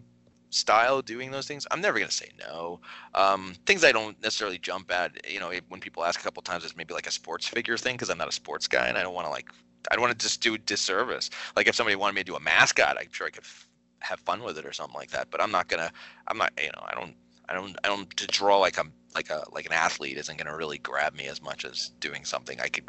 style 0.53 1.01
doing 1.01 1.31
those 1.31 1.47
things, 1.47 1.67
I'm 1.71 1.81
never 1.81 1.99
gonna 1.99 2.11
say 2.11 2.29
no. 2.39 2.79
Um, 3.13 3.55
things 3.65 3.83
I 3.83 3.91
don't 3.91 4.21
necessarily 4.21 4.57
jump 4.57 4.91
at, 4.91 5.29
you 5.29 5.39
know, 5.39 5.51
when 5.69 5.79
people 5.79 6.03
ask 6.03 6.19
a 6.19 6.23
couple 6.23 6.41
times, 6.41 6.63
it's 6.63 6.75
maybe 6.75 6.93
like 6.93 7.07
a 7.07 7.11
sports 7.11 7.47
figure 7.47 7.77
thing 7.77 7.95
because 7.95 8.09
I'm 8.09 8.17
not 8.17 8.27
a 8.27 8.33
sports 8.33 8.67
guy 8.67 8.87
and 8.87 8.97
I 8.97 9.03
don't 9.03 9.13
want 9.13 9.27
to 9.27 9.31
like, 9.31 9.49
I 9.91 9.95
don't 9.95 10.01
want 10.01 10.17
to 10.17 10.23
just 10.23 10.41
do 10.41 10.57
disservice. 10.57 11.29
Like 11.55 11.67
if 11.67 11.75
somebody 11.75 11.95
wanted 11.95 12.15
me 12.15 12.21
to 12.21 12.25
do 12.25 12.35
a 12.35 12.39
mascot, 12.39 12.97
I'm 12.99 13.07
sure 13.11 13.27
I 13.27 13.31
could 13.31 13.43
f- 13.43 13.67
have 13.99 14.19
fun 14.21 14.43
with 14.43 14.57
it 14.57 14.65
or 14.65 14.73
something 14.73 14.95
like 14.95 15.11
that. 15.11 15.29
But 15.31 15.41
I'm 15.41 15.51
not 15.51 15.67
gonna, 15.67 15.91
I'm 16.27 16.37
not, 16.37 16.53
you 16.57 16.69
know, 16.69 16.83
I 16.85 16.93
don't, 16.95 17.15
I 17.49 17.53
don't, 17.53 17.77
I 17.83 17.87
don't 17.87 18.09
to 18.17 18.27
draw 18.27 18.57
like 18.57 18.79
I'm 18.79 18.93
like 19.15 19.29
a 19.29 19.43
like 19.51 19.65
an 19.65 19.73
athlete 19.73 20.17
isn't 20.17 20.37
gonna 20.37 20.55
really 20.55 20.77
grab 20.77 21.15
me 21.15 21.27
as 21.27 21.41
much 21.41 21.65
as 21.65 21.91
doing 21.99 22.25
something 22.25 22.59
I 22.59 22.67
could, 22.69 22.85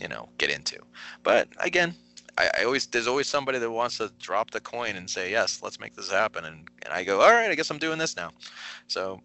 you 0.00 0.08
know, 0.08 0.28
get 0.38 0.50
into. 0.50 0.78
But 1.22 1.48
again, 1.58 1.94
I, 2.38 2.50
I, 2.58 2.64
always 2.64 2.86
there's 2.86 3.06
always 3.06 3.28
somebody 3.28 3.58
that 3.58 3.70
wants 3.70 3.98
to 3.98 4.10
drop 4.18 4.50
the 4.50 4.60
coin 4.60 4.96
and 4.96 5.08
say 5.08 5.30
yes, 5.30 5.60
let's 5.62 5.78
make 5.78 5.94
this 5.94 6.10
happen, 6.10 6.44
and 6.44 6.68
and 6.84 6.92
I 6.92 7.04
go, 7.04 7.20
all 7.20 7.30
right, 7.30 7.50
I 7.50 7.54
guess 7.54 7.70
I'm 7.70 7.78
doing 7.78 7.98
this 7.98 8.16
now. 8.16 8.30
So. 8.88 9.20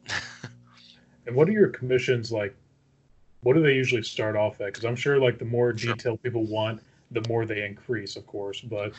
and 1.26 1.36
what 1.36 1.48
are 1.48 1.54
your 1.54 1.70
commissions 1.70 2.32
like? 2.32 2.56
What 3.42 3.56
do 3.56 3.62
they 3.62 3.74
usually 3.74 4.04
start 4.04 4.36
off 4.36 4.60
at? 4.62 4.68
Because 4.68 4.84
I'm 4.84 4.96
sure 4.96 5.20
like 5.20 5.40
the 5.40 5.46
more 5.46 5.78
sure. 5.78 5.94
detail 5.94 6.18
people 6.18 6.44
want, 6.46 6.82
the 7.12 7.24
more 7.30 7.46
they 7.46 7.66
increase, 7.66 8.16
of 8.16 8.28
course. 8.28 8.62
But 8.62 8.94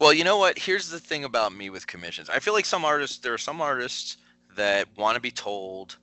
well, 0.00 0.12
you 0.12 0.24
know 0.24 0.38
what? 0.38 0.58
Here's 0.58 0.90
the 0.90 1.00
thing 1.00 1.24
about 1.24 1.54
me 1.54 1.70
with 1.70 1.86
commissions. 1.86 2.28
I 2.28 2.38
feel 2.38 2.52
like 2.52 2.66
some 2.66 2.84
artists, 2.84 3.18
there 3.18 3.32
are 3.32 3.38
some 3.38 3.60
artists 3.60 4.18
that 4.56 4.88
want 4.96 5.14
to 5.14 5.20
be 5.20 5.30
told 5.30 5.96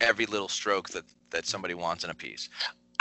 every 0.00 0.26
little 0.26 0.48
stroke 0.48 0.88
that 0.90 1.04
that 1.30 1.46
somebody 1.46 1.74
wants 1.74 2.02
in 2.02 2.10
a 2.10 2.14
piece. 2.14 2.48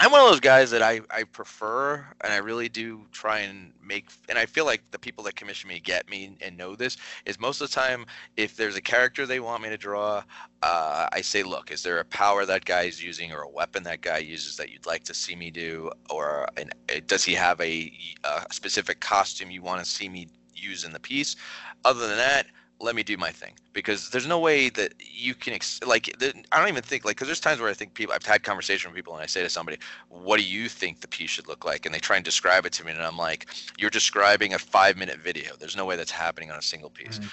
I'm 0.02 0.12
one 0.12 0.22
of 0.22 0.30
those 0.30 0.40
guys 0.40 0.72
that 0.72 0.82
I, 0.82 1.02
I 1.10 1.24
prefer 1.24 1.96
and 2.22 2.32
I 2.32 2.38
really 2.38 2.70
do 2.70 3.06
try 3.12 3.40
and 3.40 3.74
make 3.84 4.08
and 4.30 4.38
I 4.38 4.46
feel 4.46 4.64
like 4.64 4.82
the 4.92 4.98
people 4.98 5.26
that 5.26 5.36
commission 5.36 5.68
me 5.68 5.82
get 5.82 6.10
me 6.10 6.38
and 6.40 6.56
know 6.56 6.74
this 6.74 6.96
is 7.26 7.38
most 7.38 7.60
of 7.60 7.70
the 7.70 7.76
time 7.76 8.06
if 8.38 8.56
there's 8.56 8.78
a 8.78 8.82
character 8.82 9.26
they 9.26 9.42
want 9.42 9.62
me 9.62 9.68
to 9.68 9.78
draw, 9.78 10.24
uh, 10.64 11.08
I 11.12 11.20
say, 11.20 11.44
look, 11.44 11.70
is 11.70 11.84
there 11.84 12.00
a 12.00 12.06
power 12.06 12.46
that 12.46 12.64
guy 12.64 12.84
is 12.84 13.04
using 13.04 13.34
or 13.34 13.42
a 13.42 13.50
weapon 13.50 13.84
that 13.84 14.00
guy 14.00 14.20
uses 14.20 14.56
that 14.56 14.70
you'd 14.70 14.86
like 14.86 15.04
to 15.04 15.14
see 15.14 15.36
me 15.36 15.52
do, 15.52 15.92
or 16.10 16.48
an, 16.56 16.70
uh, 16.90 17.02
does 17.06 17.26
he 17.26 17.34
have 17.34 17.60
a, 17.60 17.92
a 18.24 18.46
specific 18.54 19.02
costume 19.02 19.52
you 19.52 19.62
want 19.62 19.84
to 19.84 19.92
see 19.92 20.08
me 20.08 20.30
use 20.56 20.86
in 20.86 20.94
the 20.94 21.00
piece? 21.02 21.36
Other 21.84 22.08
than 22.08 22.18
that, 22.18 22.46
let 22.82 22.96
me 22.96 23.04
do 23.04 23.18
my 23.18 23.32
thing. 23.32 23.54
Because 23.74 24.10
there's 24.10 24.28
no 24.28 24.40
way 24.40 24.70
that 24.70 24.94
you 25.00 25.34
can 25.36 25.54
ex- 25.54 25.80
like 25.86 26.10
i 26.52 26.60
don't 26.60 26.70
even 26.70 26.84
think 26.84 27.06
like 27.06 27.16
because 27.16 27.28
there's 27.28 27.40
times 27.40 27.60
where 27.60 27.70
i 27.70 27.74
think 27.74 27.94
people 27.94 28.14
i've 28.14 28.26
had 28.26 28.44
conversation 28.44 28.90
with 28.90 28.96
people 28.96 29.14
and 29.14 29.22
i 29.22 29.26
say 29.26 29.42
to 29.42 29.50
somebody 29.50 29.78
what 30.10 30.38
do 30.38 30.46
you 30.46 30.68
think 30.68 31.02
the 31.02 31.08
piece 31.08 31.30
should 31.30 31.48
look 31.48 31.66
like? 31.66 31.86
And 31.86 31.94
they 31.94 32.00
try 32.00 32.16
and 32.16 32.26
describe 32.26 32.66
it 32.66 32.74
to 32.74 32.86
me 32.86 32.92
and 32.92 33.02
i'm 33.02 33.18
like 33.18 33.48
you're 33.78 33.90
describing 33.90 34.54
a 34.54 34.60
five 34.60 34.98
minute 34.98 35.20
video. 35.20 35.56
There's 35.60 35.76
no 35.76 35.86
way 35.86 35.96
that's 35.96 36.12
happening 36.12 36.52
on 36.52 36.58
a 36.58 36.62
single 36.62 36.90
piece. 36.90 37.20
Mm-hmm. 37.20 37.28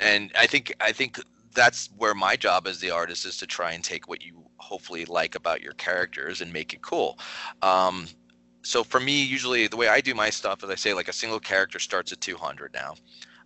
and 0.00 0.32
i 0.38 0.46
think 0.46 0.74
i 0.80 0.92
think 0.92 1.20
that's 1.52 1.90
where 1.96 2.14
my 2.14 2.36
job 2.36 2.66
as 2.66 2.78
the 2.78 2.90
artist 2.90 3.26
is 3.26 3.36
to 3.38 3.46
try 3.46 3.72
and 3.72 3.82
take 3.82 4.08
what 4.08 4.22
you 4.22 4.44
hopefully 4.58 5.04
like 5.04 5.34
about 5.34 5.60
your 5.60 5.72
characters 5.72 6.40
and 6.40 6.52
make 6.52 6.72
it 6.72 6.80
cool. 6.80 7.18
Um, 7.60 8.06
so 8.62 8.84
for 8.84 9.00
me 9.00 9.22
usually 9.24 9.66
the 9.66 9.76
way 9.76 9.88
i 9.88 10.00
do 10.00 10.14
my 10.14 10.30
stuff 10.30 10.62
is 10.62 10.70
i 10.70 10.74
say 10.74 10.92
like 10.92 11.08
a 11.08 11.12
single 11.12 11.40
character 11.40 11.78
starts 11.78 12.12
at 12.12 12.20
200 12.20 12.72
now 12.74 12.94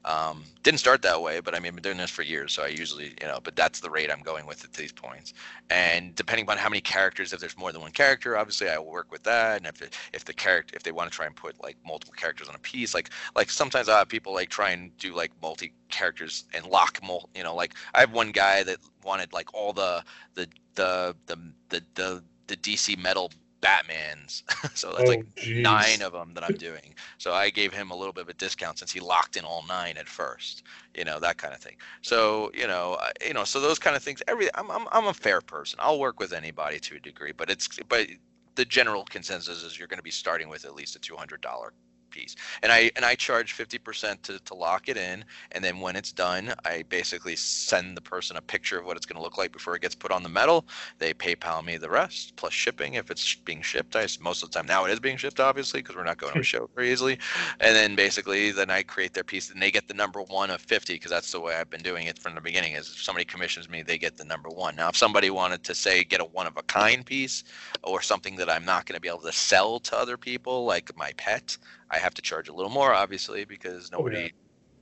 um, 0.05 0.45
didn't 0.63 0.81
start 0.81 1.03
that 1.03 1.21
way, 1.23 1.41
but 1.41 1.55
I 1.55 1.59
mean, 1.59 1.69
I've 1.69 1.75
been 1.77 1.83
doing 1.83 1.97
this 1.97 2.11
for 2.11 2.23
years, 2.23 2.53
so 2.53 2.63
I 2.63 2.69
usually, 2.69 3.15
you 3.21 3.27
know, 3.27 3.39
but 3.43 3.57
that's 3.57 3.81
the 3.81 3.89
rate 3.89 4.11
I'm 4.11 4.21
going 4.21 4.47
with 4.47 4.63
at 4.65 4.73
these 4.75 4.93
points. 4.93 5.33
And 5.71 6.15
depending 6.15 6.49
on 6.51 6.59
how 6.59 6.69
many 6.69 6.83
characters, 6.83 7.33
if 7.33 7.41
there's 7.41 7.57
more 7.57 7.73
than 7.73 7.81
one 7.81 7.91
character, 7.91 8.37
obviously 8.37 8.69
I 8.69 8.77
will 8.79 8.91
work 8.91 9.11
with 9.11 9.23
that. 9.23 9.59
And 9.59 9.67
if 9.67 9.81
it, 9.81 9.97
if 10.13 10.25
the 10.25 10.35
character, 10.35 10.77
if 10.77 10.83
they 10.83 10.93
want 10.93 11.11
to 11.11 11.17
try 11.17 11.27
and 11.27 11.35
put 11.35 11.63
like 11.63 11.77
multiple 11.87 12.15
characters 12.17 12.49
on 12.49 12.55
a 12.55 12.59
piece, 12.59 12.95
like 12.95 13.11
like 13.35 13.51
sometimes 13.51 13.89
I 13.89 13.99
have 13.99 14.09
people 14.09 14.35
like 14.35 14.51
try 14.51 14.71
and 14.71 14.97
do 14.99 15.15
like 15.15 15.33
multi 15.41 15.73
characters 15.89 16.45
and 16.53 16.67
lock, 16.67 17.01
mul- 17.03 17.31
you 17.35 17.43
know, 17.43 17.55
like 17.55 17.75
I 17.95 18.01
have 18.01 18.13
one 18.13 18.31
guy 18.31 18.63
that 18.65 18.79
wanted 19.03 19.33
like 19.33 19.55
all 19.55 19.73
the 19.73 20.05
the 20.35 20.49
the 20.75 21.17
the 21.27 21.39
the 21.71 21.83
the, 21.95 22.23
the 22.47 22.57
DC 22.57 22.99
metal 22.99 23.31
Batmans. 23.65 24.43
so 24.77 24.93
that's 24.93 25.09
oh, 25.09 25.13
like 25.13 25.35
geez. 25.37 25.63
nine 25.63 26.03
of 26.03 26.13
them 26.13 26.33
that 26.35 26.45
I'm 26.45 26.57
doing. 26.57 26.95
So 27.19 27.33
I 27.33 27.51
gave 27.51 27.73
him 27.73 27.91
a 27.91 27.97
little 27.97 28.13
bit 28.13 28.23
of 28.23 28.29
a 28.29 28.35
discount 28.35 28.79
since 28.79 28.93
he 28.93 29.01
locked 29.01 29.37
in 29.37 29.45
all 29.45 29.65
nine 29.69 29.97
at 29.97 30.09
first. 30.09 30.63
You 30.95 31.05
know 31.05 31.19
that 31.21 31.39
kind 31.39 31.55
of 31.55 31.61
thing. 31.61 31.77
So 32.03 32.51
you 32.55 32.67
know, 32.67 32.99
you 33.27 33.35
know, 33.35 33.45
so 33.45 33.61
those 33.61 33.79
kind 33.79 33.97
of 33.97 34.03
things. 34.03 34.23
Every 34.29 34.49
I'm 34.55 34.71
I'm 34.71 34.87
I'm 34.93 35.07
a 35.07 35.15
fair 35.15 35.41
person. 35.41 35.79
I'll 35.83 35.99
work 35.99 36.21
with 36.21 36.33
anybody 36.33 36.79
to 36.81 36.97
a 36.97 37.01
degree, 37.01 37.33
but 37.33 37.51
it's 37.51 37.69
but 37.89 38.07
the 38.55 38.65
general 38.65 39.05
consensus 39.05 39.63
is 39.63 39.79
you're 39.79 39.89
going 39.89 39.99
to 39.99 40.05
be 40.05 40.11
starting 40.11 40.49
with 40.49 40.65
at 40.65 40.75
least 40.75 40.97
a 40.97 40.99
two 40.99 41.17
hundred 41.17 41.41
dollar 41.41 41.73
piece. 42.15 42.37
And 42.63 42.71
I 42.71 42.91
and 42.97 43.05
I 43.05 43.15
charge 43.17 43.57
50% 43.57 44.23
to, 44.23 44.39
to 44.39 44.55
lock 44.55 44.89
it 44.89 44.97
in. 44.97 45.25
And 45.53 45.63
then 45.65 45.81
when 45.81 45.97
it's 45.97 46.13
done, 46.13 46.55
I 46.65 46.85
basically 46.89 47.37
send 47.37 47.97
the 47.97 48.01
person 48.01 48.37
a 48.37 48.41
picture 48.41 48.79
of 48.79 48.87
what 48.87 48.97
it's 48.97 49.05
going 49.05 49.17
to 49.17 49.23
look 49.23 49.37
like 49.37 49.53
before 49.53 49.75
it 49.75 49.83
gets 49.83 49.95
put 49.95 50.13
on 50.13 50.23
the 50.23 50.29
metal. 50.29 50.65
They 50.99 51.13
PayPal 51.13 51.65
me 51.65 51.77
the 51.77 51.91
rest 51.91 52.37
plus 52.37 52.53
shipping 52.53 52.95
if 52.95 53.11
it's 53.11 53.35
being 53.35 53.63
shipped. 53.63 53.97
I 53.97 54.07
most 54.21 54.43
of 54.43 54.51
the 54.51 54.59
time 54.59 54.67
now 54.67 54.85
it 54.85 54.93
is 54.93 55.01
being 55.01 55.17
shipped 55.17 55.41
obviously 55.41 55.81
because 55.83 55.97
we're 55.97 56.05
not 56.05 56.19
going 56.19 56.35
to 56.35 56.41
a 56.41 56.43
show 56.55 56.71
very 56.75 56.93
easily. 56.93 57.19
And 57.61 57.75
then 57.75 57.97
basically 57.97 58.53
then 58.53 58.71
I 58.71 58.83
create 58.83 59.13
their 59.13 59.25
piece 59.25 59.51
and 59.51 59.61
they 59.61 59.71
get 59.71 59.89
the 59.89 59.95
number 59.95 60.23
one 60.23 60.51
of 60.51 60.61
50 60.61 60.95
because 60.95 61.11
that's 61.11 61.33
the 61.33 61.41
way 61.41 61.57
I've 61.57 61.71
been 61.71 61.83
doing 61.83 62.07
it 62.07 62.19
from 62.19 62.35
the 62.35 62.41
beginning. 62.41 62.75
Is 62.75 62.89
if 62.89 63.03
somebody 63.03 63.25
commissions 63.25 63.69
me, 63.69 63.83
they 63.83 63.99
get 63.99 64.17
the 64.17 64.25
number 64.25 64.49
one. 64.49 64.77
Now 64.77 64.89
if 64.89 64.97
somebody 64.97 65.31
wanted 65.31 65.65
to 65.65 65.75
say 65.75 66.05
get 66.05 66.21
a 66.21 66.25
one 66.25 66.47
of 66.47 66.57
a 66.57 66.63
kind 66.63 67.05
piece 67.05 67.43
or 67.83 68.01
something 68.01 68.37
that 68.37 68.49
I'm 68.49 68.65
not 68.65 68.87
going 68.87 68.95
to 68.95 69.01
be 69.01 69.09
able 69.09 69.21
to 69.21 69.33
sell 69.33 69.81
to 69.81 69.97
other 69.97 70.17
people 70.17 70.65
like 70.65 70.97
my 70.97 71.13
pet, 71.17 71.57
I 71.91 71.99
have 71.99 72.15
to 72.15 72.23
charge 72.23 72.49
a 72.49 72.53
little 72.53 72.71
more, 72.71 72.93
obviously, 72.93 73.45
because 73.45 73.91
oh, 73.93 73.99
nobody, 73.99 74.33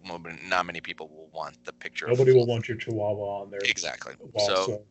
oh, 0.09 0.19
yeah. 0.25 0.37
not 0.49 0.67
many 0.67 0.81
people 0.81 1.09
will 1.09 1.29
want 1.33 1.63
the 1.65 1.73
picture. 1.73 2.07
Nobody 2.07 2.33
will 2.33 2.47
want 2.47 2.69
your 2.69 2.77
Chihuahua 2.77 3.43
on 3.43 3.51
there. 3.51 3.61
Exactly. 3.65 4.15
So, 4.39 4.55
so, 4.67 4.83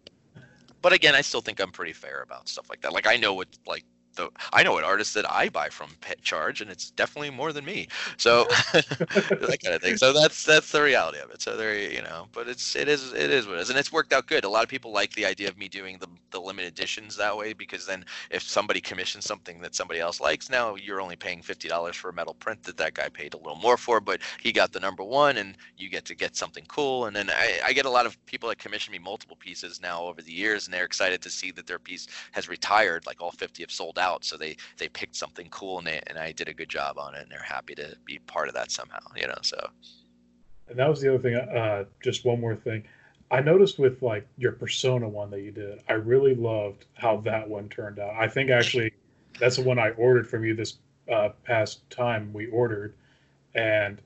but 0.82 0.94
again, 0.94 1.16
I 1.16 1.22
still 1.22 1.42
think 1.42 1.60
I'm 1.60 1.72
pretty 1.72 1.94
fair 1.94 2.22
about 2.24 2.50
stuff 2.50 2.70
like 2.70 2.82
that. 2.82 2.94
Like 2.94 3.08
I 3.08 3.18
know 3.18 3.34
what 3.34 3.48
like 3.66 3.86
the 4.16 4.30
I 4.54 4.64
know 4.64 4.74
what 4.74 4.84
artists 4.84 5.14
that 5.14 5.30
I 5.32 5.50
buy 5.50 5.70
from 5.70 5.92
pet 6.02 6.22
charge, 6.22 6.62
and 6.62 6.70
it's 6.70 6.92
definitely 6.92 7.32
more 7.32 7.54
than 7.54 7.66
me. 7.66 7.88
So 8.18 8.46
that 8.74 9.58
kind 9.64 9.76
of 9.76 9.82
thing. 9.82 9.98
So 9.98 10.14
that's 10.14 10.44
that's 10.44 10.72
the 10.72 10.82
reality 10.82 11.20
of 11.20 11.32
it. 11.32 11.42
So 11.42 11.58
there, 11.58 11.78
you 11.78 12.02
know, 12.02 12.28
but 12.34 12.48
it's 12.48 12.76
it 12.76 12.88
is 12.88 13.14
it 13.14 13.32
is 13.32 13.48
what 13.48 13.58
it 13.58 13.62
is, 13.62 13.70
and 13.70 13.80
it's 13.80 13.92
worked 13.92 14.14
out 14.14 14.28
good. 14.28 14.44
A 14.44 14.50
lot 14.50 14.64
of 14.64 14.70
people 14.70 14.92
like 14.92 15.14
the 15.14 15.26
idea 15.26 15.50
of 15.50 15.58
me 15.58 15.68
doing 15.68 15.98
the 16.00 16.08
the 16.32 16.42
limited 16.42 16.70
editions 16.70 17.16
that 17.18 17.36
way 17.36 17.54
because 17.54 17.86
then 17.86 18.06
if 18.30 18.44
somebody 18.44 18.82
commissions 18.82 19.26
something 19.26 19.62
that 19.62 19.76
somebody 19.76 20.00
else 20.00 20.20
likes, 20.22 20.50
now 20.50 20.76
you're 20.76 21.02
only 21.02 21.16
paying 21.16 21.42
fifty 21.42 21.68
dollars 21.68 21.96
for 21.96 22.10
a 22.10 22.14
metal 22.14 22.34
print 22.36 22.64
that 22.64 22.78
that 22.78 22.94
guy 22.94 23.10
paid 23.10 23.34
a 23.34 23.38
little 23.38 23.58
more 23.58 23.78
for, 23.78 24.00
but 24.00 24.22
he 24.42 24.52
got 24.52 24.72
the 24.72 24.80
number 24.80 25.04
one, 25.04 25.38
and 25.38 25.58
you 25.78 25.90
get 25.90 26.06
to 26.06 26.16
get 26.16 26.36
something 26.36 26.66
cool. 26.68 27.06
And 27.06 27.16
then 27.16 27.30
I, 27.30 27.60
I 27.68 27.74
get 27.74 27.86
a 27.86 27.90
lot 27.90 28.06
of 28.06 28.24
people 28.26 28.50
that 28.50 28.58
commission 28.60 28.92
me 28.92 29.00
multiple 29.00 29.38
pieces 29.40 29.82
now 29.82 30.04
over 30.04 30.22
the 30.22 30.32
years, 30.32 30.66
and 30.66 30.74
they're 30.74 30.86
excited 30.86 31.22
to 31.22 31.30
see 31.30 31.52
that 31.52 31.68
their 31.68 31.80
piece 31.80 32.08
has 32.32 32.50
retired, 32.50 33.06
like 33.06 33.22
all 33.22 33.32
fifty 33.32 33.64
have 33.64 33.72
sold 33.72 33.98
out. 34.00 34.01
So 34.22 34.38
they 34.38 34.56
they 34.78 34.88
picked 34.88 35.16
something 35.16 35.48
cool 35.50 35.78
and 35.80 35.88
they 35.88 36.02
and 36.08 36.18
I 36.18 36.32
did 36.32 36.48
a 36.48 36.54
good 36.54 36.70
job 36.70 36.98
on 36.98 37.16
it, 37.16 37.22
and 37.22 37.32
they're 37.32 37.44
happy 37.44 37.76
to 37.76 37.96
be 38.06 38.20
part 38.20 38.48
of 38.48 38.54
that 38.56 38.72
somehow. 38.72 39.00
You 39.16 39.28
know, 39.28 39.38
so. 39.42 39.70
And 40.70 40.80
that 40.80 40.90
was 40.90 41.02
the 41.02 41.14
other 41.14 41.20
thing. 41.20 41.36
Uh, 41.36 41.86
just 42.02 42.26
one 42.26 42.40
more 42.40 42.56
thing. 42.56 42.84
I 43.30 43.42
noticed 43.42 43.80
with 43.80 44.02
like 44.02 44.28
your 44.38 44.52
Persona 44.52 45.08
one 45.08 45.30
that 45.32 45.42
you 45.42 45.52
did, 45.52 45.82
I 45.88 45.94
really 45.94 46.36
loved 46.36 46.86
how 46.94 47.18
that 47.22 47.48
one 47.48 47.70
turned 47.70 48.00
out. 48.00 48.14
I 48.18 48.28
think 48.28 48.50
actually 48.50 48.94
that's 49.40 49.56
the 49.56 49.64
one 49.64 49.80
I 49.80 49.92
ordered 49.92 50.28
from 50.28 50.44
you 50.44 50.54
this 50.54 50.78
uh, 51.12 51.30
past 51.44 51.90
time 51.90 52.32
we 52.34 52.48
ordered, 52.48 52.96
and 53.56 54.02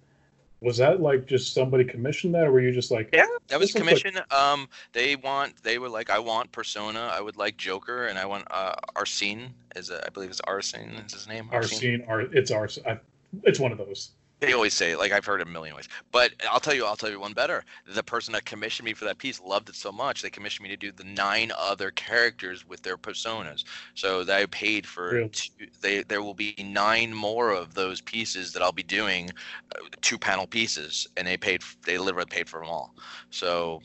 was 0.61 0.77
that 0.77 1.02
like 1.02 1.26
just 1.26 1.53
somebody 1.53 1.84
commissioned 1.84 2.34
that, 2.36 2.48
or 2.48 2.52
were 2.52 2.61
you 2.61 2.72
just 2.72 2.91
like, 2.91 3.10
yeah, 3.14 3.26
that 3.48 3.60
was 3.60 3.73
looks 3.76 3.88
like- 3.88 4.02
commission. 4.02 4.23
Um, 4.32 4.68
they 4.94 5.15
want, 5.15 5.61
they 5.64 5.77
were 5.77 5.90
like, 5.90 6.10
I 6.10 6.19
want 6.19 6.52
Persona, 6.52 7.11
I 7.14 7.22
would 7.22 7.38
like 7.38 7.57
Joker, 7.57 8.07
and 8.07 8.18
I 8.18 8.26
want 8.26 8.45
uh, 8.49 8.76
Arsene. 8.95 9.53
Is 9.76 9.90
it, 9.90 10.03
I 10.06 10.10
believe 10.10 10.30
it's 10.30 10.41
Arsene 10.41 10.91
is 11.06 11.14
his 11.14 11.27
name. 11.27 11.49
Arsene? 11.52 12.03
Ar- 12.07 12.22
it's 12.22 12.52
Arsene. 12.52 12.84
I, 12.88 12.99
it's 13.44 13.60
one 13.60 13.72
of 13.72 13.77
those. 13.77 14.11
They 14.41 14.53
always 14.53 14.73
say 14.73 14.91
it, 14.91 14.99
like 14.99 15.11
I've 15.13 15.25
heard 15.25 15.39
it 15.41 15.47
a 15.47 15.49
million 15.49 15.75
ways. 15.75 15.87
But 16.11 16.33
I'll 16.49 16.59
tell 16.59 16.73
you, 16.73 16.85
I'll 16.85 16.97
tell 16.97 17.09
you 17.09 17.19
one 17.19 17.33
better. 17.33 17.63
The 17.87 18.03
person 18.03 18.33
that 18.33 18.45
commissioned 18.45 18.85
me 18.85 18.93
for 18.93 19.05
that 19.05 19.17
piece 19.17 19.39
loved 19.39 19.69
it 19.69 19.75
so 19.75 19.91
much 19.91 20.21
they 20.21 20.29
commissioned 20.29 20.65
me 20.65 20.69
to 20.69 20.77
do 20.77 20.91
the 20.91 21.05
nine 21.05 21.51
other 21.57 21.91
characters 21.91 22.67
with 22.67 22.81
their 22.81 22.97
personas. 22.97 23.63
So 23.93 24.23
they 24.23 24.45
paid 24.47 24.85
for 24.85 25.21
two, 25.31 25.67
they 25.81 26.03
there 26.03 26.21
will 26.21 26.33
be 26.33 26.53
nine 26.59 27.13
more 27.13 27.51
of 27.51 27.73
those 27.73 28.01
pieces 28.01 28.51
that 28.53 28.61
I'll 28.61 28.71
be 28.73 28.83
doing, 28.83 29.31
uh, 29.75 29.79
two 30.01 30.17
panel 30.17 30.47
pieces, 30.47 31.07
and 31.17 31.25
they 31.27 31.37
paid 31.37 31.61
they 31.85 31.97
literally 31.97 32.27
paid 32.29 32.49
for 32.49 32.59
them 32.59 32.69
all. 32.69 32.93
So 33.29 33.81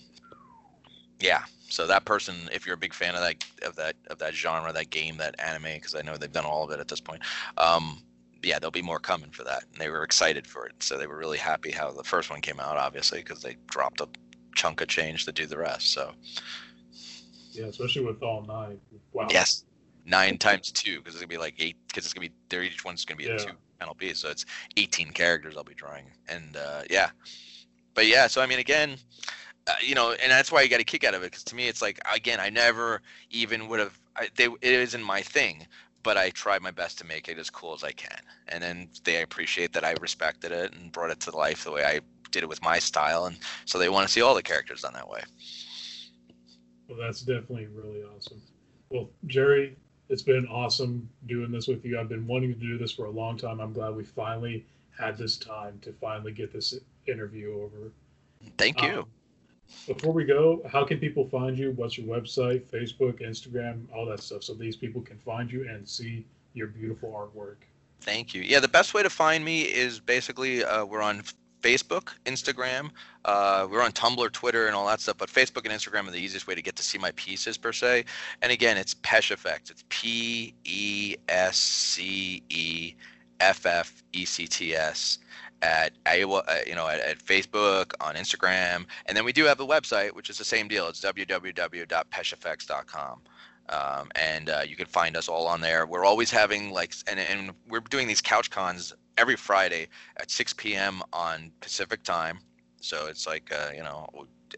yeah. 1.21 1.45
So 1.69 1.87
that 1.87 2.05
person, 2.05 2.49
if 2.53 2.67
you're 2.67 2.75
a 2.75 2.79
big 2.79 2.95
fan 2.95 3.15
of 3.15 3.21
that 3.21 3.45
of 3.63 3.77
that 3.77 3.95
of 4.09 4.19
that 4.19 4.35
genre, 4.35 4.73
that 4.73 4.91
game, 4.91 5.17
that 5.19 5.39
anime, 5.39 5.75
because 5.75 5.95
I 5.95 6.03
know 6.03 6.17
they've 6.17 6.33
done 6.33 6.45
all 6.45 6.65
of 6.65 6.71
it 6.73 6.81
at 6.81 6.89
this 6.89 7.01
point. 7.01 7.23
Um, 7.57 8.03
yeah, 8.43 8.59
there'll 8.59 8.71
be 8.71 8.83
more 8.83 8.99
coming 8.99 9.31
for 9.31 9.45
that. 9.45 9.65
And 9.73 9.81
they 9.81 9.89
were 9.89 10.03
excited 10.03 10.47
for 10.47 10.67
it. 10.67 10.75
So 10.81 10.97
they 10.99 11.07
were 11.07 11.17
really 11.17 11.39
happy 11.39 11.71
how 11.71 11.91
the 11.93 12.05
first 12.05 12.31
one 12.31 12.41
came 12.41 12.61
out, 12.61 12.77
obviously, 12.77 13.21
because 13.21 13.43
they 13.43 13.57
dropped 13.69 14.01
a 14.01 14.09
chunk 14.55 14.81
of 14.81 14.89
change 14.89 15.25
to 15.25 15.33
do 15.33 15.47
the 15.47 15.59
rest. 15.59 15.93
So, 15.93 16.13
Yeah, 17.53 17.67
especially 17.67 18.05
with 18.05 18.23
all 18.23 18.43
nine. 18.43 18.81
Wow. 19.13 19.29
yes, 19.31 19.65
nine 20.05 20.39
times 20.39 20.71
two, 20.73 20.99
because 20.99 21.15
it's 21.15 21.23
going 21.23 21.29
to 21.31 21.35
be 21.35 21.39
like 21.39 21.55
eight, 21.59 21.77
because 21.89 22.05
it's 22.05 22.15
going 22.15 22.29
to 22.29 22.31
be 22.31 22.37
there. 22.49 22.63
Each 22.63 22.85
one's 22.85 23.05
going 23.05 23.19
to 23.19 23.25
be 23.25 23.31
a 23.31 23.35
Yeah. 23.35 23.45
two 23.45 23.53
panel 23.79 23.95
piece. 23.95 24.19
So 24.21 24.31
it's 24.31 24.45
18 24.77 25.11
characters 25.13 25.57
I'll 25.57 25.65
be 25.65 25.75
drawing. 25.75 26.07
And 26.29 26.57
uh, 26.57 26.83
yeah. 26.91 27.11
But 27.95 28.07
yeah, 28.07 28.27
so 28.29 28.41
I 28.41 28.47
mean, 28.47 28.61
again, 28.61 28.97
uh, 29.67 29.75
you 29.83 29.95
know, 29.95 30.13
and 30.13 30.31
that's 30.31 30.51
why 30.53 30.63
you 30.63 30.69
got 30.69 30.81
a 30.81 30.85
kick 30.85 31.05
out 31.05 31.15
of 31.15 31.23
it. 31.23 31.31
Because 31.31 31.45
to 31.45 31.55
me, 31.57 31.69
it's 31.69 31.83
like, 31.83 32.01
again, 32.15 32.41
I 32.41 32.51
never 32.51 33.03
even 33.31 33.69
would 33.69 33.81
have, 33.81 33.99
they, 34.37 34.47
it 34.47 34.59
isn't 34.63 35.03
my 35.03 35.23
thing. 35.23 35.67
But 36.03 36.17
I 36.17 36.31
tried 36.31 36.63
my 36.63 36.71
best 36.71 36.99
to 36.99 37.07
make 37.07 37.29
it 37.29 37.39
as 37.39 37.51
cool 37.51 37.75
as 37.75 37.85
I 37.85 37.93
can, 37.93 38.19
and 38.49 38.63
then 38.63 38.89
they 39.05 39.23
appreciate 39.23 39.73
that 39.75 39.85
I 39.85 39.95
respected 40.01 40.53
it 40.53 40.73
and 40.73 40.91
brought 40.93 41.11
it 41.11 41.21
to 41.21 41.37
life 41.37 41.65
the 41.65 41.73
way 41.73 41.85
I 41.85 42.01
did 42.31 42.43
it 42.43 42.49
with 42.49 42.63
my 42.63 42.79
style, 42.79 43.27
and 43.27 43.37
so 43.67 43.79
they 43.79 43.89
want 43.89 44.07
to 44.07 44.13
see 44.13 44.23
all 44.23 44.35
the 44.35 44.43
characters 44.43 44.83
done 44.83 44.95
that 44.95 45.09
way. 45.09 45.21
Well, 46.89 46.99
that's 46.99 47.21
definitely 47.21 47.67
really 47.67 48.03
awesome. 48.03 48.41
Well, 48.89 49.11
Jerry, 49.27 49.77
it's 50.09 50.23
been 50.23 50.47
awesome 50.49 51.09
doing 51.27 51.53
this 51.53 51.69
with 51.69 51.85
you. 51.85 51.99
I've 51.99 52.09
been 52.09 52.27
wanting 52.27 52.53
to 52.53 52.59
do 52.59 52.79
this 52.79 52.93
for 52.93 53.05
a 53.05 53.11
long 53.11 53.37
time. 53.37 53.61
I'm 53.61 53.73
glad 53.73 53.95
we 53.95 54.05
finally 54.05 54.67
had 54.99 55.17
this 55.17 55.37
time 55.37 55.79
to 55.83 55.93
finally 55.93 56.33
get 56.33 56.53
this 56.53 56.75
interview 57.07 57.61
over. 57.63 57.93
Thank 58.59 58.83
you. 58.83 59.01
Um, 59.01 59.07
before 59.87 60.13
we 60.13 60.25
go, 60.25 60.63
how 60.71 60.85
can 60.85 60.99
people 60.99 61.29
find 61.29 61.59
you? 61.59 61.73
What's 61.73 61.99
your 61.99 62.07
website, 62.07 62.63
Facebook, 62.63 63.21
Instagram, 63.21 63.85
all 63.95 64.07
that 64.07 64.21
stuff, 64.21 64.43
so 64.45 64.55
these 64.55 64.77
people 64.77 65.01
can 65.01 65.19
find 65.19 65.51
you 65.51 65.69
and 65.69 65.89
see 65.89 66.27
your 66.55 66.69
beautiful 66.69 67.11
artwork? 67.11 67.57
Thank 68.01 68.35
you. 68.35 68.43
Yeah, 68.43 68.61
the 68.61 68.69
best 68.69 68.95
way 68.95 69.03
to 69.03 69.11
find 69.11 69.45
me 69.45 69.63
is 69.63 70.01
basically 70.01 70.65
uh, 70.65 70.85
we're 70.85 71.03
on 71.03 71.23
Facebook, 71.63 72.09
Instagram, 72.25 72.91
uh, 73.27 73.69
we're 73.71 73.83
on 73.83 73.93
Tumblr, 73.93 74.33
Twitter, 74.33 74.67
and 74.67 74.75
all 74.75 74.87
that 74.87 75.01
stuff. 75.01 75.19
But 75.19 75.29
Facebook 75.29 75.65
and 75.65 75.69
Instagram 75.69 76.09
are 76.09 76.11
the 76.11 76.19
easiest 76.19 76.47
way 76.47 76.55
to 76.55 76.63
get 76.63 76.77
to 76.77 76.83
see 76.83 76.99
my 76.99 77.11
pieces 77.13 77.59
per 77.59 77.73
se. 77.73 78.07
And 78.43 78.51
again, 78.51 78.77
it's 78.77 78.95
Pesce 79.03 79.33
Effects. 79.33 79.71
It's 79.71 79.85
P 79.89 80.55
E 80.65 81.17
S 81.29 81.57
C 81.57 82.43
E 82.49 82.95
F 83.41 83.67
F 83.67 84.03
E 84.13 84.25
C 84.25 84.47
T 84.47 84.75
S 84.75 85.19
at 85.63 85.93
Iowa, 86.07 86.43
uh, 86.49 86.61
you 86.67 86.75
know, 86.75 86.89
at, 86.89 87.01
at 87.01 87.19
Facebook, 87.19 87.93
on 88.01 88.15
Instagram, 88.15 88.87
and 89.07 89.17
then 89.17 89.25
we 89.25 89.33
do 89.33 89.45
have 89.45 89.61
a 89.61 89.67
website, 89.67 90.13
which 90.13 90.29
is 90.31 90.39
the 90.39 90.45
same 90.45 90.69
deal. 90.69 90.89
It's 90.89 91.01
www.pesceeffects.com. 91.01 93.21
Um, 93.69 94.11
and 94.17 94.51
uh, 94.51 94.63
you 94.67 94.75
can 94.75 94.87
find 94.87 95.17
us 95.17 95.29
all 95.29 95.47
on 95.47 95.61
there. 95.61 95.87
We're 95.87 96.05
always 96.05 96.29
having 96.31 96.73
like, 96.73 96.93
and, 97.07 97.21
and 97.21 97.53
we're 97.69 97.79
doing 97.81 98.09
these 98.09 98.21
couch 98.21 98.51
cons 98.51 98.93
every 99.17 99.37
Friday 99.37 99.87
at 100.17 100.29
6 100.31 100.55
p.m. 100.55 101.03
on 101.13 101.53
Pacific 101.61 102.03
time. 102.03 102.41
So 102.81 103.07
it's 103.07 103.29
like, 103.29 103.53
uh, 103.53 103.71
you 103.75 103.83
know, 103.83 104.09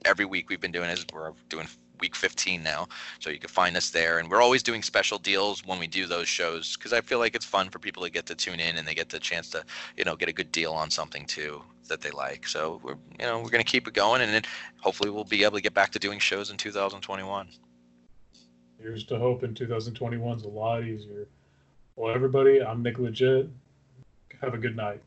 every 0.04 0.24
week 0.24 0.48
we've 0.48 0.60
been 0.60 0.72
doing 0.72 0.88
is 0.88 1.04
We're 1.12 1.32
doing 1.48 1.66
week 2.00 2.14
15 2.16 2.62
now. 2.62 2.88
So 3.20 3.30
you 3.30 3.38
can 3.38 3.48
find 3.48 3.76
us 3.76 3.90
there. 3.90 4.18
And 4.18 4.30
we're 4.30 4.42
always 4.42 4.62
doing 4.62 4.82
special 4.82 5.18
deals 5.18 5.64
when 5.64 5.78
we 5.78 5.86
do 5.86 6.06
those 6.06 6.28
shows 6.28 6.76
because 6.76 6.92
I 6.92 7.00
feel 7.00 7.18
like 7.18 7.34
it's 7.34 7.44
fun 7.44 7.70
for 7.70 7.78
people 7.78 8.02
to 8.02 8.10
get 8.10 8.26
to 8.26 8.34
tune 8.34 8.60
in 8.60 8.76
and 8.76 8.86
they 8.86 8.94
get 8.94 9.08
the 9.08 9.18
chance 9.18 9.50
to, 9.50 9.64
you 9.96 10.04
know, 10.04 10.16
get 10.16 10.28
a 10.28 10.32
good 10.32 10.52
deal 10.52 10.72
on 10.72 10.90
something 10.90 11.26
too 11.26 11.62
that 11.88 12.00
they 12.00 12.10
like. 12.10 12.46
So 12.46 12.80
we're, 12.82 12.96
you 13.18 13.26
know, 13.26 13.38
we're 13.38 13.50
going 13.50 13.64
to 13.64 13.70
keep 13.70 13.86
it 13.86 13.94
going 13.94 14.22
and 14.22 14.32
then 14.32 14.42
hopefully 14.80 15.10
we'll 15.10 15.24
be 15.24 15.44
able 15.44 15.56
to 15.56 15.62
get 15.62 15.74
back 15.74 15.90
to 15.92 15.98
doing 15.98 16.18
shows 16.18 16.50
in 16.50 16.56
2021. 16.56 17.48
Here's 18.80 19.04
to 19.04 19.18
hope 19.18 19.44
in 19.44 19.54
2021 19.54 20.38
is 20.38 20.42
a 20.42 20.48
lot 20.48 20.82
easier. 20.82 21.28
Well, 21.94 22.12
everybody, 22.12 22.60
I'm 22.60 22.82
Nick 22.82 22.98
Legit. 22.98 23.48
Have 24.40 24.54
a 24.54 24.58
good 24.58 24.74
night. 24.74 25.00